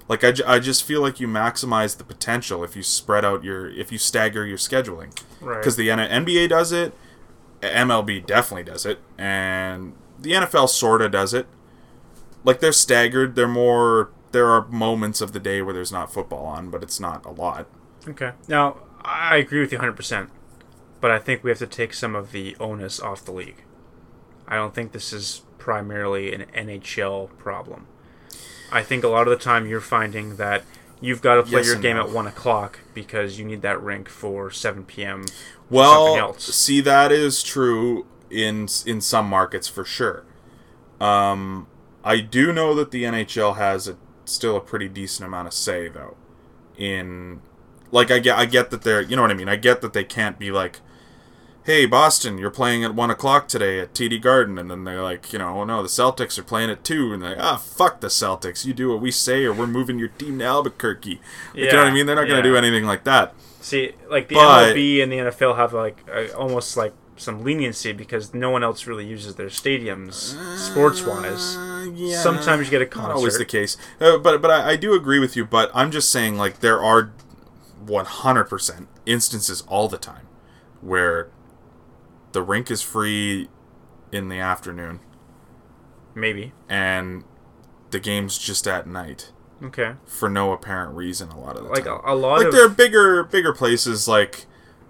Like 0.07 0.23
I, 0.23 0.33
I 0.45 0.59
just 0.59 0.83
feel 0.83 1.01
like 1.01 1.19
you 1.19 1.27
maximize 1.27 1.97
the 1.97 2.03
potential 2.03 2.63
if 2.63 2.75
you 2.75 2.81
spread 2.81 3.23
out 3.23 3.43
your 3.43 3.69
if 3.69 3.91
you 3.91 3.97
stagger 3.97 4.45
your 4.45 4.57
scheduling. 4.57 5.15
Right. 5.39 5.57
Because 5.59 5.75
the 5.75 5.91
N- 5.91 6.25
NBA 6.25 6.49
does 6.49 6.71
it, 6.71 6.93
MLB 7.61 8.25
definitely 8.25 8.63
does 8.63 8.85
it, 8.85 8.99
and 9.17 9.93
the 10.17 10.31
NFL 10.31 10.69
sorta 10.69 11.09
does 11.09 11.33
it. 11.33 11.45
Like 12.43 12.59
they're 12.59 12.71
staggered. 12.71 13.35
They're 13.35 13.47
more. 13.47 14.09
There 14.31 14.49
are 14.49 14.67
moments 14.67 15.21
of 15.21 15.31
the 15.31 15.39
day 15.39 15.61
where 15.61 15.73
there's 15.73 15.91
not 15.91 16.11
football 16.11 16.45
on, 16.45 16.69
but 16.69 16.83
it's 16.83 16.99
not 16.99 17.25
a 17.25 17.31
lot. 17.31 17.67
Okay. 18.07 18.31
Now, 18.47 18.77
I 19.01 19.37
agree 19.37 19.59
with 19.59 19.71
you 19.71 19.79
100%, 19.79 20.29
but 21.01 21.09
I 21.09 21.17
think 21.17 21.43
we 21.43 21.49
have 21.49 21.57
to 21.59 21.67
take 21.67 21.93
some 21.95 22.15
of 22.15 22.31
the 22.31 22.55
onus 22.59 22.99
off 22.99 23.25
the 23.25 23.31
league. 23.31 23.63
I 24.47 24.55
don't 24.55 24.73
think 24.75 24.91
this 24.91 25.11
is 25.11 25.41
primarily 25.59 26.33
an 26.33 26.45
NHL 26.55 27.37
problem. 27.37 27.87
I 28.71 28.83
think 28.83 29.03
a 29.03 29.07
lot 29.07 29.27
of 29.27 29.37
the 29.37 29.43
time 29.43 29.67
you're 29.67 29.81
finding 29.81 30.37
that 30.37 30.63
you've 31.01 31.21
got 31.21 31.35
to 31.35 31.43
play 31.43 31.61
Yes 31.61 31.67
your 31.67 31.77
game 31.77 31.97
no. 31.97 32.03
at 32.03 32.11
1 32.11 32.27
o'clock 32.27 32.79
because 32.93 33.39
you 33.39 33.45
need 33.45 33.61
that 33.61 33.81
rink 33.81 34.09
for 34.09 34.51
7 34.51 34.85
p.m. 34.85 35.25
Well, 35.69 36.15
else. 36.15 36.45
see 36.45 36.81
that 36.81 37.11
is 37.11 37.43
true 37.43 38.05
in 38.29 38.67
in 38.85 39.01
some 39.01 39.27
markets 39.27 39.67
for 39.67 39.85
sure. 39.85 40.25
Um, 40.99 41.67
I 42.03 42.19
do 42.19 42.51
know 42.51 42.73
that 42.75 42.91
the 42.91 43.03
NHL 43.03 43.57
has 43.57 43.87
a, 43.87 43.97
still 44.25 44.55
a 44.55 44.61
pretty 44.61 44.87
decent 44.87 45.27
amount 45.27 45.47
of 45.47 45.53
say 45.53 45.87
though. 45.87 46.17
In 46.77 47.41
like 47.91 48.11
I 48.11 48.19
get 48.19 48.37
I 48.37 48.45
get 48.45 48.69
that 48.71 48.83
they're 48.83 49.01
you 49.01 49.15
know 49.15 49.21
what 49.21 49.31
I 49.31 49.35
mean. 49.35 49.49
I 49.49 49.55
get 49.55 49.81
that 49.81 49.93
they 49.93 50.03
can't 50.03 50.39
be 50.39 50.51
like, 50.51 50.79
hey 51.69 51.85
Boston, 51.85 52.39
you're 52.39 52.49
playing 52.49 52.83
at 52.83 52.95
one 52.95 53.11
o'clock 53.11 53.47
today 53.47 53.79
at 53.79 53.93
TD 53.93 54.19
Garden, 54.19 54.57
and 54.57 54.71
then 54.71 54.85
they're 54.85 55.03
like, 55.03 55.31
you 55.31 55.37
know, 55.37 55.61
oh 55.61 55.63
no, 55.65 55.83
the 55.83 55.87
Celtics 55.87 56.39
are 56.39 56.43
playing 56.43 56.71
at 56.71 56.83
two, 56.83 57.13
and 57.13 57.21
they're 57.21 57.35
like, 57.35 57.39
ah 57.39 57.57
fuck 57.57 57.99
the 57.99 58.07
Celtics, 58.07 58.65
you 58.65 58.73
do 58.73 58.89
what 58.89 59.01
we 59.01 59.11
say, 59.11 59.45
or 59.45 59.53
we're 59.53 59.67
moving 59.67 59.99
your 59.99 60.07
team 60.07 60.39
to 60.39 60.45
Albuquerque. 60.45 61.21
Like, 61.53 61.55
you 61.55 61.71
know 61.71 61.77
what 61.77 61.87
I 61.87 61.91
mean? 61.91 62.07
They're 62.07 62.15
not 62.15 62.23
gonna 62.23 62.37
yeah. 62.37 62.41
do 62.41 62.55
anything 62.55 62.85
like 62.85 63.03
that. 63.03 63.35
See, 63.61 63.91
like 64.09 64.29
the 64.29 64.35
But- 64.35 64.73
MLB 64.73 65.03
and 65.03 65.11
the 65.11 65.17
NFL 65.17 65.57
have 65.57 65.71
like 65.73 66.03
a, 66.11 66.35
almost 66.35 66.75
like 66.75 66.93
some 67.17 67.43
leniency 67.43 67.91
because 67.91 68.33
no 68.33 68.49
one 68.49 68.63
else 68.63 68.87
really 68.87 69.05
uses 69.05 69.35
their 69.35 69.49
stadiums 69.49 70.35
sports 70.57 71.05
wise. 71.05 71.55
Uh, 71.55 71.91
yeah, 71.93 72.17
Sometimes 72.17 72.65
you 72.65 72.79
get 72.79 72.81
a 72.81 72.97
Not 72.97 73.11
always 73.11 73.37
the 73.37 73.45
case, 73.45 73.77
uh, 74.01 74.17
but 74.17 74.41
but 74.41 74.49
I, 74.49 74.71
I 74.71 74.75
do 74.75 74.95
agree 74.95 75.19
with 75.19 75.35
you. 75.35 75.45
But 75.45 75.69
I'm 75.75 75.91
just 75.91 76.09
saying, 76.09 76.35
like 76.35 76.61
there 76.61 76.81
are 76.81 77.11
100% 77.85 78.87
instances 79.05 79.61
all 79.67 79.87
the 79.87 79.99
time 79.99 80.25
where 80.81 81.29
the 82.31 82.41
rink 82.41 82.69
is 82.71 82.81
free 82.81 83.49
in 84.11 84.29
the 84.29 84.39
afternoon 84.39 84.99
Maybe. 86.15 86.53
and 86.67 87.23
the 87.91 87.99
game's 87.99 88.37
just 88.37 88.67
at 88.67 88.87
night 88.87 89.31
Okay. 89.63 89.93
for 90.05 90.29
no 90.29 90.51
apparent 90.53 90.95
reason. 90.95 91.29
A 91.29 91.39
lot 91.39 91.57
of 91.57 91.63
the 91.63 91.69
Like 91.69 91.83
time. 91.85 91.99
a, 92.05 92.13
a 92.13 92.15
lot 92.15 92.37
like 92.37 92.47
of 92.47 92.53
there 92.53 92.65
are 92.65 92.69
bigger 92.69 93.23
bigger 93.23 93.53
places 93.53 94.07
like 94.07 94.45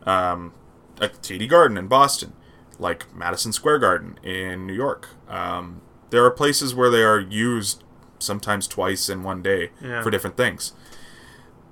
um, 0.05 0.53
like 0.99 1.21
TD 1.21 1.47
Garden 1.49 1.77
in 1.77 1.87
Boston, 1.87 2.33
like 2.77 3.13
Madison 3.15 3.51
Square 3.51 3.79
Garden 3.79 4.19
in 4.23 4.65
New 4.67 4.73
York. 4.73 5.09
Um, 5.27 5.81
there 6.09 6.23
are 6.25 6.31
places 6.31 6.73
where 6.75 6.89
they 6.89 7.03
are 7.03 7.19
used 7.19 7.83
sometimes 8.19 8.67
twice 8.67 9.09
in 9.09 9.23
one 9.23 9.41
day 9.41 9.71
Yeah. 9.81 10.01
for 10.03 10.09
different 10.11 10.37
things. 10.37 10.73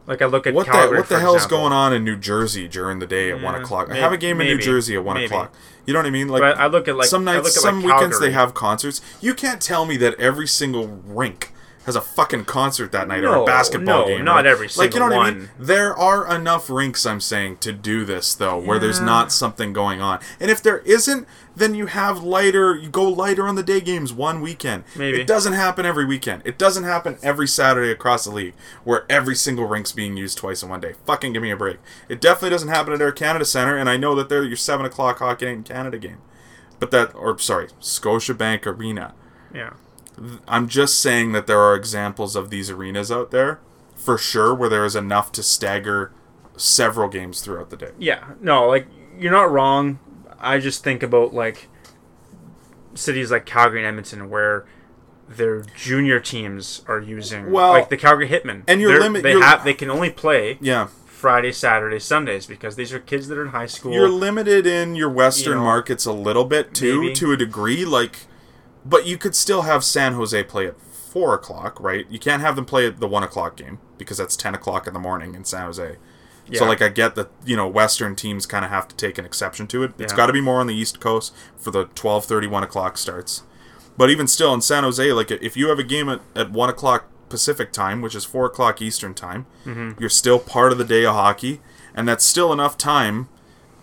Like 0.07 0.21
I 0.21 0.25
look 0.25 0.47
at 0.47 0.53
What 0.53 0.65
the 0.65 0.71
Calgary, 0.71 0.97
what 0.99 1.09
the 1.09 1.19
hell's 1.19 1.35
example. 1.43 1.57
going 1.59 1.73
on 1.73 1.93
in 1.93 2.03
New 2.03 2.15
Jersey 2.15 2.67
during 2.67 2.99
the 2.99 3.05
day 3.07 3.29
at 3.29 3.41
one 3.41 3.53
Yeah, 3.53 3.61
o'clock? 3.61 3.91
I 3.91 3.97
have 3.97 4.11
a 4.13 4.17
game 4.17 4.41
in 4.41 4.47
New 4.47 4.57
Jersey 4.57 4.95
at 4.95 5.03
one 5.03 5.15
maybe. 5.15 5.25
o'clock. 5.25 5.53
You 5.85 5.93
know 5.93 5.99
what 5.99 6.05
I 6.05 6.09
mean? 6.09 6.27
Like 6.29 6.41
But 6.41 6.57
I 6.57 6.67
look 6.67 6.87
at, 6.87 6.95
like- 6.97 7.07
some 7.07 7.27
I 7.27 7.33
nights, 7.33 7.45
look 7.45 7.55
at, 7.57 7.61
some 7.61 7.83
like, 7.83 7.93
weekends 7.95 8.19
they 8.19 8.31
have 8.31 8.53
concerts. 8.53 9.01
You 9.21 9.33
can't 9.33 9.61
tell 9.61 9.85
me 9.85 9.95
that 9.97 10.19
every 10.19 10.47
single 10.47 10.87
rink 11.05 11.53
has 11.87 11.95
a 11.95 12.01
fucking 12.01 12.43
concert 12.45 12.91
that 12.91 13.07
night 13.07 13.23
or 13.23 13.33
a 13.33 13.45
basketball 13.45 14.01
no, 14.01 14.07
game. 14.07 14.25
not 14.25 14.35
whatever. 14.35 14.65
every 14.65 14.67
Like 14.77 14.93
you 14.93 14.99
know 14.99 15.07
single 15.07 15.17
what 15.17 15.27
I 15.27 15.31
mean? 15.31 15.39
one. 15.39 15.49
There 15.57 15.97
are 15.97 16.35
enough 16.35 16.69
rinks, 16.69 17.05
I'm 17.05 17.21
saying, 17.21 17.57
to 17.59 17.71
do 17.71 18.03
this 18.03 18.35
though, 18.35 18.59
where 18.59 18.77
there's 18.77 18.99
not 18.99 19.31
something 19.31 19.71
going 19.71 20.01
on. 20.01 20.19
And 20.39 20.51
if 20.51 20.61
there 20.61 20.79
isn't, 20.79 21.25
then 21.55 21.73
you 21.73 21.85
have 21.85 22.21
lighter. 22.21 22.75
You 22.75 22.89
go 22.89 23.07
lighter 23.07 23.47
on 23.47 23.55
the 23.55 23.63
day 23.63 23.79
games 23.79 24.11
one 24.13 24.41
weekend. 24.41 24.83
Maybe. 24.97 25.21
it 25.21 25.27
doesn't 25.27 25.53
happen 25.53 25.85
every 25.85 26.05
weekend. 26.05 26.41
It 26.45 26.57
doesn't 26.59 26.83
happen 26.83 27.17
every 27.23 27.47
Saturday 27.47 27.89
across 27.89 28.25
the 28.25 28.31
league 28.31 28.53
where 28.83 29.05
every 29.09 29.35
single 29.35 29.65
rink's 29.65 29.93
being 29.93 30.17
used 30.17 30.37
twice 30.37 30.61
in 30.61 30.67
one 30.69 30.81
day. 30.81 30.93
Fucking 31.05 31.31
give 31.31 31.41
me 31.41 31.51
a 31.51 31.57
break. 31.57 31.77
It 32.09 32.19
definitely 32.19 32.49
doesn't 32.49 32.67
happen 32.69 32.91
at 32.93 33.01
Air 33.01 33.13
Canada 33.13 33.45
Center, 33.45 33.77
and 33.77 33.89
I 33.89 33.95
know 33.95 34.13
that 34.15 34.27
they're 34.27 34.43
your 34.43 34.57
seven 34.57 34.85
o'clock 34.85 35.19
Hockey 35.19 35.45
Night 35.45 35.51
in 35.53 35.63
Canada 35.63 35.97
game. 35.97 36.17
But 36.79 36.91
that, 36.91 37.15
or 37.15 37.39
sorry, 37.39 37.69
Scotiabank 37.81 38.65
Arena. 38.67 39.13
Yeah. 39.53 39.73
I'm 40.47 40.67
just 40.67 40.99
saying 40.99 41.31
that 41.33 41.45
there 41.47 41.59
are 41.59 41.75
examples 41.75 42.35
of 42.35 42.49
these 42.49 42.69
arenas 42.69 43.11
out 43.11 43.31
there, 43.31 43.59
for 43.95 44.17
sure, 44.17 44.53
where 44.55 44.69
there 44.69 44.83
is 44.85 44.95
enough 44.95 45.31
to 45.33 45.43
stagger 45.43 46.11
several 46.55 47.07
games 47.07 47.41
throughout 47.41 47.69
the 47.69 47.77
day. 47.77 47.91
Yeah, 47.99 48.23
no, 48.41 48.67
like 48.67 48.87
you're 49.19 49.31
not 49.31 49.51
wrong. 49.51 49.99
I 50.39 50.59
just 50.59 50.83
think 50.83 51.03
about 51.03 51.33
like 51.33 51.67
cities 52.95 53.31
like 53.31 53.45
Calgary 53.45 53.79
and 53.79 53.87
Edmonton 53.87 54.29
where 54.29 54.65
their 55.29 55.61
junior 55.75 56.19
teams 56.19 56.83
are 56.87 56.99
using 56.99 57.51
Well, 57.51 57.73
like 57.73 57.89
the 57.89 57.97
Calgary 57.97 58.29
Hitmen. 58.29 58.63
and 58.67 58.79
you're 58.81 58.93
They're- 58.93 59.01
limit- 59.01 59.23
They 59.23 59.31
you're- 59.33 59.43
have 59.45 59.63
they 59.63 59.73
can 59.73 59.89
only 59.89 60.09
play 60.09 60.57
Yeah, 60.61 60.87
Friday, 61.05 61.51
Saturday, 61.51 61.99
Sundays 61.99 62.45
because 62.45 62.75
these 62.75 62.93
are 62.93 62.99
kids 62.99 63.27
that 63.27 63.37
are 63.37 63.41
in 63.43 63.49
high 63.49 63.65
school. 63.65 63.93
you're 63.93 64.09
limited 64.09 64.65
in 64.65 64.95
your 64.95 65.09
Western 65.09 65.53
You 65.53 65.59
know, 65.59 65.63
markets 65.65 66.05
a 66.05 66.11
little 66.13 66.45
bit 66.45 66.73
too, 66.73 67.01
maybe. 67.01 67.13
to 67.15 67.31
a 67.33 67.37
degree. 67.37 67.83
Like, 67.85 68.19
but 68.87 69.05
you 69.05 69.17
could 69.17 69.35
still 69.35 69.63
have 69.63 69.83
San 69.83 70.13
Jose 70.13 70.43
play 70.43 70.67
at 70.67 70.79
four 70.79 71.33
o'clock, 71.33 71.79
right? 71.79 72.05
You 72.09 72.19
can't 72.19 72.41
have 72.41 72.55
them 72.55 72.65
play 72.65 72.85
at 72.87 72.99
the 72.99 73.07
one 73.07 73.23
o'clock 73.23 73.55
game 73.57 73.79
because 73.97 74.17
that's 74.17 74.35
ten 74.35 74.53
o'clock 74.55 74.87
in 74.87 74.93
the 74.93 74.99
morning 74.99 75.35
in 75.35 75.43
San 75.45 75.65
Jose. 75.65 75.95
So 76.53 76.63
like 76.65 76.81
I 76.81 76.87
get 76.87 77.15
that 77.15 77.29
you 77.45 77.57
know 77.57 77.67
Western 77.67 78.15
teams 78.15 78.45
kind 78.45 78.63
of 78.63 78.71
have 78.71 78.87
to 78.87 78.95
take 78.95 79.17
an 79.17 79.25
exception 79.25 79.67
to 79.67 79.83
it. 79.83 79.91
It's 79.97 80.13
Yeah. 80.13 80.17
got 80.17 80.27
to 80.27 80.33
be 80.33 80.39
more 80.39 80.61
on 80.61 80.67
the 80.67 80.75
East 80.75 81.01
Coast 81.01 81.33
for 81.57 81.71
the 81.71 81.85
12, 81.95 82.29
1 82.49 82.63
o'clock 82.63 82.97
starts. 82.97 83.43
But 83.97 84.09
even 84.09 84.27
still 84.27 84.53
in 84.53 84.61
San 84.61 84.83
Jose, 84.83 85.11
like 85.11 85.29
if 85.31 85.57
you 85.57 85.67
have 85.67 85.79
a 85.79 85.83
game 85.83 86.07
at, 86.07 86.21
at 86.35 86.51
one 86.51 86.69
o'clock 86.69 87.05
Pacific 87.27 87.73
time, 87.73 87.99
which 88.01 88.15
is 88.15 88.23
four 88.23 88.45
o'clock 88.45 88.81
Eastern 88.81 89.13
time, 89.13 89.45
Mm-hmm. 89.65 89.99
you're 89.99 90.09
still 90.09 90.39
part 90.39 90.71
of 90.71 90.77
the 90.77 90.85
day 90.85 91.03
of 91.05 91.15
hockey, 91.15 91.59
and 91.93 92.07
that's 92.07 92.23
still 92.23 92.53
enough 92.53 92.77
time 92.77 93.27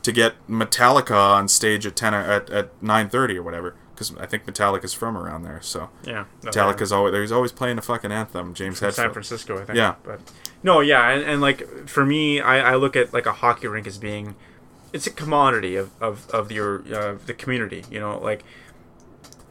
to 0.03 0.11
get 0.13 0.35
Metallica 0.49 1.17
on 1.35 1.49
stage 1.49 1.85
at 1.85 1.97
ten 1.97 2.15
at 2.15 2.49
at 2.49 2.71
nine 2.83 3.11
thirty 3.11 3.37
or 3.37 3.43
whatever. 3.43 3.75
Because 3.95 4.17
I 4.19 4.27
think 4.27 4.45
Metallica's 4.45 4.93
from 4.93 5.17
around 5.17 5.43
there, 5.45 5.61
so 5.63 5.89
yeah, 6.05 6.25
no, 6.43 6.51
Metallica's 6.51 6.91
always 6.93 7.13
there's 7.13 7.31
always 7.33 7.53
playing 7.53 7.79
a 7.79 7.83
fucking 7.83 8.11
anthem. 8.11 8.53
James 8.55 8.79
San 8.79 8.93
Francisco, 9.13 9.61
I 9.61 9.65
think. 9.65 9.77
Yeah. 9.77 9.95
but 10.03 10.21
no, 10.63 10.81
yeah, 10.81 11.11
and, 11.11 11.23
and 11.23 11.41
like 11.41 11.87
for 11.89 12.05
me, 12.05 12.41
I, 12.41 12.73
I 12.73 12.75
look 12.75 12.97
at 12.97 13.13
like 13.13 13.27
a 13.27 13.33
hockey 13.33 13.69
rink 13.69 13.87
as 13.87 13.99
being 13.99 14.35
it's 14.93 15.07
a 15.07 15.11
commodity 15.11 15.77
of 15.77 15.91
of, 16.01 16.29
of 16.31 16.51
your 16.51 16.83
uh, 16.93 17.17
the 17.27 17.35
community. 17.35 17.85
You 17.91 18.01
know, 18.01 18.19
like 18.19 18.43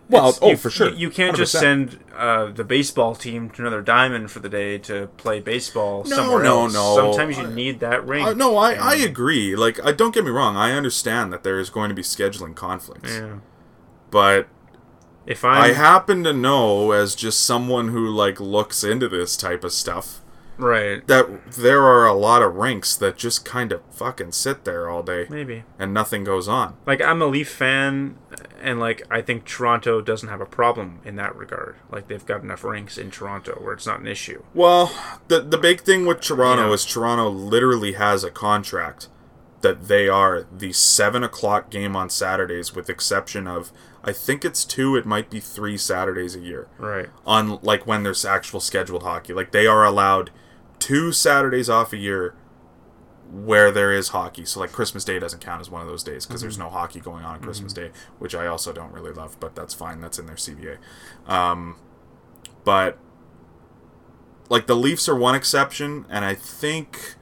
Well, 0.10 0.38
oh 0.42 0.50
you- 0.52 0.58
for 0.58 0.70
sure, 0.70 0.90
You, 0.90 1.10
can't 1.10 1.36
just 1.38 1.56
100%. 1.56 1.60
send 1.60 2.00
uh, 2.16 2.46
the 2.48 2.64
baseball 2.66 3.16
team 3.16 3.50
to 3.52 3.62
another 3.62 3.82
diamond 3.82 4.30
for 4.32 4.40
the 4.40 4.50
day 4.50 4.78
to 4.80 5.08
play 5.18 5.40
baseball 5.40 6.04
No, 6.04 6.16
somewhere 6.18 6.44
no, 6.44 6.62
else. 6.64 6.74
no. 6.74 6.96
Sometimes 6.96 7.38
you 7.38 7.46
I- 7.46 7.54
need 7.54 7.80
that 7.80 8.06
ring. 8.06 8.38
No, 8.38 8.58
I, 8.58 8.74
I 8.74 8.96
agree. 8.96 9.56
Like, 9.56 9.84
I 9.84 9.92
don't 9.94 10.14
get 10.14 10.24
me 10.26 10.30
wrong. 10.32 10.56
I 10.58 10.74
understand 10.74 11.32
that 11.34 11.44
there 11.44 11.58
is 11.60 11.70
going 11.70 11.90
to 11.90 11.96
be 11.96 12.02
scheduling 12.04 12.54
conflicts, 12.56 13.16
Yeah. 13.16 13.38
But 14.14 14.48
If 15.26 15.44
I'm 15.44 15.62
I 15.62 15.68
happen 15.74 16.24
to 16.24 16.32
know, 16.34 16.92
as 16.92 17.16
just 17.16 17.46
someone 17.46 17.90
who 17.90 18.08
like 18.10 18.40
looks 18.40 18.84
into 18.84 19.10
this 19.10 19.36
type 19.36 19.64
of 19.66 19.72
stuff, 19.74 20.22
right, 20.58 21.06
that 21.08 21.52
there 21.54 21.82
are 21.84 22.06
a 22.06 22.14
lot 22.14 22.42
of 22.44 22.54
rinks 22.56 22.96
that 22.98 23.18
just 23.18 23.44
kind 23.44 23.72
of 23.72 23.82
fucking 23.92 24.32
sit 24.34 24.64
there 24.66 24.88
all 24.90 25.02
day 25.02 25.26
maybe 25.30 25.64
and 25.80 25.94
nothing 25.94 26.24
goes 26.24 26.48
on. 26.48 26.76
like 26.86 27.02
I'm 27.02 27.22
a 27.22 27.26
Leaf 27.26 27.50
fan, 27.50 28.18
and 28.62 28.80
like 28.80 29.02
I 29.10 29.22
think 29.22 29.46
Toronto 29.46 30.00
doesn't 30.02 30.30
have 30.30 30.42
a 30.42 30.46
problem 30.46 31.00
in 31.04 31.16
that 31.16 31.36
regard. 31.36 31.76
Like 31.90 32.08
they've 32.08 32.26
got 32.26 32.44
enough 32.44 32.64
rinks 32.64 32.98
in 32.98 33.10
Toronto 33.10 33.54
where 33.62 33.74
it's 33.74 33.88
not 33.88 34.00
an 34.00 34.08
issue. 34.08 34.44
Well, 34.54 34.92
the 35.28 35.40
the 35.42 35.58
big 35.58 35.82
thing 35.82 36.06
with 36.06 36.22
Toronto 36.22 36.68
Yeah. 36.68 36.74
is 36.74 36.86
Toronto 36.86 37.30
literally 37.30 37.94
has 37.94 38.24
a 38.24 38.32
contract 38.32 39.08
that 39.62 39.88
they 39.88 40.10
are 40.10 40.46
the 40.52 40.74
seven 40.74 41.24
o'clock 41.24 41.70
game 41.70 41.96
on 41.96 42.10
Saturdays, 42.10 42.76
with 42.76 42.90
exception 42.90 43.48
of 43.48 43.72
I 44.04 44.12
think 44.12 44.44
it's 44.44 44.66
two, 44.66 44.96
it 44.96 45.06
might 45.06 45.30
be 45.30 45.40
three 45.40 45.78
Saturdays 45.78 46.36
a 46.36 46.40
year. 46.40 46.68
Right. 46.78 47.10
on 47.26 47.60
like 47.62 47.88
when 47.88 48.04
there's 48.04 48.26
actual 48.26 48.60
scheduled 48.60 49.04
hockey. 49.04 49.34
Like 49.34 49.52
they 49.52 49.66
are 49.66 49.86
allowed 49.86 50.32
two 50.80 51.12
Saturdays 51.12 51.70
off 51.70 51.94
a 51.94 51.98
year 51.98 52.36
where 53.32 53.72
there 53.72 53.92
is 53.92 54.10
hockey. 54.10 54.46
So 54.46 54.60
like 54.60 54.72
Christmas 54.72 55.04
Day 55.04 55.18
doesn't 55.20 55.40
count 55.40 55.62
as 55.62 55.70
one 55.70 55.82
of 55.82 55.88
those 55.88 56.04
days 56.04 56.26
because 56.26 56.42
there's 56.42 56.58
no 56.58 56.70
hockey 56.70 57.00
going 57.00 57.24
on 57.24 57.36
on 57.36 57.42
Christmas 57.42 57.74
Day, 57.74 57.92
which 58.20 58.36
I 58.36 58.46
also 58.46 58.72
don't 58.74 58.92
really 58.92 59.12
love, 59.12 59.40
but 59.40 59.56
that's 59.56 59.74
fine. 59.74 60.02
That's 60.02 60.20
in 60.20 60.28
their 60.28 60.36
CBA. 60.36 60.78
Um, 61.28 61.78
but 62.64 63.00
like 64.50 64.68
the 64.68 64.76
Leafs 64.76 65.10
are 65.10 65.16
one 65.16 65.34
exception, 65.34 66.06
and 66.10 66.24
I 66.24 66.36
think 66.36 67.16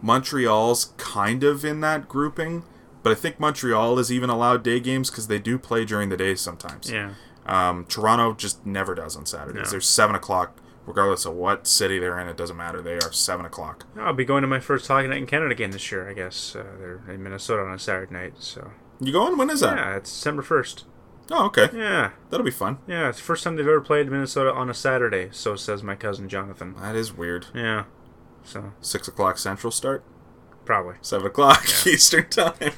Montreal's 0.00 0.86
kind 0.96 1.44
of 1.44 1.64
in 1.64 1.80
that 1.80 2.08
grouping. 2.08 2.62
But 3.02 3.12
I 3.12 3.14
think 3.14 3.38
Montreal 3.40 3.98
is 3.98 4.12
even 4.12 4.28
allowed 4.30 4.62
day 4.62 4.80
games 4.80 5.10
because 5.10 5.28
they 5.28 5.38
do 5.38 5.58
play 5.58 5.84
during 5.84 6.08
the 6.08 6.16
day 6.16 6.34
sometimes. 6.34 6.90
Yeah. 6.90 7.14
Um, 7.46 7.86
Toronto 7.86 8.34
just 8.34 8.66
never 8.66 8.94
does 8.94 9.16
on 9.16 9.24
Saturdays. 9.24 9.64
No. 9.66 9.70
They're 9.70 9.80
seven 9.80 10.14
o'clock, 10.16 10.58
regardless 10.84 11.24
of 11.24 11.34
what 11.34 11.66
city 11.66 11.98
they're 11.98 12.18
in. 12.18 12.28
It 12.28 12.36
doesn't 12.36 12.56
matter. 12.56 12.82
They 12.82 12.94
are 12.96 13.12
seven 13.12 13.46
o'clock. 13.46 13.86
I'll 13.96 14.12
be 14.12 14.24
going 14.26 14.42
to 14.42 14.48
my 14.48 14.60
first 14.60 14.86
hockey 14.88 15.08
night 15.08 15.18
in 15.18 15.26
Canada 15.26 15.52
again 15.52 15.70
this 15.70 15.90
year. 15.90 16.08
I 16.08 16.12
guess 16.12 16.54
uh, 16.54 16.64
they're 16.78 17.02
in 17.08 17.22
Minnesota 17.22 17.62
on 17.62 17.72
a 17.72 17.78
Saturday 17.78 18.12
night. 18.12 18.34
So 18.38 18.72
You 19.00 19.12
going? 19.12 19.38
When 19.38 19.48
is 19.48 19.60
that? 19.60 19.76
yeah, 19.78 19.96
it's 19.96 20.10
December 20.12 20.42
first. 20.42 20.84
Oh, 21.30 21.46
okay. 21.46 21.68
Yeah. 21.74 22.10
That'll 22.30 22.44
be 22.44 22.50
fun. 22.50 22.78
Yeah, 22.86 23.08
it's 23.10 23.18
the 23.18 23.24
first 23.24 23.44
time 23.44 23.56
they've 23.56 23.66
ever 23.66 23.80
played 23.82 24.10
Minnesota 24.10 24.52
on 24.52 24.68
a 24.70 24.74
Saturday, 24.74 25.28
so 25.30 25.56
says 25.56 25.82
my 25.82 25.94
cousin 25.94 26.28
Jonathan. 26.28 26.74
That 26.80 26.96
is 26.96 27.12
weird. 27.14 27.46
Yeah. 27.54 27.84
So, 28.44 28.72
Six 28.80 29.08
o'clock 29.08 29.36
Central 29.38 29.70
start. 29.70 30.04
probably. 30.64 30.94
Seven 31.02 31.26
o'clock 31.26 31.64
Eastern 31.86 32.28
time. 32.30 32.72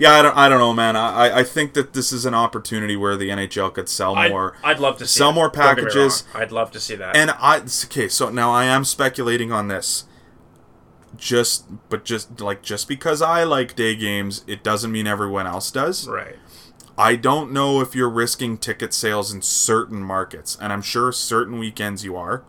Yeah, 0.00 0.12
I 0.12 0.22
don't. 0.22 0.36
I 0.36 0.48
don't 0.48 0.58
know, 0.58 0.72
man. 0.72 0.96
I 0.96 1.40
I 1.40 1.44
think 1.44 1.74
that 1.74 1.92
this 1.92 2.10
is 2.10 2.24
an 2.24 2.32
opportunity 2.32 2.96
where 2.96 3.18
the 3.18 3.28
NHL 3.28 3.74
could 3.74 3.88
sell 3.88 4.16
more. 4.16 4.56
I'd, 4.64 4.80
love 4.80 4.96
to 4.96 5.06
see 5.06 5.18
sell 5.18 5.28
it. 5.28 5.34
more 5.34 5.50
Don't 5.50 5.76
get 5.76 5.76
me 5.76 5.82
packages. 5.82 6.24
I'd 6.34 6.52
love 6.52 6.70
to 6.72 6.80
see 6.80 6.94
that. 6.96 7.14
And 7.14 7.30
I 7.32 7.58
okay, 7.58 8.08
so 8.08 8.30
now 8.30 8.50
I 8.50 8.64
am 8.64 8.84
speculating 8.86 9.52
on 9.52 9.68
this. 9.68 10.04
Just 11.16 11.66
but 11.90 12.06
just 12.06 12.40
like 12.40 12.62
just 12.62 12.88
because 12.88 13.20
I 13.20 13.44
like 13.44 13.76
day 13.76 13.94
games, 13.94 14.42
it 14.46 14.64
doesn't 14.64 14.90
mean 14.90 15.06
everyone 15.06 15.46
else 15.46 15.70
does. 15.70 16.08
right. 16.08 16.36
I 16.96 17.16
don't 17.16 17.52
know 17.52 17.80
if 17.80 17.94
you're 17.94 18.10
risking 18.10 18.58
ticket 18.58 18.92
sales 18.92 19.32
in 19.32 19.40
certain 19.42 20.02
markets, 20.02 20.56
and 20.60 20.72
I'm 20.72 20.82
sure 20.82 21.12
certain 21.12 21.58
weekends 21.58 22.04
you 22.04 22.14
are. 22.16 22.42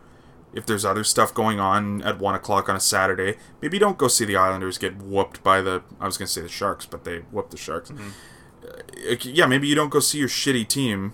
If 0.53 0.65
there's 0.65 0.83
other 0.83 1.03
stuff 1.05 1.33
going 1.33 1.59
on 1.59 2.01
at 2.01 2.19
one 2.19 2.35
o'clock 2.35 2.67
on 2.67 2.75
a 2.75 2.79
Saturday, 2.79 3.37
maybe 3.61 3.79
don't 3.79 3.97
go 3.97 4.07
see 4.09 4.25
the 4.25 4.35
Islanders 4.35 4.77
get 4.77 4.97
whooped 4.97 5.41
by 5.43 5.61
the. 5.61 5.81
I 5.99 6.05
was 6.05 6.17
gonna 6.17 6.27
say 6.27 6.41
the 6.41 6.49
Sharks, 6.49 6.85
but 6.85 7.03
they 7.05 7.19
whooped 7.31 7.51
the 7.51 7.57
Sharks. 7.57 7.89
Uh, 7.91 9.15
yeah, 9.21 9.45
maybe 9.45 9.67
you 9.67 9.75
don't 9.75 9.89
go 9.89 9.99
see 9.99 10.17
your 10.19 10.27
shitty 10.27 10.67
team 10.67 11.13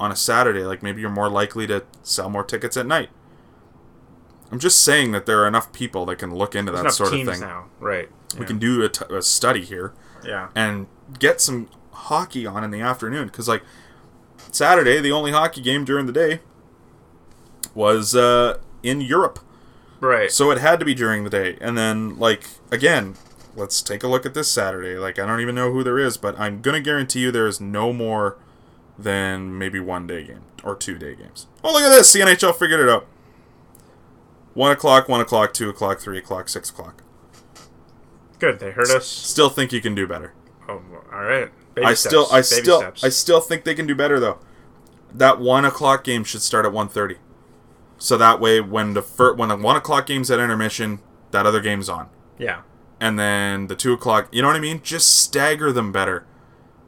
on 0.00 0.10
a 0.10 0.16
Saturday. 0.16 0.64
Like 0.64 0.82
maybe 0.82 1.00
you're 1.00 1.10
more 1.10 1.28
likely 1.30 1.66
to 1.68 1.84
sell 2.02 2.28
more 2.28 2.42
tickets 2.44 2.76
at 2.76 2.86
night. 2.86 3.10
I'm 4.50 4.58
just 4.58 4.82
saying 4.82 5.12
that 5.12 5.24
there 5.26 5.42
are 5.42 5.46
enough 5.48 5.72
people 5.72 6.04
that 6.06 6.16
can 6.18 6.34
look 6.34 6.54
into 6.54 6.72
There's 6.72 6.84
that 6.84 6.92
sort 6.92 7.14
of 7.14 7.24
thing. 7.26 7.40
now. 7.40 7.66
Right. 7.80 8.08
We 8.38 8.44
can 8.46 8.58
do 8.58 8.82
a, 8.82 8.88
t- 8.88 9.04
a 9.08 9.22
study 9.22 9.62
here 9.64 9.92
Yeah. 10.24 10.48
and 10.54 10.86
get 11.18 11.40
some 11.40 11.68
hockey 11.92 12.46
on 12.46 12.64
in 12.64 12.70
the 12.70 12.80
afternoon 12.80 13.26
because 13.26 13.46
like 13.46 13.62
saturday 14.50 14.98
the 15.00 15.12
only 15.12 15.30
hockey 15.30 15.60
game 15.60 15.84
during 15.84 16.06
the 16.06 16.12
day 16.12 16.40
was 17.74 18.14
uh, 18.14 18.58
in 18.82 19.00
europe 19.00 19.38
Right. 20.00 20.30
so 20.32 20.50
it 20.50 20.58
had 20.58 20.78
to 20.80 20.84
be 20.84 20.94
during 20.94 21.22
the 21.24 21.30
day 21.30 21.56
and 21.60 21.76
then 21.78 22.18
like 22.18 22.44
again 22.70 23.14
let's 23.54 23.80
take 23.82 24.02
a 24.02 24.08
look 24.08 24.26
at 24.26 24.34
this 24.34 24.50
saturday 24.50 24.96
like 24.96 25.18
i 25.18 25.26
don't 25.26 25.40
even 25.40 25.54
know 25.54 25.72
who 25.72 25.84
there 25.84 25.98
is 25.98 26.16
but 26.16 26.38
i'm 26.40 26.60
gonna 26.60 26.80
guarantee 26.80 27.20
you 27.20 27.30
there 27.30 27.46
is 27.46 27.60
no 27.60 27.92
more 27.92 28.36
than 28.98 29.56
maybe 29.56 29.78
one 29.78 30.06
day 30.06 30.24
game 30.24 30.42
or 30.64 30.74
two 30.74 30.98
day 30.98 31.14
games 31.14 31.46
oh 31.62 31.72
look 31.72 31.82
at 31.82 31.88
this 31.90 32.12
the 32.12 32.20
nhl 32.20 32.54
figured 32.54 32.80
it 32.80 32.88
out 32.88 33.06
one 34.54 34.70
o'clock 34.72 35.08
one 35.08 35.20
o'clock 35.20 35.52
two 35.54 35.68
o'clock 35.68 35.98
three 35.98 36.18
o'clock 36.18 36.48
six 36.48 36.68
o'clock 36.70 37.02
Good. 38.38 38.58
They 38.58 38.72
heard 38.72 38.90
us. 38.90 39.06
still 39.06 39.48
think 39.50 39.72
you 39.72 39.80
can 39.80 39.94
do 39.94 40.04
better 40.06 40.32
Oh, 40.68 40.80
all 41.12 41.22
right. 41.22 41.48
Baby 41.74 41.86
I 41.86 41.94
still. 41.94 42.26
I 42.32 42.36
Baby 42.36 42.42
still, 42.44 42.78
steps. 42.80 43.04
I 43.04 43.08
still 43.08 43.40
think 43.40 43.62
they 43.64 43.74
can 43.74 43.86
do 43.86 43.94
better 43.94 44.18
though. 44.20 44.38
That 45.12 45.40
one 45.40 45.64
o'clock 45.64 46.02
game 46.04 46.22
should 46.24 46.42
start 46.42 46.64
at 46.66 46.72
1.30. 46.72 47.16
so 48.02 48.16
that 48.16 48.40
way 48.40 48.60
when 48.60 48.94
the 48.94 49.02
fir- 49.02 49.34
when 49.34 49.48
the 49.48 49.56
one 49.56 49.76
o'clock 49.76 50.06
game's 50.06 50.28
at 50.28 50.40
intermission, 50.40 50.98
that 51.30 51.46
other 51.46 51.60
game's 51.60 51.88
on, 51.88 52.08
yeah. 52.36 52.62
and 52.98 53.16
then 53.16 53.68
the 53.68 53.76
two 53.76 53.92
o'clock. 53.92 54.28
You 54.32 54.42
know 54.42 54.48
what 54.48 54.56
I 54.56 54.60
mean? 54.60 54.80
Just 54.82 55.20
stagger 55.20 55.70
them 55.72 55.92
better, 55.92 56.26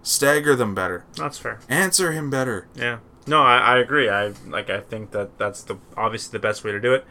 stagger 0.02 0.56
them 0.56 0.74
better, 0.74 1.04
That's 1.16 1.38
fair. 1.38 1.60
answer 1.68 2.10
him 2.10 2.30
better. 2.30 2.66
Yeah. 2.74 2.98
No, 3.28 3.42
I, 3.44 3.58
I 3.58 3.78
agree. 3.78 4.08
I 4.08 4.32
like. 4.48 4.68
I 4.68 4.80
think 4.80 5.12
that 5.12 5.38
that's 5.38 5.62
the 5.62 5.78
obviously 5.96 6.32
the 6.36 6.42
best 6.42 6.64
way 6.64 6.72
to 6.72 6.80
do 6.80 6.92
it. 6.92 7.06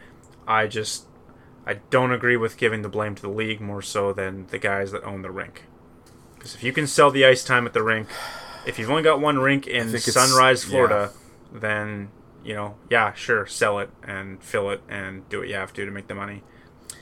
I 0.46 0.66
just 0.66 1.06
I 1.66 1.74
don't 1.88 2.12
agree 2.12 2.36
with 2.36 2.58
giving 2.58 2.82
the 2.82 2.90
blame 2.90 3.14
to 3.14 3.22
the 3.22 3.30
league 3.30 3.62
more 3.62 3.80
so 3.80 4.12
than 4.12 4.46
the 4.48 4.58
guys 4.58 4.92
that 4.92 5.02
own 5.04 5.22
the 5.22 5.30
rink. 5.30 5.62
Because 6.34 6.54
if 6.54 6.62
you 6.62 6.74
can 6.74 6.86
sell 6.86 7.10
the 7.10 7.24
ice 7.24 7.42
time 7.42 7.66
at 7.66 7.72
the 7.72 7.82
rink, 7.82 8.08
if 8.66 8.78
you've 8.78 8.90
only 8.90 9.02
got 9.02 9.18
one 9.18 9.38
rink 9.38 9.66
in 9.66 9.98
Sunrise, 9.98 10.62
Florida, 10.62 11.10
then 11.50 12.10
you 12.44 12.54
know, 12.54 12.76
yeah, 12.90 13.12
sure, 13.14 13.46
sell 13.46 13.78
it 13.78 13.90
and 14.02 14.42
fill 14.42 14.70
it 14.70 14.82
and 14.88 15.28
do 15.28 15.38
what 15.38 15.48
you 15.48 15.54
have 15.54 15.72
to 15.74 15.84
to 15.84 15.90
make 15.90 16.08
the 16.08 16.14
money. 16.14 16.42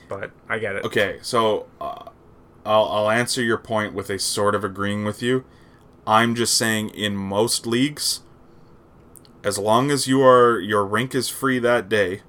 But 0.09 0.31
I 0.48 0.59
get 0.59 0.77
it. 0.77 0.85
Okay, 0.85 1.19
so 1.23 1.66
uh, 1.81 2.10
I'll, 2.64 2.85
I'll 2.85 3.10
answer 3.10 3.43
your 3.43 3.59
point 3.59 3.94
with 3.94 4.10
a 4.10 4.19
sort 4.19 4.55
of 4.55 4.64
agreeing 4.64 5.05
with 5.05 5.23
you. 5.23 5.44
I'm 6.06 6.35
just 6.35 6.56
saying, 6.56 6.90
in 6.90 7.16
most 7.16 7.66
leagues, 7.66 8.20
as 9.44 9.59
long 9.59 9.90
as 9.90 10.06
you 10.06 10.23
are 10.23 10.59
your 10.59 10.85
rink 10.85 11.14
is 11.14 11.28
free 11.28 11.59
that 11.60 11.89
day, 11.89 12.23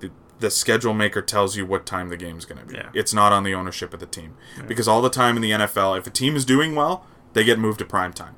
the, 0.00 0.10
the 0.38 0.50
schedule 0.50 0.94
maker 0.94 1.22
tells 1.22 1.56
you 1.56 1.66
what 1.66 1.86
time 1.86 2.08
the 2.08 2.16
game's 2.16 2.44
going 2.44 2.60
to 2.60 2.66
be. 2.66 2.76
Yeah. 2.76 2.90
It's 2.94 3.14
not 3.14 3.32
on 3.32 3.42
the 3.42 3.54
ownership 3.54 3.92
of 3.92 4.00
the 4.00 4.06
team 4.06 4.36
because 4.66 4.88
all 4.88 5.02
the 5.02 5.10
time 5.10 5.36
in 5.36 5.42
the 5.42 5.50
NFL, 5.50 5.98
if 5.98 6.06
a 6.06 6.10
team 6.10 6.36
is 6.36 6.44
doing 6.44 6.74
well, 6.74 7.06
they 7.32 7.44
get 7.44 7.58
moved 7.58 7.78
to 7.80 7.84
prime 7.84 8.12
time. 8.12 8.34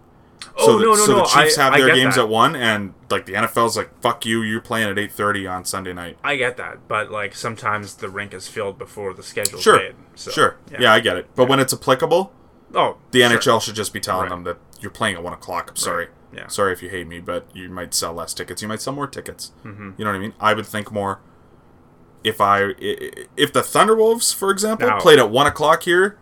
Oh, 0.57 0.79
the, 0.79 0.85
no, 0.85 0.91
no, 0.95 0.97
so 1.07 1.12
no, 1.12 1.19
the 1.19 1.25
Chiefs 1.25 1.59
I- 1.59 1.65
have 1.65 1.75
their 1.75 1.95
games 1.95 2.15
that. 2.17 2.23
at 2.23 2.29
one, 2.29 2.55
and 2.57 2.95
like 3.11 3.27
the 3.27 3.35
NFL's 3.35 3.77
like, 3.77 3.91
"Fuck 4.01 4.25
you, 4.25 4.43
you're 4.43 4.61
playing 4.61 4.89
at 4.91 4.99
eight 4.99 5.12
thirty 5.12 5.47
on 5.47 5.65
Sunday 5.65 5.93
night." 5.93 6.19
I 6.25 6.37
get 6.37 6.57
that, 6.57 6.87
but 6.89 7.11
like 7.11 7.35
sometimes 7.35 7.97
the 7.97 8.09
rink 8.09 8.33
is 8.35 8.49
filled 8.49 8.79
before 8.79 9.12
the 9.15 9.23
schedule. 9.23 9.59
Sure, 9.59 9.79
made. 9.79 9.95
So, 10.15 10.31
sure, 10.31 10.57
yeah. 10.79 10.93
I 10.93 11.01
get 11.01 11.17
it. 11.17 11.29
But 11.35 11.49
when 11.49 11.61
it's 11.61 11.73
applicable, 11.73 12.33
Oh, 12.75 12.97
the 13.11 13.21
sure. 13.21 13.31
NHL 13.31 13.61
should 13.62 13.75
just 13.75 13.93
be 13.93 14.01
telling 14.01 14.23
Right. 14.25 14.31
them 14.31 14.45
that 14.45 14.59
you're 14.81 14.91
playing 14.93 15.17
at 15.17 15.23
one 15.23 15.33
o'clock. 15.33 15.71
I'm 15.71 15.77
sorry. 15.77 16.09
Yeah. 16.33 16.47
Sorry 16.47 16.73
if 16.73 16.83
you 16.83 16.89
hate 16.89 17.09
me, 17.09 17.19
but 17.21 17.47
you 17.53 17.69
might 17.69 17.93
sell 17.93 18.12
less 18.15 18.33
tickets. 18.33 18.62
You 18.62 18.69
might 18.69 18.81
sell 18.81 18.93
more 18.93 19.09
tickets. 19.09 19.51
Mm-hmm. 19.65 19.91
You 19.99 20.05
know 20.05 20.11
what 20.12 20.17
I 20.17 20.21
mean? 20.21 20.35
I 20.41 20.55
would 20.55 20.67
think 20.67 20.93
more. 20.93 21.19
If 22.23 22.41
I 22.41 22.75
if 22.79 23.53
the 23.53 23.62
Thunderwolves, 23.62 24.35
for 24.35 24.51
example, 24.51 24.91
played 25.01 25.19
at 25.19 25.31
one 25.31 25.47
o'clock 25.47 25.83
here, 25.85 26.19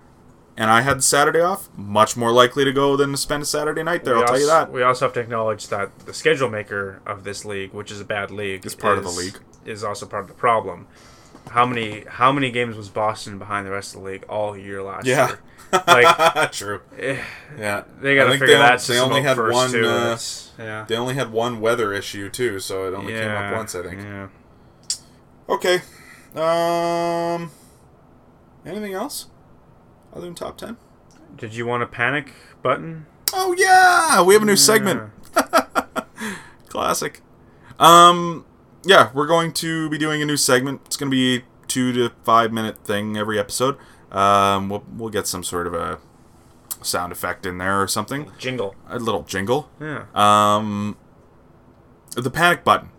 and 0.58 0.72
I 0.72 0.80
had 0.80 1.04
Saturday 1.04 1.40
off, 1.40 1.68
much 1.76 2.16
more 2.16 2.32
likely 2.32 2.64
to 2.64 2.72
go 2.72 2.96
than 2.96 3.12
to 3.12 3.16
spend 3.16 3.44
a 3.44 3.46
Saturday 3.46 3.84
night 3.84 4.02
there. 4.04 4.16
We 4.16 4.20
I'll 4.22 4.26
tell 4.26 4.40
you 4.40 4.46
that. 4.48 4.72
We 4.72 4.82
also 4.82 5.04
have 5.06 5.12
to 5.14 5.20
acknowledge 5.20 5.68
that 5.68 5.96
the 6.00 6.12
schedule 6.12 6.50
maker 6.50 7.00
of 7.06 7.22
this 7.22 7.44
league, 7.44 7.72
which 7.72 7.92
is 7.92 8.00
a 8.00 8.04
bad 8.04 8.32
league, 8.32 8.66
Is 8.66 8.74
part 8.74 8.98
of 8.98 9.04
the 9.04 9.10
league. 9.10 9.38
Is 9.64 9.84
also 9.84 10.04
part 10.04 10.22
of 10.22 10.28
the 10.28 10.34
problem. 10.34 10.88
How 11.50 11.64
many 11.64 12.04
how 12.08 12.32
many 12.32 12.50
games 12.50 12.76
was 12.76 12.88
Boston 12.88 13.38
behind 13.38 13.66
the 13.68 13.70
rest 13.70 13.94
of 13.94 14.00
the 14.02 14.06
league 14.08 14.24
all 14.28 14.56
year 14.56 14.82
last 14.82 15.06
Yeah. 15.06 15.28
year? 15.28 15.38
Like 15.86 16.50
True. 16.52 16.80
eh, 16.98 17.22
Yeah. 17.56 17.84
they 18.00 18.16
got 18.16 18.24
to 18.24 18.32
figure 18.32 18.48
they, 18.48 18.54
that 18.54 18.80
they 18.80 18.98
only 18.98 19.22
had 19.22 19.38
one. 19.38 19.72
uh, 19.84 20.18
yeah. 20.58 20.84
they 20.88 20.96
only 20.96 21.14
had 21.14 21.30
one 21.30 21.60
weather 21.60 21.92
issue 21.92 22.28
too, 22.30 22.58
so 22.58 22.88
it 22.88 22.94
only 22.96 23.12
came 23.12 23.30
up 23.30 23.54
once, 23.54 23.76
I 23.76 23.82
think. 23.82 24.00
Yeah. 24.02 24.26
Okay. 25.48 25.82
Um. 26.34 27.50
Anything 28.66 28.94
else 28.94 29.26
other 30.12 30.22
than 30.22 30.34
top 30.34 30.58
ten? 30.58 30.76
Did 31.36 31.54
you 31.54 31.66
want 31.66 31.82
a 31.82 31.86
panic 31.86 32.32
button? 32.62 33.06
Oh 33.32 33.54
yeah, 33.56 34.22
we 34.22 34.34
have 34.34 34.42
a 34.42 34.46
new 34.46 34.56
segment. 34.56 35.10
Classic. 36.68 37.20
Um. 37.78 38.44
Yeah, 38.84 39.10
we're 39.12 39.26
going 39.26 39.52
to 39.54 39.90
be 39.90 39.98
doing 39.98 40.22
a 40.22 40.24
new 40.24 40.36
segment. 40.36 40.82
It's 40.86 40.96
going 40.96 41.10
to 41.10 41.14
be 41.16 41.44
two 41.66 41.92
to 41.92 42.12
five 42.24 42.52
minute 42.52 42.84
thing 42.84 43.16
every 43.16 43.38
episode. 43.38 43.76
Um. 44.10 44.68
We'll 44.68 44.84
we'll 44.96 45.10
get 45.10 45.26
some 45.26 45.44
sort 45.44 45.66
of 45.66 45.74
a 45.74 45.98
sound 46.82 47.12
effect 47.12 47.46
in 47.46 47.58
there 47.58 47.80
or 47.82 47.88
something. 47.88 48.30
Jingle. 48.38 48.74
A 48.88 48.98
little 48.98 49.22
jingle. 49.22 49.70
Yeah. 49.80 50.04
Um, 50.14 50.96
the 52.16 52.30
panic 52.30 52.64
button. 52.64 52.90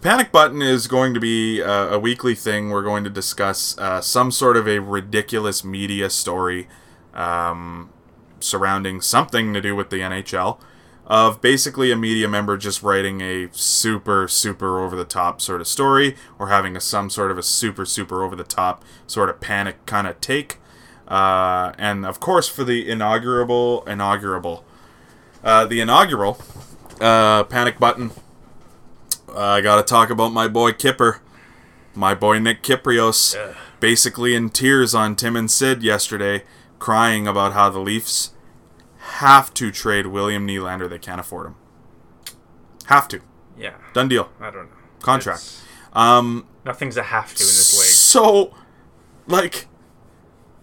The 0.00 0.08
panic 0.08 0.32
button 0.32 0.62
is 0.62 0.86
going 0.86 1.12
to 1.12 1.20
be 1.20 1.60
uh, 1.60 1.88
a 1.88 1.98
weekly 1.98 2.34
thing. 2.34 2.70
We're 2.70 2.82
going 2.82 3.04
to 3.04 3.10
discuss 3.10 3.76
uh, 3.76 4.00
some 4.00 4.30
sort 4.30 4.56
of 4.56 4.66
a 4.66 4.78
ridiculous 4.78 5.62
media 5.62 6.08
story 6.08 6.68
um, 7.12 7.90
surrounding 8.40 9.02
something 9.02 9.52
to 9.52 9.60
do 9.60 9.76
with 9.76 9.90
the 9.90 9.98
NHL. 9.98 10.58
Of 11.04 11.42
basically 11.42 11.92
a 11.92 11.96
media 11.96 12.28
member 12.28 12.56
just 12.56 12.82
writing 12.82 13.20
a 13.20 13.50
super, 13.52 14.26
super 14.26 14.82
over 14.82 14.96
the 14.96 15.04
top 15.04 15.42
sort 15.42 15.60
of 15.60 15.68
story, 15.68 16.16
or 16.38 16.48
having 16.48 16.76
a, 16.76 16.80
some 16.80 17.10
sort 17.10 17.30
of 17.30 17.36
a 17.36 17.42
super, 17.42 17.84
super 17.84 18.24
over 18.24 18.34
the 18.34 18.42
top 18.42 18.82
sort 19.06 19.28
of 19.28 19.38
panic 19.38 19.84
kind 19.84 20.06
of 20.06 20.18
take. 20.22 20.60
Uh, 21.08 21.74
and 21.76 22.06
of 22.06 22.20
course, 22.20 22.48
for 22.48 22.64
the 22.64 22.88
inaugural, 22.88 23.84
inaugural, 23.86 24.64
uh, 25.44 25.66
the 25.66 25.82
inaugural 25.82 26.40
uh, 27.02 27.44
panic 27.44 27.78
button. 27.78 28.12
I 29.36 29.60
got 29.60 29.76
to 29.76 29.82
talk 29.82 30.10
about 30.10 30.32
my 30.32 30.48
boy 30.48 30.72
Kipper, 30.72 31.20
my 31.94 32.14
boy 32.14 32.38
Nick 32.38 32.62
Kypreos, 32.62 33.34
basically 33.80 34.34
in 34.34 34.50
tears 34.50 34.94
on 34.94 35.16
Tim 35.16 35.36
and 35.36 35.50
Sid 35.50 35.82
yesterday, 35.82 36.44
crying 36.78 37.26
about 37.26 37.52
how 37.52 37.70
the 37.70 37.78
Leafs 37.80 38.30
have 38.98 39.52
to 39.54 39.70
trade 39.70 40.06
William 40.06 40.46
Nylander. 40.46 40.88
They 40.88 40.98
can't 40.98 41.20
afford 41.20 41.46
him. 41.48 41.54
Have 42.86 43.08
to. 43.08 43.20
Yeah. 43.58 43.74
Done 43.92 44.08
deal. 44.08 44.30
I 44.40 44.50
don't 44.50 44.70
know. 44.70 44.76
Contract. 45.00 45.40
It's- 45.40 45.62
Um, 45.92 46.46
nothing's 46.64 46.96
a 46.96 47.02
have 47.02 47.34
to 47.34 47.42
in 47.42 47.46
this 47.48 47.76
league. 47.78 47.88
so, 47.88 48.54
like, 49.26 49.66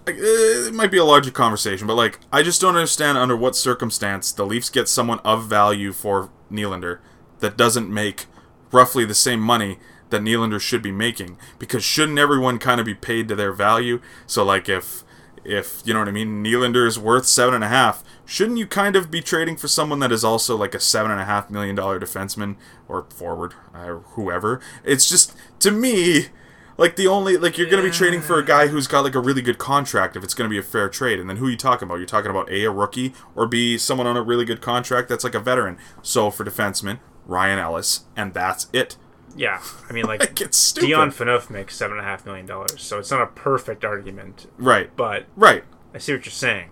like, 0.06 0.16
uh, 0.16 0.68
it 0.68 0.74
might 0.74 0.90
be 0.90 0.98
a 0.98 1.04
larger 1.04 1.32
conversation, 1.32 1.86
but 1.86 1.96
like, 1.96 2.20
I 2.32 2.44
just 2.44 2.62
don't 2.62 2.76
understand 2.78 3.18
under 3.18 3.36
what 3.36 3.54
circumstance 3.56 4.32
the 4.32 4.46
Leafs 4.46 4.70
get 4.70 4.88
someone 4.88 5.20
of 5.26 5.46
value 5.48 5.92
for 5.92 6.30
Nylander 6.50 7.00
that 7.40 7.58
doesn't 7.58 7.90
make 7.94 8.28
roughly 8.72 9.06
the 9.06 9.16
same 9.16 9.40
money 9.40 9.80
that 10.10 10.22
Nylander 10.22 10.60
should 10.60 10.82
be 10.82 10.92
making. 10.92 11.38
Because 11.60 11.84
shouldn't 11.84 12.20
everyone 12.20 12.60
kind 12.60 12.80
of 12.80 12.86
be 12.86 12.94
paid 12.94 13.28
to 13.28 13.36
their 13.36 13.52
value? 13.52 14.02
So, 14.26 14.44
like, 14.44 14.70
if 14.70 15.04
if 15.48 15.82
you 15.86 15.94
know 15.94 16.00
what 16.00 16.10
I 16.10 16.12
mean, 16.12 16.44
Nylander 16.44 16.86
is 16.86 17.00
worth 17.00 17.26
seven 17.26 17.56
and 17.56 17.64
a 17.64 17.70
half. 17.70 18.04
Shouldn't 18.26 18.58
you 18.58 18.68
kind 18.68 18.98
of 18.98 19.10
be 19.10 19.22
trading 19.22 19.56
for 19.56 19.70
someone 19.70 20.00
that 20.00 20.12
is 20.12 20.24
also 20.24 20.58
like 20.58 20.76
a 20.76 20.80
seven 20.80 21.10
and 21.10 21.22
a 21.22 21.26
half 21.26 21.50
million 21.50 21.76
dollar 21.76 22.00
defenseman 22.00 22.58
or 22.90 23.06
forward, 23.10 23.54
uh, 23.74 24.00
whoever? 24.16 24.60
It's 24.84 25.10
just 25.10 25.34
to 25.60 25.72
me, 25.72 26.26
like 26.78 26.98
the 26.98 27.08
only 27.08 27.38
like 27.38 27.58
you're 27.58 27.70
gonna 27.70 27.82
be 27.82 27.90
trading 27.92 28.22
for 28.22 28.38
a 28.38 28.46
guy 28.46 28.68
who's 28.68 28.88
got 28.88 29.06
like 29.06 29.16
a 29.16 29.22
really 29.22 29.42
good 29.42 29.58
contract 29.58 30.18
if 30.18 30.24
it's 30.24 30.34
gonna 30.34 30.50
be 30.50 30.58
a 30.58 30.64
fair 30.64 30.90
trade. 30.90 31.18
And 31.18 31.30
then 31.30 31.38
who 31.38 31.48
are 31.48 31.52
you 31.52 31.58
talking 31.58 31.88
about? 31.88 31.96
You're 31.96 32.06
talking 32.06 32.30
about 32.30 32.50
a 32.52 32.66
a 32.66 32.72
rookie 32.72 33.14
or 33.34 33.48
b 33.48 33.78
someone 33.78 34.06
on 34.08 34.18
a 34.18 34.22
really 34.22 34.44
good 34.44 34.60
contract 34.60 35.08
that's 35.08 35.24
like 35.24 35.36
a 35.36 35.40
veteran. 35.40 35.78
So 36.02 36.30
for 36.30 36.44
defenseman, 36.44 37.00
Ryan 37.28 37.60
Ellis, 37.60 38.06
and 38.16 38.34
that's 38.34 38.68
it. 38.74 38.98
Yeah. 39.36 39.62
I 39.88 39.94
mean, 39.94 40.06
like, 40.06 40.20
Like 40.22 40.42
it's 40.42 40.58
stupid. 40.58 40.88
Dion 40.88 41.12
Phaneuf 41.12 41.50
makes 41.52 41.76
seven 41.76 41.98
and 41.98 42.06
a 42.06 42.10
half 42.10 42.26
million 42.26 42.48
dollars, 42.48 42.82
so 42.82 42.98
it's 42.98 43.12
not 43.12 43.22
a 43.22 43.28
perfect 43.28 43.86
argument, 43.86 44.50
right, 44.58 44.90
but 44.96 45.26
right. 45.36 45.64
I 45.94 46.00
see 46.00 46.14
what 46.14 46.26
you're 46.26 46.32
saying. 46.32 46.72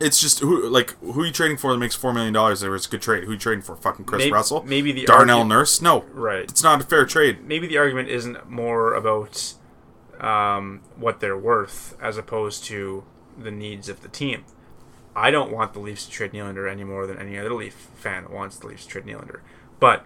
It's 0.00 0.18
just 0.20 0.40
who 0.40 0.66
like 0.68 0.96
who 1.00 1.20
are 1.22 1.26
you 1.26 1.32
trading 1.32 1.58
for 1.58 1.72
that 1.72 1.78
makes 1.78 1.94
four 1.94 2.12
million 2.14 2.32
dollars? 2.32 2.60
There 2.60 2.70
was 2.70 2.86
a 2.86 2.88
good 2.88 3.02
trade. 3.02 3.24
Who 3.24 3.30
are 3.30 3.32
you 3.34 3.38
trading 3.38 3.60
for? 3.62 3.76
Fucking 3.76 4.06
Kris 4.06 4.20
Maybe- 4.20 4.32
Russell? 4.32 4.62
maybe 4.64 4.92
the 4.92 5.04
Darnell 5.04 5.44
Nurse? 5.44 5.82
No, 5.82 6.06
Right. 6.14 6.44
it's 6.44 6.62
not 6.62 6.80
a 6.80 6.84
fair 6.84 7.04
trade. 7.04 7.44
Maybe 7.46 7.66
the 7.66 7.76
argument 7.76 8.08
isn't 8.08 8.48
more 8.48 8.94
about 8.94 9.52
um, 10.20 10.80
what 10.96 11.20
they're 11.20 11.36
worth 11.36 11.96
as 12.00 12.16
opposed 12.16 12.64
to 12.64 13.04
the 13.38 13.50
needs 13.50 13.88
of 13.90 14.00
the 14.02 14.08
team. 14.08 14.44
I 15.14 15.30
don't 15.30 15.52
want 15.52 15.72
the 15.74 15.80
Leafs 15.80 16.06
to 16.06 16.10
trade 16.10 16.32
Nylander 16.32 16.70
any 16.70 16.84
more 16.84 17.06
than 17.06 17.18
any 17.18 17.36
other 17.38 17.52
Leaf 17.52 17.88
fan 17.94 18.30
wants 18.30 18.56
the 18.58 18.68
Leafs 18.68 18.84
to 18.86 18.90
trade 18.90 19.04
Nylander. 19.06 19.40
But 19.80 20.04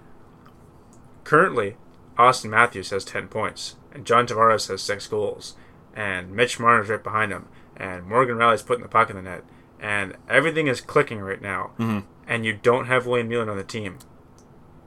currently, 1.24 1.76
Auston 2.18 2.50
Matthews 2.50 2.90
has 2.90 3.04
10 3.04 3.28
points, 3.28 3.76
and 3.92 4.04
John 4.06 4.26
Tavares 4.26 4.68
has 4.68 4.82
6 4.82 5.06
goals, 5.08 5.56
and 5.94 6.30
Mitch 6.32 6.58
Marner's 6.60 6.88
right 6.88 7.02
behind 7.02 7.32
him, 7.32 7.48
and 7.76 8.06
Morgan 8.06 8.36
Rielly's 8.36 8.62
putting 8.62 8.82
the 8.82 8.88
puck 8.88 9.10
in 9.10 9.16
the 9.16 9.22
net, 9.22 9.44
and 9.80 10.16
everything 10.28 10.66
is 10.68 10.80
clicking 10.80 11.20
right 11.20 11.42
now, 11.42 11.72
Mm-hmm. 11.78 12.06
and 12.26 12.44
you 12.44 12.52
don't 12.54 12.86
have 12.86 13.06
William 13.06 13.28
Nylander 13.28 13.50
on 13.50 13.56
the 13.56 13.64
team. 13.64 13.98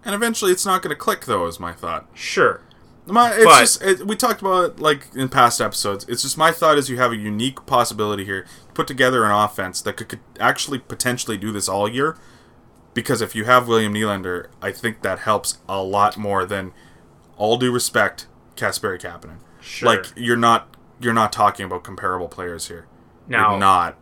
And 0.06 0.16
eventually, 0.16 0.52
it's 0.52 0.66
not 0.66 0.82
going 0.82 0.96
to 0.96 1.00
click. 1.00 1.26
Though, 1.26 1.48
is 1.48 1.60
my 1.60 1.74
thought. 1.74 2.08
Sure, 2.14 2.62
My, 3.08 3.34
it's 3.34 3.44
But- 3.44 3.60
just 3.60 3.82
it, 3.84 4.08
we 4.08 4.16
talked 4.16 4.40
about 4.42 4.64
it, 4.72 4.80
like 4.80 5.08
in 5.14 5.28
past 5.28 5.60
episodes. 5.60 6.06
It's 6.08 6.22
just 6.22 6.38
my 6.38 6.52
thought 6.54 6.78
is 6.78 6.90
you 6.90 6.98
have 6.98 7.12
a 7.12 7.18
unique 7.18 7.66
possibility 7.66 8.24
here. 8.24 8.46
Put 8.74 8.88
together 8.88 9.26
an 9.26 9.32
offense 9.32 9.82
that 9.82 9.98
could, 9.98 10.08
could 10.08 10.20
actually 10.40 10.80
potentially 10.80 11.36
do 11.38 11.52
this 11.52 11.68
all 11.68 11.90
year. 11.90 12.16
Because 12.98 13.22
if 13.22 13.36
you 13.36 13.46
have 13.46 13.68
William 13.68 13.94
Nylander, 13.94 14.48
I 14.60 14.72
think 14.72 15.04
that 15.04 15.20
helps 15.20 15.60
a 15.70 15.84
lot 15.84 16.18
more 16.18 16.46
than 16.48 16.74
all 17.36 17.56
due 17.60 17.72
respect, 17.72 18.26
Kasperi 18.56 19.00
Kapanen. 19.00 19.38
Sure. 19.62 19.88
Like 19.90 20.08
you're 20.16 20.36
not 20.36 20.76
you're 21.00 21.14
not 21.14 21.32
talking 21.32 21.64
about 21.68 21.84
comparable 21.84 22.28
players 22.28 22.70
here. 22.70 22.88
now 23.28 23.52
you're 23.52 23.60
not. 23.60 23.98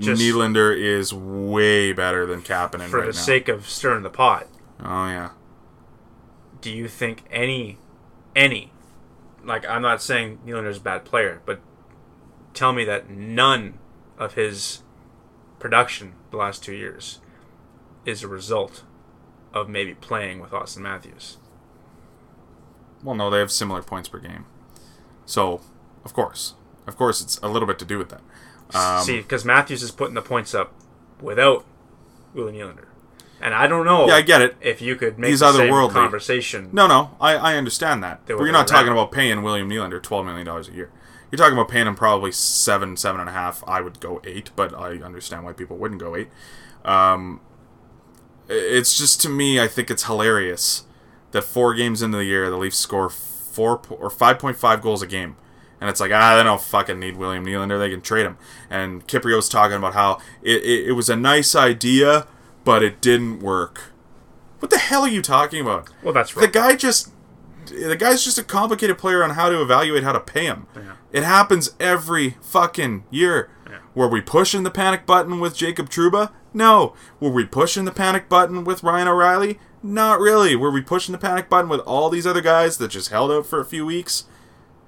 just- 0.00 0.20
Nylander 0.20 0.76
is 0.76 1.14
way 1.14 1.92
better 1.92 2.26
than 2.26 2.42
Kapanen 2.42 2.88
for 2.88 2.96
right 2.98 3.06
the 3.06 3.12
now. 3.12 3.22
sake 3.22 3.48
of 3.48 3.68
stirring 3.68 4.02
the 4.02 4.10
pot, 4.10 4.48
oh 4.80 5.06
yeah. 5.06 5.30
do 6.60 6.72
you 6.72 6.88
think 6.88 7.22
any, 7.30 7.78
any, 8.34 8.72
like 9.44 9.64
I'm 9.68 9.82
not 9.82 10.02
saying 10.02 10.40
Nylander's 10.44 10.78
a 10.78 10.80
bad 10.80 11.04
player, 11.04 11.42
but 11.46 11.60
tell 12.54 12.72
me 12.72 12.84
that 12.86 13.08
none 13.08 13.78
of 14.18 14.34
his 14.34 14.82
production 15.60 16.14
the 16.32 16.38
last 16.38 16.64
two 16.64 16.74
years 16.74 17.20
is 18.04 18.22
a 18.22 18.28
result 18.28 18.82
of 19.52 19.68
maybe 19.68 19.94
playing 19.94 20.40
with 20.40 20.50
Auston 20.50 20.78
Matthews. 20.78 21.38
Well, 23.02 23.14
no, 23.14 23.30
they 23.30 23.38
have 23.38 23.50
similar 23.52 23.82
points 23.82 24.08
per 24.08 24.18
game. 24.18 24.46
So, 25.26 25.60
of 26.04 26.12
course, 26.12 26.54
of 26.86 26.96
course, 26.96 27.20
it's 27.20 27.38
a 27.42 27.48
little 27.48 27.66
bit 27.68 27.78
to 27.80 27.84
do 27.84 27.98
with 27.98 28.08
that. 28.10 28.20
Um, 28.74 29.04
See, 29.04 29.18
because 29.18 29.44
Matthews 29.44 29.82
is 29.82 29.90
putting 29.90 30.14
the 30.14 30.22
points 30.22 30.54
up 30.54 30.72
without 31.20 31.64
Willie 32.34 32.54
Nylander, 32.54 32.86
and 33.40 33.54
I 33.54 33.66
don't 33.66 33.84
know. 33.84 34.06
Yeah, 34.08 34.14
I 34.14 34.22
get 34.22 34.40
it. 34.42 34.56
If 34.60 34.80
you 34.82 34.96
could 34.96 35.18
make 35.18 35.30
He's 35.30 35.40
the 35.40 35.52
same 35.52 35.70
otherworldly. 35.70 35.92
conversation, 35.92 36.70
No, 36.72 36.86
no, 36.86 37.16
I, 37.20 37.34
I 37.36 37.56
understand 37.56 38.02
that. 38.02 38.22
But 38.26 38.38
were 38.38 38.44
you're 38.44 38.52
not 38.52 38.70
around. 38.70 38.78
talking 38.80 38.92
about 38.92 39.12
paying 39.12 39.42
William 39.42 39.68
Nylander 39.68 40.02
twelve 40.02 40.24
million 40.26 40.46
dollars 40.46 40.68
a 40.68 40.72
year. 40.72 40.90
You're 41.30 41.38
talking 41.38 41.54
about 41.54 41.68
paying 41.68 41.86
him 41.86 41.94
probably 41.96 42.32
seven, 42.32 42.96
seven 42.96 43.20
and 43.20 43.28
a 43.28 43.32
half. 43.32 43.62
I 43.66 43.80
would 43.80 44.00
go 44.00 44.20
eight, 44.24 44.50
but 44.56 44.72
I 44.74 44.96
understand 44.98 45.44
why 45.44 45.52
people 45.52 45.76
wouldn't 45.76 46.00
go 46.00 46.16
eight. 46.16 46.28
Um, 46.84 47.40
it's 48.48 48.96
just 48.96 49.20
to 49.22 49.28
me, 49.28 49.60
I 49.60 49.68
think 49.68 49.90
it's 49.90 50.04
hilarious 50.04 50.84
that 51.32 51.42
four 51.42 51.74
games 51.74 52.02
into 52.02 52.18
the 52.18 52.24
year, 52.24 52.48
the 52.50 52.56
Leafs 52.56 52.78
score 52.78 53.08
four 53.10 53.78
po- 53.78 53.96
or 53.96 54.10
five 54.10 54.38
point 54.38 54.56
five 54.56 54.80
goals 54.80 55.02
a 55.02 55.06
game. 55.06 55.36
And 55.80 55.90
it's 55.90 56.00
like, 56.00 56.12
ah, 56.12 56.36
they 56.36 56.42
don't 56.42 56.62
fucking 56.62 56.98
need 56.98 57.16
William 57.16 57.44
Nylander. 57.44 57.78
They 57.78 57.90
can 57.90 58.00
trade 58.00 58.24
him. 58.24 58.38
And 58.70 59.06
Kypreos's 59.06 59.48
talking 59.48 59.76
about 59.76 59.92
how 59.92 60.18
it, 60.42 60.62
it, 60.62 60.88
it 60.88 60.92
was 60.92 61.10
a 61.10 61.16
nice 61.16 61.54
idea, 61.54 62.26
but 62.64 62.82
it 62.82 63.02
didn't 63.02 63.40
work. 63.40 63.92
What 64.60 64.70
the 64.70 64.78
hell 64.78 65.02
are 65.02 65.08
you 65.08 65.20
talking 65.20 65.60
about? 65.60 65.90
well, 66.02 66.14
that's 66.14 66.34
right. 66.36 66.46
The 66.46 66.48
guy 66.58 66.74
just 66.76 67.10
the 67.66 67.96
guy's 67.96 68.24
just 68.24 68.38
a 68.38 68.44
complicated 68.44 68.96
player 68.98 69.22
on 69.22 69.30
how 69.30 69.48
to 69.48 69.60
evaluate 69.60 70.04
how 70.04 70.12
to 70.12 70.20
pay 70.20 70.44
him. 70.44 70.66
Yeah. 70.76 70.92
It 71.12 71.22
happens 71.22 71.74
every 71.80 72.36
fucking 72.40 73.04
year. 73.10 73.50
Yeah. 73.68 73.78
Were 73.94 74.08
we 74.08 74.20
pushing 74.20 74.62
the 74.62 74.70
panic 74.70 75.06
button 75.06 75.40
with 75.40 75.56
Jacob 75.56 75.88
Trouba? 75.90 76.30
No. 76.54 76.94
Were 77.20 77.30
we 77.30 77.44
pushing 77.44 77.84
the 77.84 77.92
panic 77.92 78.28
button 78.28 78.64
with 78.64 78.82
Ryan 78.82 79.08
O'Reilly? 79.08 79.58
Not 79.82 80.20
really. 80.20 80.56
Were 80.56 80.70
we 80.70 80.80
pushing 80.80 81.12
the 81.12 81.18
panic 81.18 81.50
button 81.50 81.68
with 81.68 81.80
all 81.80 82.08
these 82.08 82.26
other 82.26 82.40
guys 82.40 82.78
that 82.78 82.88
just 82.92 83.10
held 83.10 83.30
out 83.30 83.44
for 83.44 83.60
a 83.60 83.64
few 83.66 83.84
weeks? 83.84 84.24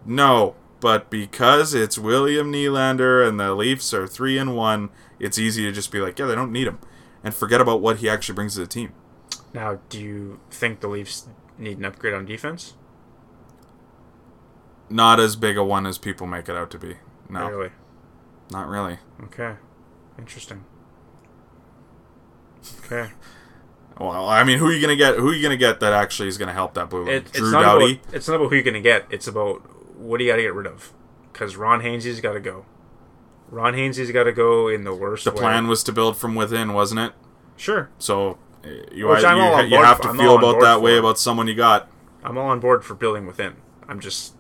No. 0.06 0.55
But 0.80 1.10
because 1.10 1.74
it's 1.74 1.98
William 1.98 2.52
Nylander 2.52 3.26
and 3.26 3.40
the 3.40 3.55
Leafs 3.55 3.93
are 3.93 4.06
three 4.06 4.38
and 4.38 4.55
one, 4.56 4.90
it's 5.18 5.38
easy 5.38 5.64
to 5.64 5.72
just 5.72 5.90
be 5.90 6.01
like, 6.01 6.18
yeah, 6.18 6.26
they 6.26 6.34
don't 6.34 6.52
need 6.52 6.66
him, 6.68 6.78
and 7.24 7.34
forget 7.34 7.62
about 7.62 7.80
what 7.80 7.97
he 7.98 8.09
actually 8.10 8.34
brings 8.34 8.55
to 8.55 8.60
the 8.60 8.66
team. 8.66 8.93
Now, 9.55 9.80
do 9.88 9.98
you 9.98 10.38
think 10.51 10.80
the 10.80 10.88
Leafs 10.88 11.28
need 11.56 11.78
an 11.78 11.86
upgrade 11.86 12.12
on 12.12 12.26
defense? 12.26 12.74
Not 14.88 15.18
as 15.18 15.34
big 15.34 15.56
a 15.56 15.64
one 15.64 15.86
as 15.86 15.98
people 15.98 16.26
make 16.26 16.48
it 16.48 16.56
out 16.56 16.70
to 16.72 16.78
be. 16.78 16.97
No, 17.28 17.48
Really? 17.48 17.70
not 18.51 18.68
really. 18.68 18.98
Okay. 19.24 19.55
Interesting. 20.18 20.64
Okay. 22.84 23.10
Well, 23.98 24.28
I 24.28 24.44
mean, 24.44 24.59
who 24.59 24.66
are 24.66 24.72
you 24.72 24.80
gonna 24.80 24.97
get? 24.97 25.16
Who 25.16 25.30
are 25.30 25.34
you 25.34 25.43
gonna 25.43 25.56
get 25.56 25.80
that 25.80 25.93
actually 25.93 26.28
is 26.28 26.36
gonna 26.38 26.52
help 26.52 26.74
that 26.74 26.90
blue 26.90 27.05
line? 27.05 27.14
It, 27.14 27.26
it's 27.28 27.40
not 27.40 27.62
Doughty. 27.62 27.94
about 27.94 28.14
it's 28.14 28.28
not 28.28 28.34
about 28.36 28.48
who 28.51 28.55
you're 28.56 28.64
gonna 28.64 28.80
get. 28.80 29.06
It's 29.10 29.26
about 29.26 29.62
what 29.98 30.18
do 30.18 30.24
you 30.24 30.30
got 30.30 30.36
to 30.36 30.43
get 30.43 30.55
rid 30.55 30.66
of. 30.66 30.93
Because 31.32 31.56
Ron 31.56 31.80
Hainsey's 31.80 32.20
got 32.20 32.32
to 32.34 32.40
go. 32.40 32.64
Ron 33.48 33.74
Hainsey's 33.74 34.10
got 34.10 34.24
to 34.24 34.32
go 34.32 34.68
in 34.68 34.84
the 34.84 34.94
worst. 34.94 35.24
the 35.24 35.30
way. 35.30 35.36
plan 35.38 35.68
was 35.68 35.82
to 35.84 35.93
build 35.93 36.16
from 36.16 36.34
within, 36.34 36.72
wasn't 36.72 37.01
it? 37.01 37.12
Sure. 37.56 37.90
So 37.98 38.38
uh, 38.64 38.68
you, 38.93 39.09
Which 39.09 39.22
you, 39.22 39.26
I'm 39.28 39.38
all 39.40 39.55
on 39.55 39.70
you 39.70 39.76
have 39.82 40.01
to 40.02 40.09
I'm 40.09 40.16
feel 40.18 40.36
about 40.36 40.60
that 40.60 40.82
way 40.82 40.97
about 40.98 41.18
someone 41.18 41.47
you 41.47 41.55
got. 41.55 41.88
I'm 42.24 42.36
all 42.36 42.48
on 42.48 42.60
board 42.60 42.84
for 42.84 42.94
building 42.94 43.26
within. 43.26 43.56
I'm 43.88 44.01
just 44.01 44.34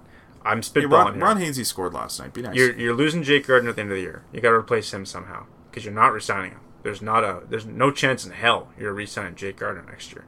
I'm 0.44 0.58
Hey, 0.58 0.62
spitballing 0.82 0.90
Ron, 0.90 1.14
here. 1.14 1.22
Ron 1.24 1.38
Hainsey 1.38 1.64
scored 1.64 1.94
last 1.94 2.18
night. 2.20 2.32
Be 2.34 2.42
nice. 2.42 2.54
You're 2.56 2.78
you're 2.78 2.94
losing 2.94 3.22
Jake 3.22 3.46
Gardiner 3.46 3.70
at 3.70 3.76
the 3.76 3.82
end 3.82 3.90
of 3.90 3.96
the 3.96 4.02
year. 4.02 4.24
You 4.32 4.40
got 4.40 4.50
to 4.50 4.56
replace 4.56 4.92
him 4.92 5.06
somehow 5.06 5.46
because 5.70 5.84
you're 5.84 5.94
not 5.94 6.12
resigning 6.12 6.52
him. 6.52 6.60
There's 6.86 7.02
not 7.02 7.24
a 7.24 7.42
there's 7.50 7.66
no 7.66 7.90
chance 7.90 8.24
in 8.24 8.30
hell 8.30 8.68
you're 8.78 8.92
re-signing 8.92 9.34
Jake 9.34 9.56
Gardiner 9.56 9.84
next 9.90 10.12
year. 10.12 10.24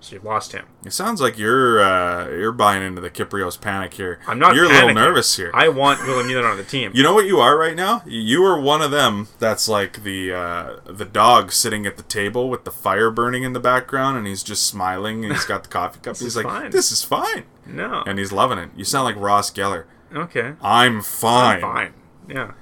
So 0.00 0.14
you've 0.14 0.24
lost 0.24 0.52
him. 0.52 0.66
it 0.84 0.92
sounds 0.92 1.22
like 1.22 1.38
you're 1.38 1.80
uh, 1.80 2.28
you're 2.28 2.52
buying 2.52 2.82
into 2.82 3.00
the 3.00 3.08
Kypreos 3.08 3.58
panic 3.58 3.94
here. 3.94 4.20
I'm 4.26 4.38
not. 4.38 4.54
You're 4.54 4.66
a 4.66 4.68
little 4.68 4.92
nervous 4.92 5.38
here. 5.38 5.50
I 5.54 5.68
want 5.68 6.00
William 6.02 6.28
Nylander 6.28 6.50
on 6.50 6.58
the 6.58 6.64
team. 6.64 6.90
You 6.92 7.02
know 7.02 7.14
what 7.14 7.24
you 7.24 7.38
are 7.40 7.56
right 7.56 7.74
now? 7.74 8.02
You 8.04 8.44
are 8.44 8.60
one 8.60 8.82
of 8.82 8.90
them 8.90 9.28
that's 9.38 9.68
like 9.68 10.02
the 10.02 10.34
uh, 10.34 10.80
the 10.84 11.06
dog 11.06 11.50
sitting 11.50 11.86
at 11.86 11.96
the 11.96 12.02
table 12.02 12.50
with 12.50 12.64
the 12.64 12.70
fire 12.70 13.10
burning 13.10 13.42
in 13.42 13.54
the 13.54 13.60
background, 13.60 14.18
and 14.18 14.26
he's 14.26 14.42
just 14.42 14.66
smiling, 14.66 15.24
and 15.24 15.32
he's 15.32 15.46
got 15.46 15.62
the 15.62 15.70
coffee 15.70 16.00
cup. 16.00 16.16
he's 16.18 16.36
like, 16.36 16.44
fine. 16.44 16.70
"This 16.72 16.92
is 16.92 17.02
fine," 17.02 17.44
no. 17.64 18.02
and 18.06 18.18
he's 18.18 18.32
loving 18.32 18.58
it. 18.58 18.68
You 18.76 18.84
sound 18.84 19.06
like 19.06 19.16
Ross 19.16 19.50
Geller. 19.50 19.84
okay. 20.14 20.56
I'm 20.60 21.00
fine. 21.00 21.56
I'm 21.56 21.60
fine. 21.62 21.94
Yeah. 22.28 22.52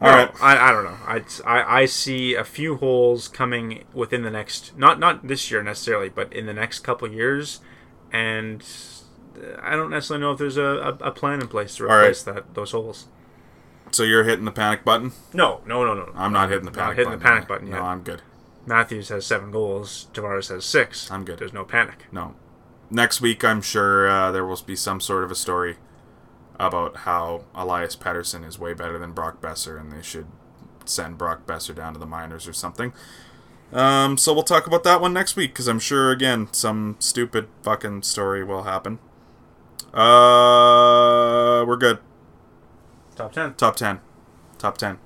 All 0.00 0.08
right. 0.10 0.30
I, 0.40 0.68
I 0.68 0.72
don't 0.72 0.84
know. 0.84 0.96
I, 1.06 1.22
I, 1.44 1.80
I 1.82 1.86
see 1.86 2.34
a 2.34 2.44
few 2.44 2.76
holes 2.76 3.28
coming 3.28 3.84
within 3.92 4.22
the 4.22 4.30
next 4.30 4.76
not 4.78 4.98
not 4.98 5.26
this 5.28 5.50
year 5.50 5.62
necessarily, 5.62 6.08
but 6.08 6.32
in 6.32 6.46
the 6.46 6.54
next 6.54 6.80
couple 6.80 7.06
of 7.06 7.12
years, 7.14 7.60
and 8.12 8.64
I 9.62 9.76
don't 9.76 9.90
necessarily 9.90 10.22
know 10.22 10.32
if 10.32 10.38
there's 10.38 10.56
a, 10.56 10.62
a, 11.00 11.08
a 11.08 11.10
plan 11.10 11.40
in 11.40 11.48
place 11.48 11.76
to 11.76 11.84
All 11.84 11.90
right. 11.90 12.00
replace 12.02 12.22
that 12.22 12.54
those 12.54 12.70
holes. 12.72 13.08
So 13.92 14.02
you're 14.04 14.24
hitting 14.24 14.44
the 14.44 14.52
panic 14.52 14.84
button. 14.84 15.12
No, 15.34 15.60
no, 15.66 15.84
no, 15.84 15.94
no. 15.94 16.06
no. 16.06 16.12
I'm 16.14 16.32
not 16.32 16.48
hitting 16.48 16.64
the 16.64 16.70
panic 16.70 16.88
Not 16.88 16.96
hitting 16.96 17.04
button. 17.12 17.18
the 17.18 17.24
panic 17.24 17.48
button 17.48 17.70
No. 17.70 17.82
I'm 17.82 18.02
good. 18.02 18.22
Matthews 18.64 19.08
has 19.08 19.26
seven 19.26 19.50
goals. 19.50 20.08
Tavares 20.14 20.48
has 20.48 20.64
six. 20.64 21.10
I'm 21.10 21.24
good. 21.24 21.38
There's 21.40 21.52
no 21.52 21.64
panic. 21.64 22.04
No. 22.12 22.36
Next 22.90 23.20
week, 23.20 23.44
I'm 23.44 23.62
sure 23.62 24.08
uh, 24.08 24.30
there 24.30 24.44
will 24.46 24.60
be 24.64 24.76
some 24.76 25.00
sort 25.00 25.24
of 25.24 25.30
a 25.30 25.34
story 25.34 25.76
about 26.60 26.98
how 26.98 27.44
Elias 27.54 27.96
Pettersson 27.96 28.46
is 28.46 28.58
way 28.58 28.74
better 28.74 28.98
than 28.98 29.12
Brock 29.12 29.40
Boeser, 29.40 29.80
and 29.80 29.90
they 29.90 30.02
should 30.02 30.26
send 30.84 31.16
Brock 31.16 31.46
Boeser 31.46 31.74
down 31.74 31.94
to 31.94 31.98
the 31.98 32.06
minors 32.06 32.46
or 32.46 32.52
something. 32.52 32.92
Um, 33.72 34.18
so 34.18 34.34
we'll 34.34 34.42
talk 34.42 34.66
about 34.66 34.84
that 34.84 35.00
one 35.00 35.12
next 35.12 35.36
week 35.36 35.52
because 35.52 35.68
I'm 35.68 35.78
sure 35.78 36.10
again 36.10 36.48
some 36.52 36.96
stupid 36.98 37.48
fucking 37.62 38.02
story 38.02 38.44
will 38.44 38.64
happen. 38.64 38.98
Uh, 39.94 41.64
we're 41.66 41.76
good. 41.76 41.98
Top 43.16 43.32
ten. 43.32 43.54
Top 43.54 43.76
ten. 43.76 44.00
Top 44.58 44.76
ten. 44.76 44.98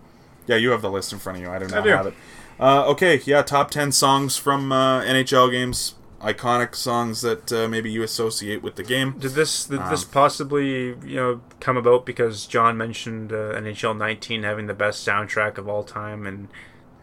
Yeah, 0.46 0.56
you 0.56 0.70
have 0.70 0.82
the 0.82 0.90
list 0.90 1.12
in 1.12 1.18
front 1.18 1.38
of 1.38 1.44
you. 1.44 1.50
I 1.50 1.58
don't 1.58 1.72
I 1.72 1.82
do. 1.82 1.88
have 1.90 2.06
it. 2.06 2.14
Uh, 2.58 2.86
okay, 2.86 3.20
yeah, 3.24 3.42
top 3.42 3.70
ten 3.70 3.92
songs 3.92 4.36
from 4.36 4.72
uh, 4.72 5.02
NHL 5.02 5.50
games. 5.50 5.94
Iconic 6.24 6.74
songs 6.74 7.20
that 7.20 7.52
uh, 7.52 7.68
maybe 7.68 7.90
you 7.90 8.02
associate 8.02 8.62
with 8.62 8.76
the 8.76 8.82
game. 8.82 9.12
Did 9.18 9.32
this 9.32 9.66
did 9.66 9.80
Um, 9.80 9.90
this 9.90 10.04
possibly 10.04 10.96
you 11.04 11.16
know 11.16 11.40
come 11.60 11.76
about 11.76 12.06
because 12.06 12.46
John 12.46 12.76
mentioned 12.76 13.32
uh, 13.32 13.52
NHL 13.54 13.96
19 13.96 14.42
having 14.42 14.66
the 14.66 14.74
best 14.74 15.06
soundtrack 15.06 15.58
of 15.58 15.68
all 15.68 15.84
time 15.84 16.26
and 16.26 16.48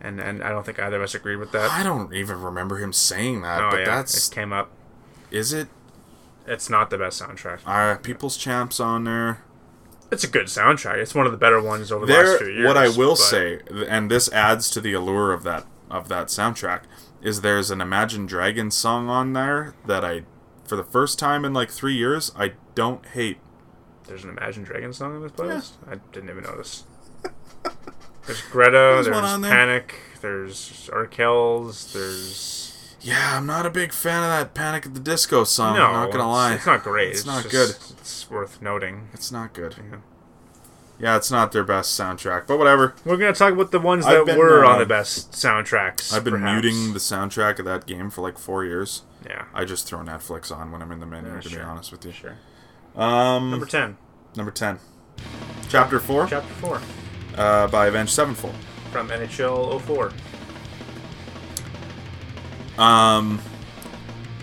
and 0.02 0.20
and 0.20 0.44
I 0.44 0.50
don't 0.50 0.66
think 0.66 0.80
either 0.80 0.98
of 0.98 1.04
us 1.04 1.14
agreed 1.14 1.36
with 1.38 1.52
that. 1.52 1.70
I 1.70 1.84
don't 1.84 2.14
even 2.14 2.42
remember 2.42 2.78
him 2.78 2.92
saying 2.94 3.42
that, 3.44 3.62
oh 3.64 3.70
but 3.70 3.80
yeah, 3.80 3.86
that's 3.86 4.28
it 4.28 4.34
came 4.34 4.52
up. 4.52 4.72
is 5.30 5.54
it? 5.54 5.68
It's 6.48 6.70
not 6.70 6.90
the 6.90 6.98
best 6.98 7.22
soundtrack. 7.22 7.60
Are 7.68 7.98
People's 7.98 8.36
Champs 8.36 8.80
on 8.80 9.04
there? 9.04 9.44
It's 10.12 10.24
a 10.24 10.28
good 10.28 10.48
soundtrack. 10.48 10.98
It's 10.98 11.14
one 11.14 11.26
of 11.28 11.32
the 11.32 11.38
better 11.38 11.62
ones 11.62 11.92
over 11.92 12.06
the 12.06 12.12
There, 12.12 12.26
last 12.32 12.40
few 12.40 12.52
years. 12.52 12.68
what 12.68 12.76
I 12.78 12.90
will 12.90 13.12
but 13.12 13.18
say, 13.18 13.60
and 13.88 14.10
this 14.10 14.30
adds 14.34 14.70
to 14.72 14.82
the 14.82 14.94
allure 14.94 15.32
of 15.32 15.44
that 15.44 15.66
of 15.90 16.10
that 16.10 16.28
soundtrack, 16.28 16.82
is 17.22 17.42
there's 17.42 17.70
an 17.72 17.82
Imagine 17.82 18.26
Dragons 18.26 18.76
song 18.76 19.10
on 19.10 19.34
there 19.34 19.74
that 19.86 20.04
I, 20.04 20.24
for 20.66 20.76
the 20.76 20.84
first 20.84 21.20
time 21.20 21.46
in 21.46 21.54
like 21.54 21.70
three 21.70 21.96
years, 21.96 22.32
I 22.38 22.54
don't 22.76 23.06
hate. 23.08 23.38
there's 24.08 24.24
an 24.24 24.30
Imagine 24.32 24.64
Dragons 24.64 24.98
song 24.98 25.16
in 25.16 25.22
this 25.22 25.32
playlist. 25.32 25.72
I 25.90 25.96
didn't 26.12 26.30
even 26.30 26.44
notice. 26.44 26.84
There's 28.28 28.42
Greta. 28.44 28.72
There's 28.72 29.06
There's, 29.06 29.16
one 29.16 29.24
on 29.26 29.42
there. 29.42 29.52
Panic. 29.52 29.96
There's 30.22 30.90
Arkells. 30.94 31.92
There's 31.92 32.96
Yeah, 33.02 33.36
I'm 33.38 33.46
not 33.48 33.66
a 33.66 33.70
big 33.72 33.92
fan 33.94 34.22
of 34.24 34.30
that 34.30 34.54
Panic 34.54 34.86
at 34.86 34.94
the 34.94 35.00
Disco 35.00 35.44
song. 35.44 35.76
no. 35.76 35.86
I'm 35.86 35.94
not 35.94 36.12
gonna 36.12 36.30
lie. 36.32 36.54
It's 36.54 36.66
not 36.68 36.84
great. 36.84 37.10
It's 37.10 37.20
It's, 37.22 37.28
not 37.28 37.44
just- 37.50 37.52
good. 37.52 37.98
It's 38.00 38.30
worth 38.30 38.62
noting. 38.62 39.10
It's 39.14 39.32
not 39.32 39.54
good. 39.54 39.76
Yeah. 39.78 39.98
Yeah, 41.02 41.16
it's 41.18 41.32
not 41.32 41.52
their 41.52 41.64
best 41.64 42.00
soundtrack, 42.00 42.46
but 42.46 42.58
whatever. 42.60 42.94
We're 43.06 43.18
gonna 43.18 43.34
talk 43.34 43.54
about 43.54 43.72
the 43.72 43.80
ones 43.80 44.06
I've 44.06 44.20
that 44.20 44.26
been, 44.28 44.38
were 44.38 44.64
uh, 44.64 44.70
on 44.74 44.80
the 44.80 44.86
best 44.86 45.32
soundtracks. 45.32 46.14
I've 46.14 46.24
been 46.24 46.34
perhaps. 46.34 46.64
muting 46.64 46.94
the 46.94 47.00
soundtrack 47.00 47.58
of 47.58 47.66
that 47.66 47.88
game 47.88 48.10
for 48.12 48.22
like 48.22 48.38
four 48.38 48.64
years. 48.64 49.02
Yeah, 49.26 49.46
I 49.54 49.66
just 49.66 49.88
throw 49.88 50.00
Netflix 50.00 50.56
on 50.56 50.72
when 50.72 50.82
I'm 50.82 50.92
in 50.92 51.00
the 51.00 51.06
menu, 51.08 51.34
Yeah, 51.34 51.40
to 51.42 51.50
be 51.50 51.60
honest 51.60 51.92
with 51.92 52.06
you. 52.06 52.12
sure. 52.12 52.38
Um, 52.96 53.50
Number 53.52 53.66
ten, 53.66 53.98
number 54.36 54.52
10. 54.52 54.78
Chapter 55.70 56.00
4 56.00 56.28
chapter 56.28 56.54
four 56.56 56.82
uh, 57.38 57.68
by 57.68 57.88
Avenged 57.88 58.12
Sevenfold. 58.12 58.54
from 58.92 59.08
NHL 59.10 59.80
04. 59.82 60.12
Um, 62.84 63.40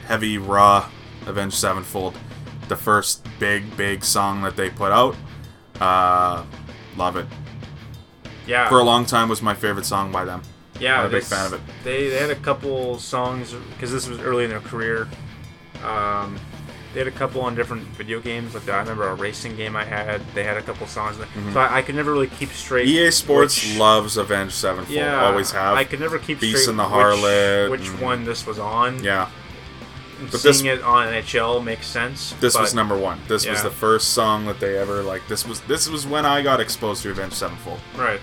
heavy, 0.07 0.39
raw 0.39 0.89
Avenged 1.27 1.57
Sevenfold. 1.57 2.17
The 2.69 2.77
first 2.77 3.27
big, 3.39 3.77
big 3.77 4.05
song 4.05 4.43
that 4.43 4.57
they 4.57 4.71
put 4.71 4.93
out. 4.93 5.17
Uh, 5.81 6.45
love 6.97 7.17
it. 7.17 7.27
Yeah, 8.47 8.69
For 8.69 8.79
a 8.79 8.83
long 8.85 9.05
time 9.05 9.29
was 9.29 9.43
my 9.43 9.55
favorite 9.55 9.85
song 9.85 10.11
by 10.11 10.25
them. 10.25 10.43
yeah, 10.81 11.01
I'm 11.01 11.07
a 11.07 11.11
big 11.11 11.23
fan 11.25 11.47
of 11.47 11.53
it. 11.53 11.61
They 11.85 12.09
they 12.09 12.19
had 12.19 12.31
a 12.31 12.35
couple 12.37 12.99
songs 12.99 13.53
because 13.75 13.93
this 13.93 14.09
was 14.09 14.19
early 14.21 14.45
in 14.45 14.51
their 14.51 14.61
career. 14.61 15.07
Um, 15.85 16.39
they 16.95 17.01
had 17.01 17.07
a 17.09 17.13
couple 17.13 17.43
on 17.43 17.55
different 17.55 17.83
video 17.89 18.19
games. 18.21 18.55
Like 18.55 18.67
I 18.69 18.79
remember 18.79 19.07
a 19.09 19.15
racing 19.15 19.55
game 19.57 19.77
I 19.77 19.85
had. 19.85 20.23
They 20.35 20.43
had 20.45 20.57
a 20.57 20.63
couple 20.63 20.87
songs, 20.87 21.17
in 21.19 21.45
there. 21.45 21.53
so 21.53 21.61
I, 21.61 21.79
I 21.79 21.83
could 21.83 21.95
never 21.95 22.11
really 22.13 22.29
keep 22.29 22.49
straight. 22.51 22.89
EA 22.89 22.97
Mm-hmm. 23.03 23.11
Sports 23.11 23.63
which- 23.63 23.79
loves 23.79 24.17
Avenged 24.17 24.55
Sevenfold. 24.55 24.97
yeah, 24.97 25.27
always 25.27 25.51
have. 25.53 25.77
I 25.77 25.85
could 25.85 26.01
never 26.01 26.19
keep 26.19 26.41
Beast 26.41 26.63
straight 26.63 26.71
and 26.71 26.79
the 26.79 26.85
which- 26.85 26.93
Harlot 26.93 27.71
which, 27.71 27.89
and- 27.89 28.01
one 28.01 28.25
this 28.25 28.47
was 28.47 28.59
on. 28.59 29.05
yeah. 29.05 29.29
But 30.31 30.41
seeing 30.41 30.65
this- 30.65 30.81
it 30.81 30.83
on 30.83 31.07
NHL 31.09 31.63
makes 31.63 31.87
sense. 31.87 32.35
This 32.41 32.59
was 32.59 32.75
number 32.75 32.97
one. 32.97 33.21
This 33.29 33.47
was 33.47 33.63
the 33.63 33.71
first 33.71 34.15
song 34.15 34.47
that 34.47 34.59
they 34.61 34.77
ever 34.79 35.03
like. 35.03 35.27
This 35.29 35.47
was 35.47 35.61
this 35.63 35.89
was 35.89 36.07
when 36.07 36.27
I 36.27 36.43
got 36.43 36.61
exposed 36.61 37.03
to 37.05 37.11
Avenged 37.11 37.37
Sevenfold. 37.37 37.81
right. 37.97 38.21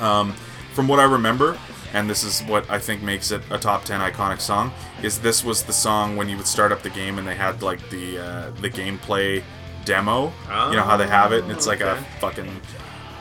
Um, 0.00 0.32
from 0.74 0.86
what 0.86 1.00
I 1.00 1.04
remember, 1.04 1.58
and 1.92 2.08
this 2.08 2.22
is 2.22 2.40
what 2.42 2.70
I 2.70 2.78
think 2.78 3.02
makes 3.02 3.30
it 3.32 3.42
a 3.50 3.58
top 3.58 3.84
ten 3.84 4.00
iconic 4.00 4.40
song, 4.40 4.72
is 5.02 5.18
this 5.18 5.44
was 5.44 5.64
the 5.64 5.72
song 5.72 6.16
when 6.16 6.28
you 6.28 6.36
would 6.36 6.46
start 6.46 6.70
up 6.70 6.82
the 6.82 6.90
game 6.90 7.18
and 7.18 7.26
they 7.26 7.34
had 7.34 7.62
like 7.62 7.80
the 7.90 8.18
uh, 8.18 8.50
the 8.60 8.70
gameplay 8.70 9.42
demo. 9.84 10.32
you 10.70 10.76
know 10.76 10.82
how 10.82 10.96
they 10.96 11.06
have 11.08 11.32
it, 11.32 11.42
and 11.42 11.50
it's 11.52 11.66
like 11.66 11.82
okay. 11.82 12.00
a 12.00 12.20
fucking. 12.20 12.60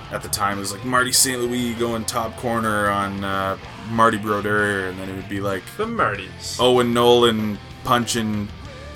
At 0.09 0.21
the 0.21 0.29
time, 0.29 0.57
it 0.57 0.61
was 0.61 0.71
like 0.71 0.85
Marty 0.85 1.11
St. 1.11 1.37
Louis 1.41 1.73
going 1.73 2.05
top 2.05 2.37
corner 2.37 2.89
on 2.89 3.25
uh, 3.25 3.57
Marty 3.89 4.17
Brodeur, 4.17 4.87
and 4.87 4.97
then 4.97 5.09
it 5.09 5.15
would 5.17 5.27
be 5.27 5.41
like 5.41 5.63
The 5.75 5.85
Martys. 5.85 6.57
Owen 6.61 6.93
Nolan 6.93 7.57
punching 7.87 8.49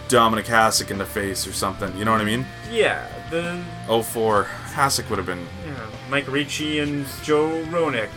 Dominik 0.09 0.43
Hasek 0.47 0.91
in 0.91 0.97
the 0.97 1.05
face 1.05 1.47
or 1.47 1.53
something. 1.53 1.95
You 1.97 2.03
know 2.03 2.11
what 2.11 2.19
I 2.19 2.25
mean? 2.25 2.45
Yeah, 2.69 3.07
the 3.29 3.63
04. 3.87 4.43
Hasek 4.73 5.09
would 5.09 5.15
have 5.17 5.25
been 5.25 5.47
yeah, 5.65 5.87
Mike 6.09 6.27
Ricci 6.27 6.79
and 6.79 7.05
Joe 7.23 7.63
Roenick. 7.69 8.09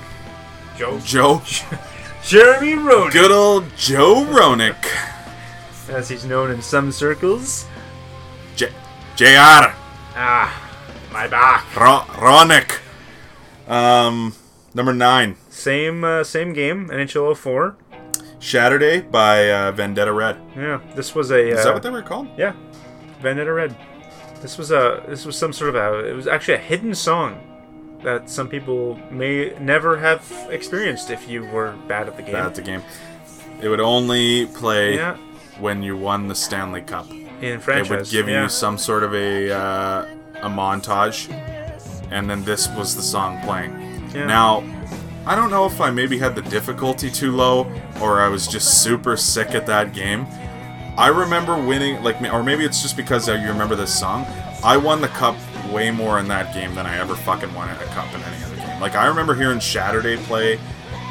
Joe 0.76 0.98
Joe. 1.04 1.40
Jeremy 2.24 2.72
Roenick, 2.72 3.12
Good 3.12 3.30
old 3.30 3.64
Joe 3.76 4.24
Roenick. 4.28 4.84
as 5.88 6.08
he's 6.08 6.24
known 6.24 6.50
in 6.50 6.60
some 6.60 6.90
circles. 6.90 7.66
J- 8.56 8.72
JR. 9.14 9.70
Ah, 10.16 10.50
my 11.12 11.28
back. 11.28 11.64
Ro- 11.76 12.06
Roenick. 12.18 12.80
Um, 13.70 14.34
number 14.74 14.92
nine. 14.92 15.36
Same 15.50 16.02
uh, 16.02 16.24
same 16.24 16.52
game, 16.52 16.88
NHL 16.88 17.36
04. 17.36 17.76
Saturday 18.44 19.00
by 19.00 19.50
uh, 19.50 19.72
Vendetta 19.72 20.12
Red. 20.12 20.36
Yeah, 20.56 20.80
this 20.94 21.14
was 21.14 21.30
a. 21.30 21.52
Uh, 21.52 21.56
Is 21.56 21.64
that 21.64 21.72
what 21.74 21.82
they 21.82 21.90
were 21.90 22.02
called? 22.02 22.28
Yeah, 22.36 22.52
Vendetta 23.20 23.52
Red. 23.52 23.74
This 24.42 24.58
was 24.58 24.70
a. 24.70 25.02
This 25.08 25.24
was 25.24 25.36
some 25.36 25.52
sort 25.52 25.74
of 25.74 25.76
a. 25.76 26.06
It 26.08 26.12
was 26.12 26.26
actually 26.26 26.54
a 26.54 26.58
hidden 26.58 26.94
song 26.94 27.40
that 28.02 28.28
some 28.28 28.48
people 28.48 29.00
may 29.10 29.56
never 29.58 29.98
have 29.98 30.30
experienced 30.50 31.10
if 31.10 31.26
you 31.26 31.46
were 31.46 31.74
bad 31.88 32.06
at 32.06 32.16
the 32.16 32.22
game. 32.22 32.32
That's 32.32 32.58
the 32.58 32.64
game. 32.64 32.82
It 33.62 33.68
would 33.68 33.80
only 33.80 34.46
play 34.46 34.96
Yeah, 34.96 35.16
when 35.58 35.82
you 35.82 35.96
won 35.96 36.28
the 36.28 36.34
Stanley 36.34 36.82
Cup. 36.82 37.10
in 37.10 37.60
franchise. 37.60 37.90
It 37.90 37.96
would 37.96 38.10
give 38.10 38.28
yeah. 38.28 38.42
you 38.42 38.48
some 38.50 38.76
sort 38.76 39.04
of 39.04 39.14
a 39.14 39.50
uh, 39.50 40.06
a 40.42 40.48
montage, 40.50 41.30
and 42.10 42.28
then 42.28 42.44
this 42.44 42.68
was 42.68 42.94
the 42.94 43.02
song 43.02 43.40
playing. 43.40 43.72
Yeah. 44.14 44.26
Now, 44.26 44.60
I 45.26 45.34
don't 45.34 45.50
know 45.50 45.64
if 45.64 45.80
I 45.80 45.90
maybe 45.90 46.18
had 46.18 46.34
the 46.34 46.42
difficulty 46.42 47.10
too 47.10 47.32
low, 47.32 47.70
or 48.00 48.20
I 48.20 48.28
was 48.28 48.46
just 48.46 48.82
super 48.82 49.16
sick 49.16 49.54
at 49.54 49.66
that 49.66 49.94
game. 49.94 50.26
I 50.98 51.08
remember 51.08 51.56
winning, 51.60 52.02
like, 52.02 52.20
or 52.22 52.42
maybe 52.42 52.64
it's 52.64 52.82
just 52.82 52.96
because 52.96 53.28
uh, 53.28 53.32
you 53.32 53.48
remember 53.48 53.74
this 53.74 53.98
song. 53.98 54.26
I 54.62 54.76
won 54.76 55.00
the 55.00 55.08
cup 55.08 55.36
way 55.72 55.90
more 55.90 56.18
in 56.18 56.28
that 56.28 56.54
game 56.54 56.74
than 56.74 56.86
I 56.86 56.98
ever 56.98 57.14
fucking 57.14 57.52
won 57.54 57.68
at 57.68 57.80
a 57.80 57.86
cup 57.86 58.12
in 58.14 58.20
any 58.22 58.44
other 58.44 58.56
game. 58.56 58.80
Like, 58.80 58.94
I 58.94 59.06
remember 59.06 59.34
hearing 59.34 59.60
Saturday 59.60 60.16
play 60.18 60.58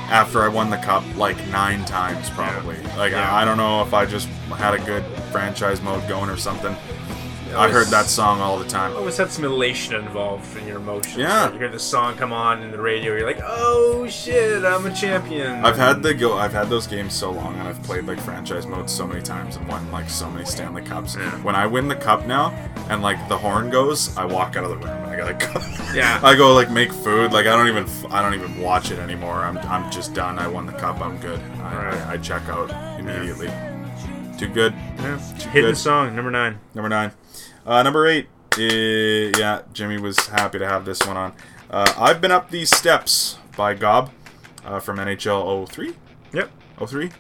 after 0.10 0.44
I 0.44 0.48
won 0.48 0.70
the 0.70 0.78
cup 0.78 1.04
like 1.18 1.36
nine 1.48 1.84
times, 1.86 2.30
probably. 2.30 2.78
Like, 2.98 3.14
Yeah. 3.14 3.30
I, 3.34 3.42
I 3.42 3.46
don't 3.46 3.58
know 3.58 3.82
if 3.82 3.94
I 3.94 4.06
just 4.06 4.28
had 4.58 4.76
a 4.76 4.80
good 4.86 5.04
franchise 5.32 5.82
mode 5.82 6.08
going 6.08 6.30
or 6.30 6.38
something. 6.38 6.76
I 7.56 7.70
heard 7.70 7.88
that 7.88 8.06
song 8.08 8.40
all 8.42 8.58
the 8.58 8.68
time. 8.68 8.96
always 8.96 9.18
had 9.18 9.32
some 9.32 9.44
elation 9.46 9.96
involved 9.96 10.58
in 10.58 10.68
your 10.68 10.78
emotions. 10.78 11.18
Yeah. 11.18 11.44
Like, 11.46 11.54
you 11.54 11.60
hear 11.60 11.70
the 11.70 11.80
song 11.80 12.16
come 12.16 12.34
on 12.34 12.62
in 12.64 12.72
the 12.72 12.82
radio, 12.82 13.16
you're 13.16 13.26
like, 13.26 13.42
oh 13.44 14.08
shit, 14.08 14.64
I'm 14.66 14.86
a 14.86 14.94
champion. 14.94 15.64
I've 15.66 15.78
had 15.78 16.02
the 16.04 16.14
go. 16.14 16.38
I've 16.38 16.54
had 16.54 16.70
those 16.70 16.88
games 16.88 17.14
so 17.14 17.32
long, 17.32 17.54
and 17.60 17.68
I've 17.68 17.82
played 17.84 18.06
like 18.06 18.20
franchise 18.20 18.66
mode 18.66 18.90
so 18.90 19.06
many 19.08 19.22
times 19.22 19.56
and 19.56 19.68
won 19.68 19.90
like 19.92 20.10
so 20.10 20.30
many 20.30 20.46
Stanley 20.46 20.82
Cups. 20.84 21.16
Yeah. 21.16 21.32
When 21.44 21.56
I 21.56 21.68
win 21.68 21.88
the 21.88 21.96
cup 21.96 22.26
now, 22.26 22.50
and 22.90 23.02
like 23.02 23.28
the 23.30 23.38
horn 23.38 23.70
goes, 23.70 24.16
I 24.18 24.26
walk 24.26 24.56
out 24.56 24.64
of 24.64 24.70
the 24.72 24.78
room. 24.78 24.88
and 24.88 25.12
I 25.12 25.16
gotta 25.16 25.34
go. 25.34 25.94
Yeah. 25.94 26.20
I 26.24 26.36
go 26.36 26.54
like 26.54 26.72
make 26.72 26.92
food. 26.92 27.32
Like 27.34 27.46
I 27.48 27.56
don't 27.56 27.68
even. 27.68 27.88
I 28.12 28.22
don't 28.22 28.34
even 28.34 28.60
watch 28.62 28.92
it 28.92 29.00
anymore. 29.00 29.36
I'm. 29.44 29.58
I'm 29.60 29.92
just 29.92 30.14
done. 30.14 30.40
I 30.40 30.48
won 30.48 30.66
the 30.66 30.74
cup. 30.74 31.02
I'm 31.02 31.18
good. 31.18 31.40
I, 31.40 31.74
Right. 31.74 31.94
I, 31.94 32.14
I 32.14 32.18
check 32.18 32.48
out 32.50 32.70
immediately. 33.00 33.52
Too 34.38 34.48
good. 34.48 34.74
Yeah. 34.98 35.18
Hidden 35.52 35.72
good. 35.72 35.78
song, 35.78 36.16
number 36.16 36.32
nine. 36.32 36.60
Number 36.74 36.90
nine. 36.90 37.12
Uh, 37.66 37.82
number 37.84 38.08
eight. 38.08 38.28
eh, 38.58 39.32
yeah, 39.38 39.62
Jimmy 39.74 39.98
was 40.00 40.28
happy 40.28 40.60
to 40.60 40.68
have 40.68 40.86
this 40.86 41.06
one 41.06 41.18
on. 41.18 41.34
Uh, 41.70 41.92
I've 41.98 42.22
been 42.22 42.32
up 42.32 42.50
these 42.52 42.76
steps 42.76 43.38
by 43.58 43.74
Gob 43.74 44.12
uh, 44.66 44.80
from 44.80 44.98
NHL 44.98 45.68
03. 45.70 45.94
Yep. 46.34 46.52
03. 46.88 47.12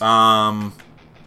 Um, 0.00 0.74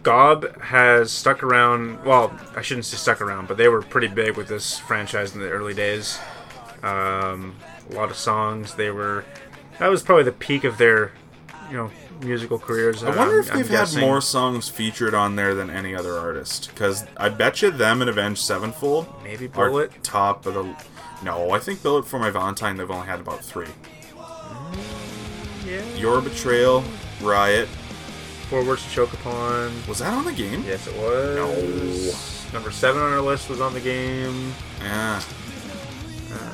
Gob 0.02 0.60
has 0.60 1.10
stuck 1.10 1.42
around. 1.42 2.04
Well, 2.04 2.32
I 2.54 2.62
shouldn't 2.62 2.86
say 2.86 2.96
stuck 2.96 3.20
around, 3.20 3.48
but 3.48 3.56
they 3.56 3.68
were 3.68 3.82
pretty 3.82 4.08
big 4.08 4.36
with 4.36 4.48
this 4.48 4.78
franchise 4.78 5.34
in 5.34 5.40
the 5.40 5.50
early 5.50 5.74
days. 5.74 6.18
Um, 6.82 7.56
a 7.90 7.94
lot 7.94 8.10
of 8.10 8.16
songs. 8.16 8.74
They 8.74 8.90
were. 8.90 9.24
That 9.78 9.88
was 9.88 10.02
probably 10.02 10.24
the 10.24 10.32
peak 10.32 10.64
of 10.64 10.78
their, 10.78 11.12
you 11.70 11.76
know, 11.76 11.90
musical 12.22 12.58
careers. 12.58 13.02
I 13.02 13.14
wonder 13.16 13.34
um, 13.34 13.40
if 13.40 13.50
I'm 13.50 13.56
they've 13.58 13.68
had 13.68 13.78
guessing. 13.78 14.00
more 14.00 14.20
songs 14.20 14.68
featured 14.68 15.14
on 15.14 15.36
there 15.36 15.54
than 15.54 15.70
any 15.70 15.94
other 15.94 16.16
artist. 16.18 16.70
Because 16.72 17.06
I 17.16 17.28
bet 17.28 17.62
you 17.62 17.70
them 17.70 18.00
and 18.00 18.10
Avenged 18.10 18.40
Sevenfold 18.40 19.06
Maybe 19.22 19.46
are 19.54 19.68
Bullet. 19.70 20.02
top 20.02 20.46
of 20.46 20.54
the. 20.54 20.76
No, 21.22 21.50
I 21.50 21.58
think 21.58 21.82
Bullet 21.82 22.06
for 22.06 22.18
My 22.18 22.30
Valentine, 22.30 22.76
they've 22.76 22.90
only 22.90 23.06
had 23.06 23.20
about 23.20 23.44
three. 23.44 23.68
Yeah. 25.66 25.84
Your 25.96 26.20
Betrayal, 26.20 26.82
Riot. 27.20 27.68
Four 28.48 28.64
words 28.64 28.82
to 28.84 28.90
choke 28.90 29.12
upon. 29.12 29.72
Was 29.86 29.98
that 30.00 30.12
on 30.12 30.24
the 30.24 30.32
game? 30.32 30.64
Yes, 30.66 30.86
it 30.88 30.96
was. 30.96 32.52
Number 32.52 32.70
seven 32.72 33.00
on 33.00 33.12
our 33.12 33.20
list 33.20 33.48
was 33.48 33.60
on 33.60 33.72
the 33.74 33.80
game. 33.80 34.52
Yeah. 34.80 35.22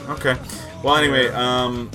Okay. 0.08 0.36
Well, 0.82 0.96
anyway, 0.96 1.28
um, 1.28 1.90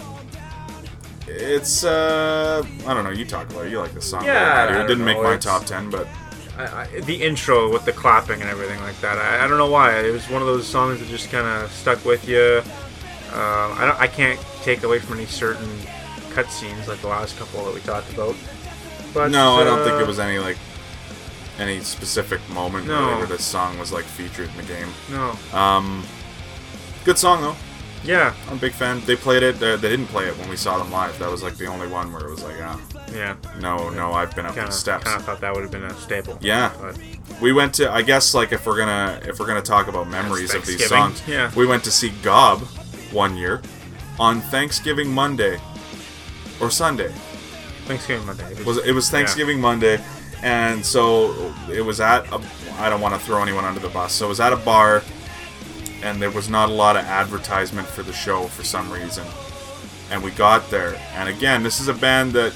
it's 1.33 1.83
uh, 1.83 2.63
I 2.85 2.93
don't 2.93 3.03
know. 3.03 3.09
You 3.11 3.25
talk 3.25 3.49
about 3.49 3.65
it. 3.65 3.71
You 3.71 3.79
like 3.79 3.93
the 3.93 4.01
song. 4.01 4.25
Yeah, 4.25 4.67
I 4.69 4.73
I. 4.75 4.83
It 4.83 4.87
didn't 4.87 5.05
make 5.05 5.21
my 5.21 5.37
top 5.37 5.65
ten, 5.65 5.89
but 5.89 6.07
I, 6.57 6.83
I, 6.83 6.99
the 7.01 7.21
intro 7.21 7.71
with 7.71 7.85
the 7.85 7.91
clapping 7.93 8.41
and 8.41 8.49
everything 8.49 8.79
like 8.81 8.99
that. 9.01 9.17
I, 9.17 9.45
I 9.45 9.47
don't 9.47 9.57
know 9.57 9.69
why. 9.69 9.99
It 9.99 10.11
was 10.11 10.29
one 10.29 10.41
of 10.41 10.47
those 10.47 10.67
songs 10.67 10.99
that 10.99 11.07
just 11.07 11.31
kind 11.31 11.47
of 11.47 11.71
stuck 11.71 12.03
with 12.05 12.27
you. 12.27 12.61
Uh, 13.33 13.75
I 13.77 13.85
don't. 13.87 13.99
I 13.99 14.07
can't 14.07 14.39
take 14.63 14.83
away 14.83 14.99
from 14.99 15.17
any 15.17 15.25
certain 15.25 15.67
cutscenes 16.31 16.87
like 16.87 16.99
the 17.01 17.07
last 17.07 17.37
couple 17.37 17.63
that 17.65 17.73
we 17.73 17.81
talked 17.81 18.11
about. 18.13 18.35
But 19.13 19.31
no, 19.31 19.55
I 19.55 19.63
don't 19.63 19.83
think 19.83 19.95
uh, 19.95 20.03
it 20.03 20.07
was 20.07 20.19
any 20.19 20.39
like 20.39 20.57
any 21.59 21.79
specific 21.81 22.39
moment 22.49 22.87
No. 22.87 23.17
where 23.17 23.25
this 23.27 23.43
song 23.43 23.77
was 23.77 23.91
like 23.91 24.05
featured 24.05 24.49
in 24.49 24.57
the 24.57 24.63
game. 24.63 24.87
No. 25.11 25.35
Um, 25.57 26.03
good 27.05 27.17
song 27.17 27.41
though. 27.41 27.55
Yeah. 28.03 28.33
I'm 28.47 28.57
a 28.57 28.59
big 28.59 28.73
fan. 28.73 29.01
They 29.05 29.15
played 29.15 29.43
it. 29.43 29.55
Uh, 29.61 29.77
they 29.77 29.89
didn't 29.89 30.07
play 30.07 30.25
it 30.27 30.37
when 30.37 30.49
we 30.49 30.55
saw 30.55 30.77
them 30.79 30.91
live. 30.91 31.17
That 31.19 31.29
was 31.29 31.43
like 31.43 31.55
the 31.57 31.67
only 31.67 31.87
one 31.87 32.11
where 32.11 32.25
it 32.25 32.29
was 32.31 32.43
like, 32.43 32.55
ah, 32.61 32.79
Yeah. 33.13 33.35
no, 33.59 33.89
no, 33.89 34.13
I've 34.13 34.35
been 34.35 34.45
up 34.45 34.55
Kind 34.55 34.67
these 34.67 34.75
of. 34.75 34.79
steps. 34.79 35.03
Kind 35.03 35.19
of 35.19 35.25
thought 35.25 35.41
that 35.41 35.53
would 35.53 35.61
have 35.61 35.71
been 35.71 35.83
a 35.83 35.93
staple. 35.99 36.37
Yeah. 36.41 36.71
But 36.81 36.97
We 37.41 37.53
went 37.53 37.73
to. 37.75 37.91
I 37.91 38.01
guess 38.01 38.33
like 38.33 38.51
if 38.51 38.65
we're 38.65 38.77
gonna 38.77 39.19
if 39.25 39.39
we're 39.39 39.47
gonna 39.47 39.61
talk 39.61 39.87
about 39.87 40.07
memories 40.07 40.53
of 40.53 40.65
these 40.65 40.87
songs, 40.87 41.21
yeah. 41.27 41.51
we 41.55 41.65
went 41.65 41.83
to 41.85 41.91
see 41.91 42.09
Gob 42.23 42.61
one 43.11 43.35
year 43.37 43.61
on 44.19 44.41
Thanksgiving 44.41 45.09
Monday 45.11 45.59
or 46.59 46.69
Sunday. 46.71 47.11
Thanksgiving 47.85 48.25
Monday. 48.25 48.51
It 48.53 48.65
Was 48.65 48.77
it 48.77 48.93
was 48.93 49.09
Thanksgiving 49.09 49.59
Monday, 49.59 49.99
and 50.43 50.85
so 50.85 51.53
it 51.71 51.81
was 51.81 51.99
at 51.99 52.25
a. 52.31 52.39
I 52.79 52.89
don't 52.89 53.01
want 53.01 53.13
to 53.13 53.19
throw 53.19 53.41
anyone 53.41 53.65
under 53.65 53.79
the 53.79 53.89
bus. 53.89 54.13
So 54.13 54.25
it 54.25 54.29
was 54.29 54.39
at 54.39 54.53
a 54.53 54.57
bar, 54.57 55.03
and 56.03 56.21
there 56.21 56.31
was 56.31 56.49
not 56.49 56.69
a 56.69 56.73
lot 56.73 56.95
of 56.95 57.05
advertisement 57.05 57.87
for 57.87 58.03
the 58.03 58.13
show 58.13 58.43
for 58.43 58.63
some 58.63 58.91
reason. 58.91 59.25
And 60.09 60.21
we 60.23 60.31
got 60.31 60.69
there, 60.69 60.99
and 61.13 61.29
again, 61.29 61.63
this 61.63 61.79
is 61.79 61.87
a 61.87 61.93
band 61.93 62.33
that, 62.33 62.53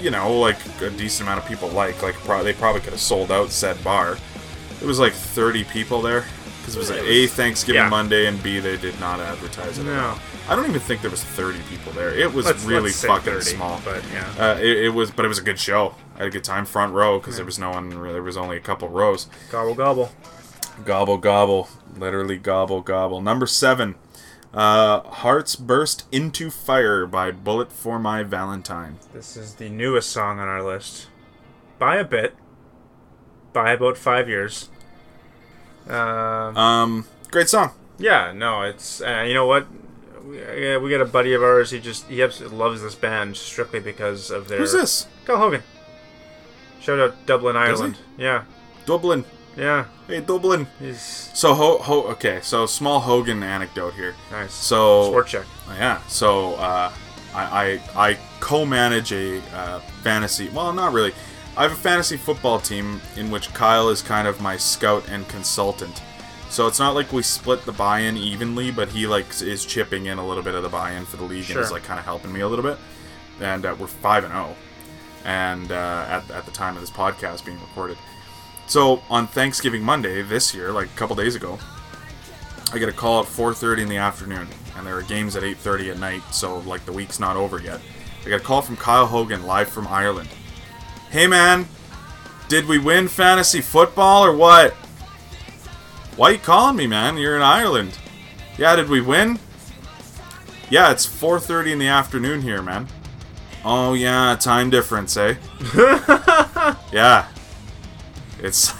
you 0.00 0.10
know, 0.10 0.38
like 0.38 0.56
a 0.80 0.90
decent 0.90 1.28
amount 1.28 1.42
of 1.42 1.48
people 1.48 1.68
like. 1.68 2.02
Like 2.02 2.14
pro- 2.16 2.42
they 2.42 2.54
probably 2.54 2.80
could 2.80 2.92
have 2.92 3.00
sold 3.00 3.30
out 3.30 3.50
said 3.50 3.82
bar. 3.84 4.16
It 4.80 4.86
was 4.86 4.98
like 4.98 5.12
30 5.12 5.64
people 5.64 6.00
there 6.00 6.24
because 6.60 6.76
it 6.76 6.78
was 6.78 6.90
a 6.90 7.26
Thanksgiving 7.26 7.82
yeah. 7.82 7.88
Monday, 7.88 8.26
and 8.26 8.42
B 8.42 8.58
they 8.58 8.76
did 8.76 8.98
not 9.00 9.20
advertise 9.20 9.78
it. 9.78 9.84
No. 9.84 10.18
I 10.48 10.56
don't 10.56 10.66
even 10.66 10.80
think 10.80 11.02
there 11.02 11.10
was 11.10 11.22
30 11.22 11.58
people 11.68 11.92
there. 11.92 12.14
It 12.14 12.32
was 12.32 12.46
Let's- 12.46 12.64
really 12.64 12.84
let's 12.84 13.04
fucking 13.04 13.32
30, 13.34 13.44
small. 13.44 13.80
But 13.84 14.02
yeah. 14.12 14.32
Uh, 14.38 14.58
it, 14.58 14.84
it 14.84 14.88
was, 14.94 15.10
but 15.10 15.24
it 15.24 15.28
was 15.28 15.38
a 15.38 15.42
good 15.42 15.58
show. 15.58 15.94
I 16.14 16.18
had 16.18 16.28
a 16.28 16.30
good 16.30 16.44
time, 16.44 16.64
front 16.64 16.94
row, 16.94 17.18
because 17.18 17.36
there 17.36 17.44
was 17.44 17.58
no 17.58 17.70
one. 17.70 17.90
There 17.90 18.22
was 18.22 18.36
only 18.36 18.56
a 18.56 18.60
couple 18.60 18.88
rows. 18.88 19.28
Gobble 19.50 19.74
gobble. 19.74 20.10
Gobble 20.84 21.18
gobble, 21.18 21.68
literally 21.96 22.36
gobble 22.38 22.80
gobble. 22.80 23.20
Number 23.20 23.46
seven, 23.46 23.96
uh, 24.54 25.00
"Hearts 25.00 25.56
Burst 25.56 26.04
into 26.12 26.50
Fire" 26.50 27.04
by 27.06 27.30
Bullet 27.30 27.72
for 27.72 27.98
My 27.98 28.22
Valentine. 28.22 28.98
This 29.12 29.36
is 29.36 29.54
the 29.54 29.68
newest 29.68 30.10
song 30.10 30.38
on 30.38 30.48
our 30.48 30.62
list. 30.62 31.08
By 31.78 31.96
a 31.96 32.04
bit. 32.04 32.34
By 33.52 33.72
about 33.72 33.98
five 33.98 34.28
years. 34.28 34.68
Um, 35.88 36.56
Um, 36.56 37.06
great 37.30 37.48
song. 37.48 37.72
yeah, 37.98 38.32
no, 38.34 38.62
it's 38.62 39.00
uh, 39.00 39.24
you 39.26 39.34
know 39.34 39.46
what, 39.46 39.66
we, 40.24 40.74
uh, 40.74 40.78
we 40.80 40.90
got 40.90 41.00
a 41.00 41.06
buddy 41.06 41.32
of 41.34 41.42
ours. 41.42 41.70
He 41.70 41.80
just 41.80 42.06
he 42.08 42.22
absolutely 42.22 42.58
loves 42.58 42.82
this 42.82 42.94
band 42.94 43.36
strictly 43.36 43.80
because 43.80 44.30
of 44.30 44.48
their. 44.48 44.58
Who's 44.58 44.72
this? 44.72 45.06
Kyle 45.24 45.38
Hogan. 45.38 45.62
Shout 46.80 46.98
out 47.00 47.26
Dublin, 47.26 47.56
Ireland. 47.56 47.96
Yeah, 48.16 48.44
Dublin. 48.86 49.24
Yeah. 49.58 49.84
Hey, 50.06 50.20
Dublin. 50.20 50.66
He's 50.78 51.00
So 51.34 51.52
ho, 51.54 51.78
ho 51.78 52.02
okay, 52.12 52.40
so 52.42 52.64
small 52.66 53.00
Hogan 53.00 53.42
anecdote 53.42 53.92
here. 53.94 54.14
nice. 54.30 54.52
So 54.54 55.08
Sport 55.08 55.26
check. 55.26 55.46
yeah, 55.76 56.00
so 56.06 56.54
uh, 56.54 56.90
I, 57.34 57.80
I 57.96 58.10
I 58.10 58.18
co-manage 58.40 59.12
a 59.12 59.40
uh, 59.54 59.80
fantasy. 60.02 60.48
Well, 60.48 60.72
not 60.72 60.92
really. 60.92 61.12
I 61.56 61.62
have 61.62 61.72
a 61.72 61.76
fantasy 61.76 62.16
football 62.16 62.60
team 62.60 63.00
in 63.16 63.30
which 63.32 63.52
Kyle 63.52 63.88
is 63.88 64.00
kind 64.00 64.28
of 64.28 64.40
my 64.40 64.56
scout 64.56 65.08
and 65.08 65.26
consultant. 65.28 66.02
So 66.50 66.66
it's 66.66 66.78
not 66.78 66.94
like 66.94 67.12
we 67.12 67.20
split 67.22 67.66
the 67.66 67.72
buy-in 67.72 68.16
evenly, 68.16 68.70
but 68.70 68.88
he 68.88 69.06
like 69.06 69.26
is 69.42 69.66
chipping 69.66 70.06
in 70.06 70.18
a 70.18 70.26
little 70.26 70.42
bit 70.42 70.54
of 70.54 70.62
the 70.62 70.68
buy-in 70.70 71.04
for 71.04 71.16
the 71.18 71.24
league 71.24 71.44
Sure. 71.44 71.56
and 71.58 71.64
is 71.66 71.72
like 71.72 71.82
kind 71.82 71.98
of 71.98 72.06
helping 72.06 72.32
me 72.32 72.40
a 72.40 72.48
little 72.48 72.62
bit. 72.64 72.78
And 73.40 73.66
uh, 73.66 73.74
we're 73.78 73.86
five 73.88 74.24
and 74.24 74.32
zero, 74.32 74.54
and 75.24 75.70
uh, 75.70 76.06
at 76.08 76.30
at 76.30 76.44
the 76.46 76.52
time 76.52 76.74
of 76.76 76.80
this 76.80 76.90
podcast 76.90 77.44
being 77.44 77.60
recorded. 77.60 77.98
So 78.68 79.02
on 79.08 79.26
Thanksgiving 79.26 79.82
Monday 79.82 80.20
this 80.20 80.54
year, 80.54 80.72
like 80.72 80.88
a 80.88 80.96
couple 80.96 81.16
days 81.16 81.34
ago, 81.34 81.58
I 82.70 82.78
get 82.78 82.90
a 82.90 82.92
call 82.92 83.22
at 83.22 83.26
4:30 83.26 83.82
in 83.82 83.88
the 83.88 83.96
afternoon, 83.96 84.46
and 84.76 84.86
there 84.86 84.94
are 84.94 85.02
games 85.02 85.36
at 85.36 85.42
8:30 85.42 85.90
at 85.90 85.98
night. 85.98 86.22
So 86.32 86.58
like 86.58 86.84
the 86.84 86.92
week's 86.92 87.18
not 87.18 87.36
over 87.36 87.58
yet. 87.58 87.80
I 88.20 88.28
get 88.28 88.42
a 88.42 88.44
call 88.44 88.60
from 88.60 88.76
Kyle 88.76 89.06
Hogan 89.06 89.46
live 89.46 89.68
from 89.68 89.88
Ireland. 89.88 90.28
Hey 91.10 91.26
man, 91.26 91.66
did 92.48 92.66
we 92.66 92.78
win 92.78 93.08
fantasy 93.08 93.62
football 93.62 94.22
or 94.22 94.36
what? 94.36 94.74
Why 96.16 96.30
you 96.30 96.38
calling 96.38 96.76
me, 96.76 96.86
man? 96.86 97.16
You're 97.16 97.36
in 97.36 97.42
Ireland. 97.42 97.98
Yeah, 98.58 98.76
did 98.76 98.90
we 98.90 99.00
win? 99.00 99.38
Yeah, 100.68 100.90
it's 100.90 101.06
4:30 101.06 101.72
in 101.72 101.78
the 101.78 101.88
afternoon 101.88 102.42
here, 102.42 102.60
man. 102.60 102.86
Oh 103.64 103.94
yeah, 103.94 104.36
time 104.38 104.68
difference, 104.68 105.16
eh? 105.16 105.36
yeah. 106.92 107.28
It's 108.42 108.72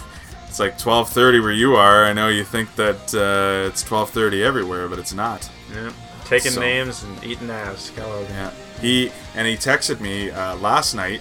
it's 0.48 0.59
like 0.60 0.78
12:30 0.78 1.43
where 1.43 1.52
you 1.52 1.76
are. 1.76 2.05
I 2.05 2.12
know 2.12 2.28
you 2.28 2.44
think 2.44 2.74
that 2.76 3.14
uh, 3.14 3.68
it's 3.68 3.82
12:30 3.85 4.43
everywhere, 4.44 4.89
but 4.89 4.98
it's 4.98 5.12
not. 5.14 5.48
Yeah. 5.74 5.90
Taking 6.24 6.52
So- 6.52 6.60
names 6.60 7.02
and 7.02 7.24
eating 7.24 7.51
ass. 7.51 7.90
Yeah. 7.97 8.51
He 8.80 9.10
and 9.35 9.47
he 9.47 9.56
texted 9.56 10.01
me 10.01 10.30
uh, 10.30 10.56
last 10.56 10.94
night 10.94 11.20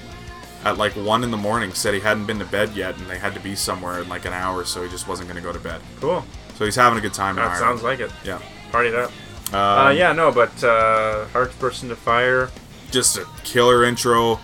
at 0.66 0.78
like 0.78 0.94
one 0.94 1.24
in 1.24 1.32
the 1.32 1.38
morning. 1.38 1.74
Said 1.74 1.94
he 1.94 2.00
hadn't 2.00 2.26
been 2.26 2.40
to 2.40 2.46
bed 2.46 2.76
yet, 2.76 2.98
and 2.98 3.08
they 3.10 3.18
had 3.18 3.34
to 3.34 3.40
be 3.40 3.56
somewhere 3.56 4.02
in 4.02 4.10
like 4.10 4.26
an 4.26 4.34
hour, 4.34 4.64
so 4.66 4.84
he 4.84 4.90
just 4.90 5.08
wasn't 5.08 5.28
going 5.30 5.42
to 5.42 5.48
go 5.48 5.54
to 5.54 5.60
bed. 5.60 5.82
Cool. 6.00 6.24
So 6.56 6.66
he's 6.66 6.76
having 6.76 6.98
a 6.98 7.02
good 7.02 7.14
time. 7.14 7.36
That 7.36 7.58
sounds 7.58 7.84
like 7.84 8.00
it. 8.00 8.12
yeah. 8.24 8.40
Party 8.72 8.94
up. 8.96 9.12
Um, 9.54 9.56
uh, 9.88 9.90
yeah, 9.92 10.12
no, 10.12 10.32
but 10.32 10.62
uh, 10.64 11.26
Hearts 11.28 11.56
Burst 11.56 11.84
into 11.84 11.96
Fire. 11.96 12.50
Just 12.92 13.18
a 13.18 13.26
killer 13.44 13.84
intro, 13.86 14.40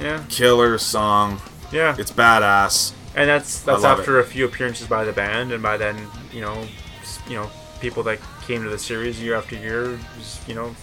Yeah, 0.00 0.24
killer 0.28 0.76
song. 0.78 1.40
yeah. 1.72 1.94
It's 1.98 2.10
badass. 2.10 2.92
And 3.14 3.28
that's 3.28 3.62
that's 3.62 3.84
after 3.84 4.18
a 4.20 4.24
few 4.24 4.44
appearances 4.44 4.86
by 4.86 5.04
the 5.04 5.12
band, 5.12 5.52
and 5.52 5.62
by 5.62 5.76
then, 5.76 5.96
you 6.32 6.40
know, 6.40 6.66
you 7.28 7.34
know, 7.36 7.50
people 7.80 8.02
that 8.04 8.18
came 8.46 8.62
to 8.62 8.70
the 8.70 8.78
series 8.78 9.20
year 9.20 9.34
after 9.34 9.56
year, 9.56 9.98
just, 10.18 10.46
you 10.48 10.54
know, 10.54 10.74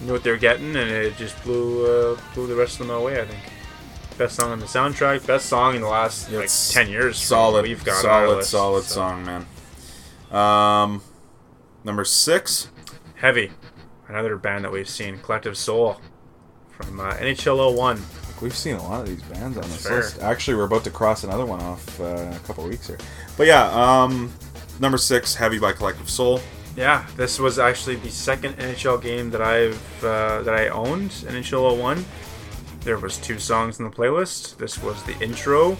knew 0.00 0.12
what 0.12 0.22
they 0.22 0.30
were 0.30 0.36
getting, 0.36 0.76
and 0.76 0.90
it 0.90 1.16
just 1.16 1.42
blew 1.42 1.86
uh, 1.86 2.20
blew 2.34 2.46
the 2.46 2.54
rest 2.54 2.80
of 2.80 2.86
them 2.86 2.96
away. 2.96 3.20
I 3.20 3.24
think. 3.24 3.42
Best 4.18 4.36
song 4.36 4.50
on 4.50 4.60
the 4.60 4.66
soundtrack. 4.66 5.26
Best 5.26 5.46
song 5.46 5.74
in 5.74 5.82
the 5.82 5.88
last 5.88 6.32
like 6.32 6.48
ten 6.70 6.88
years. 6.88 7.18
Solid, 7.18 7.64
We've 7.64 7.84
got 7.84 8.00
solid, 8.00 8.36
list, 8.36 8.50
solid 8.50 8.84
so. 8.84 8.94
song, 8.94 9.24
man. 9.26 9.46
Um, 10.30 11.02
number 11.84 12.04
six. 12.04 12.70
Heavy. 13.16 13.52
Another 14.08 14.36
band 14.36 14.64
that 14.64 14.72
we've 14.72 14.88
seen, 14.88 15.18
Collective 15.18 15.56
Soul, 15.56 16.00
from 16.70 17.00
uh, 17.00 17.14
NHL 17.14 17.76
01. 17.76 18.02
We've 18.40 18.56
seen 18.56 18.76
a 18.76 18.82
lot 18.82 19.00
of 19.00 19.08
these 19.08 19.22
bands 19.22 19.56
on 19.56 19.62
this 19.64 19.86
fair. 19.86 19.96
list. 19.96 20.20
Actually, 20.20 20.56
we're 20.56 20.64
about 20.64 20.84
to 20.84 20.90
cross 20.90 21.24
another 21.24 21.46
one 21.46 21.60
off 21.60 22.00
uh, 22.00 22.04
in 22.04 22.32
a 22.32 22.38
couple 22.40 22.64
weeks 22.68 22.86
here. 22.86 22.98
But 23.36 23.46
yeah, 23.46 23.70
um, 23.70 24.32
number 24.80 24.98
six, 24.98 25.34
"Heavy" 25.34 25.58
by 25.58 25.72
Collective 25.72 26.10
Soul. 26.10 26.40
Yeah, 26.76 27.06
this 27.16 27.38
was 27.38 27.58
actually 27.58 27.96
the 27.96 28.10
second 28.10 28.54
NHL 28.58 29.00
game 29.00 29.30
that 29.30 29.40
I've 29.40 30.04
uh, 30.04 30.42
that 30.42 30.54
I 30.54 30.68
owned, 30.68 31.10
NHL 31.10 31.78
01. 31.78 32.04
There 32.80 32.98
was 32.98 33.16
two 33.16 33.38
songs 33.38 33.78
in 33.78 33.86
the 33.86 33.90
playlist. 33.90 34.58
This 34.58 34.80
was 34.82 35.02
the 35.04 35.18
intro, 35.20 35.76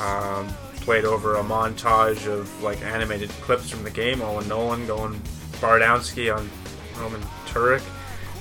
um, 0.00 0.48
played 0.76 1.04
over 1.04 1.34
a 1.34 1.42
montage 1.42 2.26
of 2.26 2.62
like 2.62 2.80
animated 2.82 3.30
clips 3.42 3.68
from 3.68 3.82
the 3.82 3.90
game. 3.90 4.22
Owen 4.22 4.46
Nolan 4.46 4.86
going 4.86 5.20
Bardowski 5.60 6.34
on 6.34 6.48
Roman 7.00 7.20
Turek. 7.46 7.82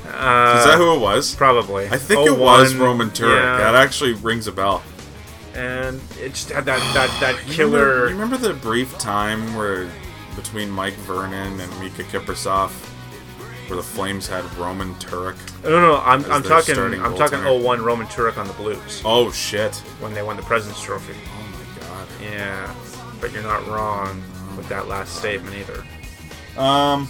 Uh, 0.06 0.56
Is 0.60 0.66
that 0.66 0.78
who 0.78 0.96
it 0.96 1.00
was? 1.00 1.36
Probably. 1.36 1.88
I 1.88 1.98
think 1.98 2.26
it 2.28 2.38
was 2.38 2.74
01, 2.74 2.82
Roman 2.84 3.10
Turek. 3.12 3.36
yeah, 3.36 3.58
That 3.58 3.76
actually 3.76 4.14
rings 4.14 4.48
a 4.48 4.52
bell. 4.52 4.84
and 5.56 6.00
it 6.20 6.30
just 6.30 6.50
had 6.50 6.66
that 6.66 6.80
that 6.94 7.10
that 7.20 7.36
You 7.48 7.54
killer. 7.54 7.80
remember, 7.86 8.10
you 8.10 8.14
remember 8.16 8.38
the 8.38 8.54
brief 8.54 8.98
time 8.98 9.54
where 9.56 9.90
between 10.36 10.70
Mike 10.70 10.94
Vernon 11.06 11.60
and 11.60 11.72
Miikka 11.74 12.04
Kiprusoff, 12.06 12.72
where 13.68 13.76
the 13.78 13.84
Flames 13.84 14.28
had 14.28 14.44
Roman 14.56 14.96
Turek? 14.96 15.36
No, 15.64 15.80
no, 15.82 15.98
I'm, 15.98 16.24
I'm 16.32 16.42
their 16.42 16.52
talking. 16.52 16.74
starting 16.76 17.02
I'm 17.02 17.16
talking 17.16 17.40
goaltender. 17.40 17.64
01 17.64 17.82
Roman 17.84 18.08
Turek 18.08 18.38
on 18.38 18.48
the 18.48 18.54
Blues 18.54 19.02
Oh 19.06 19.30
shit! 19.32 19.76
when 20.00 20.14
they 20.14 20.24
won 20.24 20.36
the 20.38 20.44
President's 20.44 20.82
Trophy. 20.82 21.14
Oh 21.14 21.58
my 21.80 21.82
god. 21.88 22.08
Yeah, 22.22 22.74
but 23.20 23.32
you're 23.34 23.44
not 23.44 23.66
wrong 23.68 24.22
with 24.58 24.68
that 24.70 24.88
last 24.88 25.16
statement 25.18 25.56
either. 25.56 25.84
Um, 26.60 27.08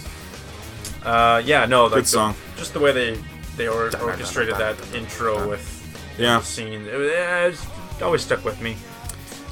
Uh, 1.04 1.42
yeah, 1.44 1.66
no, 1.66 1.84
like 1.84 1.94
Good 1.94 2.04
the- 2.04 2.08
song. 2.08 2.34
just 2.56 2.72
the 2.74 2.80
way 2.80 2.92
they 2.92 3.18
they 3.56 3.68
or- 3.68 3.90
orchestrated 4.02 4.56
that 4.56 4.76
intro 4.94 5.48
with 5.48 5.64
yeah. 6.18 6.38
the 6.38 6.44
scene, 6.44 6.82
it, 6.86 6.94
it 6.94 7.58
always 8.02 8.22
stuck 8.22 8.44
with 8.44 8.60
me. 8.62 8.76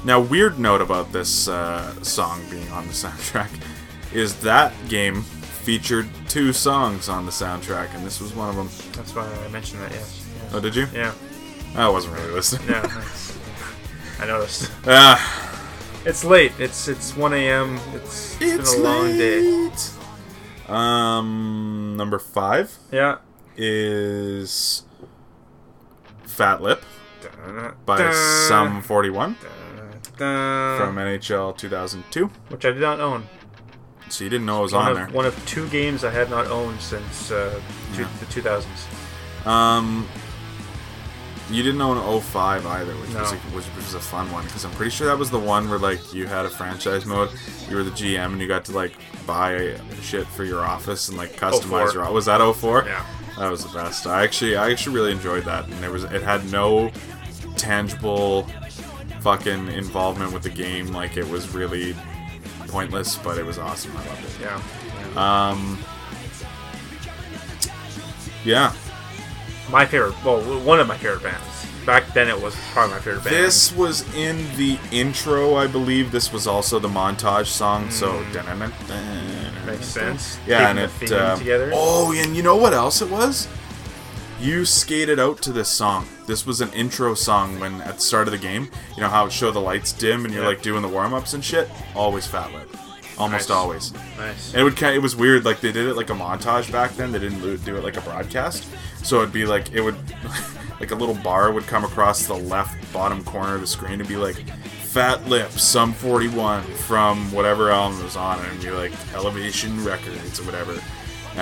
Now, 0.03 0.19
weird 0.19 0.57
note 0.57 0.81
about 0.81 1.11
this 1.11 1.47
uh, 1.47 1.93
song 2.03 2.41
being 2.49 2.67
on 2.71 2.87
the 2.87 2.93
soundtrack 3.03 3.49
is 4.13 4.39
that 4.41 4.73
game 4.89 5.21
featured 5.21 6.07
two 6.27 6.51
songs 6.53 7.07
on 7.09 7.25
the 7.25 7.31
soundtrack, 7.31 7.93
and 7.93 8.03
this 8.05 8.19
was 8.19 8.33
one 8.33 8.49
of 8.49 8.55
them. 8.55 8.69
That's 8.93 9.13
why 9.13 9.27
I 9.27 9.47
mentioned 9.49 9.81
that. 9.83 9.91
Yes. 9.91 10.25
Oh, 10.53 10.59
did 10.59 10.75
you? 10.75 10.87
Yeah. 10.93 11.13
I 11.75 11.87
wasn't 11.87 12.15
really 12.15 12.31
listening. 12.31 12.67
Yeah. 12.69 12.81
nice. 12.95 13.37
I 14.19 14.25
noticed. 14.25 14.71
Ah, 14.87 15.19
It's 16.05 16.23
late. 16.23 16.51
It's 16.57 16.87
it's 16.87 17.15
1 17.15 17.33
a.m. 17.33 17.79
It's, 17.93 18.33
it's 18.41 18.41
it's 18.41 18.71
been 18.73 18.81
a 18.81 18.83
long 18.83 19.07
day. 19.17 19.69
Um, 20.71 21.95
number 21.97 22.17
five 22.19 22.77
Yeah. 22.91 23.17
is 23.57 24.83
Fat 26.25 26.61
Lip 26.61 26.83
by 27.85 27.97
Dun, 27.97 28.13
Sum 28.47 28.81
41 28.81 29.35
from 30.15 30.95
NHL 30.97 31.57
2002. 31.57 32.27
which 32.49 32.65
I 32.65 32.71
did 32.71 32.81
not 32.81 32.99
own. 32.99 33.27
So 34.09 34.23
you 34.25 34.29
didn't 34.29 34.45
know 34.45 34.59
it 34.59 34.63
was 34.63 34.73
One 34.73 34.85
on 34.85 34.91
of, 34.91 34.97
there. 34.97 35.07
one 35.09 35.25
of 35.25 35.45
two 35.45 35.67
games 35.69 36.03
I 36.03 36.09
had 36.11 36.29
not 36.29 36.47
owned 36.47 36.81
since 36.81 37.31
uh, 37.31 37.59
two, 37.95 38.05
the 38.19 38.25
2000s. 38.25 39.47
Um, 39.47 40.07
you 41.53 41.63
didn't 41.63 41.81
own 41.81 42.21
05 42.21 42.65
either, 42.65 42.93
which 42.93 43.13
was 43.13 43.31
a, 43.31 43.35
No. 43.35 43.41
which 43.55 43.65
was 43.75 43.93
a 43.93 43.99
fun 43.99 44.31
one 44.31 44.45
because 44.45 44.63
I'm 44.65 44.71
pretty 44.71 44.91
sure 44.91 45.07
that 45.07 45.17
was 45.17 45.29
the 45.29 45.39
one 45.39 45.69
where 45.69 45.79
like 45.79 46.13
you 46.13 46.25
had 46.27 46.45
a 46.45 46.49
franchise 46.49 47.05
mode, 47.05 47.29
you 47.69 47.75
were 47.75 47.83
the 47.83 47.91
GM 47.91 48.33
and 48.33 48.41
you 48.41 48.47
got 48.47 48.65
to 48.65 48.71
like 48.71 48.93
buy 49.25 49.75
shit 50.01 50.25
for 50.27 50.43
your 50.43 50.61
office 50.61 51.09
and 51.09 51.17
like 51.17 51.31
customize 51.33 51.91
04. 51.91 51.93
your. 51.93 52.11
Was 52.11 52.25
that 52.25 52.39
04? 52.55 52.85
Yeah. 52.87 53.05
that 53.37 53.49
was 53.49 53.63
the 53.65 53.73
best. 53.77 54.07
I 54.07 54.23
actually 54.23 54.55
I 54.55 54.71
actually 54.71 54.95
really 54.95 55.11
enjoyed 55.11 55.43
that, 55.45 55.65
and 55.65 55.73
there 55.83 55.91
was 55.91 56.03
it 56.05 56.21
had 56.21 56.49
no 56.51 56.91
tangible 57.55 58.43
fucking 59.21 59.67
involvement 59.69 60.33
with 60.33 60.43
the 60.43 60.49
game. 60.49 60.87
Like 60.87 61.17
it 61.17 61.27
was 61.29 61.53
really 61.53 61.95
pointless, 62.67 63.15
but 63.17 63.37
it 63.37 63.45
was 63.45 63.57
awesome. 63.59 63.91
I 63.97 64.07
loved 64.07 64.23
it. 64.25 64.31
Yeah. 64.41 65.49
Um, 65.49 65.77
yeah. 68.43 68.73
My 69.71 69.85
favorite, 69.85 70.13
well, 70.23 70.41
one 70.61 70.79
of 70.79 70.87
my 70.87 70.97
favorite 70.97 71.23
bands. 71.23 71.45
Back 71.85 72.13
then, 72.13 72.27
it 72.27 72.39
was 72.39 72.55
probably 72.73 72.93
my 72.95 72.99
favorite 73.01 73.23
band. 73.23 73.35
This 73.35 73.71
was 73.75 74.01
in 74.15 74.37
the 74.57 74.77
intro, 74.91 75.55
I 75.55 75.65
believe. 75.65 76.11
This 76.11 76.31
was 76.31 76.45
also 76.45 76.77
the 76.77 76.87
montage 76.89 77.47
song, 77.47 77.89
so 77.89 78.11
Hmm. 78.11 79.65
makes 79.65 79.85
sense. 79.85 80.37
Yeah, 80.45 80.69
and 80.69 80.77
it. 80.79 81.11
uh, 81.11 81.35
together. 81.37 81.71
Oh, 81.73 82.13
and 82.15 82.35
you 82.35 82.43
know 82.43 82.55
what 82.55 82.73
else 82.73 83.01
it 83.01 83.09
was? 83.09 83.47
You 84.39 84.65
skated 84.65 85.19
out 85.19 85.41
to 85.43 85.51
this 85.51 85.69
song. 85.69 86.07
This 86.27 86.45
was 86.45 86.61
an 86.61 86.71
intro 86.73 87.13
song 87.13 87.59
when 87.59 87.79
at 87.81 87.95
the 87.95 88.01
start 88.01 88.27
of 88.27 88.31
the 88.31 88.37
game. 88.39 88.69
You 88.95 89.01
know 89.03 89.09
how 89.09 89.25
it 89.27 89.31
showed 89.31 89.51
the 89.53 89.61
lights 89.61 89.91
dim 89.91 90.25
and 90.25 90.33
you're 90.33 90.43
Yeah. 90.43 90.49
like 90.49 90.61
doing 90.61 90.81
the 90.81 90.87
warm 90.87 91.13
ups 91.13 91.33
and 91.33 91.43
shit. 91.45 91.69
Always 91.95 92.25
fat 92.25 92.51
lip, 92.53 92.69
almost 93.17 93.49
Nice. 93.49 93.55
always. 93.55 93.93
Nice. 94.17 94.51
And 94.53 94.61
it 94.61 94.63
would. 94.63 94.81
It 94.81 95.01
was 95.01 95.15
weird. 95.15 95.45
Like 95.45 95.61
they 95.61 95.71
did 95.71 95.87
it 95.87 95.95
like 95.95 96.09
a 96.09 96.13
montage 96.13 96.71
back 96.71 96.91
then. 96.95 97.11
They 97.11 97.19
didn't 97.19 97.41
do 97.65 97.75
it 97.77 97.83
like 97.83 97.97
a 97.97 98.01
broadcast. 98.01 98.65
So 99.03 99.17
it'd 99.21 99.33
be 99.33 99.45
like 99.45 99.71
it 99.73 99.81
would, 99.81 99.95
like 100.79 100.91
a 100.91 100.95
little 100.95 101.15
bar 101.15 101.51
would 101.51 101.65
come 101.67 101.83
across 101.83 102.25
the 102.25 102.35
left 102.35 102.91
bottom 102.93 103.23
corner 103.23 103.55
of 103.55 103.61
the 103.61 103.67
screen 103.67 103.99
and 103.99 104.07
be 104.07 104.17
like, 104.17 104.35
"Fat 104.83 105.27
Lip, 105.27 105.51
Sum 105.51 105.93
41 105.93 106.63
from 106.63 107.31
whatever 107.31 107.71
album 107.71 108.03
was 108.03 108.15
on 108.15 108.39
it," 108.43 108.51
and 108.51 108.61
be 108.61 108.71
like 108.71 108.91
Elevation 109.13 109.83
Records 109.83 110.39
or 110.39 110.43
whatever. 110.43 110.79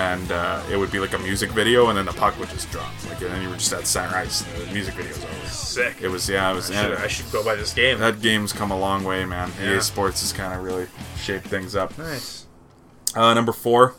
And 0.00 0.32
uh, 0.32 0.62
it 0.70 0.78
would 0.78 0.90
be 0.90 0.98
like 0.98 1.12
a 1.12 1.18
music 1.18 1.50
video, 1.50 1.88
and 1.88 1.98
then 1.98 2.06
the 2.06 2.12
puck 2.12 2.38
would 2.40 2.48
just 2.48 2.70
drop, 2.70 2.90
like, 3.08 3.20
and 3.20 3.30
then 3.30 3.42
you 3.42 3.50
were 3.50 3.56
just 3.56 3.72
at 3.74 3.86
center 3.86 4.16
ice. 4.16 4.42
And 4.54 4.66
the 4.66 4.72
music 4.72 4.94
video 4.94 5.12
was 5.12 5.24
over. 5.24 5.46
Sick. 5.46 5.96
It 6.00 6.08
was 6.08 6.26
yeah, 6.26 6.50
it 6.50 6.54
was. 6.54 6.70
I 6.70 6.82
should, 6.82 6.98
I 6.98 7.06
should 7.06 7.30
go 7.30 7.44
by 7.44 7.54
this 7.54 7.74
game. 7.74 7.98
that 7.98 8.22
game's 8.22 8.52
come 8.52 8.70
a 8.70 8.78
long 8.78 9.04
way, 9.04 9.26
man. 9.26 9.52
Yeah. 9.60 9.76
EA 9.76 9.80
Sports 9.80 10.22
has 10.22 10.32
kind 10.32 10.54
of 10.54 10.62
really 10.64 10.86
shaped 11.18 11.46
things 11.46 11.76
up. 11.76 11.96
nice. 11.98 12.46
Uh, 13.14 13.34
number 13.34 13.52
four, 13.52 13.94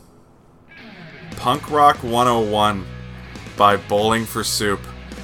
Punk 1.36 1.70
Rock 1.70 2.02
101 2.02 2.84
by 3.56 3.76
Bowling 3.76 4.24
for 4.24 4.42
Soup. 4.42 4.80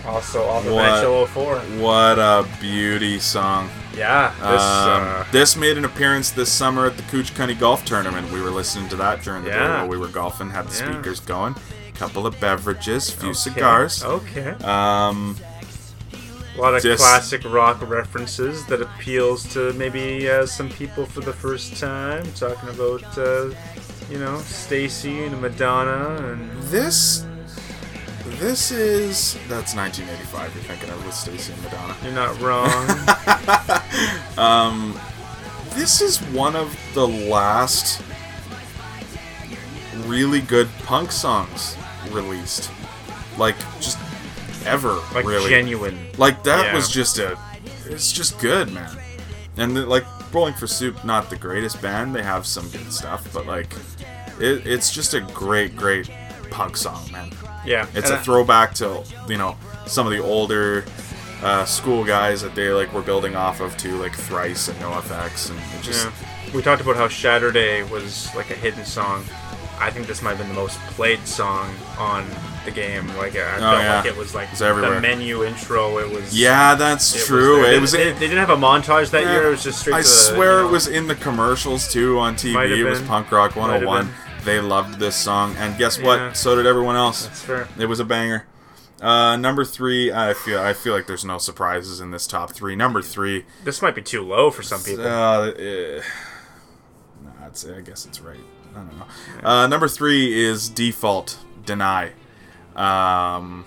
Also 0.09 0.45
off 0.47 0.67
of 0.67 0.73
What? 0.73 0.85
NHL 1.05 1.27
04. 1.27 1.57
What 1.81 2.19
a 2.19 2.47
beauty 2.61 3.19
song. 3.19 3.69
Yeah. 3.97 4.31
This, 4.41 4.63
Um, 4.63 5.03
uh, 5.03 5.25
this 5.33 5.57
made 5.57 5.77
an 5.77 5.85
appearance 5.85 6.31
this 6.31 6.51
summer 6.51 6.87
at 6.87 6.97
the 6.97 7.03
Cooch 7.05 7.35
County 7.35 7.55
Golf 7.55 7.85
Tournament. 7.85 8.33
We 8.33 8.41
were 8.41 8.51
listening 8.51 8.89
to 8.91 8.97
that 8.97 9.23
during 9.23 9.45
the 9.45 9.51
day 9.51 9.59
while 9.59 9.87
we 9.89 9.99
were 9.99 10.09
golfing, 10.09 10.51
had 10.51 10.69
the 10.69 10.77
Yeah. 10.85 10.93
speakers 10.93 11.21
going. 11.21 11.55
A 11.95 11.99
couple 11.99 12.27
of 12.27 12.39
beverages, 12.41 13.11
few 13.11 13.31
okay. 13.31 13.39
cigars. 13.39 14.03
Okay. 14.05 14.55
Um, 14.65 15.37
A 16.57 16.61
lot 16.61 16.75
of 16.75 16.83
Just- 16.83 17.01
classic 17.05 17.43
rock 17.45 17.79
references 17.89 18.65
that 18.65 18.81
appeals 18.83 19.45
to 19.53 19.73
maybe 19.75 20.29
uh, 20.29 20.45
some 20.45 20.69
people 20.69 21.07
for 21.07 21.21
the 21.21 21.33
first 21.33 21.77
time. 21.79 22.25
Talking 22.35 22.71
about, 22.71 23.05
uh, 23.17 23.51
you 24.11 24.19
know, 24.19 24.41
Stacy 24.45 25.23
and 25.25 25.41
Madonna 25.41 26.17
and 26.33 26.51
this, 26.65 27.23
this 28.39 28.71
is 28.71 29.35
that's 29.49 29.75
1985. 29.75 30.55
You're 30.55 30.65
thinking 30.65 30.91
of 30.91 31.05
with 31.05 31.15
Stacy 31.15 31.53
and 31.53 31.63
Madonna. 31.63 31.97
you're 32.03 32.13
not 32.13 32.41
wrong. 32.41 32.89
um, 34.39 34.99
This 35.75 36.01
is 36.01 36.19
one 36.33 36.57
of 36.57 36.77
the 36.95 37.07
last 37.07 38.03
really 40.07 40.41
good 40.41 40.69
punk 40.85 41.13
songs 41.13 41.77
released, 42.11 42.71
like 43.37 43.57
just 43.81 43.99
ever. 44.67 44.95
like 45.15 45.25
really, 45.27 45.51
genuine. 45.51 45.99
Like 46.17 46.43
that 46.45 46.67
Yeah. 46.67 46.75
was 46.75 46.89
just 46.89 47.19
a. 47.19 47.39
It's 47.87 48.13
just 48.13 48.39
good, 48.39 48.71
man. 48.73 48.97
And 49.57 49.77
the, 49.77 49.87
like 49.87 50.05
Bowling 50.31 50.55
for 50.55 50.67
Soup, 50.67 51.03
not 51.05 51.31
the 51.31 51.37
greatest 51.37 51.81
band. 51.83 52.15
They 52.15 52.23
have 52.23 52.47
some 52.47 52.69
good 52.71 52.93
stuff, 52.93 53.27
but 53.33 53.47
like, 53.47 53.73
it, 54.39 54.67
it's 54.67 54.93
just 54.93 55.15
a 55.15 55.21
great, 55.21 55.75
great 55.75 56.11
punk 56.51 56.77
song, 56.77 57.03
man. 57.11 57.31
Yeah. 57.67 57.87
It's 57.95 58.09
and 58.11 58.17
a 58.17 58.19
I- 58.19 58.23
throwback 58.23 58.75
to 58.75 59.03
you 59.29 59.37
know 59.37 59.57
some 59.87 60.07
of 60.07 60.13
the 60.13 60.23
older 60.23 60.85
uh, 61.43 61.65
school 61.65 62.05
guys 62.05 62.43
that 62.43 62.55
they 62.55 62.71
like 62.71 62.93
were 62.93 63.03
building 63.03 63.37
off 63.37 63.61
of 63.61 63.77
too, 63.77 63.97
like 63.97 64.13
Thrice 64.15 64.69
and 64.69 64.79
NoFX, 64.81 65.51
and 65.51 65.59
it 65.59 65.83
just 65.83 66.07
Yeah. 66.07 66.55
We 66.55 66.63
talked 66.63 66.81
about 66.81 66.97
how 66.97 67.09
Saturday 67.09 67.83
was 67.85 68.35
like 68.35 68.51
a 68.51 68.55
hidden 68.55 68.85
song. 68.85 69.25
I 69.81 69.91
think 69.91 70.07
this 70.09 70.23
might 70.23 70.31
have 70.31 70.39
been 70.39 70.49
the 70.49 70.55
most 70.61 70.79
played 70.97 71.25
song 71.29 71.73
on 71.99 72.27
the 72.65 72.71
game. 72.73 73.07
Like 73.17 73.37
I 73.37 73.59
felt 73.59 73.63
Oh, 73.63 73.79
yeah. 73.79 73.97
like 73.99 74.07
it 74.07 74.17
was 74.17 74.35
like 74.35 74.49
everywhere. 74.61 74.95
the 74.97 75.01
menu 75.01 75.45
intro. 75.45 75.99
It 75.99 76.11
was 76.11 76.37
yeah, 76.37 76.75
that's 76.75 77.15
it 77.15 77.27
true. 77.27 77.57
there. 77.63 77.67
it 77.67 77.75
They- 77.75 77.79
was. 77.81 77.93
They, 77.93 78.13
they 78.13 78.19
didn't 78.21 78.39
have 78.39 78.51
a 78.51 78.57
montage 78.57 79.11
that 79.11 79.23
year. 79.25 79.47
It 79.47 79.51
was 79.51 79.63
just 79.63 79.81
straight. 79.81 79.95
I 79.95 79.99
the, 80.01 80.05
swear 80.09 80.57
you 80.57 80.63
know, 80.63 80.69
it 80.69 80.73
was 80.73 80.89
in 80.89 81.07
the 81.07 81.15
commercials 81.15 81.87
too 81.93 82.19
on 82.19 82.35
TV. 82.35 82.77
It 82.79 82.83
was. 82.85 83.01
Punk 83.03 83.31
Rock 83.31 83.55
101. 83.55 84.11
They 84.49 84.61
loved 84.61 84.99
this 84.99 85.15
song, 85.15 85.55
and 85.59 85.77
guess 85.77 86.01
what? 86.01 86.17
Yeah. 86.19 86.33
So 86.33 86.57
did 86.57 86.65
everyone 86.65 86.97
else. 86.97 87.27
That's 87.27 87.43
fair. 87.43 87.69
It 87.79 87.85
was 87.85 88.01
a 88.01 88.05
banger. 88.05 88.47
Uh, 88.99 89.37
number 89.37 89.63
three, 89.63 90.11
I 90.11 90.33
feel 90.33 90.59
I 90.59 90.73
feel 90.73 90.95
like 90.95 91.07
there's 91.07 91.23
no 91.23 91.37
surprises 91.37 92.01
in 92.01 92.13
this 92.13 92.27
top 92.27 92.53
three. 92.55 92.75
Number 92.75 93.03
three, 93.03 93.45
This 93.63 93.83
might 93.83 93.95
be 93.95 94.01
too 94.01 94.23
low 94.23 94.51
for 94.51 94.63
some 94.63 94.83
people. 94.83 95.07
Uh, 95.07 95.51
eh, 95.51 96.01
nah, 97.23 97.47
it's, 97.47 97.67
I 97.67 97.83
guess 97.83 98.07
it's 98.07 98.21
right. 98.21 98.41
I 98.75 98.79
don't 98.79 98.99
know. 98.99 99.47
Uh, 99.47 99.67
number 99.67 99.87
three 99.87 100.33
is 100.43 100.71
default 100.71 101.37
deny. 101.67 102.13
Um, 102.75 103.67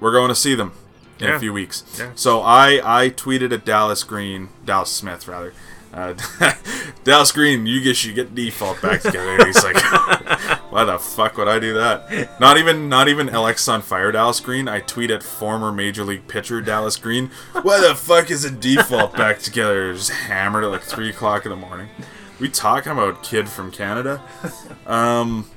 we're 0.00 0.10
going 0.12 0.30
to 0.30 0.34
see 0.34 0.56
them 0.56 0.72
in 1.20 1.28
Yeah. 1.28 1.36
a 1.36 1.38
few 1.38 1.52
weeks. 1.52 1.84
Yeah. 1.96 2.10
So 2.16 2.40
I 2.42 2.80
I 2.82 3.10
tweeted 3.10 3.52
at 3.52 3.64
Dallas 3.64 4.02
Green, 4.02 4.48
Dallas 4.64 4.90
Smith 4.90 5.28
rather. 5.28 5.54
Uh, 5.98 6.14
Dallas 7.04 7.32
Green, 7.32 7.66
you 7.66 7.80
get 7.80 8.04
you 8.04 8.12
get 8.12 8.34
default 8.34 8.80
back 8.80 9.00
together. 9.00 9.30
And 9.30 9.44
he's 9.44 9.64
like, 9.64 9.76
why 10.70 10.84
the 10.84 10.98
fuck 10.98 11.36
would 11.36 11.48
I 11.48 11.58
do 11.58 11.74
that? 11.74 12.38
Not 12.38 12.56
even 12.56 12.88
not 12.88 13.08
even 13.08 13.28
Alexisonfire 13.28 14.12
Dallas 14.12 14.38
Green. 14.38 14.68
I 14.68 14.80
tweet 14.80 15.10
at 15.10 15.22
former 15.22 15.72
major 15.72 16.04
league 16.04 16.28
pitcher 16.28 16.60
Dallas 16.60 16.96
Green. 16.96 17.30
Why 17.62 17.80
the 17.80 17.94
fuck 17.96 18.30
is 18.30 18.44
a 18.44 18.50
default 18.50 19.16
back 19.16 19.40
together? 19.40 19.92
Just 19.92 20.10
hammered 20.10 20.64
at 20.64 20.70
like 20.70 20.82
three 20.82 21.10
o'clock 21.10 21.44
in 21.44 21.50
the 21.50 21.56
morning. 21.56 21.88
We 22.38 22.48
talking 22.48 22.92
about 22.92 23.24
kid 23.24 23.48
from 23.48 23.72
Canada? 23.72 24.22
Um, 24.86 25.50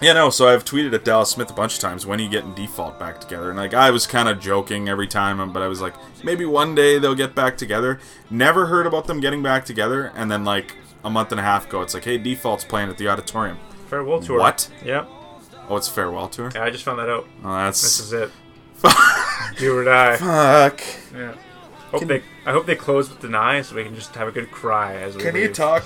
yeah, 0.00 0.12
no. 0.12 0.30
So 0.30 0.48
I've 0.48 0.64
tweeted 0.64 0.92
at 0.94 1.04
Dallas 1.04 1.30
Smith 1.30 1.50
a 1.50 1.54
bunch 1.54 1.74
of 1.74 1.80
times 1.80 2.06
when 2.06 2.18
he 2.18 2.28
getting 2.28 2.54
default 2.54 2.98
back 2.98 3.20
together, 3.20 3.50
and 3.50 3.58
like 3.58 3.74
I 3.74 3.90
was 3.90 4.06
kind 4.06 4.28
of 4.28 4.40
joking 4.40 4.88
every 4.88 5.06
time, 5.06 5.52
but 5.52 5.62
I 5.62 5.68
was 5.68 5.80
like, 5.80 5.94
maybe 6.24 6.44
one 6.44 6.74
day 6.74 6.98
they'll 6.98 7.14
get 7.14 7.34
back 7.34 7.56
together. 7.56 8.00
Never 8.30 8.66
heard 8.66 8.86
about 8.86 9.06
them 9.06 9.20
getting 9.20 9.42
back 9.42 9.64
together, 9.64 10.12
and 10.14 10.30
then 10.30 10.44
like 10.44 10.76
a 11.04 11.10
month 11.10 11.30
and 11.32 11.40
a 11.40 11.44
half 11.44 11.66
ago, 11.66 11.82
it's 11.82 11.94
like, 11.94 12.04
hey, 12.04 12.18
default's 12.18 12.64
playing 12.64 12.88
at 12.88 12.98
the 12.98 13.08
auditorium. 13.08 13.58
Farewell 13.88 14.20
tour. 14.20 14.38
What? 14.38 14.70
Yep. 14.84 15.08
Oh, 15.68 15.76
it's 15.76 15.88
farewell 15.88 16.28
tour. 16.28 16.50
Yeah, 16.54 16.64
I 16.64 16.70
just 16.70 16.84
found 16.84 16.98
that 16.98 17.08
out. 17.08 17.26
Oh, 17.42 17.54
that's 17.54 17.80
This 17.82 18.00
is 18.00 18.12
it. 18.12 18.30
Fuck. 18.74 19.56
Do 19.56 19.76
or 19.78 19.84
die. 19.84 20.16
fuck. 20.16 20.82
Yeah. 21.14 21.34
Hope 21.90 22.04
they. 22.04 22.22
I 22.44 22.52
hope 22.52 22.66
they 22.66 22.74
close 22.74 23.08
with 23.08 23.20
deny 23.20 23.62
so 23.62 23.76
we 23.76 23.84
can 23.84 23.94
just 23.94 24.14
have 24.16 24.26
a 24.28 24.32
good 24.32 24.50
cry 24.50 24.94
as 24.96 25.16
we. 25.16 25.22
Can 25.22 25.36
you 25.36 25.48
talk? 25.52 25.84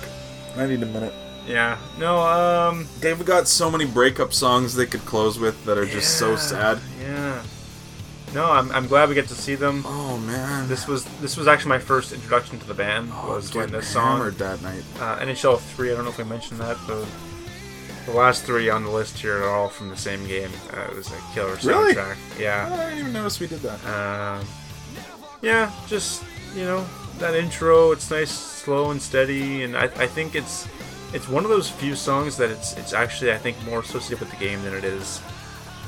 I 0.57 0.65
need 0.65 0.81
a 0.81 0.85
minute. 0.87 1.13
Yeah. 1.49 1.77
No. 1.97 2.21
Um. 2.21 2.87
They've 3.01 3.25
got 3.25 3.47
so 3.47 3.71
many 3.71 3.85
breakup 3.85 4.33
songs 4.33 4.75
they 4.75 4.85
could 4.85 5.05
close 5.05 5.39
with 5.39 5.65
that 5.65 5.77
are 5.77 5.85
just 5.85 6.17
so 6.19 6.35
sad. 6.35 6.79
Yeah. 7.01 7.41
No, 8.35 8.51
I'm, 8.51 8.71
I'm 8.71 8.85
glad 8.85 9.09
we 9.09 9.15
get 9.15 9.27
to 9.29 9.33
see 9.33 9.55
them. 9.55 9.83
Oh 9.87 10.15
man, 10.19 10.67
This 10.69 10.87
was 10.87 11.03
this 11.19 11.35
was 11.35 11.47
actually 11.47 11.69
my 11.69 11.79
first 11.79 12.13
introduction 12.13 12.59
to 12.59 12.67
the 12.67 12.75
band 12.75 13.09
was 13.09 13.51
when 13.55 13.65
getting 13.65 13.79
this 13.79 13.87
song 13.87 14.19
that 14.37 14.61
night. 14.61 14.83
uh, 14.99 15.17
NHL 15.17 15.57
three. 15.59 15.91
I 15.91 15.95
don't 15.95 16.03
know 16.03 16.11
if 16.11 16.19
I 16.19 16.23
mentioned 16.23 16.59
that. 16.59 16.77
The 16.85 17.07
the 18.05 18.11
last 18.11 18.43
three 18.43 18.69
on 18.69 18.83
the 18.83 18.91
list 18.91 19.17
here 19.17 19.43
are 19.43 19.49
all 19.49 19.67
from 19.69 19.89
the 19.89 19.97
same 19.97 20.27
game. 20.27 20.51
Uh, 20.71 20.81
it 20.91 20.95
was 20.95 21.07
a 21.11 21.17
killer 21.33 21.55
soundtrack. 21.55 21.95
Really? 22.35 22.43
Yeah. 22.43 22.69
I 22.71 22.83
didn't 22.89 22.99
even 22.99 23.13
notice 23.13 23.39
we 23.39 23.47
did 23.47 23.61
that. 23.61 23.83
Um, 23.85 24.45
yeah, 25.41 25.71
just 25.87 26.23
you 26.55 26.65
know 26.65 26.85
that 27.17 27.33
intro. 27.33 27.91
It's 27.93 28.11
nice, 28.11 28.29
slow 28.29 28.91
and 28.91 29.01
steady, 29.01 29.63
and 29.63 29.75
I, 29.75 29.85
I 29.85 30.05
think 30.05 30.35
it's 30.35 30.67
it's 31.13 31.27
one 31.27 31.43
of 31.43 31.49
those 31.49 31.69
few 31.69 31.95
songs 31.95 32.37
that 32.37 32.49
it's 32.49 32.77
it's 32.77 32.93
actually 32.93 33.31
I 33.31 33.37
think 33.37 33.57
more 33.65 33.79
associated 33.79 34.19
with 34.19 34.31
the 34.31 34.43
game 34.45 34.61
than 34.63 34.73
it 34.73 34.83
is, 34.83 35.21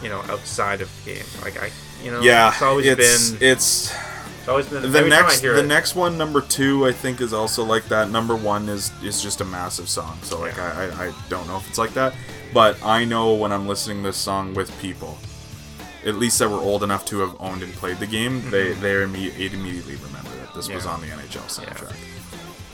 you 0.01 0.09
know, 0.09 0.21
outside 0.29 0.81
of 0.81 0.89
the 1.05 1.13
game. 1.15 1.25
Like 1.41 1.61
I, 1.61 1.69
you 2.03 2.11
know, 2.11 2.21
yeah, 2.21 2.49
it's 2.49 2.61
always 2.61 2.85
it's, 2.87 3.31
been 3.31 3.37
it's 3.41 3.93
it's 4.39 4.47
always 4.47 4.67
been 4.67 4.91
the 4.91 4.97
every 4.97 5.09
time 5.11 5.25
I 5.25 5.27
next 5.27 5.41
the 5.41 5.59
it, 5.59 5.67
next 5.67 5.95
one 5.95 6.17
number 6.17 6.41
two 6.41 6.87
I 6.87 6.91
think 6.91 7.21
is 7.21 7.33
also 7.33 7.63
like 7.63 7.85
that. 7.85 8.09
Number 8.09 8.35
one 8.35 8.67
is 8.69 8.91
is 9.03 9.21
just 9.21 9.41
a 9.41 9.45
massive 9.45 9.87
song. 9.89 10.17
So 10.23 10.39
like 10.39 10.55
Yeah. 10.57 10.91
I, 10.97 11.05
I 11.05 11.07
I 11.07 11.13
don't 11.29 11.47
know 11.47 11.57
if 11.57 11.67
it's 11.69 11.77
like 11.77 11.93
that, 11.93 12.13
but 12.53 12.83
I 12.83 13.05
know 13.05 13.33
when 13.33 13.51
I'm 13.51 13.67
listening 13.67 13.97
to 13.97 14.03
this 14.09 14.17
song 14.17 14.55
with 14.55 14.75
people, 14.81 15.17
at 16.03 16.15
least 16.15 16.39
that 16.39 16.49
were 16.49 16.57
old 16.57 16.81
enough 16.83 17.05
to 17.05 17.19
have 17.19 17.35
owned 17.39 17.61
and 17.61 17.71
played 17.73 17.97
the 17.97 18.07
game, 18.07 18.41
they 18.49 18.73
they 18.73 18.93
imme- 18.93 19.53
immediately 19.53 19.95
remember 19.97 20.31
that 20.41 20.55
this 20.55 20.67
was 20.67 20.85
Mm-hmm. 20.85 20.89
On 20.89 21.01
the 21.01 21.07
NHL 21.07 21.47
soundtrack. 21.47 21.95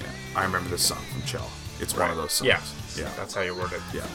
Yeah. 0.01 0.39
I 0.39 0.45
remember 0.45 0.69
this 0.69 0.83
song 0.85 1.03
from 1.11 1.23
Chell. 1.23 1.49
It's 1.79 1.95
one 1.95 2.09
of 2.09 2.17
those 2.17 2.33
songs. 2.33 2.47
Yeah, 2.47 2.61
yeah, 2.97 3.11
that's 3.17 3.33
how 3.33 3.41
you 3.41 3.55
word 3.55 3.71
it. 3.73 3.81
yeah. 3.93 4.05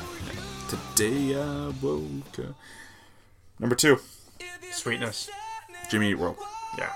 Today 0.69 1.41
I 1.41 1.73
woke 1.83 2.39
up. 2.39 2.55
Number 3.59 3.75
two, 3.77 3.99
Sweetness. 4.73 5.31
Jimmy 5.91 6.11
Eat 6.11 6.15
World. 6.19 6.37
Yeah. 6.79 6.91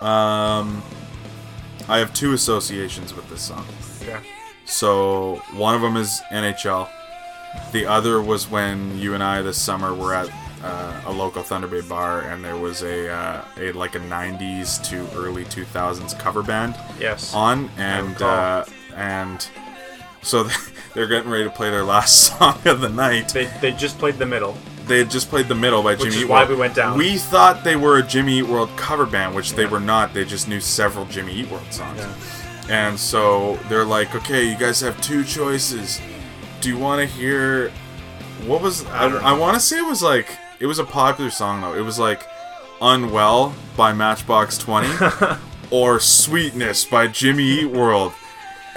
Um, 0.00 0.82
I 1.88 1.98
have 1.98 2.12
two 2.14 2.32
associations 2.32 3.14
with 3.14 3.28
this 3.30 3.42
song. 3.42 3.64
Yeah. 4.06 4.20
So 4.64 5.36
one 5.54 5.74
of 5.74 5.80
them 5.80 5.96
is 5.96 6.20
NHL. 6.30 6.88
The 7.72 7.86
other 7.86 8.20
was 8.20 8.50
when 8.50 8.98
you 8.98 9.14
and 9.14 9.22
I 9.22 9.40
this 9.42 9.60
summer 9.60 9.94
were 9.94 10.14
at 10.14 10.28
uh, 10.62 11.02
a 11.06 11.12
local 11.12 11.42
Thunder 11.42 11.66
Bay 11.68 11.80
bar, 11.80 12.20
and 12.22 12.44
there 12.44 12.56
was 12.56 12.82
a, 12.82 13.08
uh, 13.10 13.44
a 13.58 13.72
like 13.72 13.94
a 13.94 14.00
'90s 14.00 14.82
to 14.90 15.08
early 15.16 15.44
2000s 15.46 16.18
cover 16.18 16.42
band 16.42 16.74
Yes. 17.00 17.32
on, 17.32 17.70
and 17.78 18.20
uh, 18.20 18.64
and 18.94 19.48
so 20.22 20.48
they're 20.94 21.06
getting 21.06 21.30
ready 21.30 21.44
to 21.44 21.50
play 21.50 21.70
their 21.70 21.84
last 21.84 22.16
song 22.38 22.58
of 22.66 22.80
the 22.80 22.88
night. 22.88 23.28
They, 23.30 23.46
they 23.60 23.72
just 23.72 23.98
played 23.98 24.16
the 24.18 24.26
middle. 24.26 24.56
They 24.86 24.98
had 24.98 25.10
just 25.10 25.28
played 25.28 25.48
the 25.48 25.54
middle 25.54 25.82
by 25.82 25.94
Jimmy 25.96 26.06
Which 26.06 26.16
is 26.16 26.22
Eat 26.22 26.28
why 26.28 26.38
World. 26.40 26.50
we 26.50 26.56
went 26.56 26.74
down. 26.74 26.96
We 26.96 27.18
thought 27.18 27.62
they 27.62 27.76
were 27.76 27.98
a 27.98 28.02
Jimmy 28.02 28.38
Eat 28.38 28.46
World 28.46 28.70
cover 28.76 29.04
band, 29.04 29.34
which 29.34 29.52
they 29.52 29.66
were 29.66 29.80
not. 29.80 30.14
They 30.14 30.24
just 30.24 30.48
knew 30.48 30.60
several 30.60 31.04
Jimmy 31.06 31.34
Eat 31.34 31.50
World 31.50 31.70
songs. 31.70 31.98
Yeah. 31.98 32.14
And 32.70 32.98
so 32.98 33.56
they're 33.68 33.84
like, 33.84 34.14
okay, 34.14 34.48
you 34.48 34.56
guys 34.56 34.80
have 34.80 34.98
two 35.02 35.24
choices. 35.24 36.00
Do 36.60 36.68
you 36.70 36.78
want 36.78 37.00
to 37.00 37.06
hear. 37.06 37.70
What 38.46 38.62
was. 38.62 38.84
I, 38.86 39.08
I 39.08 39.30
I 39.30 39.38
want 39.38 39.54
to 39.54 39.60
say 39.60 39.78
it 39.78 39.86
was 39.86 40.02
like. 40.02 40.38
It 40.58 40.66
was 40.66 40.78
a 40.78 40.84
popular 40.84 41.30
song, 41.30 41.60
though. 41.60 41.74
It 41.74 41.82
was 41.82 41.98
like 41.98 42.26
Unwell 42.80 43.54
by 43.76 43.92
Matchbox 43.92 44.58
20 44.58 44.88
or 45.70 46.00
Sweetness 46.00 46.84
by 46.86 47.06
Jimmy 47.08 47.44
Eat 47.44 47.66
World. 47.70 48.12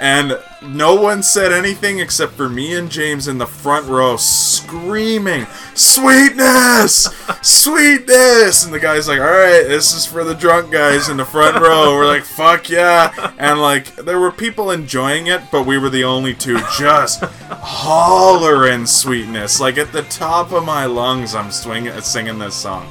And 0.02 0.36
no 0.60 0.96
one 0.96 1.22
said 1.22 1.52
anything 1.52 2.00
except 2.00 2.32
for 2.32 2.48
me 2.48 2.74
and 2.74 2.90
James 2.90 3.28
in 3.28 3.38
the 3.38 3.46
front 3.46 3.86
row 3.86 4.16
screaming, 4.16 5.46
"Sweetness, 5.74 7.08
sweetness!" 7.40 8.64
And 8.64 8.74
the 8.74 8.80
guy's 8.80 9.06
like, 9.06 9.20
"All 9.20 9.26
right, 9.30 9.62
this 9.62 9.94
is 9.94 10.04
for 10.04 10.24
the 10.24 10.34
drunk 10.34 10.72
guys 10.72 11.08
in 11.08 11.18
the 11.18 11.24
front 11.24 11.56
row." 11.62 11.94
We're 11.94 12.08
like, 12.08 12.24
"Fuck 12.24 12.68
yeah!" 12.68 13.32
And 13.38 13.62
like, 13.62 13.94
there 13.94 14.18
were 14.18 14.32
people 14.32 14.72
enjoying 14.72 15.28
it, 15.28 15.42
but 15.52 15.66
we 15.66 15.78
were 15.78 15.90
the 15.90 16.02
only 16.02 16.34
two 16.34 16.58
just 16.76 17.22
hollering 17.22 18.86
sweetness, 18.86 19.60
like 19.60 19.78
at 19.78 19.92
the 19.92 20.02
top 20.02 20.50
of 20.50 20.64
my 20.64 20.84
lungs. 20.84 21.32
I'm 21.32 21.52
swinging, 21.52 22.00
singing 22.00 22.40
this 22.40 22.56
song. 22.56 22.88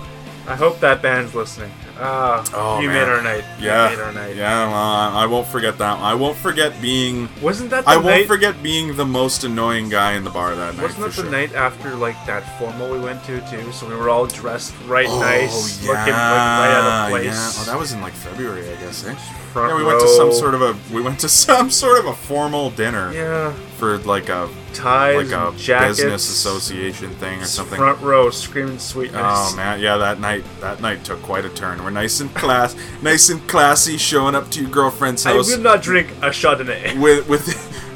I 0.47 0.55
hope 0.55 0.79
that 0.79 1.01
band's 1.01 1.35
listening. 1.35 1.71
Ah, 2.03 2.43
Oh, 2.53 2.79
you 2.79 2.87
man. 2.89 2.97
made 3.07 3.13
our 3.13 3.21
night. 3.21 3.43
You 3.59 3.67
Yeah, 3.67 3.89
made 3.89 3.99
our 3.99 4.11
night. 4.11 4.35
yeah. 4.35 4.67
Well, 4.67 4.75
I 5.17 5.25
won't 5.27 5.47
forget 5.47 5.77
that. 5.77 5.99
I 5.99 6.13
won't 6.15 6.35
forget 6.37 6.81
being. 6.81 7.29
Wasn't 7.41 7.69
that 7.69 7.85
the 7.85 7.91
I 7.91 7.95
won't 7.97 8.07
night? 8.07 8.27
forget 8.27 8.63
being 8.63 8.95
the 8.95 9.05
most 9.05 9.43
annoying 9.43 9.89
guy 9.89 10.13
in 10.13 10.23
the 10.23 10.31
bar 10.31 10.55
that 10.55 10.75
night. 10.75 10.83
Wasn't 10.83 11.01
that 11.01 11.13
the 11.13 11.21
sure. 11.21 11.31
night 11.31 11.53
after 11.53 11.93
like 11.95 12.15
that 12.25 12.41
formal 12.57 12.89
we 12.91 12.99
went 12.99 13.23
to 13.25 13.39
too? 13.49 13.71
So 13.71 13.87
we 13.87 13.95
were 13.95 14.09
all 14.09 14.25
dressed 14.25 14.73
right 14.87 15.05
Oh, 15.07 15.19
nice, 15.19 15.79
yeah, 15.83 15.89
looking 15.91 16.13
like 16.13 16.31
right 16.33 16.71
out 16.73 17.03
of 17.05 17.09
place. 17.11 17.25
Yeah. 17.25 17.51
Oh, 17.61 17.65
that 17.67 17.77
was 17.79 17.91
in 17.93 18.01
like 18.01 18.13
February, 18.13 18.67
I 18.67 18.75
guess. 18.77 19.05
Eh? 19.05 19.13
Front 19.53 19.69
yeah, 19.69 19.77
we 19.77 19.83
went 19.83 19.99
to 20.01 20.07
some 20.07 20.31
sort 20.33 20.55
of 20.55 20.61
a 20.63 20.75
we 20.93 21.01
went 21.01 21.19
to 21.19 21.29
some 21.45 21.69
sort 21.69 21.99
of 21.99 22.05
a 22.07 22.13
formal 22.15 22.69
dinner 22.71 23.11
yeah 23.13 23.51
for 23.81 23.97
like 23.97 24.29
a 24.29 24.47
ties, 24.73 25.31
like 25.31 25.35
a 25.35 25.57
jackets, 25.57 25.99
business 25.99 26.29
association 26.29 27.09
thing 27.15 27.41
or 27.41 27.45
something. 27.45 27.79
Front 27.79 27.99
row, 27.99 28.29
screaming 28.29 28.77
sweetness. 28.77 29.19
Oh 29.19 29.55
man, 29.55 29.79
yeah, 29.79 29.97
that 29.97 30.19
night 30.19 30.43
that 30.59 30.81
night 30.81 31.03
took 31.03 31.19
quite 31.23 31.45
a 31.45 31.49
turn. 31.49 31.83
We're 31.83 31.89
nice 31.89 32.19
and 32.19 32.31
class, 32.35 32.75
nice 33.01 33.29
and 33.29 33.41
classy, 33.49 33.97
showing 33.97 34.35
up 34.35 34.51
to 34.51 34.61
your 34.61 34.69
girlfriend's 34.69 35.23
house. 35.23 35.51
I 35.51 35.55
will 35.55 35.63
not 35.63 35.81
drink 35.81 36.11
a 36.21 36.29
Chardonnay. 36.29 37.01
with 37.01 37.27
with 37.27 37.47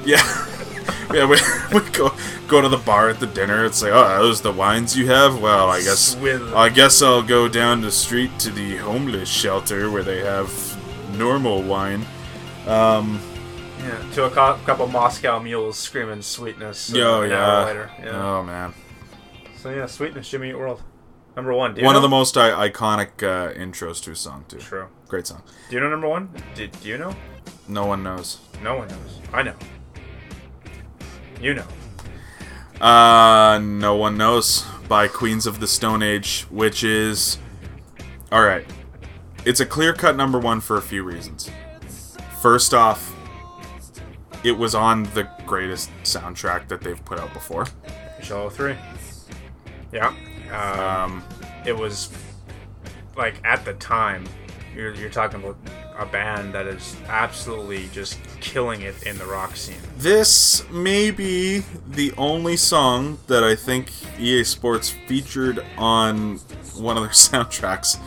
yeah. 0.06 0.24
Yeah, 1.14 1.28
we, 1.28 1.38
we 1.80 1.88
go 1.92 2.12
go 2.48 2.62
to 2.62 2.68
the 2.68 2.78
bar 2.78 3.10
at 3.10 3.20
the 3.20 3.28
dinner. 3.28 3.64
It's 3.64 3.84
like, 3.84 3.92
oh, 3.92 4.18
those 4.18 4.42
the 4.42 4.52
wines 4.52 4.98
you 4.98 5.06
have? 5.06 5.40
Well, 5.40 5.70
I 5.70 5.82
guess 5.84 6.00
Swill. 6.00 6.58
I 6.58 6.70
guess 6.70 7.00
I'll 7.04 7.22
go 7.22 7.48
down 7.48 7.82
the 7.82 7.92
street 7.92 8.40
to 8.40 8.50
the 8.50 8.78
homeless 8.78 9.30
shelter 9.30 9.92
where 9.92 10.04
they 10.04 10.22
have 10.22 10.50
normal 11.16 11.62
wine. 11.62 12.08
Um, 12.66 13.22
Yeah, 13.86 14.12
to 14.14 14.24
a 14.26 14.30
cou- 14.30 14.58
couple 14.66 14.88
Moscow 14.88 15.40
mules 15.40 15.78
screaming 15.78 16.22
sweetness. 16.22 16.92
uh, 16.94 16.98
yo, 16.98 17.22
an 17.22 17.30
yeah. 17.30 17.64
later. 17.66 17.92
Yeah. 18.02 18.24
Oh 18.38 18.44
man, 18.44 18.74
So 19.58 19.70
yeah, 19.70 19.86
sweetness, 19.86 20.30
Jimmy 20.30 20.50
Eat 20.50 20.58
World, 20.58 20.82
number 21.36 21.54
one. 21.54 21.76
One 21.84 21.96
of 21.96 22.02
the 22.02 22.10
most 22.10 22.36
I- 22.38 22.70
iconic 22.70 23.22
uh, 23.24 23.54
intros 23.54 24.02
to 24.04 24.12
a 24.12 24.16
song 24.16 24.46
too. 24.48 24.58
True. 24.58 24.88
Great 25.08 25.28
song. 25.28 25.44
Do 25.70 25.76
you 25.76 25.82
know 25.82 25.90
number 25.90 26.08
one? 26.08 26.30
Do, 26.56 26.68
do 26.68 26.90
you 26.90 26.98
know? 26.98 27.16
No 27.68 27.86
one 27.86 28.02
knows. 28.04 28.40
No 28.64 28.78
one 28.78 28.88
knows. 28.88 29.20
I 29.34 29.44
know. 29.44 29.54
You 31.42 31.54
know. 31.54 31.66
Uh, 32.86 33.60
no 33.60 33.96
one 33.96 34.18
knows 34.18 34.66
by 34.90 35.08
Queens 35.08 35.46
of 35.48 35.60
the 35.60 35.68
Stone 35.68 36.02
Age, 36.04 36.42
which 36.50 36.84
is 36.84 37.38
all 38.32 38.44
right. 38.44 38.66
It's 39.46 39.60
a 39.60 39.66
clear 39.66 39.94
cut 39.94 40.16
number 40.16 40.40
one 40.40 40.60
for 40.60 40.76
a 40.78 40.82
few 40.82 41.04
reasons. 41.04 41.50
First 42.42 42.74
off, 42.74 43.15
it 44.46 44.58
was 44.58 44.76
on 44.76 45.04
the 45.16 45.28
greatest 45.46 45.90
soundtrack 46.04 46.68
that 46.68 46.82
they've 46.82 47.04
put 47.04 47.20
out 47.20 47.34
before. 47.34 47.66
NHL 48.22 48.52
03. 48.52 48.76
Yeah. 49.92 50.14
Um, 50.52 50.80
Um, 50.80 51.24
it 51.66 51.76
was 51.76 52.12
like 53.18 53.42
at 53.44 53.66
the 53.66 53.74
time 53.74 54.26
you're, 54.76 54.94
you're 54.94 55.10
talking 55.10 55.42
about 55.42 55.58
a 55.98 56.06
band 56.06 56.54
that 56.54 56.68
is 56.68 56.96
absolutely 57.08 57.88
just 57.92 58.20
killing 58.42 58.82
it 58.82 59.04
in 59.04 59.18
the 59.18 59.26
rock 59.26 59.56
scene 59.56 59.78
this 59.98 60.70
may 60.70 61.10
be 61.10 61.64
the 61.88 62.14
only 62.18 62.58
song 62.58 63.18
that 63.28 63.44
I 63.46 63.56
think 63.56 63.92
EA 64.20 64.44
Sports 64.44 64.90
featured 65.08 65.66
on 65.78 66.38
one 66.76 66.98
of 66.98 67.04
their 67.04 67.12
soundtracks 67.14 67.98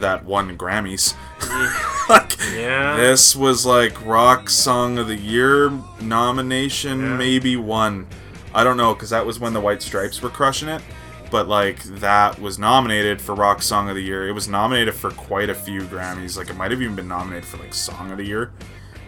that 0.00 0.24
won 0.24 0.56
Grammys. 0.58 1.14
like, 2.08 2.36
yeah 2.54 2.96
This 2.96 3.34
was 3.36 3.64
like 3.66 4.04
Rock 4.04 4.48
Song 4.50 4.98
of 4.98 5.08
the 5.08 5.16
Year 5.16 5.70
nomination, 6.00 7.00
Yeah. 7.00 7.16
maybe 7.16 7.56
one. 7.56 8.06
I 8.54 8.64
don't 8.64 8.76
know, 8.76 8.94
because 8.94 9.10
that 9.10 9.24
was 9.24 9.40
when 9.40 9.52
the 9.54 9.60
White 9.60 9.82
Stripes 9.82 10.20
were 10.20 10.28
crushing 10.28 10.68
it. 10.68 10.82
But 11.30 11.48
like 11.48 11.82
that 11.84 12.38
was 12.38 12.58
nominated 12.58 13.20
for 13.22 13.34
Rock 13.34 13.62
Song 13.62 13.88
of 13.88 13.94
the 13.94 14.02
Year. 14.02 14.28
It 14.28 14.32
was 14.32 14.48
nominated 14.48 14.92
for 14.94 15.10
quite 15.10 15.48
a 15.48 15.54
few 15.54 15.80
Grammys. 15.82 16.36
Like 16.36 16.50
it 16.50 16.56
might 16.56 16.70
have 16.70 16.82
even 16.82 16.94
been 16.94 17.08
nominated 17.08 17.46
for 17.46 17.56
like 17.56 17.72
Song 17.72 18.10
of 18.10 18.18
the 18.18 18.26
Year. 18.26 18.50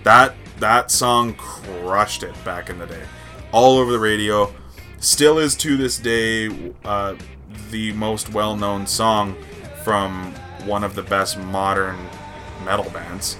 That 0.05 0.35
that 0.59 0.90
song 0.90 1.35
crushed 1.35 2.23
it 2.23 2.32
back 2.44 2.70
in 2.70 2.78
the 2.78 2.86
day, 2.86 3.02
all 3.52 3.77
over 3.77 3.93
the 3.93 3.98
radio. 3.98 4.55
Still 5.01 5.39
is 5.39 5.55
to 5.56 5.77
this 5.77 5.98
day 5.98 6.73
uh, 6.85 7.15
the 7.70 7.93
most 7.93 8.32
well-known 8.32 8.86
song 8.86 9.36
from 9.82 10.32
one 10.65 10.82
of 10.82 10.94
the 10.94 11.02
best 11.02 11.39
modern 11.39 11.98
metal 12.64 12.90
bands. 12.90 13.36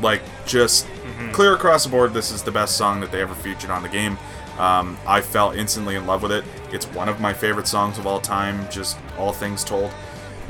Like 0.00 0.22
just 0.46 0.86
clear 1.32 1.54
across 1.54 1.84
the 1.84 1.90
board 1.90 2.12
this 2.12 2.30
is 2.32 2.42
the 2.42 2.50
best 2.50 2.76
song 2.76 3.00
that 3.00 3.12
they 3.12 3.20
ever 3.20 3.34
featured 3.34 3.70
on 3.70 3.82
the 3.82 3.88
game. 3.88 4.18
Um, 4.58 4.96
i 5.06 5.20
fell 5.20 5.50
instantly 5.50 5.96
in 5.96 6.06
love 6.06 6.22
with 6.22 6.30
it. 6.32 6.44
It's 6.72 6.86
one 6.86 7.08
of 7.08 7.20
my 7.20 7.32
favorite 7.32 7.66
songs 7.66 7.98
of 7.98 8.06
all 8.06 8.20
time 8.20 8.68
just 8.70 8.96
all 9.18 9.32
things 9.32 9.64
told. 9.64 9.90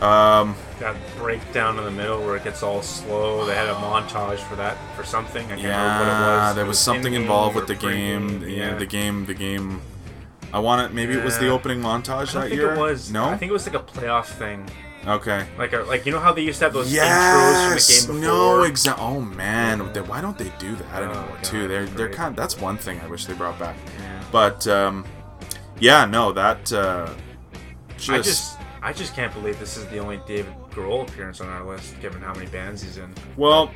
Um, 0.00 0.56
that 0.80 0.96
breakdown 1.16 1.78
in 1.78 1.84
the 1.84 1.90
middle 1.90 2.20
where 2.24 2.36
it 2.36 2.44
gets 2.44 2.62
all 2.62 2.82
slow 2.82 3.46
they 3.46 3.54
had 3.54 3.68
a 3.68 3.74
montage 3.74 4.38
for 4.38 4.56
that 4.56 4.76
for 4.96 5.04
something. 5.04 5.44
I 5.46 5.48
can't 5.56 5.62
remember 5.62 5.98
what 6.00 6.06
it 6.06 6.10
yeah 6.10 6.46
was. 6.48 6.54
there 6.56 6.64
It 6.64 6.68
was 6.68 6.78
something 6.78 7.14
involved 7.14 7.54
with 7.56 7.66
the 7.68 7.74
game. 7.76 8.42
yeah 8.46 8.74
the 8.74 8.86
game 8.86 9.24
the 9.26 9.34
game. 9.34 9.80
I 10.52 10.58
want 10.58 10.90
it 10.90 10.94
maybe 10.94 11.14
it 11.14 11.24
was 11.24 11.38
the 11.38 11.48
opening 11.48 11.80
montage 11.80 12.34
I 12.36 12.42
that 12.42 12.48
think 12.48 12.54
year? 12.54 12.74
it 12.74 12.78
was. 12.78 13.10
no? 13.10 13.24
I 13.24 13.36
think 13.36 13.50
it 13.50 13.52
was 13.52 13.66
like 13.66 13.76
a 13.76 13.84
playoff 13.84 14.26
thing. 14.26 14.68
Okay 15.06 15.46
Like 15.58 15.72
a, 15.72 15.78
like 15.82 16.06
you 16.06 16.12
know 16.12 16.18
how 16.20 16.32
they 16.32 16.42
used 16.42 16.58
to 16.60 16.66
have 16.66 16.72
those 16.74 16.92
Yes. 16.92 17.06
intros 17.10 18.06
from 18.06 18.14
the 18.16 18.20
game 18.20 18.30
before. 18.30 18.36
No. 18.36 18.50
before. 18.56 18.66
Exact. 18.66 18.98
Oh 19.00 19.20
man. 19.20 19.92
They- 19.92 20.00
Why 20.00 20.20
don't 20.20 20.38
they 20.38 20.50
do 20.58 20.74
that 20.76 21.02
Oh, 21.02 21.04
anymore? 21.04 21.28
God, 21.34 21.44
too. 21.44 21.68
They're 21.68 21.86
they're 21.86 22.08
kind. 22.10 22.34
That's 22.36 22.58
one 22.58 22.76
thing 22.78 23.00
I 23.00 23.06
wish 23.06 23.26
they 23.26 23.34
brought 23.34 23.58
back. 23.58 23.76
Yeah. 23.98 24.22
But 24.32 24.66
um, 24.66 25.04
yeah. 25.80 26.04
No. 26.06 26.32
That. 26.32 26.72
Uh, 26.72 27.10
just, 27.96 28.10
I 28.10 28.18
just 28.22 28.58
I 28.82 28.92
just 28.92 29.14
can't 29.14 29.32
believe 29.32 29.58
this 29.58 29.76
is 29.76 29.86
the 29.86 29.98
only 29.98 30.20
David 30.26 30.52
Grohl 30.70 31.08
appearance 31.08 31.40
on 31.40 31.48
our 31.48 31.64
list, 31.64 31.98
given 32.00 32.20
how 32.20 32.34
many 32.34 32.46
bands 32.46 32.82
he's 32.82 32.96
in. 32.98 33.12
Well, 33.36 33.70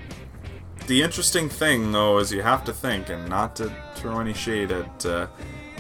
the 0.87 1.03
interesting 1.03 1.49
thing 1.49 1.93
though 1.93 2.19
is 2.19 2.33
you 2.33 2.43
have 2.43 2.65
to 2.65 2.73
think, 2.73 3.09
and 3.11 3.29
not 3.29 3.55
to 3.57 3.73
throw 3.95 4.21
any 4.21 4.35
shade 4.35 4.71
at 4.73 5.07
uh, 5.07 5.27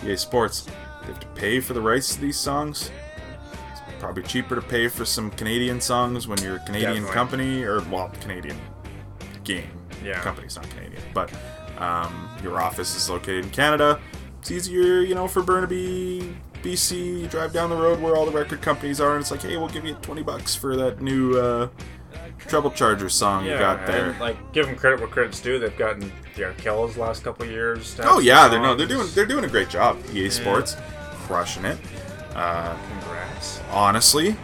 EA 0.05 0.16
Sports, 0.16 0.66
they 1.03 1.09
have 1.09 1.20
to 1.20 1.27
pay 1.29 1.61
for 1.61 1.73
the 1.75 1.81
rights 1.81 2.15
to 2.15 2.20
these 2.20 2.39
songs. 2.39 2.91
Probably 3.99 4.23
cheaper 4.23 4.55
to 4.55 4.62
pay 4.62 4.89
for 4.89 5.05
some 5.05 5.31
Canadian 5.33 5.81
songs 5.81 6.29
when 6.29 6.39
you're 6.43 6.57
a 6.57 6.61
Canadian 6.61 7.05
Definitely. 7.05 7.15
company, 7.15 7.62
or 7.65 7.81
well, 7.91 8.11
Canadian 8.20 8.59
game. 9.45 9.70
Yeah. 10.05 10.20
company's 10.20 10.55
not 10.57 10.69
Canadian, 10.70 11.03
but 11.12 11.33
um, 11.79 12.29
your 12.43 12.61
office 12.61 12.95
is 12.97 13.11
located 13.11 13.45
in 13.45 13.51
Canada. 13.51 14.01
It's 14.41 14.51
easier, 14.51 15.01
you 15.01 15.15
know, 15.16 15.27
for 15.27 15.43
Burnaby, 15.43 16.37
BC. 16.62 17.20
You 17.23 17.27
drive 17.27 17.53
down 17.53 17.70
the 17.70 17.77
road 17.77 18.01
where 18.01 18.16
all 18.16 18.25
the 18.25 18.31
record 18.31 18.62
companies 18.62 19.01
are, 19.01 19.15
and 19.15 19.20
it's 19.20 19.31
like, 19.31 19.43
hey, 19.43 19.57
we'll 19.57 19.69
give 19.69 19.85
you 19.85 19.95
twenty 19.95 20.23
bucks 20.23 20.55
for 20.55 20.77
that 20.77 21.01
new 21.01 21.37
uh, 21.37 21.69
Treble 22.39 22.70
Charger 22.70 23.09
song 23.09 23.45
you 23.45 23.59
got 23.59 23.87
there. 23.87 24.11
And, 24.11 24.20
like 24.20 24.53
give 24.53 24.66
them 24.66 24.77
credit 24.77 25.01
where 25.01 25.09
credit's 25.09 25.41
due. 25.41 25.59
They've 25.59 25.77
gotten 25.77 26.12
the 26.37 26.43
Arkells 26.43 26.97
last 26.97 27.25
couple 27.25 27.47
years. 27.47 27.99
Oh 28.03 28.20
yeah, 28.20 28.49
they're 28.49 28.61
no, 28.61 28.75
they're 28.75 28.87
doing 28.87 29.09
they're 29.15 29.27
doing 29.27 29.45
a 29.45 29.49
great 29.49 29.69
job. 29.69 29.99
EA 30.12 30.31
Sports, 30.31 30.77
crushing 31.27 31.65
it. 31.65 31.79
Uh, 32.35 32.77
Honestly, 33.70 34.36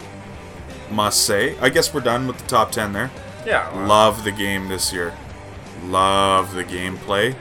must 0.90 1.24
say, 1.26 1.56
I 1.60 1.68
guess 1.70 1.92
we're 1.94 2.01
done 2.01 2.26
with 2.26 2.38
the 2.38 2.46
top 2.46 2.72
ten 2.72 2.92
there. 2.92 3.10
Yeah. 3.46 3.70
well, 3.74 3.86
Love 3.86 4.24
the 4.24 4.32
game 4.32 4.68
this 4.68 4.92
year. 4.92 5.12
Love 5.84 6.55
the 6.55 6.64
gameplay. 6.64 7.34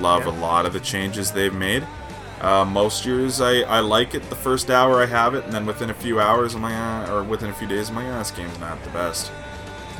Love 0.00 0.24
Yeah. 0.26 0.32
a 0.32 0.36
lot 0.40 0.66
of 0.66 0.72
the 0.72 0.80
changes 0.80 1.32
they've 1.32 1.54
made. 1.54 1.86
Uh, 2.40 2.64
most 2.64 3.04
years, 3.04 3.40
I, 3.40 3.60
I 3.62 3.80
like 3.80 4.14
it 4.14 4.28
the 4.30 4.36
first 4.36 4.70
hour 4.70 5.02
I 5.02 5.06
have 5.06 5.34
it, 5.34 5.44
and 5.44 5.52
then 5.52 5.66
within 5.66 5.90
a 5.90 5.94
few 5.94 6.20
hours, 6.20 6.54
I'm 6.54 6.62
like, 6.62 6.74
ah, 6.76 7.12
or 7.12 7.24
within 7.24 7.50
a 7.50 7.52
few 7.52 7.66
days, 7.66 7.88
I'm 7.90 7.96
like, 7.96 8.06
ah, 8.06 8.18
this 8.18 8.30
game's 8.30 8.58
not 8.60 8.82
the 8.84 8.90
best. 8.90 9.32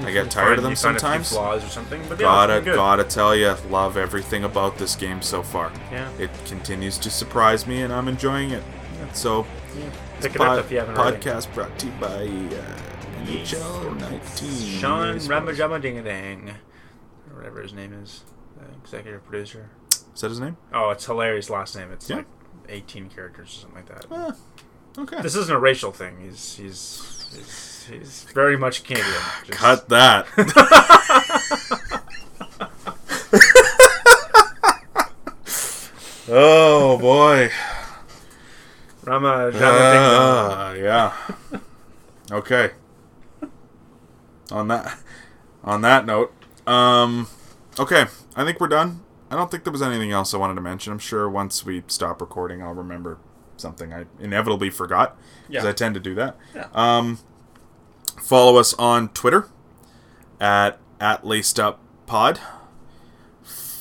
I 0.04 0.12
get 0.12 0.30
tired 0.30 0.58
of 0.58 0.62
them 0.62 0.70
you 0.70 0.76
find 0.76 0.96
a 0.96 1.00
few 1.00 1.08
sometimes. 1.08 1.28
flaws 1.30 1.64
or 1.64 1.68
something, 1.68 2.00
but 2.08 2.20
yeah, 2.20 2.26
Gotta 2.26 2.52
it's 2.58 2.64
been 2.66 2.72
good. 2.74 2.76
gotta 2.76 3.02
tell 3.02 3.34
you, 3.34 3.56
love 3.68 3.96
everything 3.96 4.44
about 4.44 4.78
this 4.78 4.94
game 4.94 5.20
so 5.20 5.42
far. 5.42 5.72
Yeah. 5.90 6.08
It 6.20 6.30
continues 6.46 6.98
to 6.98 7.10
surprise 7.10 7.66
me, 7.66 7.82
and 7.82 7.92
I'm 7.92 8.06
enjoying 8.06 8.52
it. 8.52 8.62
So, 9.12 9.44
Pick 10.20 10.34
it 10.34 10.38
pod- 10.38 10.58
up 10.58 10.64
if 10.64 10.70
you 10.72 10.78
haven't 10.78 10.96
already. 10.96 11.16
podcast 11.18 11.52
brought 11.54 11.78
to 11.78 11.86
you 11.86 11.92
by 12.00 12.06
uh, 12.06 13.24
NHL 13.26 13.98
19. 14.00 14.78
Sean 14.80 15.16
Ramajama 15.16 15.80
Ding 15.80 15.98
a 15.98 16.02
Dang, 16.02 16.50
or 17.30 17.36
whatever 17.36 17.62
his 17.62 17.72
name 17.72 17.92
is, 17.92 18.24
the 18.58 18.64
executive 18.82 19.24
producer. 19.24 19.70
Is 20.14 20.20
that 20.20 20.28
his 20.30 20.40
name? 20.40 20.56
Oh, 20.72 20.90
it's 20.90 21.06
hilarious 21.06 21.48
last 21.50 21.76
name. 21.76 21.92
It's 21.92 22.08
Yeah. 22.10 22.16
like 22.16 22.26
18 22.68 23.08
characters 23.10 23.48
or 23.48 23.60
something 23.60 23.76
like 23.76 23.88
that. 23.88 24.06
Ah, 24.10 25.00
okay. 25.02 25.22
This 25.22 25.36
isn't 25.36 25.54
a 25.54 25.58
racial 25.60 25.92
thing. 25.92 26.18
He's 26.20 26.56
he's 26.56 27.28
he's, 27.34 27.86
he's 27.90 28.22
very 28.34 28.56
much 28.56 28.82
Canadian. 28.84 29.12
Just- 29.46 29.58
Cut 29.58 29.88
that. 29.90 30.26
I'm 36.30 37.04
a, 37.04 37.50
I'm 39.10 39.24
a 39.24 39.50
big. 39.52 39.62
Uh, 39.62 40.74
yeah. 40.78 41.12
Okay. 42.30 42.70
On 44.50 44.68
that 44.68 44.98
on 45.64 45.82
that 45.82 46.06
note, 46.06 46.32
um 46.66 47.26
okay, 47.78 48.06
I 48.36 48.44
think 48.44 48.60
we're 48.60 48.68
done. 48.68 49.02
I 49.30 49.36
don't 49.36 49.50
think 49.50 49.64
there 49.64 49.72
was 49.72 49.82
anything 49.82 50.10
else 50.10 50.32
I 50.32 50.38
wanted 50.38 50.54
to 50.54 50.60
mention. 50.62 50.92
I'm 50.92 50.98
sure 50.98 51.28
once 51.28 51.64
we 51.66 51.82
stop 51.86 52.20
recording 52.20 52.62
I'll 52.62 52.72
remember 52.72 53.18
something 53.58 53.92
I 53.92 54.06
inevitably 54.20 54.70
forgot 54.70 55.18
because 55.48 55.64
Yeah. 55.64 55.70
I 55.70 55.72
tend 55.72 55.94
to 55.94 56.00
do 56.00 56.14
that. 56.14 56.36
Yeah. 56.54 56.68
Um 56.72 57.18
follow 58.22 58.56
us 58.56 58.72
on 58.74 59.08
Twitter 59.10 59.48
at 60.40 60.78
at 61.00 61.26
laced 61.26 61.60
up 61.60 61.80
pod. 62.06 62.40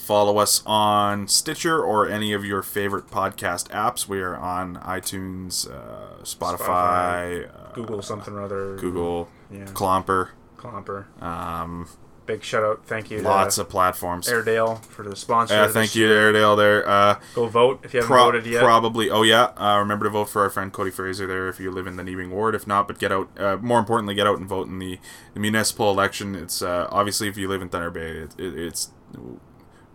Follow 0.08 0.38
us 0.38 0.64
on 0.66 1.28
Stitcher 1.28 1.84
or 1.84 2.08
any 2.08 2.32
of 2.32 2.46
your 2.46 2.64
favorite 2.64 3.08
podcast 3.08 3.68
apps. 3.72 4.08
We 4.08 4.22
are 4.22 4.38
on 4.38 4.78
iTunes, 4.78 5.70
uh, 5.70 6.24
Spotify, 6.24 7.50
uh, 7.54 7.74
Google 7.74 8.02
something 8.02 8.34
or 8.34 8.42
other. 8.44 8.78
Google, 8.78 9.28
Yeah. 9.52 9.66
Clomper, 9.66 10.30
Clomper. 10.58 11.22
um, 11.22 11.90
Big 12.26 12.42
shout 12.42 12.64
out. 12.64 12.86
Thank 12.86 13.12
you. 13.12 13.20
lots 13.20 13.58
of 13.58 13.68
platforms. 13.68 14.30
Airedale 14.30 14.76
for 14.90 15.04
the 15.04 15.14
sponsor. 15.18 15.56
Yeah, 15.56 15.68
thank 15.68 15.94
you, 15.94 16.08
year. 16.08 16.18
Airedale. 16.18 16.56
There, 16.56 16.88
uh, 16.88 17.20
Go 17.36 17.48
vote 17.48 17.82
if 17.84 17.94
you 17.94 18.00
haven't 18.00 18.14
pro- 18.16 18.24
voted 18.26 18.46
yet. 18.46 18.64
probably. 18.64 19.10
Oh 19.10 19.24
yeah, 19.24 19.52
uh, 19.58 19.78
remember 19.80 20.06
to 20.06 20.10
vote 20.10 20.30
for 20.30 20.42
our 20.44 20.50
friend 20.50 20.72
Cody 20.72 20.92
Fraser 20.92 21.28
there 21.28 21.50
if 21.50 21.60
you 21.60 21.70
live 21.70 21.86
in 21.86 21.98
the 21.98 22.04
Neebing 22.04 22.30
ward. 22.30 22.56
If 22.56 22.66
not, 22.66 22.88
but 22.88 22.98
get 22.98 23.12
out. 23.12 23.30
Uh, 23.38 23.58
more 23.58 23.80
importantly, 23.80 24.16
get 24.16 24.26
out 24.28 24.40
and 24.40 24.48
vote 24.48 24.68
in 24.68 24.80
the, 24.80 25.00
the 25.34 25.40
municipal 25.42 25.90
election. 25.92 26.34
It's 26.34 26.62
uh, 26.62 26.88
obviously 26.92 27.28
if 27.28 27.36
you 27.38 27.50
live 27.50 27.62
in 27.62 27.68
Thunder 27.68 27.92
Bay, 27.92 28.10
it, 28.20 28.36
it, 28.40 28.58
it's 28.58 28.92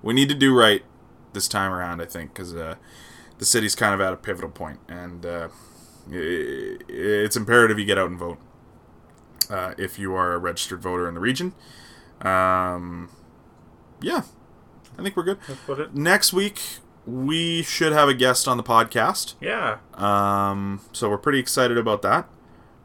we 0.02 0.14
need 0.14 0.28
to 0.28 0.34
do 0.34 0.56
right 0.56 0.82
this 1.32 1.48
time 1.48 1.72
around. 1.72 2.00
I 2.00 2.06
think 2.06 2.34
because 2.34 2.54
uh, 2.54 2.76
the 3.38 3.44
city's 3.44 3.74
kind 3.74 3.94
of 3.94 4.00
at 4.00 4.12
a 4.12 4.16
pivotal 4.16 4.50
point, 4.50 4.80
and 4.88 5.24
uh, 5.24 5.48
it's 6.10 7.36
imperative 7.36 7.78
you 7.78 7.84
get 7.84 7.98
out 7.98 8.10
and 8.10 8.18
vote 8.18 8.38
uh, 9.50 9.74
if 9.78 9.98
you 9.98 10.14
are 10.14 10.34
a 10.34 10.38
registered 10.38 10.80
voter 10.80 11.08
in 11.08 11.14
the 11.14 11.20
region. 11.20 11.54
Um, 12.20 13.10
yeah, 14.00 14.22
I 14.98 15.02
think 15.02 15.16
we're 15.16 15.24
good. 15.24 15.94
Next 15.94 16.32
week 16.32 16.60
we 17.06 17.62
should 17.62 17.92
have 17.92 18.08
a 18.08 18.14
guest 18.14 18.46
on 18.46 18.56
the 18.56 18.62
podcast. 18.62 19.34
Yeah. 19.40 19.78
Um, 19.94 20.80
so 20.92 21.10
we're 21.10 21.18
pretty 21.18 21.38
excited 21.38 21.78
about 21.78 22.02
that. 22.02 22.28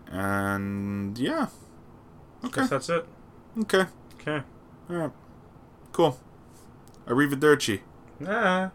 And 0.08 1.18
yeah. 1.18 1.48
Okay. 2.44 2.62
Guess 2.62 2.70
that's 2.70 2.90
it. 2.90 3.06
Okay. 3.60 3.86
Okay. 4.20 4.44
All 4.90 4.96
right. 4.96 5.12
Cool. 5.92 6.20
Arrivederci. 7.08 7.82
Nah. 8.20 8.70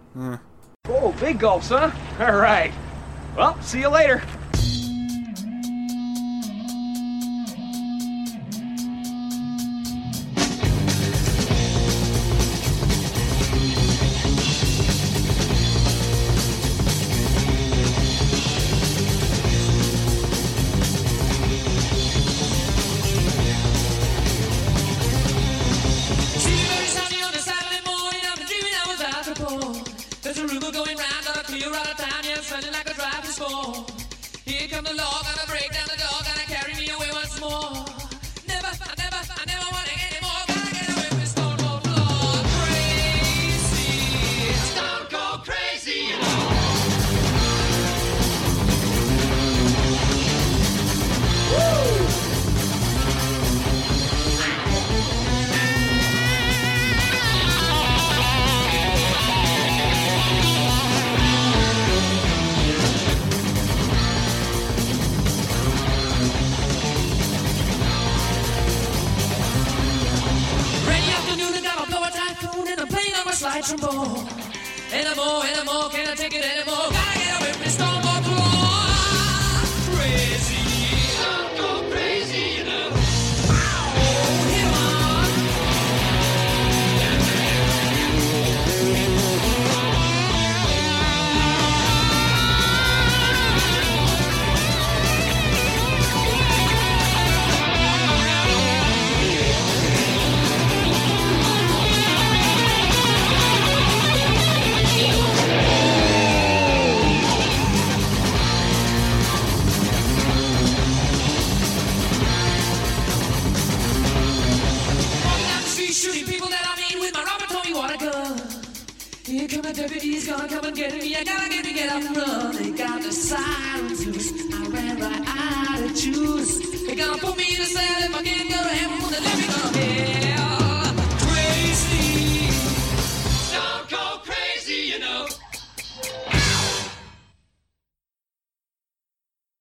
Oh, 0.89 1.13
big 1.21 1.39
gulps, 1.39 1.69
huh? 1.69 1.91
All 2.19 2.37
right. 2.37 2.73
Well, 3.37 3.61
see 3.63 3.81
you 3.81 3.89
later. 3.89 4.23